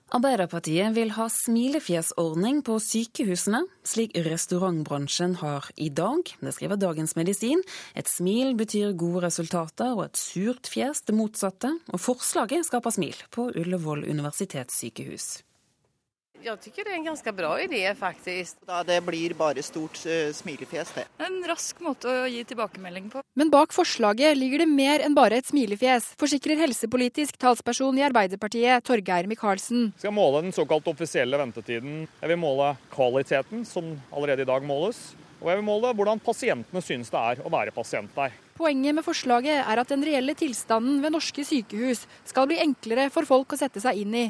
Arbeiderpartiet 0.09 0.95
vil 0.97 1.11
ha 1.19 1.27
smilefjesordning 1.29 2.63
på 2.65 2.79
sykehusene, 2.81 3.61
slik 3.85 4.15
restaurantbransjen 4.25 5.35
har 5.43 5.67
i 5.77 5.91
dag. 5.93 6.23
Det 6.41 6.55
skriver 6.57 6.81
Dagens 6.81 7.13
Medisin. 7.19 7.61
Et 7.93 8.09
smil 8.09 8.55
betyr 8.57 8.95
gode 8.97 9.27
resultater, 9.27 9.93
og 9.93 10.07
et 10.07 10.17
surt 10.17 10.71
fjes 10.73 11.05
det 11.05 11.17
motsatte. 11.19 11.75
Og 11.93 12.01
forslaget 12.01 12.65
skaper 12.71 12.97
smil 12.97 13.21
på 13.35 13.51
Ullevål 13.53 14.07
universitetssykehus. 14.09 15.29
Jeg 16.39 16.55
syns 16.63 16.77
det 16.77 16.85
er 16.87 16.97
en 16.97 17.07
ganske 17.09 17.33
bra 17.35 17.51
idé 17.61 17.83
faktisk. 17.99 18.61
Da 18.69 18.85
det 18.87 18.99
blir 19.07 19.35
bare 19.39 19.63
stort 19.67 19.99
uh, 20.07 20.31
smilefjes, 20.35 20.93
det. 20.95 21.05
En 21.25 21.41
rask 21.49 21.81
måte 21.83 22.09
å 22.09 22.27
gi 22.31 22.45
tilbakemelding 22.47 23.09
på. 23.13 23.23
Men 23.39 23.51
bak 23.53 23.75
forslaget 23.75 24.39
ligger 24.39 24.63
det 24.63 24.69
mer 24.71 25.03
enn 25.05 25.17
bare 25.19 25.41
et 25.41 25.51
smilefjes, 25.51 26.13
forsikrer 26.21 26.61
helsepolitisk 26.63 27.39
talsperson 27.43 27.99
i 27.99 28.07
Arbeiderpartiet 28.07 28.87
Torgeir 28.87 29.27
Micaelsen. 29.31 29.91
Vi 29.97 30.07
skal 30.07 30.15
måle 30.15 30.45
den 30.47 30.55
såkalt 30.55 30.87
offisielle 30.91 31.41
ventetiden. 31.41 32.05
Jeg 32.21 32.33
vil 32.33 32.41
måle 32.41 32.75
kvaliteten, 32.95 33.67
som 33.67 33.97
allerede 34.15 34.47
i 34.47 34.53
dag 34.53 34.67
måles. 34.67 35.09
Og 35.39 35.51
jeg 35.53 35.61
vil 35.61 35.67
måle 35.69 35.93
hvordan 35.95 36.21
pasientene 36.23 36.83
synes 36.83 37.11
det 37.15 37.19
er 37.19 37.43
å 37.47 37.51
være 37.53 37.75
pasient 37.75 38.11
der. 38.17 38.35
Poenget 38.59 38.97
med 38.97 39.07
forslaget 39.07 39.61
er 39.61 39.79
at 39.79 39.91
den 39.93 40.03
reelle 40.03 40.35
tilstanden 40.39 40.99
ved 41.03 41.15
norske 41.15 41.45
sykehus 41.47 42.07
skal 42.27 42.49
bli 42.51 42.59
enklere 42.63 43.07
for 43.15 43.27
folk 43.29 43.55
å 43.55 43.59
sette 43.61 43.83
seg 43.83 44.01
inn 44.03 44.17
i. 44.19 44.27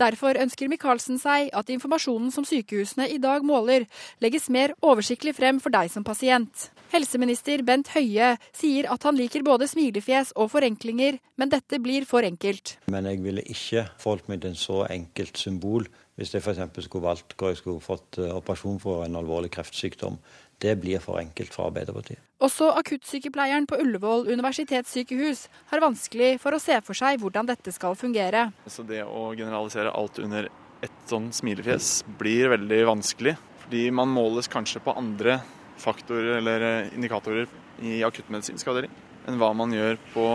Derfor 0.00 0.38
ønsker 0.40 0.70
Micaelsen 0.70 1.20
seg 1.22 1.50
at 1.56 1.72
informasjonen 1.72 2.32
som 2.34 2.46
sykehusene 2.46 3.08
i 3.12 3.18
dag 3.22 3.44
måler, 3.46 3.86
legges 4.24 4.50
mer 4.52 4.74
oversiktlig 4.82 5.36
frem 5.36 5.60
for 5.62 5.74
deg 5.74 5.92
som 5.92 6.04
pasient. 6.06 6.70
Helseminister 6.92 7.64
Bent 7.66 7.90
Høie 7.96 8.36
sier 8.54 8.86
at 8.92 9.02
han 9.08 9.16
liker 9.18 9.42
både 9.46 9.66
smilefjes 9.68 10.32
og 10.38 10.52
forenklinger, 10.52 11.18
men 11.36 11.52
dette 11.52 11.80
blir 11.82 12.06
for 12.08 12.26
enkelt. 12.26 12.76
Men 12.92 13.08
jeg 13.10 13.22
ville 13.24 13.42
ikke 13.42 13.88
forholdt 13.98 14.30
meg 14.30 14.42
til 14.42 14.54
en 14.54 14.60
så 14.60 14.82
enkelt 14.88 15.40
symbol 15.40 15.88
hvis 16.16 16.32
jeg 16.32 16.40
f.eks. 16.40 16.86
skulle 16.86 17.04
valgt 17.04 17.34
hvor 17.36 17.52
jeg 17.52 17.58
skulle 17.60 17.84
fått 17.84 18.18
eh, 18.22 18.32
operasjon 18.32 18.78
for 18.80 19.04
en 19.04 19.18
alvorlig 19.20 19.50
kreftsykdom. 19.52 20.16
Det 20.62 20.72
blir 20.80 21.02
for 21.04 21.20
enkelt 21.20 21.52
for 21.52 21.68
Arbeiderpartiet. 21.68 22.20
Også 22.40 22.68
akuttsykepleieren 22.80 23.66
på 23.68 23.78
Ullevål 23.80 24.28
universitetssykehus 24.32 25.46
har 25.72 25.82
vanskelig 25.84 26.36
for 26.40 26.56
å 26.56 26.60
se 26.60 26.78
for 26.84 26.96
seg 26.96 27.20
hvordan 27.20 27.48
dette 27.48 27.72
skal 27.72 27.96
fungere. 27.96 28.50
Så 28.68 28.84
det 28.88 29.02
å 29.04 29.30
generalisere 29.36 29.92
alt 29.92 30.20
under 30.22 30.48
ett 30.84 30.96
sånn 31.10 31.28
smilefjes 31.32 32.00
blir 32.20 32.50
veldig 32.54 32.80
vanskelig. 32.88 33.36
Fordi 33.66 33.88
man 33.90 34.12
måles 34.14 34.48
kanskje 34.48 34.80
på 34.84 34.94
andre 34.96 35.40
faktorer 35.80 36.38
eller 36.38 36.64
eh, 36.64 36.92
indikatorer 36.96 37.48
i 37.84 37.98
akuttmedisinsk 38.06 38.68
avdeling 38.70 38.92
enn 39.26 39.40
hva 39.40 39.50
man 39.58 39.72
gjør 39.74 39.98
på 40.12 40.26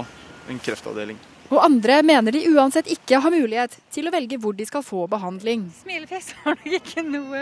en 0.51 0.59
kreftavdeling. 0.61 1.19
Og 1.51 1.59
andre 1.59 1.97
mener 2.05 2.35
de 2.35 2.45
uansett 2.51 2.87
ikke 2.91 3.19
har 3.23 3.33
mulighet 3.33 3.73
til 3.91 4.07
å 4.07 4.13
velge 4.13 4.37
hvor 4.39 4.55
de 4.55 4.67
skal 4.67 4.83
få 4.85 5.05
behandling. 5.11 5.65
Smilefjes 5.81 6.31
har 6.43 6.59
nok 6.59 6.75
ikke 6.77 7.03
noe 7.07 7.41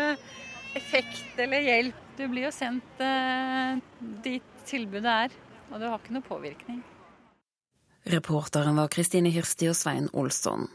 effekt 0.78 1.40
eller 1.40 1.64
hjelp. 1.66 2.06
Du 2.18 2.28
blir 2.28 2.50
jo 2.50 2.54
sendt 2.54 3.04
eh, 3.04 3.80
dit 4.26 4.66
tilbudet 4.68 5.16
er, 5.26 5.38
og 5.72 5.80
du 5.80 5.88
har 5.88 5.98
ikke 6.02 6.18
noe 6.18 6.26
påvirkning. 6.26 6.82
Reporteren 8.10 8.78
var 8.80 8.92
Kristine 8.92 9.32
Hirsti 9.34 9.70
og 9.70 9.78
Svein 9.78 10.10
Olsson. 10.18 10.68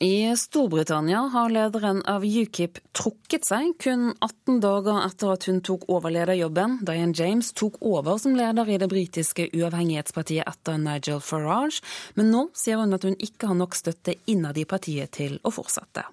I 0.00 0.36
Storbritannia 0.36 1.18
har 1.18 1.50
lederen 1.50 2.04
av 2.06 2.22
UKIP 2.22 2.78
trukket 2.94 3.48
seg 3.48 3.72
kun 3.82 4.12
18 4.22 4.60
dager 4.62 5.00
etter 5.02 5.32
at 5.32 5.46
hun 5.50 5.58
tok 5.66 5.88
over 5.90 6.14
lederjobben. 6.14 6.76
Diane 6.86 7.16
James 7.18 7.50
tok 7.58 7.80
over 7.82 8.20
som 8.22 8.36
leder 8.38 8.70
i 8.70 8.78
det 8.78 8.86
britiske 8.92 9.48
uavhengighetspartiet 9.58 10.46
etter 10.46 10.78
Nigel 10.78 11.18
Farage, 11.18 11.82
men 12.14 12.30
nå 12.30 12.44
sier 12.54 12.78
hun 12.78 12.94
at 12.94 13.08
hun 13.08 13.18
ikke 13.18 13.50
har 13.50 13.58
nok 13.58 13.74
støtte 13.74 14.14
innad 14.30 14.62
i 14.62 14.68
partiet 14.70 15.16
til 15.18 15.40
å 15.42 15.50
fortsette. 15.50 16.06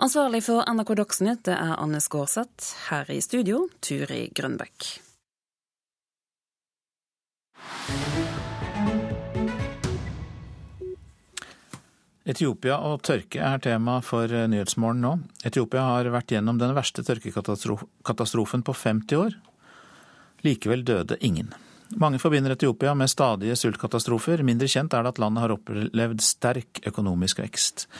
Ansvarlig 0.00 0.46
for 0.46 0.64
NRK 0.64 0.94
Dagsnytt 0.96 1.42
det 1.44 1.52
er 1.60 1.74
Anne 1.76 1.98
Skårseth. 2.00 2.70
Her 2.88 3.10
i 3.12 3.18
studio, 3.20 3.66
Turi 3.84 4.30
Grønbekk. 4.32 4.86
Etiopia 12.24 12.78
og 12.88 13.02
tørke 13.04 13.42
er 13.44 13.60
tema 13.60 13.98
for 14.00 14.24
Nyhetsmorgen 14.24 15.04
nå. 15.04 15.12
Etiopia 15.44 15.84
har 15.90 16.08
vært 16.16 16.32
gjennom 16.32 16.56
den 16.62 16.72
verste 16.78 17.04
tørkekatastrofen 17.04 18.64
på 18.64 18.76
50 18.86 19.20
år. 19.20 19.36
Likevel 20.48 20.86
døde 20.88 21.20
ingen. 21.20 21.52
Mange 22.00 22.22
forbinder 22.22 22.56
Etiopia 22.56 22.96
med 22.96 23.12
stadige 23.12 23.58
sultkatastrofer. 23.58 24.46
Mindre 24.48 24.70
kjent 24.70 24.96
er 24.96 25.04
det 25.04 25.12
at 25.12 25.20
landet 25.20 25.44
har 25.44 25.56
opplevd 25.58 26.24
sterk 26.24 26.80
økonomisk 26.88 27.44
vekst. 27.44 27.90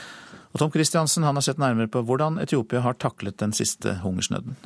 Og 0.50 0.58
Tom 0.58 0.72
Christiansen 0.74 1.22
har 1.26 1.40
sett 1.44 1.62
nærmere 1.62 1.90
på 1.90 2.02
hvordan 2.02 2.40
Etiopia 2.42 2.82
har 2.82 2.98
taklet 2.98 3.38
den 3.38 3.54
siste 3.56 4.00
hungersnøden. 4.02 4.56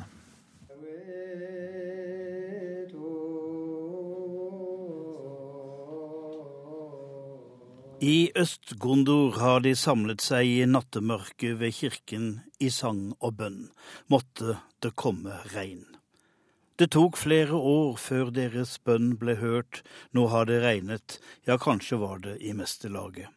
I 8.05 8.31
Øst-Gondor 8.35 9.37
har 9.39 9.61
de 9.63 9.71
samlet 9.75 10.21
seg 10.21 10.45
i 10.45 10.65
nattemørket 10.67 11.55
ved 11.61 11.71
kirken 11.73 12.25
i 12.59 12.67
sang 12.69 13.15
og 13.23 13.37
bønn. 13.39 13.69
Måtte 14.11 14.57
det 14.83 14.91
komme 14.99 15.39
regn. 15.53 15.85
Det 16.75 16.89
tok 16.91 17.15
flere 17.15 17.55
år 17.55 17.95
før 17.95 18.33
deres 18.35 18.75
bønn 18.83 19.15
ble 19.17 19.37
hørt. 19.39 19.79
Nå 20.11 20.27
har 20.27 20.45
det 20.49 20.59
regnet, 20.65 21.17
ja, 21.47 21.55
kanskje 21.55 22.01
var 22.03 22.19
det 22.19 22.35
i 22.43 22.51
meste 22.53 22.91
laget. 22.91 23.31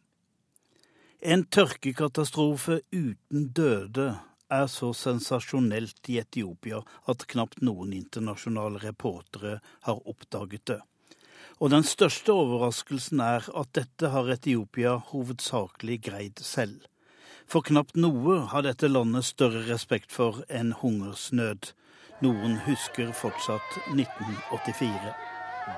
En 1.20 1.42
tørkekatastrofe 1.44 2.76
uten 2.94 3.48
døde 3.50 4.12
er 4.54 4.66
så 4.70 4.92
sensasjonelt 4.94 6.06
i 6.06 6.20
Etiopia 6.20 6.78
at 7.10 7.24
knapt 7.32 7.58
noen 7.66 7.90
internasjonale 7.96 8.78
reportere 8.84 9.56
har 9.88 9.98
oppdaget 10.06 10.62
det. 10.70 10.78
Og 11.58 11.72
den 11.74 11.82
største 11.82 12.30
overraskelsen 12.30 13.18
er 13.20 13.48
at 13.50 13.72
dette 13.74 14.12
har 14.14 14.30
Etiopia 14.30 14.94
hovedsakelig 15.10 15.98
greid 16.06 16.38
selv. 16.38 16.86
For 17.50 17.66
knapt 17.66 17.98
noe 17.98 18.44
har 18.52 18.62
dette 18.62 18.86
landet 18.86 19.26
større 19.26 19.64
respekt 19.66 20.14
for 20.14 20.44
enn 20.46 20.70
hungersnød. 20.84 21.72
Noen 22.22 22.60
husker 22.62 23.10
fortsatt 23.10 23.80
1984. 23.90 25.16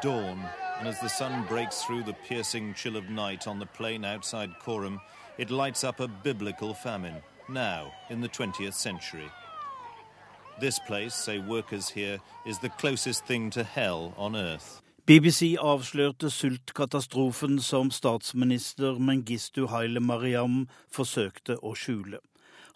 Dawn, 0.05 0.45
and 0.78 0.88
as 0.88 1.01
the 1.01 1.09
sun 1.09 1.47
breaks 1.49 1.80
through 1.82 2.05
the 2.05 2.16
piercing 2.28 2.74
chill 2.74 2.97
of 2.97 3.09
night 3.09 3.47
on 3.47 3.59
the 3.59 3.66
plain 3.66 4.05
outside 4.05 4.53
Korum, 4.62 5.01
it 5.41 5.51
lights 5.51 5.84
up 5.84 6.01
a 6.01 6.09
biblical 6.09 6.74
famine, 6.74 7.22
now 7.49 7.91
in 8.11 8.20
the 8.20 8.28
20th 8.28 8.74
century. 8.74 9.30
This 10.61 10.78
place, 10.78 11.14
say 11.14 11.38
workers 11.38 11.88
here, 11.88 12.18
is 12.45 12.59
the 12.59 12.68
closest 12.68 13.24
thing 13.24 13.49
to 13.51 13.64
hell 13.64 14.12
on 14.18 14.36
earth. 14.36 14.82
BBC 15.07 15.57
avslørte 15.59 16.30
sultkatastrofen 16.30 17.59
som 17.61 17.91
statsminister 17.91 18.99
Mengistu 18.99 19.66
Haile 19.66 20.01
Mariam 20.01 20.68
forsøkte 20.93 21.57
å 21.64 21.72
skjule. 21.74 22.20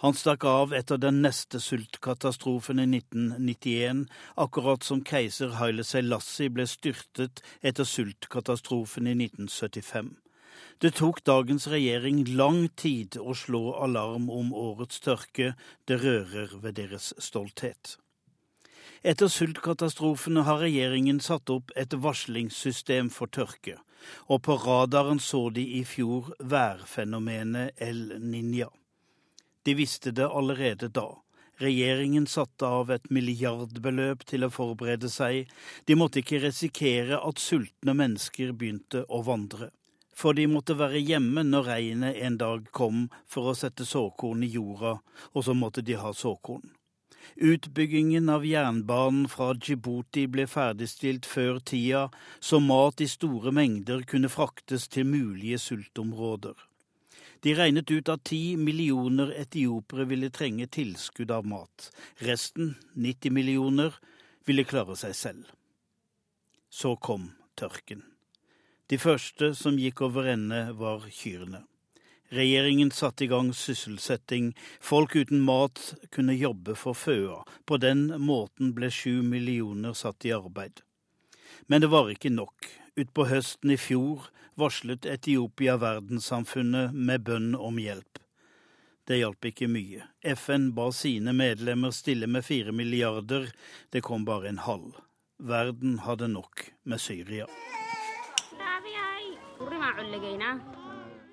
Han 0.01 0.17
stakk 0.17 0.49
av 0.49 0.73
etter 0.73 0.97
den 0.97 1.21
neste 1.23 1.61
sultkatastrofen 1.61 2.81
i 2.81 2.89
1991, 2.97 4.07
akkurat 4.41 4.83
som 4.83 5.05
keiser 5.05 5.55
Haile 5.61 5.85
Selassie 5.85 6.49
ble 6.51 6.67
styrtet 6.67 7.45
etter 7.63 7.85
sultkatastrofen 7.85 9.07
i 9.07 9.19
1975. 9.21 10.15
Det 10.79 10.95
tok 10.99 11.23
dagens 11.25 11.67
regjering 11.71 12.25
lang 12.37 12.69
tid 12.77 13.17
å 13.21 13.35
slå 13.35 13.75
alarm 13.87 14.31
om 14.31 14.53
årets 14.55 15.01
tørke. 15.01 15.55
Det 15.85 16.01
rører 16.03 16.57
ved 16.63 16.77
deres 16.81 17.13
stolthet. 17.19 17.97
Etter 19.05 19.29
sultkatastrofene 19.29 20.47
har 20.47 20.63
regjeringen 20.65 21.19
satt 21.21 21.51
opp 21.53 21.75
et 21.77 21.93
varslingssystem 21.93 23.11
for 23.13 23.29
tørke, 23.29 23.77
og 24.33 24.41
på 24.47 24.57
radaren 24.63 25.21
så 25.21 25.51
de 25.53 25.65
i 25.79 25.83
fjor 25.85 26.31
værfenomenet 26.41 27.77
El 27.85 28.17
Niña. 28.21 28.71
De 29.65 29.75
visste 29.77 30.13
det 30.13 30.25
allerede 30.25 30.89
da. 30.89 31.11
Regjeringen 31.61 32.27
satte 32.27 32.67
av 32.67 32.91
et 32.91 33.11
milliardbeløp 33.13 34.25
til 34.27 34.45
å 34.45 34.53
forberede 34.53 35.09
seg. 35.13 35.53
De 35.87 35.97
måtte 35.97 36.21
ikke 36.21 36.41
risikere 36.43 37.21
at 37.21 37.41
sultne 37.41 37.95
mennesker 37.97 38.57
begynte 38.57 39.05
å 39.09 39.21
vandre. 39.25 39.71
For 40.15 40.37
de 40.37 40.47
måtte 40.51 40.77
være 40.79 41.03
hjemme 41.03 41.43
når 41.47 41.69
regnet 41.69 42.21
en 42.23 42.39
dag 42.39 42.71
kom 42.71 43.09
for 43.27 43.51
å 43.51 43.59
sette 43.59 43.87
såkorn 43.89 44.45
i 44.47 44.53
jorda, 44.55 44.99
og 45.35 45.47
så 45.47 45.55
måtte 45.59 45.83
de 45.83 45.99
ha 45.99 46.13
såkorn. 46.15 46.71
Utbyggingen 47.37 48.29
av 48.29 48.45
jernbanen 48.47 49.27
fra 49.33 49.55
Djibouti 49.57 50.27
ble 50.31 50.45
ferdigstilt 50.47 51.27
før 51.27 51.59
tida, 51.59 52.05
så 52.39 52.61
mat 52.61 53.01
i 53.01 53.09
store 53.11 53.51
mengder 53.55 54.05
kunne 54.07 54.31
fraktes 54.31 54.87
til 54.89 55.09
mulige 55.09 55.59
sultområder. 55.59 56.55
De 57.45 57.53
regnet 57.59 57.91
ut 57.91 58.09
at 58.09 58.25
ti 58.31 58.55
millioner 58.57 59.35
etiopere 59.37 60.07
ville 60.09 60.31
trenge 60.33 60.69
tilskudd 60.79 61.35
av 61.35 61.45
mat. 61.45 61.91
Resten, 62.25 62.77
90 62.95 63.35
millioner, 63.37 63.99
ville 64.47 64.65
klare 64.65 64.97
seg 64.97 65.17
selv. 65.19 65.53
Så 66.71 66.97
kom 66.97 67.33
tørken. 67.59 68.14
De 68.87 68.99
første 69.01 69.55
som 69.57 69.79
gikk 69.81 70.03
over 70.05 70.29
ende, 70.35 70.67
var 70.77 71.07
kyrne. 71.09 71.65
Regjeringen 72.35 72.91
satte 72.91 73.25
i 73.25 73.29
gang 73.31 73.53
sysselsetting. 73.55 74.53
Folk 74.81 75.15
uten 75.17 75.41
mat 75.45 75.95
kunne 76.13 76.35
jobbe 76.35 76.75
for 76.77 76.97
føa. 76.99 77.45
På 77.65 77.79
den 77.79 78.09
måten 78.21 78.75
ble 78.75 78.91
sju 78.91 79.23
millioner 79.23 79.95
satt 79.95 80.27
i 80.27 80.33
arbeid. 80.35 80.83
Men 81.67 81.81
det 81.81 81.93
var 81.93 82.11
ikke 82.11 82.33
nok. 82.35 82.69
Utpå 82.97 83.29
høsten 83.31 83.73
i 83.75 83.79
fjor 83.81 84.29
varslet 84.61 85.07
Etiopia 85.07 85.77
verdenssamfunnet 85.81 86.93
med 86.95 87.25
bønn 87.29 87.55
om 87.55 87.79
hjelp. 87.81 88.21
Det 89.05 89.21
hjalp 89.21 89.51
ikke 89.51 89.69
mye. 89.69 90.05
FN 90.25 90.71
ba 90.77 90.89
sine 90.97 91.35
medlemmer 91.37 91.93
stille 91.93 92.27
med 92.27 92.45
fire 92.45 92.73
milliarder. 92.73 93.51
Det 93.93 94.03
kom 94.03 94.25
bare 94.25 94.49
en 94.49 94.63
halv. 94.65 95.01
Verden 95.39 95.99
hadde 96.07 96.31
nok 96.33 96.71
med 96.85 97.01
Syria. 97.01 97.49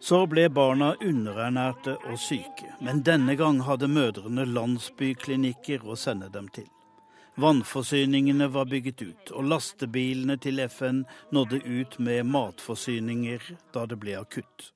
Så 0.02 0.26
ble 0.26 0.48
barna 0.50 0.96
underernærte 0.98 1.98
og 2.10 2.18
syke, 2.20 2.72
men 2.82 3.04
denne 3.06 3.36
gang 3.38 3.62
hadde 3.68 3.90
mødrene 3.92 4.48
landsbyklinikker 4.50 5.86
å 5.86 5.98
sende 6.00 6.32
dem 6.34 6.48
til. 6.50 6.66
Vannforsyningene 7.42 8.48
var 8.52 8.66
bygget 8.66 9.02
ut, 9.02 9.32
og 9.32 9.48
lastebilene 9.54 10.36
til 10.42 10.60
FN 10.66 11.04
nådde 11.32 11.62
ut 11.64 12.00
med 12.00 12.28
matforsyninger 12.28 13.46
da 13.74 13.86
det 13.86 14.00
ble 14.02 14.18
akutt. 14.20 14.72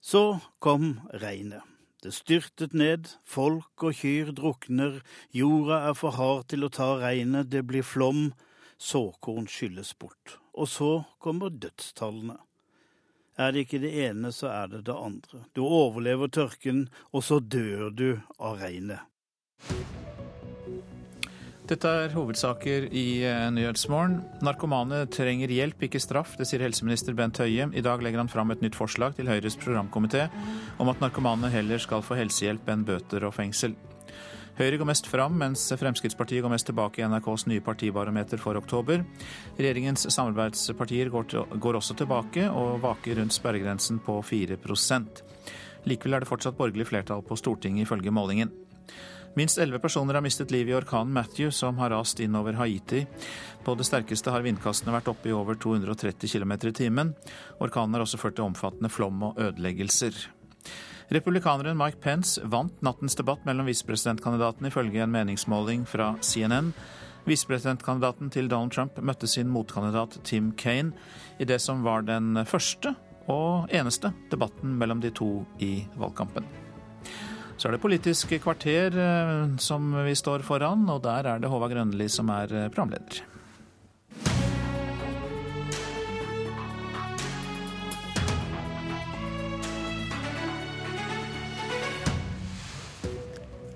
Så 0.00 0.40
kom 0.58 0.98
regnet. 1.22 1.62
Det 2.02 2.12
styrtet 2.14 2.74
ned, 2.74 3.08
folk 3.26 3.82
og 3.82 3.96
kyr 3.98 4.30
drukner, 4.34 5.00
jorda 5.34 5.80
er 5.88 5.96
for 5.98 6.14
hard 6.14 6.44
til 6.52 6.66
å 6.66 6.70
ta 6.70 6.92
regnet, 7.00 7.50
det 7.50 7.64
blir 7.66 7.82
flom, 7.82 8.28
såkorn 8.78 9.48
skylles 9.50 9.94
bort. 9.98 10.38
Og 10.54 10.70
så 10.70 10.92
kommer 11.18 11.50
dødstallene. 11.50 12.38
Er 13.38 13.54
det 13.54 13.66
ikke 13.66 13.78
det 13.78 13.92
ene, 14.08 14.32
så 14.34 14.50
er 14.50 14.72
det 14.72 14.82
det 14.88 14.94
andre. 14.98 15.44
Du 15.54 15.62
overlever 15.62 16.26
tørken, 16.26 16.88
og 17.14 17.22
så 17.22 17.38
dør 17.38 17.92
du 17.94 18.08
av 18.42 18.58
regnet. 18.58 19.06
Dette 21.68 21.90
er 21.92 22.14
hovedsaker 22.14 22.86
i 22.96 23.20
eh, 23.28 23.44
Nyhetsmorgen. 23.52 24.22
Narkomane 24.42 25.02
trenger 25.12 25.52
hjelp, 25.52 25.84
ikke 25.84 26.00
straff. 26.00 26.32
Det 26.40 26.46
sier 26.48 26.64
helseminister 26.64 27.12
Bent 27.14 27.38
Høie. 27.42 27.66
I 27.68 27.84
dag 27.84 28.00
legger 28.02 28.22
han 28.22 28.32
fram 28.32 28.54
et 28.54 28.64
nytt 28.64 28.78
forslag 28.78 29.18
til 29.18 29.28
Høyres 29.28 29.58
programkomité 29.60 30.30
om 30.80 30.88
at 30.88 31.04
narkomane 31.04 31.52
heller 31.52 31.82
skal 31.82 32.02
få 32.02 32.16
helsehjelp 32.18 32.72
enn 32.72 32.86
bøter 32.88 33.28
og 33.28 33.36
fengsel. 33.36 33.76
Høyre 34.58 34.80
går 34.80 34.88
mest 34.90 35.06
fram, 35.06 35.36
mens 35.38 35.68
Fremskrittspartiet 35.78 36.42
går 36.42 36.50
mest 36.50 36.66
tilbake 36.66 36.98
i 36.98 37.06
NRKs 37.06 37.44
nye 37.46 37.62
partibarometer 37.62 38.40
for 38.42 38.58
oktober. 38.58 39.04
Regjeringens 39.54 40.08
samarbeidspartier 40.10 41.12
går, 41.14 41.28
til, 41.30 41.58
går 41.62 41.78
også 41.78 41.94
tilbake 42.00 42.48
og 42.50 42.80
vaker 42.82 43.20
rundt 43.20 43.36
sperregrensen 43.36 44.00
på 44.02 44.18
4% 44.26 45.22
Likevel 45.86 46.16
er 46.16 46.24
det 46.24 46.28
fortsatt 46.28 46.58
borgerlig 46.58 46.88
flertall 46.88 47.22
på 47.24 47.38
Stortinget, 47.38 47.86
ifølge 47.86 48.10
målingen. 48.12 48.50
Minst 49.38 49.60
elleve 49.62 49.78
personer 49.78 50.16
har 50.18 50.24
mistet 50.24 50.50
livet 50.50 50.72
i 50.72 50.76
orkanen 50.76 51.12
Matthew, 51.14 51.52
som 51.54 51.78
har 51.78 51.92
rast 51.94 52.18
inn 52.20 52.34
over 52.34 52.58
Haiti. 52.58 53.04
På 53.62 53.76
det 53.78 53.86
sterkeste 53.86 54.34
har 54.34 54.42
vindkastene 54.42 54.96
vært 54.96 55.12
oppe 55.12 55.30
i 55.30 55.36
over 55.36 55.54
230 55.54 56.32
km 56.32 56.56
i 56.58 56.74
timen. 56.74 57.14
Orkanen 57.62 57.94
har 57.94 58.02
også 58.02 58.18
ført 58.18 58.40
til 58.40 58.48
omfattende 58.48 58.90
flom 58.90 59.22
og 59.30 59.38
ødeleggelser. 59.38 60.18
Republikaneren 61.08 61.78
Mike 61.78 62.02
Pence 62.04 62.40
vant 62.44 62.82
nattens 62.84 63.16
debatt 63.16 63.44
mellom 63.48 63.66
visepresidentkandidatene, 63.70 64.68
ifølge 64.68 65.00
en 65.02 65.12
meningsmåling 65.12 65.86
fra 65.88 66.10
CNN. 66.20 66.74
Visepresidentkandidaten 67.24 68.28
til 68.32 68.48
Donald 68.48 68.74
Trump 68.76 69.00
møtte 69.00 69.28
sin 69.28 69.48
motkandidat 69.48 70.18
Tim 70.28 70.52
Kane 70.52 70.92
i 71.40 71.48
det 71.48 71.62
som 71.64 71.80
var 71.84 72.04
den 72.04 72.36
første 72.44 72.92
og 73.28 73.72
eneste 73.72 74.12
debatten 74.32 74.76
mellom 74.80 75.00
de 75.00 75.12
to 75.16 75.30
i 75.64 75.86
valgkampen. 75.96 76.44
Så 77.56 77.68
er 77.68 77.74
det 77.74 77.82
Politisk 77.82 78.36
kvarter 78.44 78.94
eh, 78.94 79.56
som 79.58 79.90
vi 80.04 80.14
står 80.14 80.44
foran, 80.46 80.84
og 80.92 81.02
der 81.08 81.26
er 81.26 81.40
det 81.40 81.50
Håvard 81.50 81.72
Grønli 81.72 82.06
som 82.12 82.30
er 82.30 82.52
eh, 82.52 82.68
programleder. 82.68 83.24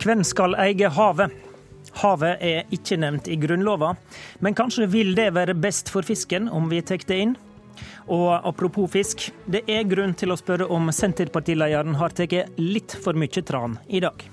Hvem 0.03 0.25
skal 0.27 0.57
eie 0.59 0.89
havet? 0.91 1.31
Havet 2.01 2.41
er 2.43 2.73
ikke 2.75 2.97
nevnt 2.99 3.29
i 3.31 3.37
Grunnlova, 3.39 3.93
men 4.43 4.57
kanskje 4.59 4.89
vil 4.91 5.13
det 5.15 5.29
være 5.37 5.55
best 5.55 5.93
for 5.93 6.03
fisken 6.03 6.49
om 6.51 6.67
vi 6.73 6.81
tar 6.83 7.05
det 7.07 7.19
inn? 7.23 7.37
Og 8.11 8.33
apropos 8.35 8.91
fisk, 8.91 9.29
det 9.47 9.63
er 9.71 9.87
grunn 9.87 10.17
til 10.19 10.35
å 10.35 10.39
spørre 10.41 10.67
om 10.75 10.91
Senterpartilederen 10.91 11.95
har 12.01 12.17
tatt 12.19 12.35
litt 12.59 12.97
for 13.05 13.15
mye 13.15 13.45
tran 13.47 13.79
i 13.87 14.03
dag. 14.03 14.27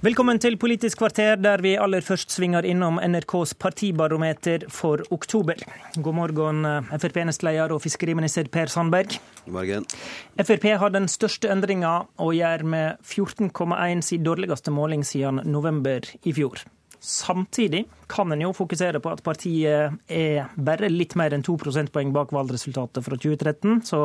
Velkommen 0.00 0.38
til 0.40 0.54
Politisk 0.56 1.02
kvarter, 1.02 1.34
der 1.36 1.60
vi 1.60 1.74
aller 1.76 2.00
først 2.00 2.30
svinger 2.32 2.64
innom 2.64 2.96
NRKs 3.04 3.50
partibarometer 3.60 4.62
for 4.72 5.02
oktober. 5.12 5.60
God 6.00 6.16
morgen, 6.16 6.64
Frp-nestleder 6.88 7.74
og 7.76 7.82
fiskeriminister 7.84 8.48
Per 8.48 8.72
Sandberg. 8.72 9.18
God 9.44 9.58
morgen. 9.58 9.84
Frp 10.40 10.64
har 10.80 10.96
den 10.96 11.04
største 11.04 11.52
endringa 11.52 11.92
og 12.16 12.32
gjør 12.32 12.64
med 12.64 12.96
14,1 13.04 14.00
sin 14.08 14.24
dårligste 14.24 14.72
måling 14.72 15.04
siden 15.04 15.44
november 15.44 16.08
i 16.24 16.32
fjor. 16.32 16.64
Samtidig 17.00 17.86
kan 18.06 18.32
en 18.32 18.42
jo 18.44 18.50
fokusere 18.52 19.00
på 19.00 19.12
at 19.14 19.22
partiet 19.24 19.94
er 20.12 20.50
bare 20.60 20.90
litt 20.92 21.14
mer 21.16 21.32
enn 21.32 21.44
to 21.46 21.54
prosentpoeng 21.60 22.12
bak 22.12 22.34
valgresultatet 22.36 23.06
fra 23.06 23.16
2013, 23.16 23.80
så 23.88 24.02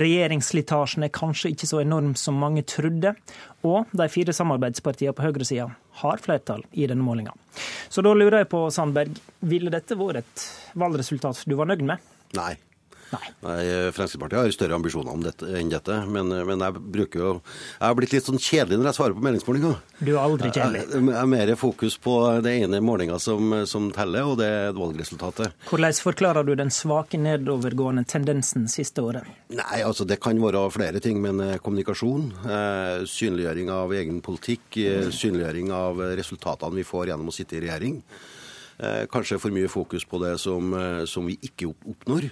regjeringsslitasjen 0.00 1.04
er 1.04 1.12
kanskje 1.12 1.52
ikke 1.52 1.68
så 1.68 1.82
enorm 1.82 2.14
som 2.16 2.40
mange 2.40 2.64
trodde. 2.64 3.12
Og 3.68 3.92
de 3.92 4.08
fire 4.08 4.32
samarbeidspartiene 4.32 5.12
på 5.16 5.26
høyresida 5.26 5.68
har 6.00 6.24
flertall 6.24 6.64
i 6.72 6.88
denne 6.88 7.04
målinga. 7.04 7.36
Så 7.92 8.00
da 8.00 8.14
lurer 8.16 8.42
jeg 8.42 8.52
på, 8.54 8.64
Sandberg, 8.72 9.20
ville 9.44 9.72
dette 9.72 9.98
vært 10.00 10.24
et 10.24 10.50
valgresultat 10.80 11.44
du 11.44 11.58
var 11.60 11.68
nøyd 11.68 11.84
med? 11.92 12.12
Nei. 12.38 12.54
Nei. 13.12 13.28
Nei. 13.44 13.62
Fremskrittspartiet 13.92 14.40
har 14.40 14.54
større 14.54 14.76
ambisjoner 14.78 15.18
dette, 15.26 15.48
enn 15.58 15.70
dette. 15.72 15.98
Men, 16.08 16.32
men, 16.48 16.64
jeg 16.64 16.82
bruker 16.94 17.22
jo 17.22 17.32
Jeg 17.34 17.84
har 17.84 17.96
blitt 17.98 18.14
litt 18.14 18.28
sånn 18.28 18.40
kjedelig 18.40 18.80
når 18.80 18.90
jeg 18.90 18.98
svarer 18.98 19.16
på 19.16 19.24
meningsmålinger. 19.26 19.78
Du 20.00 20.12
er 20.14 20.20
aldri 20.22 20.50
kjedelig. 20.50 20.84
Jeg, 20.86 21.04
jeg 21.10 21.18
er 21.20 21.30
mer 21.34 21.54
fokus 21.60 21.98
på 22.02 22.16
det 22.44 22.54
ene 22.64 22.82
målinga 22.84 23.18
som, 23.22 23.54
som, 23.68 23.90
teller, 23.94 24.32
og 24.32 24.38
det 24.40 24.48
er 24.48 24.76
valgresultatet. 24.76 25.56
Hvordan 25.68 25.98
forklarer 26.08 26.48
du 26.48 26.54
den 26.58 26.72
svake 26.72 27.20
nedovergående 27.20 28.06
tendensen 28.08 28.68
siste 28.72 29.04
året? 29.04 29.28
Nei, 29.52 29.82
altså 29.84 30.06
Det 30.08 30.20
kan 30.22 30.40
være 30.42 30.64
flere 30.72 31.02
ting, 31.04 31.20
men 31.22 31.40
eh, 31.44 31.58
kommunikasjon, 31.62 32.30
eh, 32.48 33.06
synliggjøring 33.08 33.72
av 33.72 33.92
egen 33.96 34.22
politikk, 34.24 34.68
eh, 34.80 35.10
synliggjøring 35.12 35.72
av 35.76 36.00
resultatene 36.18 36.80
vi 36.80 36.86
får 36.88 37.12
gjennom 37.12 37.28
å 37.28 37.36
sitte 37.36 37.58
i 37.58 37.66
regjering. 37.66 38.00
Eh, 38.82 39.04
kanskje 39.06 39.38
for 39.38 39.54
mye 39.54 39.70
fokus 39.70 40.04
på 40.08 40.18
det 40.22 40.38
som, 40.40 40.72
eh, 40.74 41.04
som 41.04 41.26
vi 41.26 41.38
ikke 41.42 41.70
oppnår. 41.70 42.30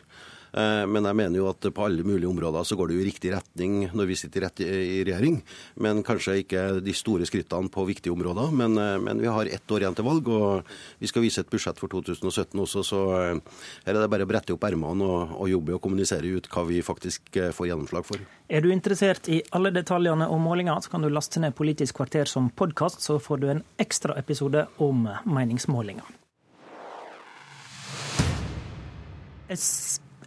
Eh, 0.53 0.85
men 0.91 1.07
jeg 1.07 1.19
mener 1.19 1.41
jo 1.41 1.49
at 1.51 1.69
på 1.75 1.85
alle 1.87 2.05
mulige 2.07 2.31
områder 2.31 2.67
så 2.67 2.77
går 2.79 2.91
det 2.91 2.97
jo 2.97 3.05
i 3.05 3.09
riktig 3.09 3.33
retning 3.35 3.77
når 3.95 4.11
vi 4.11 4.19
sitter 4.19 4.49
i 4.65 5.03
regjering. 5.07 5.41
Men 5.83 6.03
kanskje 6.07 6.41
ikke 6.43 6.65
de 6.85 6.95
store 6.97 7.29
skrittene 7.29 7.71
på 7.73 7.87
viktige 7.89 8.15
områder. 8.15 8.51
Men, 8.55 8.77
eh, 8.79 8.99
men 8.99 9.23
vi 9.23 9.31
har 9.31 9.47
ett 9.47 9.71
år 9.71 9.85
igjen 9.85 9.99
til 9.99 10.07
valg, 10.07 10.29
og 10.29 10.67
vi 10.99 11.11
skal 11.11 11.23
vise 11.23 11.41
et 11.45 11.51
budsjett 11.51 11.79
for 11.79 11.89
2017 11.93 12.59
også. 12.61 12.85
Så 12.85 13.01
eh, 13.19 13.41
her 13.87 13.95
er 13.95 14.01
det 14.03 14.11
bare 14.11 14.27
å 14.27 14.31
brette 14.31 14.55
opp 14.55 14.67
ermene 14.67 15.07
og, 15.07 15.37
og 15.39 15.51
jobbe 15.51 15.77
og 15.79 15.83
kommunisere 15.85 16.37
ut 16.37 16.51
hva 16.51 16.67
vi 16.69 16.83
faktisk 16.83 17.41
får 17.55 17.71
gjennomslag 17.71 18.07
for. 18.07 18.23
Er 18.51 18.65
du 18.65 18.71
interessert 18.75 19.29
i 19.31 19.41
alle 19.55 19.71
detaljene 19.75 20.27
om 20.29 20.43
målinga, 20.43 20.75
så 20.83 20.91
kan 20.91 21.05
du 21.05 21.11
laste 21.11 21.41
ned 21.41 21.55
Politisk 21.61 21.99
kvarter 22.01 22.27
som 22.27 22.49
podkast, 22.51 23.03
så 23.05 23.19
får 23.23 23.41
du 23.43 23.51
en 23.53 23.63
ekstra 23.79 24.17
episode 24.19 24.65
om 24.83 25.05
meningsmålinga. 25.27 26.07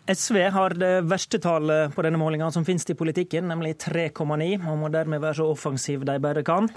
SV 0.08 0.38
har 0.52 0.74
det 0.76 1.06
verste 1.08 1.40
tallet 1.40 1.94
på 1.96 2.04
denne 2.04 2.20
målinga 2.20 2.50
som 2.52 2.66
finnes 2.68 2.84
i 2.92 2.96
politikken, 3.00 3.48
nemlig 3.48 3.78
3,9, 3.86 4.58
og 4.68 4.80
må 4.82 4.90
dermed 4.92 5.22
være 5.24 5.38
så 5.40 5.46
offensiv 5.48 6.04
de 6.04 6.18
bare 6.20 6.44
kan. 6.44 6.68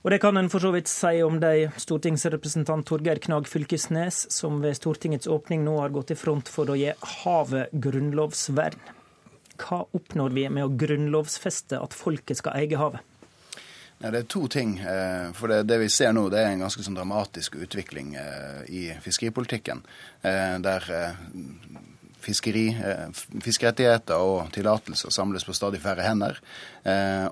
Og 0.00 0.12
det 0.12 0.18
kan 0.20 0.36
en 0.40 0.48
for 0.52 0.64
så 0.64 0.70
vidt 0.72 0.88
si 0.88 1.20
om 1.24 1.36
de 1.40 1.68
stortingsrepresentant 1.80 2.86
Torgeir 2.88 3.20
Knag 3.20 3.48
Fylkesnes, 3.48 4.26
som 4.32 4.62
ved 4.64 4.78
Stortingets 4.78 5.28
åpning 5.28 5.64
nå 5.64 5.76
har 5.82 5.92
gått 5.92 6.12
i 6.12 6.16
front 6.16 6.48
for 6.48 6.72
å 6.72 6.76
gi 6.76 6.90
havet 7.20 7.72
grunnlovsvern. 7.84 8.80
Hva 9.60 9.82
oppnår 9.84 10.32
vi 10.32 10.48
med 10.48 10.64
å 10.64 10.72
grunnlovfeste 10.72 11.80
at 11.80 11.96
folket 11.96 12.40
skal 12.40 12.56
eie 12.62 12.80
havet? 12.80 13.04
Ja, 14.00 14.10
det 14.10 14.22
er 14.24 14.28
to 14.28 14.46
ting. 14.48 14.78
Eh, 14.80 15.30
for 15.36 15.52
det, 15.52 15.62
det, 15.68 15.78
vi 15.84 15.92
ser 15.92 16.16
nå, 16.16 16.26
det 16.32 16.40
er 16.40 16.52
en 16.52 16.64
ganske 16.64 16.84
sånn 16.84 16.96
dramatisk 16.96 17.60
utvikling 17.60 18.16
eh, 18.20 18.64
i 18.68 18.86
fiskeripolitikken. 19.04 19.84
Eh, 20.24 20.56
der 20.64 20.88
fiskeri, 22.24 22.66
fiskerettigheter 23.44 24.20
og 24.24 24.50
tillatelser 24.54 25.12
samles 25.14 25.46
på 25.46 25.54
stadig 25.56 25.82
færre 25.84 26.06
hender. 26.06 26.40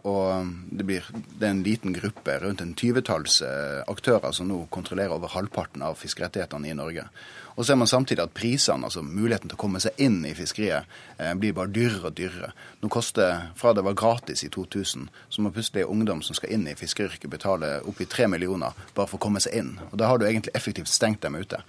Og 0.09 0.49
det, 0.73 0.87
blir, 0.89 1.09
det 1.13 1.47
er 1.47 1.53
en 1.53 1.65
liten 1.67 1.97
gruppe, 1.97 2.39
rundt 2.41 2.63
en 2.65 2.75
tyvetalls 2.79 3.41
aktører, 3.91 4.33
som 4.37 4.49
nå 4.49 4.63
kontrollerer 4.73 5.17
over 5.17 5.33
halvparten 5.35 5.85
av 5.85 5.99
fiskerettighetene 6.01 6.73
i 6.73 6.77
Norge. 6.79 7.09
Og 7.55 7.65
så 7.65 7.73
ser 7.73 7.77
man 7.77 7.87
samtidig 7.87 8.23
at 8.23 8.35
prisene, 8.35 8.87
altså 8.87 9.03
muligheten 9.05 9.51
til 9.51 9.59
å 9.59 9.61
komme 9.61 9.81
seg 9.83 9.99
inn 10.01 10.23
i 10.25 10.35
fiskeriet, 10.37 10.89
eh, 11.19 11.35
blir 11.35 11.53
bare 11.57 11.73
dyrere 11.73 12.09
og 12.09 12.17
dyrere. 12.17 12.53
Nå 12.83 12.89
koster, 12.89 13.51
Fra 13.57 13.73
det 13.73 13.85
var 13.85 13.95
gratis 13.95 14.45
i 14.45 14.49
2000, 14.49 15.09
så 15.29 15.43
må 15.43 15.53
plutselig 15.53 15.85
ungdom 15.85 16.23
som 16.23 16.35
skal 16.35 16.51
inn 16.51 16.67
i 16.67 16.75
fiskeryrket, 16.75 17.31
betale 17.31 17.81
oppi 17.85 18.07
tre 18.07 18.27
millioner 18.27 18.73
bare 18.95 19.07
for 19.07 19.19
å 19.19 19.21
komme 19.21 19.41
seg 19.41 19.55
inn. 19.55 19.79
Og 19.93 19.99
Da 19.99 20.07
har 20.07 20.19
du 20.19 20.25
egentlig 20.25 20.55
effektivt 20.55 20.89
stengt 20.89 21.21
dem 21.21 21.35
ute. 21.35 21.63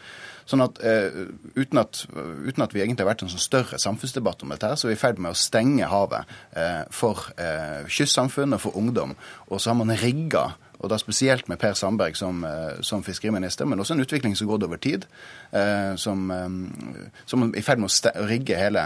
Sånn 0.49 0.63
at, 0.65 0.81
uh, 0.83 1.29
uten 1.55 1.81
at, 1.81 2.03
uten 2.13 2.65
at 2.65 2.75
vi 2.75 2.83
egentlig 2.83 3.05
har 3.05 3.13
vært 3.13 3.25
en 3.25 3.31
sånn 3.31 3.43
større 3.43 3.79
samfunnsdebatt 3.81 4.43
om 4.43 4.53
dette, 4.53 4.73
her, 4.73 4.79
så 4.79 4.89
er 4.89 4.93
vi 4.93 4.99
i 4.99 5.03
ferd 5.03 5.21
med 5.23 5.33
å 5.33 5.39
stenge 5.39 5.89
havet 5.91 6.35
uh, 6.57 6.83
for 6.93 7.29
uh, 7.37 7.87
kystsamfunn 7.87 8.57
og 8.57 8.63
for 8.65 8.79
ungdom. 8.79 9.15
Og 9.49 9.61
så 9.61 9.71
har 9.71 9.79
man 9.79 9.95
rigga 10.03 10.51
og 10.83 10.91
da 10.91 10.97
spesielt 10.99 11.47
med 11.47 11.61
Per 11.61 11.77
Sandberg 11.79 12.17
som, 12.19 12.43
eh, 12.43 12.81
som 12.83 13.03
fiskeriminister, 13.03 13.65
men 13.65 13.79
også 13.79 13.95
en 13.95 14.03
utvikling 14.03 14.35
som 14.35 14.47
har 14.47 14.57
gått 14.57 14.65
over 14.67 14.77
tid, 14.83 15.05
eh, 15.51 15.95
som, 15.95 16.31
eh, 16.31 16.49
som 17.25 17.43
er 17.43 17.57
i 17.57 17.61
ferd 17.63 17.79
med 17.79 17.89
å 17.89 18.27
rigge 18.27 18.57
hele 18.59 18.83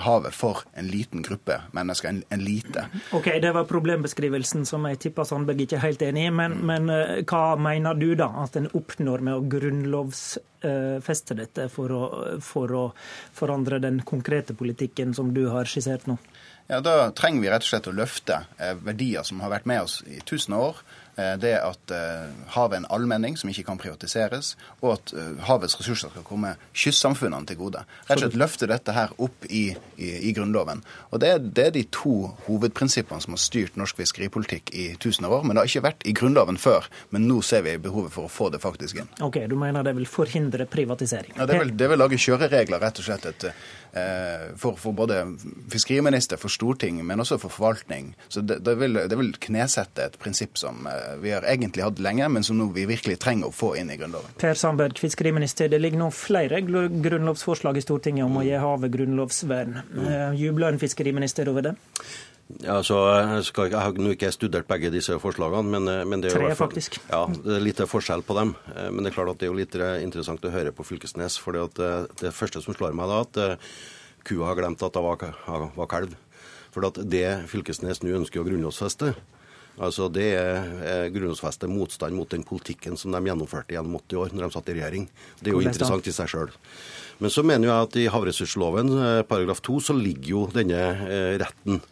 havet 0.00 0.32
for 0.34 0.62
en 0.74 0.88
liten 0.88 1.22
gruppe 1.22 1.60
mennesker, 1.76 2.08
en, 2.08 2.22
en, 2.30 2.40
lite. 2.40 2.86
Ok, 3.12 3.28
Det 3.40 3.52
var 3.52 3.64
problembeskrivelsen 3.68 4.64
som 4.66 4.86
jeg 4.88 4.98
tipper 4.98 5.24
Sandberg 5.28 5.60
ikke 5.60 5.76
er 5.76 5.84
helt 5.84 6.02
enig 6.02 6.26
i, 6.28 6.30
men, 6.30 6.56
men 6.66 6.88
eh, 6.90 7.20
hva 7.28 7.56
mener 7.60 7.98
du 7.98 8.14
da 8.14 8.30
at 8.42 8.56
en 8.56 8.70
oppnår 8.72 9.20
med 9.20 9.34
å 9.34 9.44
grunnlovsfeste 9.50 11.36
dette 11.36 11.68
for 11.68 11.92
å, 11.92 12.02
for 12.40 12.72
å 12.72 12.86
forandre 13.36 13.80
den 13.82 14.00
konkrete 14.00 14.56
politikken 14.56 15.12
som 15.14 15.34
du 15.36 15.48
har 15.52 15.68
skissert 15.68 16.08
nå? 16.08 16.16
Ja, 16.70 16.80
Da 16.80 17.10
trenger 17.10 17.42
vi 17.42 17.50
rett 17.50 17.66
og 17.66 17.70
slett 17.72 17.88
å 17.90 17.96
løfte 17.96 18.42
verdier 18.86 19.26
som 19.26 19.40
har 19.42 19.50
vært 19.50 19.66
med 19.66 19.82
oss 19.82 20.00
i 20.06 20.20
tusen 20.24 20.54
år. 20.54 20.78
Eh, 21.16 21.36
det 21.38 21.54
at 21.58 21.92
eh, 21.94 22.28
havet 22.54 22.78
er 22.78 22.82
en 22.82 22.88
allmenning 22.94 23.36
som 23.38 23.50
ikke 23.50 23.64
kan 23.66 23.80
privatiseres, 23.80 24.54
og 24.80 24.94
at 24.94 25.12
eh, 25.16 25.32
havets 25.48 25.76
ressurser 25.80 26.12
skal 26.12 26.24
komme 26.26 26.54
kystsamfunnene 26.76 27.48
til 27.48 27.58
gode. 27.60 27.82
Rett 28.06 28.16
og 28.18 28.24
slett 28.24 28.38
løfte 28.38 28.68
dette 28.70 28.94
her 28.94 29.12
opp 29.18 29.46
i, 29.48 29.64
i, 29.98 30.10
i 30.30 30.34
Grunnloven. 30.36 30.84
Og 31.10 31.22
det 31.22 31.32
er, 31.34 31.42
det 31.42 31.66
er, 31.66 31.74
de 31.74 31.84
to 31.94 32.14
hovedprinsippene 32.46 33.22
som 33.22 33.36
har 33.36 33.42
styrt 33.42 33.78
norsk 33.80 33.98
fiskeripolitikk 34.00 34.72
i 34.74 34.86
av 34.94 35.32
år. 35.32 35.44
Men 35.44 35.56
det 35.56 35.62
har 35.62 35.70
ikke 35.72 35.86
vært 35.88 36.06
i 36.06 36.14
Grunnloven 36.16 36.58
før. 36.60 36.86
Men 37.14 37.26
nå 37.28 37.40
ser 37.46 37.64
vi 37.66 37.76
behovet 37.82 38.14
for 38.14 38.28
å 38.28 38.32
få 38.32 38.50
det 38.54 38.62
faktisk 38.62 39.02
inn. 39.02 39.10
Ok, 39.24 39.42
Du 39.50 39.56
mener 39.58 39.84
det 39.86 39.96
vil 39.98 40.06
forhindre 40.08 40.66
privatisering? 40.70 41.34
Ja, 41.36 41.46
Det 41.46 41.58
vil, 41.60 41.76
det 41.76 41.90
vil 41.90 42.00
lage 42.00 42.18
kjøreregler, 42.20 42.80
rett 42.80 43.02
og 43.02 43.06
slett. 43.06 43.26
Et, 43.26 43.50
for, 43.90 44.76
for, 44.78 44.94
både 44.94 45.22
fiskeriminister, 45.72 46.38
for 46.40 46.52
storting, 46.52 47.00
men 47.06 47.22
også 47.22 47.40
for 47.42 47.52
forvaltning. 47.52 48.12
Så 48.28 48.44
det, 48.46 48.60
det, 48.66 48.76
vil, 48.78 49.00
det 49.10 49.18
vil 49.18 49.32
knesette 49.42 50.06
et 50.06 50.18
prinsipp 50.20 50.58
som 50.60 50.86
vi 51.22 51.32
har 51.34 51.46
egentlig 51.48 51.84
hatt 51.86 52.02
lenge, 52.02 52.28
men 52.30 52.46
som 52.46 52.58
nå 52.58 52.68
vi 52.76 52.86
virkelig 52.90 53.18
trenger 53.22 53.50
å 53.50 53.54
få 53.54 53.72
inn 53.80 53.90
i 53.90 53.98
Grunnloven. 54.00 54.36
Per 54.40 54.54
Sandberg, 54.58 54.98
fiskeriminister. 55.00 55.70
Det 55.72 55.80
ligger 55.82 56.04
nå 56.04 56.10
flere 56.14 56.62
grunnlovsforslag 56.62 57.78
i 57.80 57.84
Stortinget 57.84 58.26
om 58.26 58.40
å 58.40 58.46
gi 58.46 58.56
havet 58.60 58.94
grunnlovsvern. 58.94 59.80
Mm. 59.90 60.10
Jubler 60.38 60.74
en 60.74 60.82
fiskeriminister 60.82 61.50
over 61.50 61.70
det? 61.70 61.76
Ja, 62.58 62.76
altså, 62.80 62.98
jeg, 63.14 63.44
skal, 63.46 63.68
jeg, 63.70 63.78
har 63.78 63.96
nå 64.00 64.12
ikke 64.14 64.30
studert 64.34 64.68
begge 64.70 64.90
disse 64.92 65.14
forslagene, 65.22 65.70
men, 65.70 65.88
eh, 65.90 66.02
men 66.08 66.22
det 66.22 66.32
er 66.32 66.40
Tre, 66.40 66.52
faktisk. 66.58 66.98
Ja, 67.10 67.24
det 67.30 67.56
er 67.56 67.64
litt 67.64 67.82
forskjell 67.92 68.24
på 68.26 68.36
dem. 68.38 68.54
Eh, 68.74 68.90
men 68.90 69.04
det 69.04 69.12
er 69.12 69.18
klart 69.18 69.34
at 69.34 69.40
det 69.40 69.48
er 69.48 69.52
jo 69.52 69.58
litt 69.60 69.76
interessant 70.02 70.44
å 70.44 70.52
høre 70.54 70.74
på 70.74 70.86
Fylkesnes. 70.86 71.38
For 71.40 71.56
det, 71.56 71.90
det 72.22 72.34
første 72.36 72.62
som 72.64 72.76
slår 72.76 72.96
meg 72.98 73.12
da, 73.12 73.22
at 73.24 73.68
kua 74.26 74.50
har 74.50 74.58
glemt 74.58 74.82
at 74.84 74.96
det 74.96 75.04
var, 75.04 75.70
var 75.76 75.90
kalv. 75.90 76.16
For 76.74 76.86
det 77.00 77.26
Fylkesnes 77.50 78.02
nå 78.04 78.16
ønsker 78.20 78.42
å 78.42 78.48
grunnlovfeste, 78.48 79.14
Altså 79.80 80.10
Det 80.12 80.26
er 80.36 81.06
grunnlovfeste 81.14 81.68
motstand 81.70 82.12
mot 82.12 82.28
den 82.28 82.42
politikken 82.44 82.98
som 83.00 83.14
de 83.14 83.20
gjennomførte 83.30 83.72
gjennom 83.72 83.96
80 83.96 84.18
år 84.20 84.34
når 84.34 84.42
de 84.44 84.52
satt 84.52 84.68
i 84.68 84.74
regjering. 84.76 85.06
Det 85.40 85.48
er 85.48 85.56
jo 85.56 85.62
interessant 85.64 86.10
i 86.10 86.12
seg 86.12 86.28
sjøl. 86.28 86.50
Men 87.20 87.32
så 87.32 87.44
mener 87.44 87.68
jeg 87.68 87.86
at 87.86 87.98
i 88.00 88.08
havressursloven 88.12 88.92
eh, 88.96 89.22
paragraf 89.28 89.60
2 89.64 89.78
så 89.90 89.96
ligger 89.96 90.32
jo 90.32 90.42
denne 90.52 90.80
eh, 91.06 91.34
retten. 91.40 91.82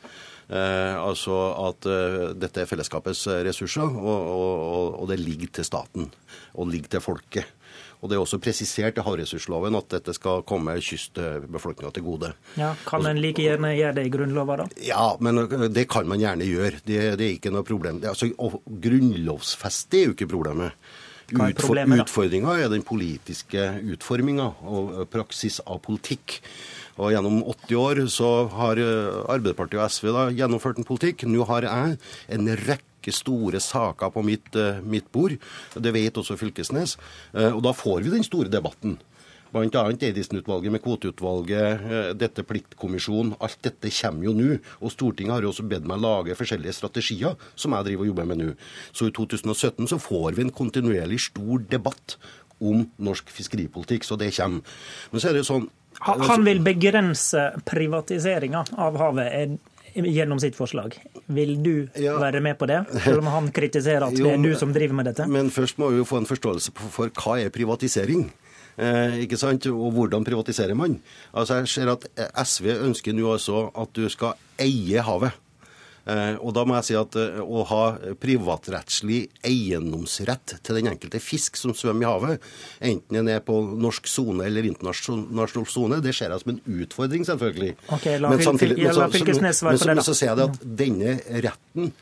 Eh, 0.49 0.97
altså 0.97 1.37
at 1.69 1.87
eh, 1.89 2.33
dette 2.41 2.63
er 2.63 2.71
fellesskapets 2.71 3.27
ressurser, 3.45 3.85
og, 3.85 4.33
og, 4.33 4.99
og 5.03 5.09
det 5.11 5.21
ligger 5.21 5.53
til 5.59 5.69
staten. 5.69 6.11
Og 6.57 6.71
ligger 6.73 6.97
til 6.97 7.05
folket. 7.05 7.55
Og 7.99 8.07
Det 8.11 8.15
er 8.15 8.23
også 8.23 8.39
presisert 8.39 8.99
i 9.01 9.03
havressursloven 9.03 9.75
at 9.75 9.89
dette 9.91 10.13
skal 10.15 10.45
komme 10.47 10.77
kystbefolkninga 10.79 11.91
til 11.97 12.05
gode. 12.07 12.31
Ja, 12.55 12.71
Kan 12.87 13.09
en 13.11 13.19
like 13.19 13.43
gjerne 13.43 13.73
gjøre 13.75 13.97
det 13.97 14.05
i 14.07 14.13
Grunnlova, 14.15 14.61
da? 14.61 14.69
Ja, 14.87 15.09
men 15.19 15.43
det 15.75 15.89
kan 15.91 16.07
man 16.07 16.23
gjerne 16.23 16.47
gjøre. 16.47 16.79
Det, 16.79 17.01
det 17.19 17.27
er 17.27 17.35
ikke 17.35 17.51
noe 17.51 17.67
problem. 17.67 17.99
Altså, 18.07 18.31
Grunnlovfeste 18.87 19.99
er 19.99 20.07
jo 20.07 20.15
ikke 20.15 20.31
problemet, 20.31 20.79
Utfordringa 21.29 22.55
er 22.57 22.71
den 22.73 22.81
politiske 22.87 23.61
utforminga 23.93 24.47
og 24.65 25.03
praksis 25.13 25.59
av 25.67 25.83
politikk. 25.85 26.39
Og 26.99 27.13
Gjennom 27.15 27.41
80 27.47 27.79
år 27.79 28.03
så 28.11 28.29
har 28.51 28.81
Arbeiderpartiet 29.31 29.79
og 29.79 29.91
SV 29.93 30.11
da 30.15 30.29
gjennomført 30.35 30.81
en 30.81 30.89
politikk. 30.89 31.25
Nå 31.31 31.47
har 31.47 31.67
jeg 31.69 31.99
en 32.35 32.51
rekke 32.67 33.15
store 33.15 33.61
saker 33.61 34.11
på 34.11 34.25
mitt, 34.25 34.55
eh, 34.57 34.81
mitt 34.83 35.11
bord. 35.13 35.39
Det 35.75 35.93
vet 35.93 36.15
også 36.15 36.37
Fylkesnes. 36.37 36.97
Eh, 37.35 37.55
og 37.55 37.63
da 37.63 37.73
får 37.73 38.03
vi 38.03 38.11
den 38.11 38.25
store 38.25 38.49
debatten. 38.49 38.99
Bl.a. 39.53 39.89
Eidisen-utvalget 39.91 40.71
med 40.71 40.83
kvoteutvalget, 40.83 41.81
eh, 41.81 42.13
dette 42.13 42.43
pliktkommisjonen. 42.43 43.37
Alt 43.41 43.63
dette 43.63 43.89
kommer 43.89 44.25
jo 44.25 44.33
nå. 44.33 44.59
Og 44.83 44.91
Stortinget 44.91 45.33
har 45.33 45.43
jo 45.43 45.49
også 45.49 45.69
bedt 45.69 45.87
meg 45.87 46.01
lage 46.01 46.37
forskjellige 46.37 46.75
strategier, 46.75 47.37
som 47.57 47.73
jeg 47.73 47.85
driver 47.85 48.01
og 48.01 48.07
jobber 48.07 48.27
med 48.27 48.39
nå. 48.39 48.57
Så 48.93 49.07
i 49.07 49.11
2017 49.11 49.87
så 49.89 49.99
får 49.99 50.35
vi 50.35 50.43
en 50.43 50.51
kontinuerlig 50.51 51.21
stor 51.21 51.59
debatt 51.71 52.17
om 52.61 52.91
norsk 52.99 53.31
fiskeripolitikk. 53.31 54.05
Så 54.05 54.19
det 54.19 54.35
kommer. 54.37 54.61
Men 55.13 55.21
så 55.21 55.29
er 55.29 55.33
det 55.33 55.47
jo 55.47 55.53
sånn 55.55 55.71
han 56.01 56.45
vil 56.47 56.61
begrense 56.63 57.49
privatiseringa 57.67 58.65
av 58.79 58.99
havet 59.01 59.59
gjennom 59.95 60.41
sitt 60.41 60.57
forslag. 60.57 60.95
Vil 61.27 61.57
du 61.63 61.89
ja. 61.99 62.19
være 62.21 62.41
med 62.45 62.59
på 62.59 62.69
det, 62.71 62.85
selv 63.05 63.25
om 63.25 63.31
han 63.33 63.51
kritiserer 63.55 64.09
at 64.09 64.19
det 64.19 64.35
er 64.37 64.43
du 64.43 64.53
som 64.59 64.75
driver 64.75 65.01
med 65.01 65.11
dette? 65.11 65.27
Men 65.31 65.51
først 65.55 65.81
må 65.81 65.91
vi 65.93 66.03
jo 66.03 66.07
få 66.09 66.23
en 66.23 66.29
forståelse 66.29 66.75
for 66.95 67.11
hva 67.11 67.39
er 67.43 67.55
privatisering. 67.55 68.29
Eh, 68.79 69.19
ikke 69.25 69.39
sant? 69.41 69.67
Og 69.73 69.91
hvordan 69.97 70.27
privatiserer 70.27 70.77
man? 70.79 71.01
Altså 71.35 71.63
Jeg 71.63 71.73
ser 71.73 71.93
at 71.97 72.07
SV 72.47 72.71
ønsker 72.77 73.17
nå 73.17 73.33
altså 73.33 73.69
at 73.75 73.95
du 73.97 74.07
skal 74.13 74.39
eie 74.63 75.03
havet. 75.03 75.35
Eh, 76.09 76.37
og 76.41 76.55
da 76.57 76.65
må 76.65 76.77
jeg 76.79 76.89
si 76.89 76.97
at 76.97 77.17
eh, 77.21 77.41
å 77.43 77.65
ha 77.69 77.83
privatrettslig 78.21 79.21
eiendomsrett 79.45 80.57
til 80.65 80.81
den 80.81 80.89
enkelte 80.93 81.21
fisk 81.21 81.59
som 81.61 81.75
svømmer 81.77 82.07
i 82.07 82.09
havet, 82.09 82.51
enten 82.91 83.21
den 83.21 83.31
er 83.35 83.45
på 83.45 83.59
norsk 83.77 84.09
sone 84.09 84.47
eller 84.49 84.69
internasjonal 84.71 85.69
sone, 85.69 86.01
det 86.05 86.17
ser 86.17 86.33
jeg 86.33 86.45
som 86.45 86.55
en 86.55 86.63
utfordring, 86.81 87.29
selvfølgelig. 87.29 87.75
Okay, 87.99 88.17
la 88.23 88.33
men, 88.33 88.45
samtidig, 88.45 88.79
men, 88.81 88.95
så, 88.97 89.09
men, 89.69 89.81
så, 89.81 89.93
men 89.93 90.05
så 90.07 90.17
ser 90.17 90.33
jeg 90.33 90.41
det 90.41 90.49
at 90.49 90.69
denne 90.81 91.17
retten 91.49 91.93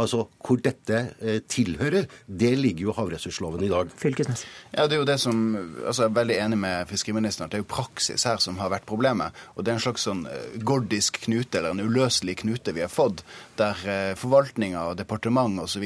Altså 0.00 0.24
hvor 0.44 0.60
dette 0.62 1.00
eh, 1.20 1.40
tilhører, 1.48 2.08
det 2.26 2.52
ligger 2.58 2.88
jo 2.88 2.96
havressursloven 2.96 3.64
i 3.64 3.70
dag. 3.70 3.90
Fylkesnes. 4.00 4.44
Ja, 4.72 4.86
det 4.88 4.96
er 4.96 5.02
jo 5.02 5.08
det 5.08 5.18
som, 5.22 5.42
altså 5.86 6.04
Jeg 6.04 6.10
er 6.10 6.16
veldig 6.18 6.38
enig 6.46 6.58
med 6.58 6.90
fiskeriministeren 6.90 7.48
at 7.48 7.54
det 7.54 7.60
er 7.60 7.64
jo 7.64 7.70
praksis 7.70 8.26
her 8.26 8.42
som 8.42 8.58
har 8.62 8.72
vært 8.72 8.88
problemet. 8.88 9.36
Og 9.54 9.64
det 9.64 9.72
er 9.72 9.78
en 9.78 9.84
slags 9.86 10.06
sånn 10.08 10.24
eh, 10.30 10.58
gordisk 10.66 11.20
knute, 11.26 11.60
eller 11.60 11.76
en 11.76 11.84
uløselig 11.84 12.38
knute 12.42 12.74
vi 12.74 12.82
har 12.84 12.92
fått, 12.92 13.22
der 13.58 13.84
eh, 13.86 14.14
forvaltninga 14.18 14.86
og 14.90 14.98
departement 14.98 15.62
osv. 15.62 15.84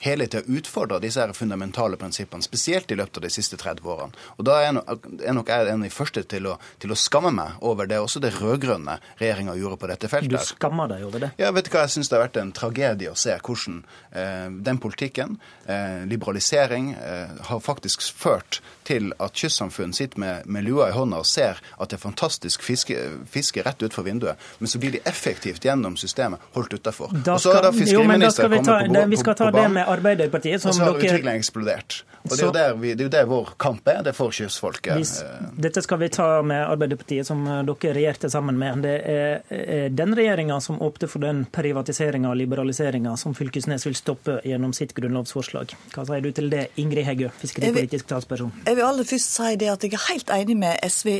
hele 0.00 0.26
tida 0.26 0.42
utfordrer 0.46 1.02
disse 1.02 1.20
her 1.20 1.34
fundamentale 1.36 1.98
prinsippene, 2.00 2.42
spesielt 2.42 2.90
i 2.90 2.98
løpet 2.98 3.20
av 3.20 3.26
de 3.26 3.32
siste 3.34 3.58
30 3.60 3.84
årene. 3.84 4.16
Og 4.38 4.46
da 4.48 4.60
er 4.64 4.74
nok, 4.78 5.06
er 5.20 5.36
nok 5.36 5.52
jeg 5.52 5.68
en 5.68 5.84
av 5.84 5.88
de 5.88 5.92
første 5.92 6.24
til 6.30 6.48
å, 6.48 6.56
til 6.80 6.94
å, 6.94 6.98
skamme 7.00 7.32
meg 7.34 7.60
over 7.66 7.88
det 7.90 8.00
også 8.00 8.20
det 8.22 8.32
rød-grønne 8.36 8.98
regjeringa 9.20 9.56
gjorde 9.58 9.80
på 9.80 9.90
dette 9.90 10.10
feltet. 10.12 10.32
Du 10.32 10.50
skammer 10.52 10.90
deg 10.90 11.04
over 11.06 11.26
det? 11.26 11.30
Ja, 11.40 11.52
vet 11.56 11.68
du 11.68 11.72
hva, 11.74 11.84
jeg 11.86 11.96
syns 11.96 12.10
det 12.10 12.18
har 12.18 12.26
vært 12.26 12.40
en 12.40 12.52
tragedie 12.56 13.12
å 13.12 13.18
se 13.18 13.36
hvordan 13.50 13.82
eh, 14.10 14.50
den 14.50 14.78
politikken, 14.78 15.38
eh, 15.66 16.06
liberalisering, 16.06 16.92
eh, 16.92 17.28
har 17.40 17.60
faktisk 17.60 18.02
ført 18.02 18.60
til 18.84 19.12
at 19.18 19.34
kystsamfunn 19.34 19.92
sitter 19.92 20.20
med, 20.20 20.46
med, 20.46 20.64
lua 20.64 20.88
i 20.88 20.94
hånda 20.94 21.20
og 21.22 21.26
ser 21.26 21.60
at 21.78 21.90
det 21.90 21.98
er 21.98 22.02
fantastisk 22.02 22.62
fiske, 22.62 22.96
fiske 23.30 23.62
rett 23.66 23.82
utenfor 23.82 24.06
vinduet, 24.06 24.50
men 24.58 24.70
så 24.70 24.80
blir 24.82 24.96
de 24.96 25.02
effektivt 25.08 25.64
gjennom 25.64 25.96
systemet 26.00 26.42
holdt 26.56 26.78
utafor. 26.78 27.12
Og 27.14 27.40
så 27.40 27.54
er 27.56 27.68
da 27.68 27.72
fiskeriministeren 27.74 28.64
kommet 28.64 28.94
på, 28.94 29.08
Vi 29.10 29.20
skal 29.20 29.38
ta 29.38 29.50
det 29.54 29.66
med 29.72 29.88
Arbeiderpartiet. 29.88 30.64
og 30.66 30.74
så 30.74 30.86
har 30.86 30.98
utviklingen 30.98 31.38
eksplodert. 31.38 32.04
Og 32.20 32.34
det 32.36 32.60
er, 32.60 32.74
jo 32.76 32.94
det, 33.00 33.06
det 33.14 33.20
vår 33.24 33.54
kamp 33.56 33.86
er, 33.88 34.02
det 34.04 34.12
er 34.12 34.16
for 34.16 34.34
kystfolket. 34.34 35.22
Dette 35.56 35.80
skal 35.80 36.02
vi 36.02 36.10
ta 36.12 36.42
med 36.44 36.66
Arbeiderpartiet, 36.66 37.26
som 37.26 37.46
dere 37.46 37.94
regjerte 37.96 38.28
sammen 38.30 38.58
med. 38.60 38.82
Det 38.84 38.96
er 39.08 39.88
den 39.88 40.12
regjeringa 40.16 40.58
som 40.60 40.82
åpner 40.84 41.08
for 41.08 41.24
den 41.24 41.46
privatiseringa 41.48 42.28
og 42.28 42.36
liberaliseringa 42.42 43.16
som 43.16 43.34
Fylkesnes 43.40 43.86
vil 43.88 43.96
stoppe 43.96 44.36
gjennom 44.44 44.74
sitt 44.76 44.92
grunnlovsforslag. 44.96 45.72
Hva 45.94 46.04
sier 46.08 46.24
du 46.24 46.30
til 46.36 46.50
det, 46.52 46.66
Ingrid 46.80 47.06
Heggø, 47.06 47.30
fiskeripolitisk 47.40 48.10
talsperson? 48.10 48.52
Jeg 48.66 48.76
vil 48.76 48.84
aller 48.84 49.08
først 49.08 49.32
si 49.38 49.54
det 49.60 49.70
at 49.72 49.86
jeg 49.86 49.96
er 49.96 50.06
helt 50.10 50.34
enig 50.36 50.58
med 50.60 50.84
SV 50.84 51.10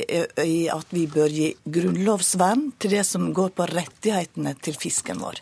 i 0.45 0.59
at 0.69 0.93
vi 0.93 1.07
bør 1.09 1.33
gi 1.33 1.49
grunnlovsvern 1.65 2.69
til 2.81 2.93
det 2.93 3.05
som 3.09 3.31
går 3.33 3.55
på 3.57 3.67
rettighetene 3.73 4.53
til 4.61 4.77
fisken 4.77 5.23
vår. 5.23 5.41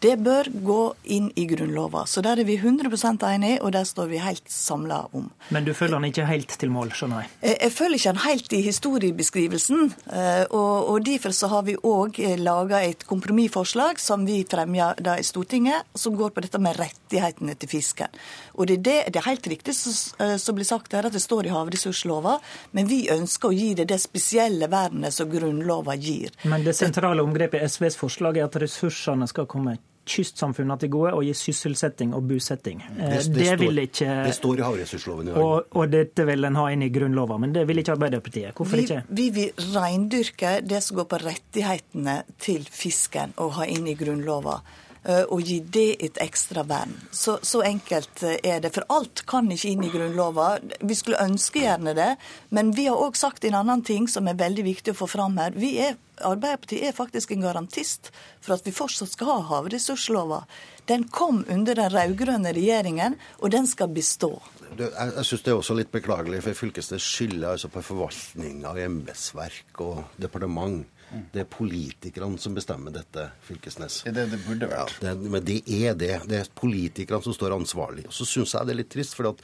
Det 0.00 0.14
bør 0.16 0.48
gå 0.64 0.82
inn 1.12 1.26
i 1.36 1.44
Grunnlova. 1.44 2.06
Så 2.08 2.22
der 2.24 2.40
er 2.40 2.46
vi 2.48 2.54
100 2.56 2.88
enige, 3.28 3.58
og 3.60 3.72
der 3.72 3.84
står 3.84 4.06
vi 4.08 4.20
helt 4.24 4.46
samla 4.48 5.02
om. 5.12 5.26
Men 5.52 5.66
du 5.66 5.74
følger 5.74 5.98
den 5.98 6.08
ikke 6.08 6.24
helt 6.24 6.54
til 6.60 6.70
mål, 6.72 6.94
skjønner 6.96 7.20
jeg? 7.20 7.30
Eh, 7.42 7.56
jeg 7.66 7.72
følger 7.72 7.98
ikke 7.98 8.12
den 8.14 8.22
helt 8.24 8.52
i 8.56 8.60
historiebeskrivelsen. 8.64 9.92
Eh, 10.08 10.44
og, 10.50 10.88
og 10.88 11.04
derfor 11.04 11.34
så 11.36 11.50
har 11.52 11.66
vi 11.68 11.76
òg 11.76 12.16
eh, 12.24 12.38
laga 12.40 12.80
et 12.80 13.04
kompromissforslag 13.04 14.00
som 14.00 14.24
vi 14.24 14.38
fremja 14.48 14.94
i 15.18 15.26
Stortinget, 15.26 15.84
som 15.94 16.16
går 16.16 16.32
på 16.32 16.46
dette 16.46 16.62
med 16.62 16.80
rettighetene 16.80 17.58
til 17.60 17.68
fisken. 17.68 18.16
Og 18.56 18.72
det 18.72 18.78
er, 18.78 18.84
det, 18.88 18.96
det 19.12 19.20
er 19.20 19.28
helt 19.28 19.52
riktig 19.52 19.76
som 19.76 20.56
blir 20.56 20.68
sagt 20.68 20.96
her, 20.96 21.10
at 21.10 21.12
det 21.12 21.20
står 21.20 21.48
i 21.48 21.52
havressurslova, 21.52 22.38
men 22.76 22.88
vi 22.88 23.02
ønsker 23.12 23.50
å 23.50 23.56
gi 23.56 23.74
det 23.76 23.90
det 23.92 24.00
spesielle 24.00 24.68
vernet 24.72 25.12
som 25.12 25.28
Grunnlova 25.28 25.96
gir. 26.00 26.32
Men 26.48 26.64
det 26.64 26.76
sentrale 26.78 27.20
omgrepet 27.24 27.60
i 27.60 27.68
SVs 27.68 28.00
forslag 28.00 28.40
er 28.40 28.48
at 28.48 28.60
ressursene 28.64 29.28
skal 29.28 29.48
komme 29.50 29.76
kystsamfunnene 30.10 30.76
til 30.82 30.90
gode 30.92 31.12
og 31.16 31.24
gi 31.26 31.34
sysselsetting 31.36 32.14
og 32.16 32.26
bosetting. 32.30 32.82
Det, 32.82 32.96
det, 32.98 33.22
det, 33.30 33.46
det, 33.46 33.56
vil 33.60 33.82
ikke, 33.84 34.10
det 34.26 34.34
står 34.36 34.60
i 34.60 34.66
havressursloven 34.66 35.30
i 35.30 35.34
dag. 35.34 35.40
Og, 35.44 35.70
og, 35.76 35.86
dette 35.92 36.26
vil 36.28 36.48
en 36.48 36.58
ha 36.60 36.66
inn 36.74 36.84
i 36.86 36.90
Grunnlova, 36.94 37.38
men 37.42 37.54
det 37.56 37.64
vil 37.68 37.82
ikke 37.82 37.96
Arbeiderpartiet. 37.96 38.52
Hvorfor 38.58 38.80
vi, 38.80 38.86
ikke? 38.88 39.00
Vi 39.20 39.30
vil 39.36 39.72
reindyrke 39.74 40.58
det 40.66 40.82
som 40.84 41.00
går 41.00 41.08
på 41.10 41.22
rettighetene 41.24 42.20
til 42.42 42.66
fisken, 42.70 43.34
og 43.40 43.56
ha 43.60 43.68
inn 43.70 43.88
i 43.90 43.96
Grunnlova 43.98 44.58
eh, 45.04 45.22
og 45.22 45.42
gi 45.46 45.60
det 45.78 45.88
et 46.06 46.20
ekstra 46.22 46.64
vern. 46.68 46.94
Så, 47.10 47.38
så, 47.46 47.64
enkelt 47.66 48.24
eh, 48.26 48.38
er 48.42 48.62
det. 48.64 48.74
For 48.76 48.86
alt 48.92 49.24
kan 49.30 49.50
ikke 49.52 49.72
inn 49.72 49.86
i 49.86 49.92
Grunnlova. 49.92 50.52
Vi 50.80 50.98
skulle 50.98 51.22
ønske 51.22 51.64
gjerne 51.64 51.96
det, 51.98 52.12
men 52.56 52.74
vi 52.76 52.88
har 52.90 53.00
òg 53.00 53.18
sagt 53.18 53.46
en 53.46 53.58
annen 53.62 53.84
ting 53.86 54.08
som 54.10 54.28
er 54.30 54.38
veldig 54.40 54.66
viktig 54.72 54.94
å 54.94 55.02
få 55.02 55.10
fram 55.18 55.38
her. 55.40 55.56
Vi 55.56 55.76
er 55.86 55.98
Arbeiderpartiet 56.26 56.88
er 56.88 56.96
faktisk 56.96 57.32
en 57.34 57.44
garantist 57.44 58.10
for 58.40 58.56
at 58.56 58.66
vi 58.66 58.74
fortsatt 58.74 59.12
skal 59.14 59.32
ha 59.32 59.38
havressurslova. 59.54 60.44
Den 60.90 61.06
kom 61.12 61.44
under 61.48 61.78
den 61.78 61.92
rød-grønne 61.94 62.54
regjeringen, 62.56 63.16
og 63.38 63.52
den 63.54 63.68
skal 63.70 63.92
bestå. 63.94 64.32
Jeg, 64.78 64.90
jeg 64.90 65.26
syns 65.26 65.44
det 65.46 65.52
er 65.52 65.58
også 65.58 65.76
litt 65.78 65.92
beklagelig, 65.94 66.42
for 66.46 66.58
Fylkesnes 66.58 67.04
skylder 67.04 67.54
altså 67.54 67.70
på 67.72 67.82
forvaltninga, 67.84 68.74
embetsverk 68.86 69.84
og 69.86 70.02
departement. 70.20 70.82
Det 71.10 71.42
er 71.42 71.46
politikerne 71.50 72.38
som 72.38 72.54
bestemmer 72.54 72.94
dette, 72.94 73.24
Fylkesnes. 73.42 74.02
Det 74.06 74.12
er 74.12 74.18
det 74.20 74.26
det 74.36 74.40
burde 74.44 74.68
vært. 74.70 74.94
Ja, 75.02 75.14
det, 75.18 75.30
men 75.32 75.42
det 75.46 75.58
er 75.66 75.96
det. 75.98 76.12
Det 76.30 76.38
er 76.38 76.50
politikerne 76.54 77.22
som 77.24 77.34
står 77.34 77.56
ansvarlig. 77.56 78.06
Og 78.06 78.14
så 78.14 78.26
syns 78.28 78.54
jeg 78.54 78.68
det 78.68 78.76
er 78.76 78.80
litt 78.84 78.92
trist, 78.94 79.16
for 79.18 79.34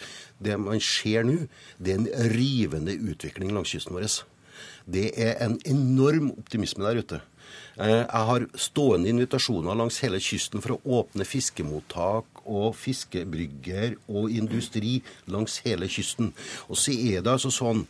det 0.46 0.58
man 0.62 0.78
ser 0.82 1.26
nå, 1.26 1.40
det 1.82 1.94
er 1.94 2.04
en 2.04 2.30
rivende 2.36 2.94
utvikling 3.10 3.50
langs 3.54 3.74
kysten 3.74 3.98
vår. 3.98 4.06
Det 4.86 5.10
er 5.18 5.40
en 5.44 5.58
enorm 5.66 6.30
optimisme 6.36 6.86
der 6.86 7.02
ute. 7.02 7.20
Eh, 7.76 8.04
jeg 8.06 8.26
har 8.30 8.46
stående 8.56 9.10
invitasjoner 9.10 9.76
langs 9.76 9.98
hele 10.04 10.20
kysten 10.22 10.62
for 10.64 10.76
å 10.76 11.00
åpne 11.00 11.26
fiskemottak 11.28 12.42
og 12.46 12.74
fiskebrygger 12.78 13.98
og 14.08 14.30
industri 14.32 15.00
langs 15.26 15.58
hele 15.66 15.90
kysten. 15.90 16.32
Og 16.70 16.78
så 16.80 16.94
er 16.94 17.20
det 17.20 17.34
altså 17.34 17.52
sånn 17.52 17.84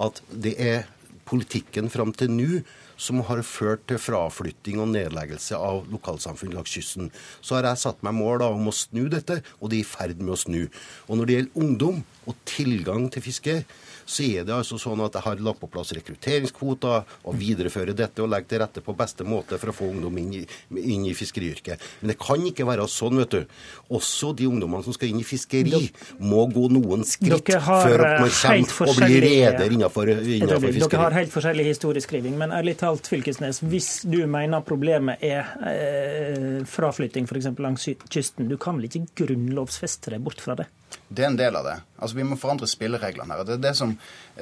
at 0.00 0.22
det 0.30 0.54
er 0.62 0.86
politikken 1.26 1.90
fram 1.90 2.12
til 2.14 2.30
nå 2.30 2.60
som 2.96 3.20
har 3.28 3.42
ført 3.44 3.82
til 3.90 4.00
fraflytting 4.00 4.78
og 4.80 4.88
nedleggelse 4.94 5.58
av 5.58 5.84
lokalsamfunn 5.92 6.54
langs 6.56 6.72
kysten. 6.72 7.10
Så 7.44 7.58
har 7.58 7.68
jeg 7.68 7.82
satt 7.82 8.04
meg 8.06 8.16
mål 8.16 8.40
da, 8.40 8.48
om 8.54 8.70
å 8.70 8.74
snu 8.74 9.04
dette, 9.12 9.42
og 9.60 9.70
det 9.70 9.80
er 9.82 9.84
i 9.84 9.88
ferd 9.90 10.22
med 10.22 10.32
å 10.32 10.40
snu. 10.40 10.62
Og 11.10 11.18
når 11.18 11.28
det 11.28 11.36
gjelder 11.36 11.66
ungdom 11.66 12.00
og 12.24 12.40
tilgang 12.48 13.10
til 13.12 13.26
fiske, 13.26 13.58
så 14.06 14.22
er 14.22 14.46
det 14.46 14.54
altså 14.54 14.78
sånn 14.80 15.02
at 15.04 15.18
jeg 15.18 15.26
har 15.26 15.42
lagt 15.42 15.60
på 15.62 15.68
plass 15.70 15.90
rekrutteringskvoter 15.96 17.16
og 17.26 17.38
viderefører 17.38 17.96
dette 17.96 18.22
og 18.22 18.30
legger 18.30 18.52
til 18.52 18.62
rette 18.62 18.82
på 18.84 18.94
beste 18.96 19.26
måte 19.26 19.58
for 19.58 19.72
å 19.72 19.76
få 19.76 19.90
ungdom 19.90 20.20
inn 20.22 20.32
i, 20.38 20.42
inn 20.78 21.06
i 21.10 21.14
fiskeriyrket. 21.16 21.82
Men 22.00 22.12
det 22.12 22.18
kan 22.22 22.44
ikke 22.46 22.66
være 22.68 22.86
sånn, 22.90 23.18
vet 23.20 23.34
du. 23.34 23.56
Også 23.96 24.30
de 24.38 24.46
ungdommene 24.48 24.86
som 24.86 24.94
skal 24.94 25.10
inn 25.10 25.20
i 25.22 25.26
fiskeri, 25.26 25.88
må 26.22 26.46
gå 26.52 26.68
noen 26.72 27.02
skritt 27.06 27.50
før 27.66 28.04
man 28.04 28.30
kommer 28.30 28.92
og 28.92 29.00
blir 29.02 29.26
reder 29.26 29.74
innenfor, 29.74 30.12
innenfor 30.14 30.68
fiskeri. 30.68 30.86
Dere 30.86 31.02
har 31.02 31.18
helt 31.18 31.34
forskjellig 31.34 31.68
historieskriving, 31.72 32.38
men 32.38 32.54
ærlig 32.54 32.76
talt, 32.80 33.10
Fylkesnes, 33.10 33.62
hvis 33.66 33.90
du 34.06 34.20
mener 34.30 34.64
problemet 34.66 35.22
er 35.26 35.50
eh, 35.66 36.62
fraflytting 36.70 37.26
f.eks. 37.26 37.50
langs 37.62 37.88
kysten, 38.12 38.50
du 38.50 38.56
kan 38.60 38.78
vel 38.78 38.88
ikke 38.88 39.06
grunnlovfeste 39.24 40.14
deg 40.14 40.24
bort 40.26 40.42
fra 40.42 40.58
det? 40.58 40.70
Det 41.08 41.22
er 41.22 41.30
en 41.30 41.38
del 41.38 41.56
av 41.58 41.66
det. 41.66 41.76
Altså 41.98 42.18
Vi 42.18 42.26
må 42.26 42.38
forandre 42.40 42.68
spillereglene 42.70 43.34
her. 43.34 43.44
Det 43.46 43.58
er 43.58 43.64
det 43.68 43.74
som, 43.78 43.94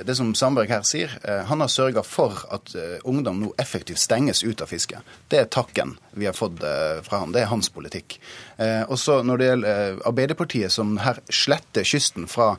det 0.02 0.16
som 0.18 0.32
Sandberg 0.34 0.72
her 0.72 0.82
sier. 0.86 1.12
Eh, 1.22 1.44
han 1.46 1.62
har 1.62 1.70
sørga 1.70 2.02
for 2.06 2.40
at 2.54 2.72
eh, 2.74 2.96
ungdom 3.06 3.38
nå 3.42 3.52
effektivt 3.62 4.02
stenges 4.02 4.42
ut 4.42 4.62
av 4.64 4.72
fisket. 4.72 5.06
Det 5.30 5.38
er 5.38 5.50
takken 5.52 5.94
vi 6.18 6.26
har 6.26 6.34
fått 6.34 6.62
eh, 6.66 6.98
fra 7.06 7.22
han. 7.22 7.34
Det 7.34 7.44
er 7.44 7.52
hans 7.52 7.70
politikk. 7.70 8.18
Og 8.86 8.94
så 9.02 9.16
Når 9.26 9.38
det 9.38 9.46
gjelder 9.48 9.96
Arbeiderpartiet, 10.06 10.70
som 10.70 10.92
her 11.02 11.16
sletter 11.26 11.82
kysten 11.82 12.28
fra, 12.30 12.52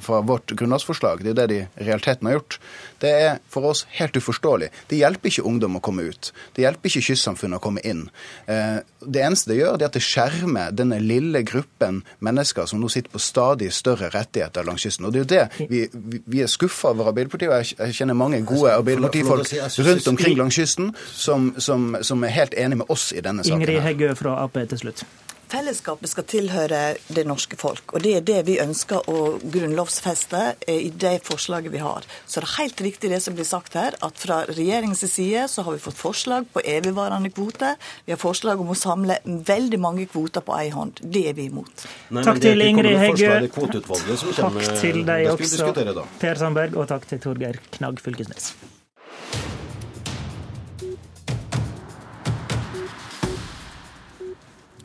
fra 0.00 0.20
vårt 0.24 0.54
grunnlovsforslag, 0.56 1.20
det 1.20 1.34
er 1.34 1.36
det 1.36 1.46
de 1.50 1.58
i 1.60 1.84
realiteten 1.84 2.30
har 2.30 2.38
gjort, 2.38 2.56
det 3.04 3.10
er 3.12 3.34
for 3.52 3.68
oss 3.68 3.82
helt 3.98 4.16
uforståelig. 4.16 4.70
Det 4.88 5.02
hjelper 5.02 5.28
ikke 5.28 5.44
ungdom 5.44 5.76
å 5.76 5.82
komme 5.84 6.06
ut. 6.08 6.30
Det 6.56 6.64
hjelper 6.64 6.88
ikke 6.88 7.04
kystsamfunnet 7.10 7.60
å 7.60 7.64
komme 7.66 7.84
inn. 7.84 8.06
Det 8.48 9.20
eneste 9.20 9.52
det 9.52 9.58
gjør, 9.58 9.76
det 9.76 9.84
er 9.84 9.92
at 9.92 9.98
det 9.98 10.04
skjermer 10.06 10.72
denne 10.80 11.02
lille 11.04 11.44
gruppen 11.44 12.00
mennesker 12.24 12.70
som 12.70 12.80
nå 12.80 12.88
sitter 12.88 13.12
på 13.12 13.20
stadig 13.20 13.68
større 13.76 14.08
rettigheter 14.16 14.64
langs 14.64 14.88
kysten. 14.88 15.10
Og 15.10 15.12
det 15.12 15.20
er 15.20 15.26
jo 15.26 15.32
det 15.34 15.68
vi, 15.68 15.84
vi 16.24 16.41
er 16.42 16.52
skuffa 16.52 16.92
over 16.92 17.10
Arbeiderpartiet, 17.12 17.50
og 17.50 17.86
jeg 17.88 17.96
kjenner 17.98 18.18
mange 18.18 18.42
gode 18.46 18.72
Arbeiderpartifolk 18.72 19.52
rundt 19.88 20.08
omkring 20.08 20.38
langs 20.38 20.58
kysten 20.60 20.94
som, 21.12 21.52
som, 21.58 21.96
som 22.02 22.24
er 22.24 22.34
helt 22.36 22.54
enig 22.58 22.82
med 22.82 22.92
oss 22.92 23.10
i 23.12 23.20
denne 23.24 23.44
saken. 23.44 23.60
Ingrid 23.60 23.82
Heggø 23.84 24.14
fra 24.18 24.38
Ap 24.44 24.58
til 24.68 24.78
slutt. 24.78 25.04
Fellesskapet 25.52 26.08
skal 26.08 26.24
tilhøre 26.24 26.80
det 27.12 27.26
norske 27.28 27.58
folk, 27.60 27.92
og 27.92 28.00
det 28.04 28.14
er 28.16 28.24
det 28.24 28.38
vi 28.46 28.54
ønsker 28.62 29.04
å 29.12 29.36
grunnlovfeste 29.42 30.40
i 30.72 30.88
det 30.88 31.18
forslaget 31.26 31.74
vi 31.74 31.82
har. 31.82 32.06
Så 32.24 32.40
det 32.40 32.48
er 32.48 32.54
helt 32.54 32.80
riktig 32.86 33.10
det 33.12 33.20
som 33.20 33.36
blir 33.36 33.44
sagt 33.44 33.76
her, 33.76 33.98
at 34.00 34.16
fra 34.16 34.42
regjeringens 34.48 35.04
side 35.12 35.44
så 35.52 35.66
har 35.66 35.76
vi 35.76 35.84
fått 35.84 36.00
forslag 36.00 36.48
på 36.54 36.64
evigvarende 36.64 37.28
kvote. 37.36 37.74
Vi 38.06 38.16
har 38.16 38.22
forslag 38.22 38.64
om 38.64 38.72
å 38.72 38.78
samle 38.78 39.20
veldig 39.26 39.82
mange 39.82 40.08
kvoter 40.08 40.40
på 40.46 40.56
ei 40.56 40.70
hånd. 40.72 41.04
Det 41.04 41.26
er 41.28 41.36
vi 41.36 41.50
imot. 41.52 41.84
Nei, 42.16 42.24
takk 42.24 42.40
til 42.40 42.68
Ingrid 42.70 43.00
Heggø. 43.04 43.32
Takk 44.40 44.60
til 44.80 45.04
deg 45.04 45.32
også, 45.36 46.06
Per 46.22 46.46
Sandberg, 46.46 46.80
og 46.80 46.88
takk 46.96 47.10
til 47.12 47.20
Torgeir 47.28 47.60
Knagg 47.76 48.00
Fylkesnes. 48.00 48.54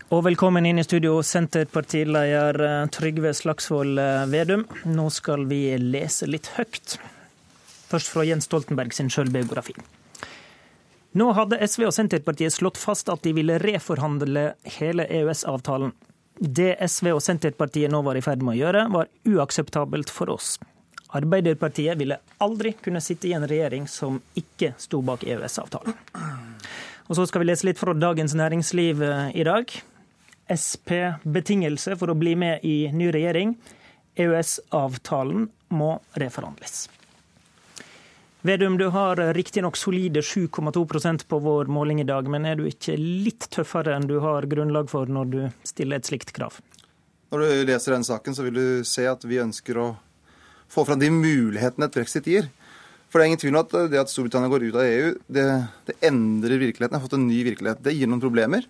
Og 0.07 0.21
velkommen 0.23 0.63
inn 0.63 0.77
i 0.79 0.83
studio, 0.87 1.17
Senterpartileder 1.19 2.55
eh, 2.63 2.85
Trygve 2.95 3.33
Slagsvold 3.35 3.99
eh, 3.99 4.21
Vedum. 4.31 4.61
Nå 4.87 5.09
skal 5.11 5.41
vi 5.49 5.73
lese 5.81 6.29
litt 6.31 6.47
høyt. 6.55 6.93
Først 7.91 8.13
fra 8.13 8.23
Jens 8.23 8.47
Stoltenberg 8.47 8.95
sin 8.95 9.11
sjølbiografi. 9.11 9.75
Nå 11.19 11.27
hadde 11.35 11.59
SV 11.59 11.89
og 11.89 11.91
Senterpartiet 11.97 12.55
slått 12.55 12.79
fast 12.79 13.11
at 13.11 13.25
de 13.27 13.33
ville 13.35 13.57
reforhandle 13.59 14.45
hele 14.77 15.09
EØS-avtalen. 15.11 15.91
Det 16.39 16.69
SV 16.87 17.11
og 17.17 17.19
Senterpartiet 17.27 17.91
nå 17.91 17.99
var 18.07 18.15
i 18.15 18.23
ferd 18.23 18.47
med 18.47 18.55
å 18.55 18.57
gjøre, 18.61 18.85
var 18.93 19.11
uakseptabelt 19.27 20.13
for 20.13 20.31
oss. 20.37 20.53
Arbeiderpartiet 21.19 21.99
ville 21.99 22.21
aldri 22.39 22.77
kunne 22.79 23.03
sitte 23.03 23.27
i 23.27 23.35
en 23.35 23.49
regjering 23.49 23.91
som 23.91 24.23
ikke 24.39 24.71
sto 24.79 25.03
bak 25.03 25.27
EØS-avtalen. 25.27 25.99
Og 27.11 27.19
så 27.19 27.27
skal 27.27 27.43
vi 27.43 27.51
lese 27.51 27.67
litt 27.67 27.83
fra 27.83 27.91
Dagens 27.91 28.39
Næringsliv 28.39 29.03
eh, 29.03 29.35
i 29.35 29.43
dag. 29.51 29.75
Sp-betingelse 30.53 31.97
for 31.99 32.11
å 32.11 32.17
bli 32.17 32.35
med 32.39 32.63
i 32.65 32.91
ny 32.93 33.09
regjering. 33.13 33.55
EØS-avtalen 34.17 35.49
må 35.75 35.97
reforhandles. 36.17 36.87
Vedum, 38.47 38.77
du 38.77 38.87
har 38.93 39.19
riktignok 39.33 39.77
solide 39.77 40.21
7,2% 40.21 41.25
på 41.27 41.39
vår 41.43 41.65
måling 41.73 41.99
i 42.01 42.07
dag, 42.07 42.29
men 42.31 42.45
er 42.45 42.55
du 42.55 42.67
ikke 42.69 42.95
litt 42.95 43.49
tøffere 43.51 43.95
enn 43.97 44.07
du 44.07 44.19
har 44.23 44.47
grunnlag 44.47 44.87
for 44.91 45.09
når 45.11 45.31
du 45.33 45.39
stiller 45.67 45.99
et 45.99 46.07
slikt 46.07 46.31
krav? 46.37 46.61
Når 47.33 47.43
du 47.43 47.65
leser 47.67 47.97
den 47.97 48.07
saken, 48.07 48.37
så 48.37 48.45
vil 48.45 48.55
du 48.55 48.67
se 48.87 49.03
at 49.09 49.25
vi 49.27 49.41
ønsker 49.43 49.81
å 49.81 49.87
få 50.71 50.85
fram 50.87 51.01
de 51.01 51.09
mulighetene 51.11 51.89
et 51.89 51.97
brexit 51.97 52.29
gir. 52.29 52.47
For 53.07 53.19
det 53.19 53.25
er 53.25 53.31
ingen 53.31 53.41
tvil 53.41 53.55
om 53.55 53.61
at 53.65 53.75
det 53.91 53.99
at 53.99 54.11
Storbritannia 54.11 54.51
går 54.51 54.67
ut 54.67 54.79
av 54.79 54.85
EU, 54.85 55.11
det, 55.31 55.45
det 55.87 55.97
endrer 56.07 56.59
virkeligheten. 56.61 56.95
Jeg 56.95 57.01
har 57.01 57.07
fått 57.07 57.17
en 57.19 57.27
ny 57.27 57.41
virkelighet. 57.47 57.83
Det 57.83 57.95
gir 57.95 58.07
noen 58.11 58.23
problemer, 58.23 58.67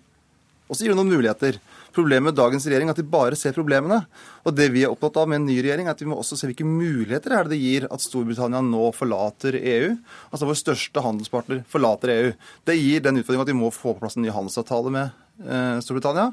og 0.68 0.76
så 0.76 0.84
gir 0.84 0.92
det 0.92 0.98
noen 0.98 1.10
muligheter. 1.10 1.56
Problemet 1.96 2.28
med 2.28 2.36
dagens 2.36 2.66
regjering 2.68 2.90
er 2.90 2.94
at 2.94 3.00
de 3.00 3.08
bare 3.08 3.36
ser 3.40 3.56
problemene. 3.56 4.02
Og 4.44 4.54
det 4.54 4.68
vi 4.74 4.84
er 4.84 4.92
opptatt 4.92 5.16
av 5.22 5.30
med 5.30 5.40
en 5.40 5.48
ny 5.48 5.56
regjering, 5.64 5.88
er 5.88 5.96
at 5.96 6.02
vi 6.02 6.08
må 6.10 6.18
også 6.20 6.36
se 6.36 6.50
hvilke 6.50 6.66
muligheter 6.68 7.34
er 7.34 7.48
det 7.48 7.56
det 7.56 7.62
gir 7.62 7.88
at 7.88 8.04
Storbritannia 8.04 8.60
nå 8.64 8.90
forlater 8.96 9.56
EU. 9.58 9.94
Altså 10.28 10.48
vår 10.50 10.60
største 10.60 11.04
handelspartner 11.04 11.64
forlater 11.72 12.12
EU. 12.14 12.30
Det 12.68 12.76
gir 12.76 13.04
den 13.04 13.22
utfordringen 13.22 13.46
at 13.46 13.52
vi 13.54 13.58
må 13.58 13.72
få 13.74 13.94
på 13.94 14.04
plass 14.04 14.18
en 14.20 14.26
ny 14.26 14.32
handelsavtale 14.34 14.92
med 14.92 15.48
eh, 15.48 15.78
Storbritannia. 15.84 16.30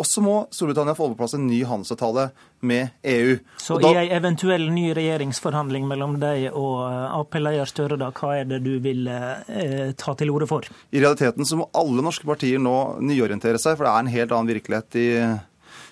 Og 0.00 0.06
så 0.08 0.22
må 0.24 0.34
Storbritannia 0.54 0.94
få 0.96 1.10
på 1.12 1.18
plass 1.18 1.34
en 1.36 1.44
ny 1.46 1.60
handelsavtale 1.68 2.30
med 2.64 2.94
EU. 3.12 3.36
Så 3.60 3.76
da, 3.82 3.90
i 3.92 4.06
en 4.06 4.14
eventuell 4.16 4.64
ny 4.72 4.86
regjeringsforhandling 4.96 5.84
mellom 5.90 6.16
deg 6.22 6.48
og 6.48 6.86
eh, 6.86 7.18
Ap-leder 7.18 7.68
Støre, 7.68 7.98
da, 8.00 8.08
hva 8.16 8.32
er 8.40 8.48
det 8.48 8.62
du 8.64 8.72
vil 8.82 9.04
eh, 9.10 9.92
ta 9.98 10.16
til 10.16 10.32
orde 10.32 10.48
for? 10.48 10.68
I 10.90 11.02
realiteten 11.02 11.48
så 11.48 11.60
må 11.60 11.68
alle 11.76 12.04
norske 12.04 12.28
partier 12.28 12.62
nå 12.62 12.76
nyorientere 13.04 13.60
seg, 13.60 13.76
for 13.76 13.88
det 13.88 13.92
er 13.92 14.06
en 14.06 14.14
helt 14.16 14.36
annen 14.36 14.54
virkelighet 14.54 15.00
i 15.02 15.08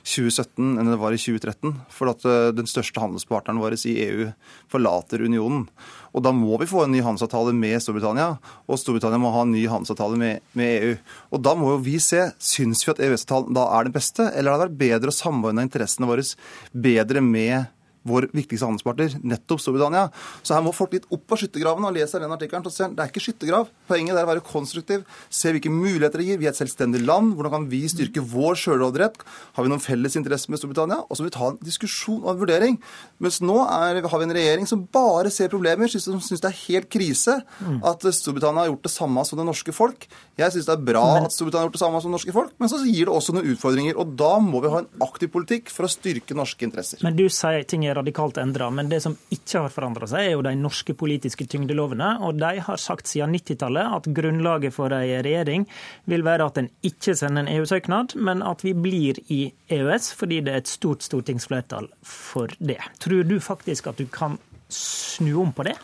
2017 0.05 0.78
enn 0.81 0.90
det 0.90 0.98
var 1.01 1.14
i 1.14 1.20
2013. 1.20 1.74
For 1.93 2.12
at 2.12 2.27
eh, 2.28 2.51
den 2.56 2.68
største 2.70 3.02
handelspartneren 3.02 3.60
vår 3.62 3.78
i 3.89 3.97
EU 4.06 4.28
forlater 4.72 5.24
unionen. 5.27 5.66
Og 6.10 6.24
da 6.27 6.32
må 6.35 6.56
vi 6.60 6.68
få 6.70 6.85
en 6.85 6.94
ny 6.94 7.02
handelsavtale 7.06 7.55
med 7.56 7.78
Storbritannia, 7.82 8.32
og 8.66 8.81
Storbritannia 8.81 9.20
må 9.22 9.32
ha 9.35 9.44
en 9.47 9.52
ny 9.55 9.64
handelsavtale 9.70 10.18
med, 10.20 10.47
med 10.59 10.70
EU. 10.78 10.94
Og 11.31 11.44
da 11.47 11.55
må 11.59 11.74
jo 11.74 11.82
vi 11.86 11.98
se, 12.02 12.24
syns 12.43 12.82
vi 12.86 12.94
at 12.94 13.02
EØS-avtalen 13.06 13.55
da 13.56 13.68
er 13.77 13.86
den 13.86 13.94
beste, 13.94 14.27
eller 14.35 14.55
har 14.55 14.62
det 14.62 14.70
vært 14.70 14.81
bedre 14.81 15.14
å 15.14 15.20
samordne 15.20 15.66
interessene 15.66 16.10
våre 16.10 16.27
bedre 16.74 17.22
med 17.24 17.70
vår 18.11 18.28
viktigste 18.35 18.69
handelspartner, 18.69 19.16
nettopp 19.23 19.62
Storbritannia. 19.62 20.09
Så 20.43 20.57
her 20.57 20.65
må 20.66 20.74
folk 20.77 20.95
litt 20.97 21.09
opp 21.12 21.35
av 21.35 21.41
skyttergravene 21.43 21.91
og 21.91 21.97
lese 21.97 22.20
den 22.23 22.35
artikkelen. 22.35 22.65
så 22.66 22.74
ser 22.74 22.95
Det 22.95 23.05
er 23.05 23.12
ikke 23.12 23.24
skyttergrav. 23.24 23.70
Poenget 23.89 24.16
er 24.16 24.27
å 24.27 24.31
være 24.32 24.45
konstruktiv, 24.47 25.05
se 25.31 25.53
hvilke 25.55 25.73
muligheter 25.73 26.20
det 26.20 26.28
gir. 26.28 26.41
Vi 26.43 26.49
er 26.49 26.55
et 26.55 26.61
selvstendig 26.61 27.05
land. 27.05 27.35
Hvordan 27.37 27.57
kan 27.57 27.69
vi 27.70 27.82
styrke 27.89 28.24
vår 28.24 28.59
sjølråderett? 28.61 29.23
Har 29.57 29.65
vi 29.65 29.73
noen 29.73 29.82
felles 29.82 30.16
interesse 30.19 30.51
med 30.51 30.61
Storbritannia? 30.61 31.03
Og 31.09 31.16
så 31.16 31.24
må 31.24 31.31
vi 31.31 31.37
ta 31.37 31.51
en 31.51 31.61
diskusjon 31.65 32.23
og 32.24 32.35
en 32.35 32.41
vurdering. 32.43 32.81
Mens 33.23 33.41
nå 33.45 33.59
er, 33.66 34.03
har 34.03 34.23
vi 34.23 34.28
en 34.28 34.37
regjering 34.37 34.69
som 34.69 34.87
bare 34.93 35.31
ser 35.31 35.53
problemer, 35.53 35.91
som 35.91 36.20
syns 36.20 36.43
det 36.43 36.51
er 36.51 36.59
helt 36.66 36.91
krise 36.93 37.41
at 37.87 38.07
Storbritannia 38.16 38.65
har 38.65 38.73
gjort 38.73 38.87
det 38.87 38.93
samme 38.93 39.24
som 39.28 39.41
det 39.41 39.47
norske 39.49 39.74
folk. 39.74 40.07
Jeg 40.41 40.55
syns 40.55 40.69
det 40.69 40.74
er 40.77 40.85
bra 40.91 41.05
at 41.20 41.35
Storbritannia 41.35 41.66
har 41.66 41.70
gjort 41.70 41.78
det 41.78 41.82
samme 41.82 42.01
som 42.01 42.11
det 42.11 42.16
norske 42.16 42.35
folk, 42.35 42.55
men 42.61 42.73
så 42.73 42.81
gir 42.85 43.09
det 43.09 43.15
også 43.15 43.35
noen 43.37 43.53
utfordringer. 43.53 43.99
Og 44.01 44.15
da 44.20 44.32
må 44.43 44.62
vi 44.65 44.73
ha 44.73 44.82
en 44.82 44.91
aktiv 45.05 45.32
politikk 45.32 45.73
for 45.73 45.87
å 45.87 45.93
styrke 45.93 46.37
norske 46.37 46.66
interesser. 46.66 47.03
Men 47.05 47.19
du 47.19 47.27
sier 47.32 47.66
ting 47.69 47.85
er 47.89 47.99
radikalt 48.01 48.40
endra, 48.43 48.70
men 48.74 48.90
det 48.90 49.02
som 49.05 49.16
ikke 49.32 49.64
har 49.66 49.74
forandra 49.74 50.09
seg, 50.10 50.27
er 50.27 50.35
jo 50.35 50.44
de 50.47 50.55
norske 50.59 50.94
politiske 50.98 51.47
tyngdelovene. 51.51 52.12
Og 52.27 52.40
de 52.40 52.52
har 52.66 52.81
sagt 52.81 53.10
siden 53.10 53.36
90-tallet 53.36 53.97
at 54.01 54.10
grunnlaget 54.16 54.74
for 54.77 54.93
ei 54.97 55.20
regjering 55.22 55.66
vil 56.10 56.27
være 56.27 56.51
at 56.51 56.60
en 56.60 56.70
ikke 56.86 57.14
sender 57.18 57.44
en 57.44 57.52
EU-søknad, 57.59 58.16
men 58.16 58.44
at 58.47 58.64
vi 58.66 58.74
blir 58.74 59.20
i 59.31 59.43
EØS 59.70 60.12
fordi 60.18 60.40
det 60.47 60.55
er 60.55 60.64
et 60.64 60.70
stort 60.70 61.05
stortingsflertall 61.06 61.89
for 62.06 62.52
det. 62.59 62.81
Tror 63.02 63.24
du 63.28 63.39
faktisk 63.40 63.90
at 63.93 64.01
du 64.01 64.09
kan 64.10 64.39
snu 64.70 65.36
om 65.43 65.55
på 65.55 65.66
det? 65.68 65.77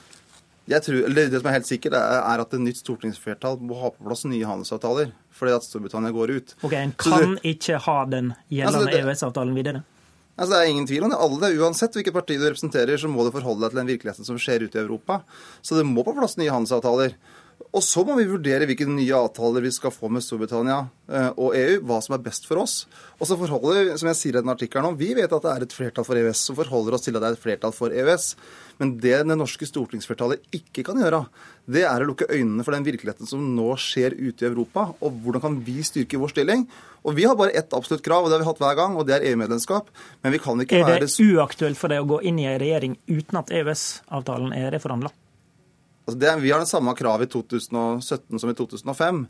Jeg 0.66 0.82
tror, 0.82 1.04
eller 1.06 1.28
det 1.30 1.38
som 1.38 1.46
er 1.46 1.60
helt 1.60 1.68
sikkert, 1.68 1.94
er 1.94 2.24
er 2.26 2.42
at 2.42 2.54
et 2.54 2.62
nytt 2.62 2.80
stortingsflertall 2.80 3.60
må 3.62 3.78
ha 3.78 3.92
på 3.94 4.06
plass 4.06 4.24
nye 4.26 4.46
handelsavtaler 4.46 5.12
fordi 5.36 5.52
at 5.52 5.66
Storbritannia 5.66 6.14
går 6.16 6.32
ut. 6.32 6.54
Ok, 6.64 6.72
En 6.72 6.94
kan 6.96 7.36
du, 7.36 7.40
ikke 7.44 7.76
ha 7.84 7.96
den 8.08 8.32
gjeldende 8.48 8.88
Altså, 8.88 9.02
EØS-avtalen 9.02 9.54
videre? 9.54 9.82
Altså, 10.36 10.52
det 10.52 10.58
er 10.60 10.70
ingen 10.70 10.86
tvil 10.88 11.06
om 11.06 11.12
det. 11.12 11.18
Alle, 11.24 11.52
Uansett 11.62 11.96
hvilket 11.96 12.14
parti 12.16 12.36
du 12.36 12.44
representerer, 12.44 13.00
så 13.00 13.08
må 13.08 13.24
du 13.24 13.32
forholde 13.32 13.64
deg 13.64 13.72
til 13.72 13.80
den 13.80 13.90
virkeligheten 13.94 14.28
som 14.28 14.40
skjer 14.40 14.66
ute 14.66 14.76
i 14.76 14.82
Europa. 14.82 15.22
Så 15.64 15.78
det 15.78 15.86
må 15.88 16.04
på 16.04 16.12
plass 16.16 16.36
nye 16.36 16.52
handelsavtaler. 16.52 17.16
Og 17.76 17.82
så 17.84 18.00
må 18.08 18.14
vi 18.16 18.24
vurdere 18.24 18.64
hvilke 18.64 18.86
nye 18.88 19.18
avtaler 19.18 19.60
vi 19.60 19.70
skal 19.74 19.92
få 19.92 20.08
med 20.08 20.24
Storbritannia 20.24 20.78
eh, 21.12 21.28
og 21.36 21.52
EU, 21.58 21.82
hva 21.84 21.98
som 22.00 22.14
er 22.16 22.22
best 22.24 22.46
for 22.48 22.62
oss. 22.62 22.76
Og 23.18 23.28
så 23.28 23.36
forholder 23.36 23.90
som 24.00 24.08
jeg 24.08 24.16
sier 24.16 24.38
i 24.38 24.40
den 24.40 24.52
artikkelen 24.52 24.86
nå, 24.86 24.96
vi 24.96 25.10
vet 25.18 25.32
at 25.32 25.44
det 25.44 25.50
er 25.52 25.66
et 25.66 25.74
flertall 25.76 26.06
for 26.06 26.16
EØS, 26.16 26.46
som 26.48 26.56
forholder 26.56 26.96
oss 26.96 27.04
til 27.04 27.18
at 27.18 27.20
det 27.20 27.28
er 27.28 27.36
et 27.36 27.42
flertall 27.42 27.74
for 27.76 27.92
EØS. 27.92 28.30
Men 28.80 28.94
det 29.02 29.18
det 29.28 29.36
norske 29.36 29.68
stortingsflertallet 29.68 30.56
ikke 30.56 30.86
kan 30.88 31.02
gjøre, 31.04 31.20
det 31.68 31.84
er 31.88 32.00
å 32.00 32.06
lukke 32.08 32.30
øynene 32.30 32.64
for 32.64 32.76
den 32.76 32.86
virkeligheten 32.86 33.28
som 33.28 33.44
nå 33.58 33.68
skjer 33.80 34.16
ute 34.16 34.46
i 34.46 34.48
Europa, 34.48 34.86
og 34.96 35.20
hvordan 35.26 35.44
kan 35.44 35.60
vi 35.68 35.76
styrke 35.84 36.22
vår 36.22 36.32
stilling. 36.32 36.64
Og 37.04 37.18
vi 37.20 37.28
har 37.28 37.36
bare 37.36 37.52
ett 37.60 37.76
absolutt 37.76 38.04
krav, 38.06 38.24
og 38.24 38.32
det 38.32 38.38
har 38.38 38.46
vi 38.46 38.48
hatt 38.48 38.64
hver 38.64 38.80
gang, 38.80 38.96
og 38.96 39.04
det 39.08 39.18
er 39.18 39.28
EU-medlemskap. 39.34 39.92
Men 40.24 40.32
vi 40.32 40.40
kan 40.40 40.64
ikke 40.64 40.80
Er 40.80 40.88
være 40.94 41.04
det 41.04 41.28
uaktuelt 41.28 41.76
for 41.76 41.92
deg 41.92 42.00
å 42.00 42.08
gå 42.16 42.24
inn 42.24 42.40
i 42.40 42.48
en 42.48 42.58
regjering 42.62 42.96
uten 43.04 43.44
at 43.44 43.52
EØS-avtalen 43.52 44.56
er 44.56 44.72
reforhandla? 44.78 45.12
Altså 46.06 46.20
det, 46.22 46.32
vi 46.44 46.52
har 46.54 46.62
det 46.62 46.70
samme 46.70 46.94
kravet 46.94 47.26
i 47.26 47.32
2017 47.34 48.38
som 48.38 48.50
i 48.52 48.54
2005, 48.54 49.24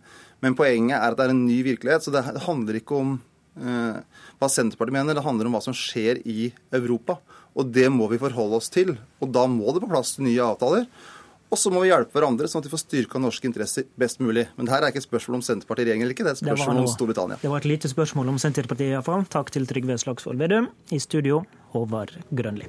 men 0.45 0.57
poenget 0.59 0.99
er 0.99 1.09
at 1.09 1.17
det 1.17 1.25
er 1.25 1.33
en 1.33 1.47
ny 1.47 1.63
virkelighet. 1.65 2.05
Så 2.05 2.13
det 2.13 2.21
handler 2.45 2.77
ikke 2.83 2.99
om 3.01 3.15
eh, 3.57 4.01
hva 4.37 4.51
Senterpartiet 4.53 4.99
mener, 4.99 5.17
det 5.17 5.25
handler 5.25 5.49
om 5.49 5.57
hva 5.57 5.63
som 5.65 5.77
skjer 5.77 6.21
i 6.29 6.51
Europa. 6.77 7.17
Og 7.57 7.71
det 7.73 7.89
må 7.89 8.11
vi 8.13 8.21
forholde 8.21 8.61
oss 8.61 8.69
til. 8.69 8.93
Og 9.25 9.31
da 9.33 9.47
må 9.49 9.73
det 9.73 9.81
på 9.87 9.89
plass 9.89 10.19
nye 10.21 10.45
avtaler. 10.45 10.85
Og 11.47 11.59
så 11.61 11.71
må 11.71 11.81
vi 11.85 11.93
hjelpe 11.93 12.19
hverandre, 12.19 12.49
sånn 12.51 12.61
at 12.61 12.67
vi 12.67 12.73
får 12.73 12.83
styrka 12.83 13.21
norske 13.23 13.47
interesser 13.49 13.87
best 13.97 14.19
mulig. 14.21 14.49
Men 14.59 14.67
det 14.67 14.75
her 14.75 14.83
er 14.83 14.93
ikke 14.93 15.01
et 15.01 15.07
spørsmål 15.07 15.39
om 15.39 15.45
Senterpartiet 15.47 15.87
i 15.87 15.89
regjering 15.89 16.05
eller 16.05 16.17
ikke, 16.17 16.27
det 16.27 16.33
er 16.33 16.37
et 16.37 16.43
Det 16.43 16.51
spørsmål 16.51 16.83
om 16.83 16.91
Storbritannia. 16.91 17.39
Det 17.41 17.53
var 17.53 17.63
et 17.63 17.71
lite 17.71 17.93
spørsmål 17.93 18.35
om 18.35 18.43
Senterpartiet, 18.43 18.97
iallfall. 18.99 19.25
Takk 19.31 19.55
til 19.55 19.71
Trygve 19.71 19.97
Slagsvold 20.03 20.43
Vedum. 20.43 20.69
I 20.91 21.01
studio, 21.01 21.45
Håvard 21.73 22.19
Grønli. 22.35 22.69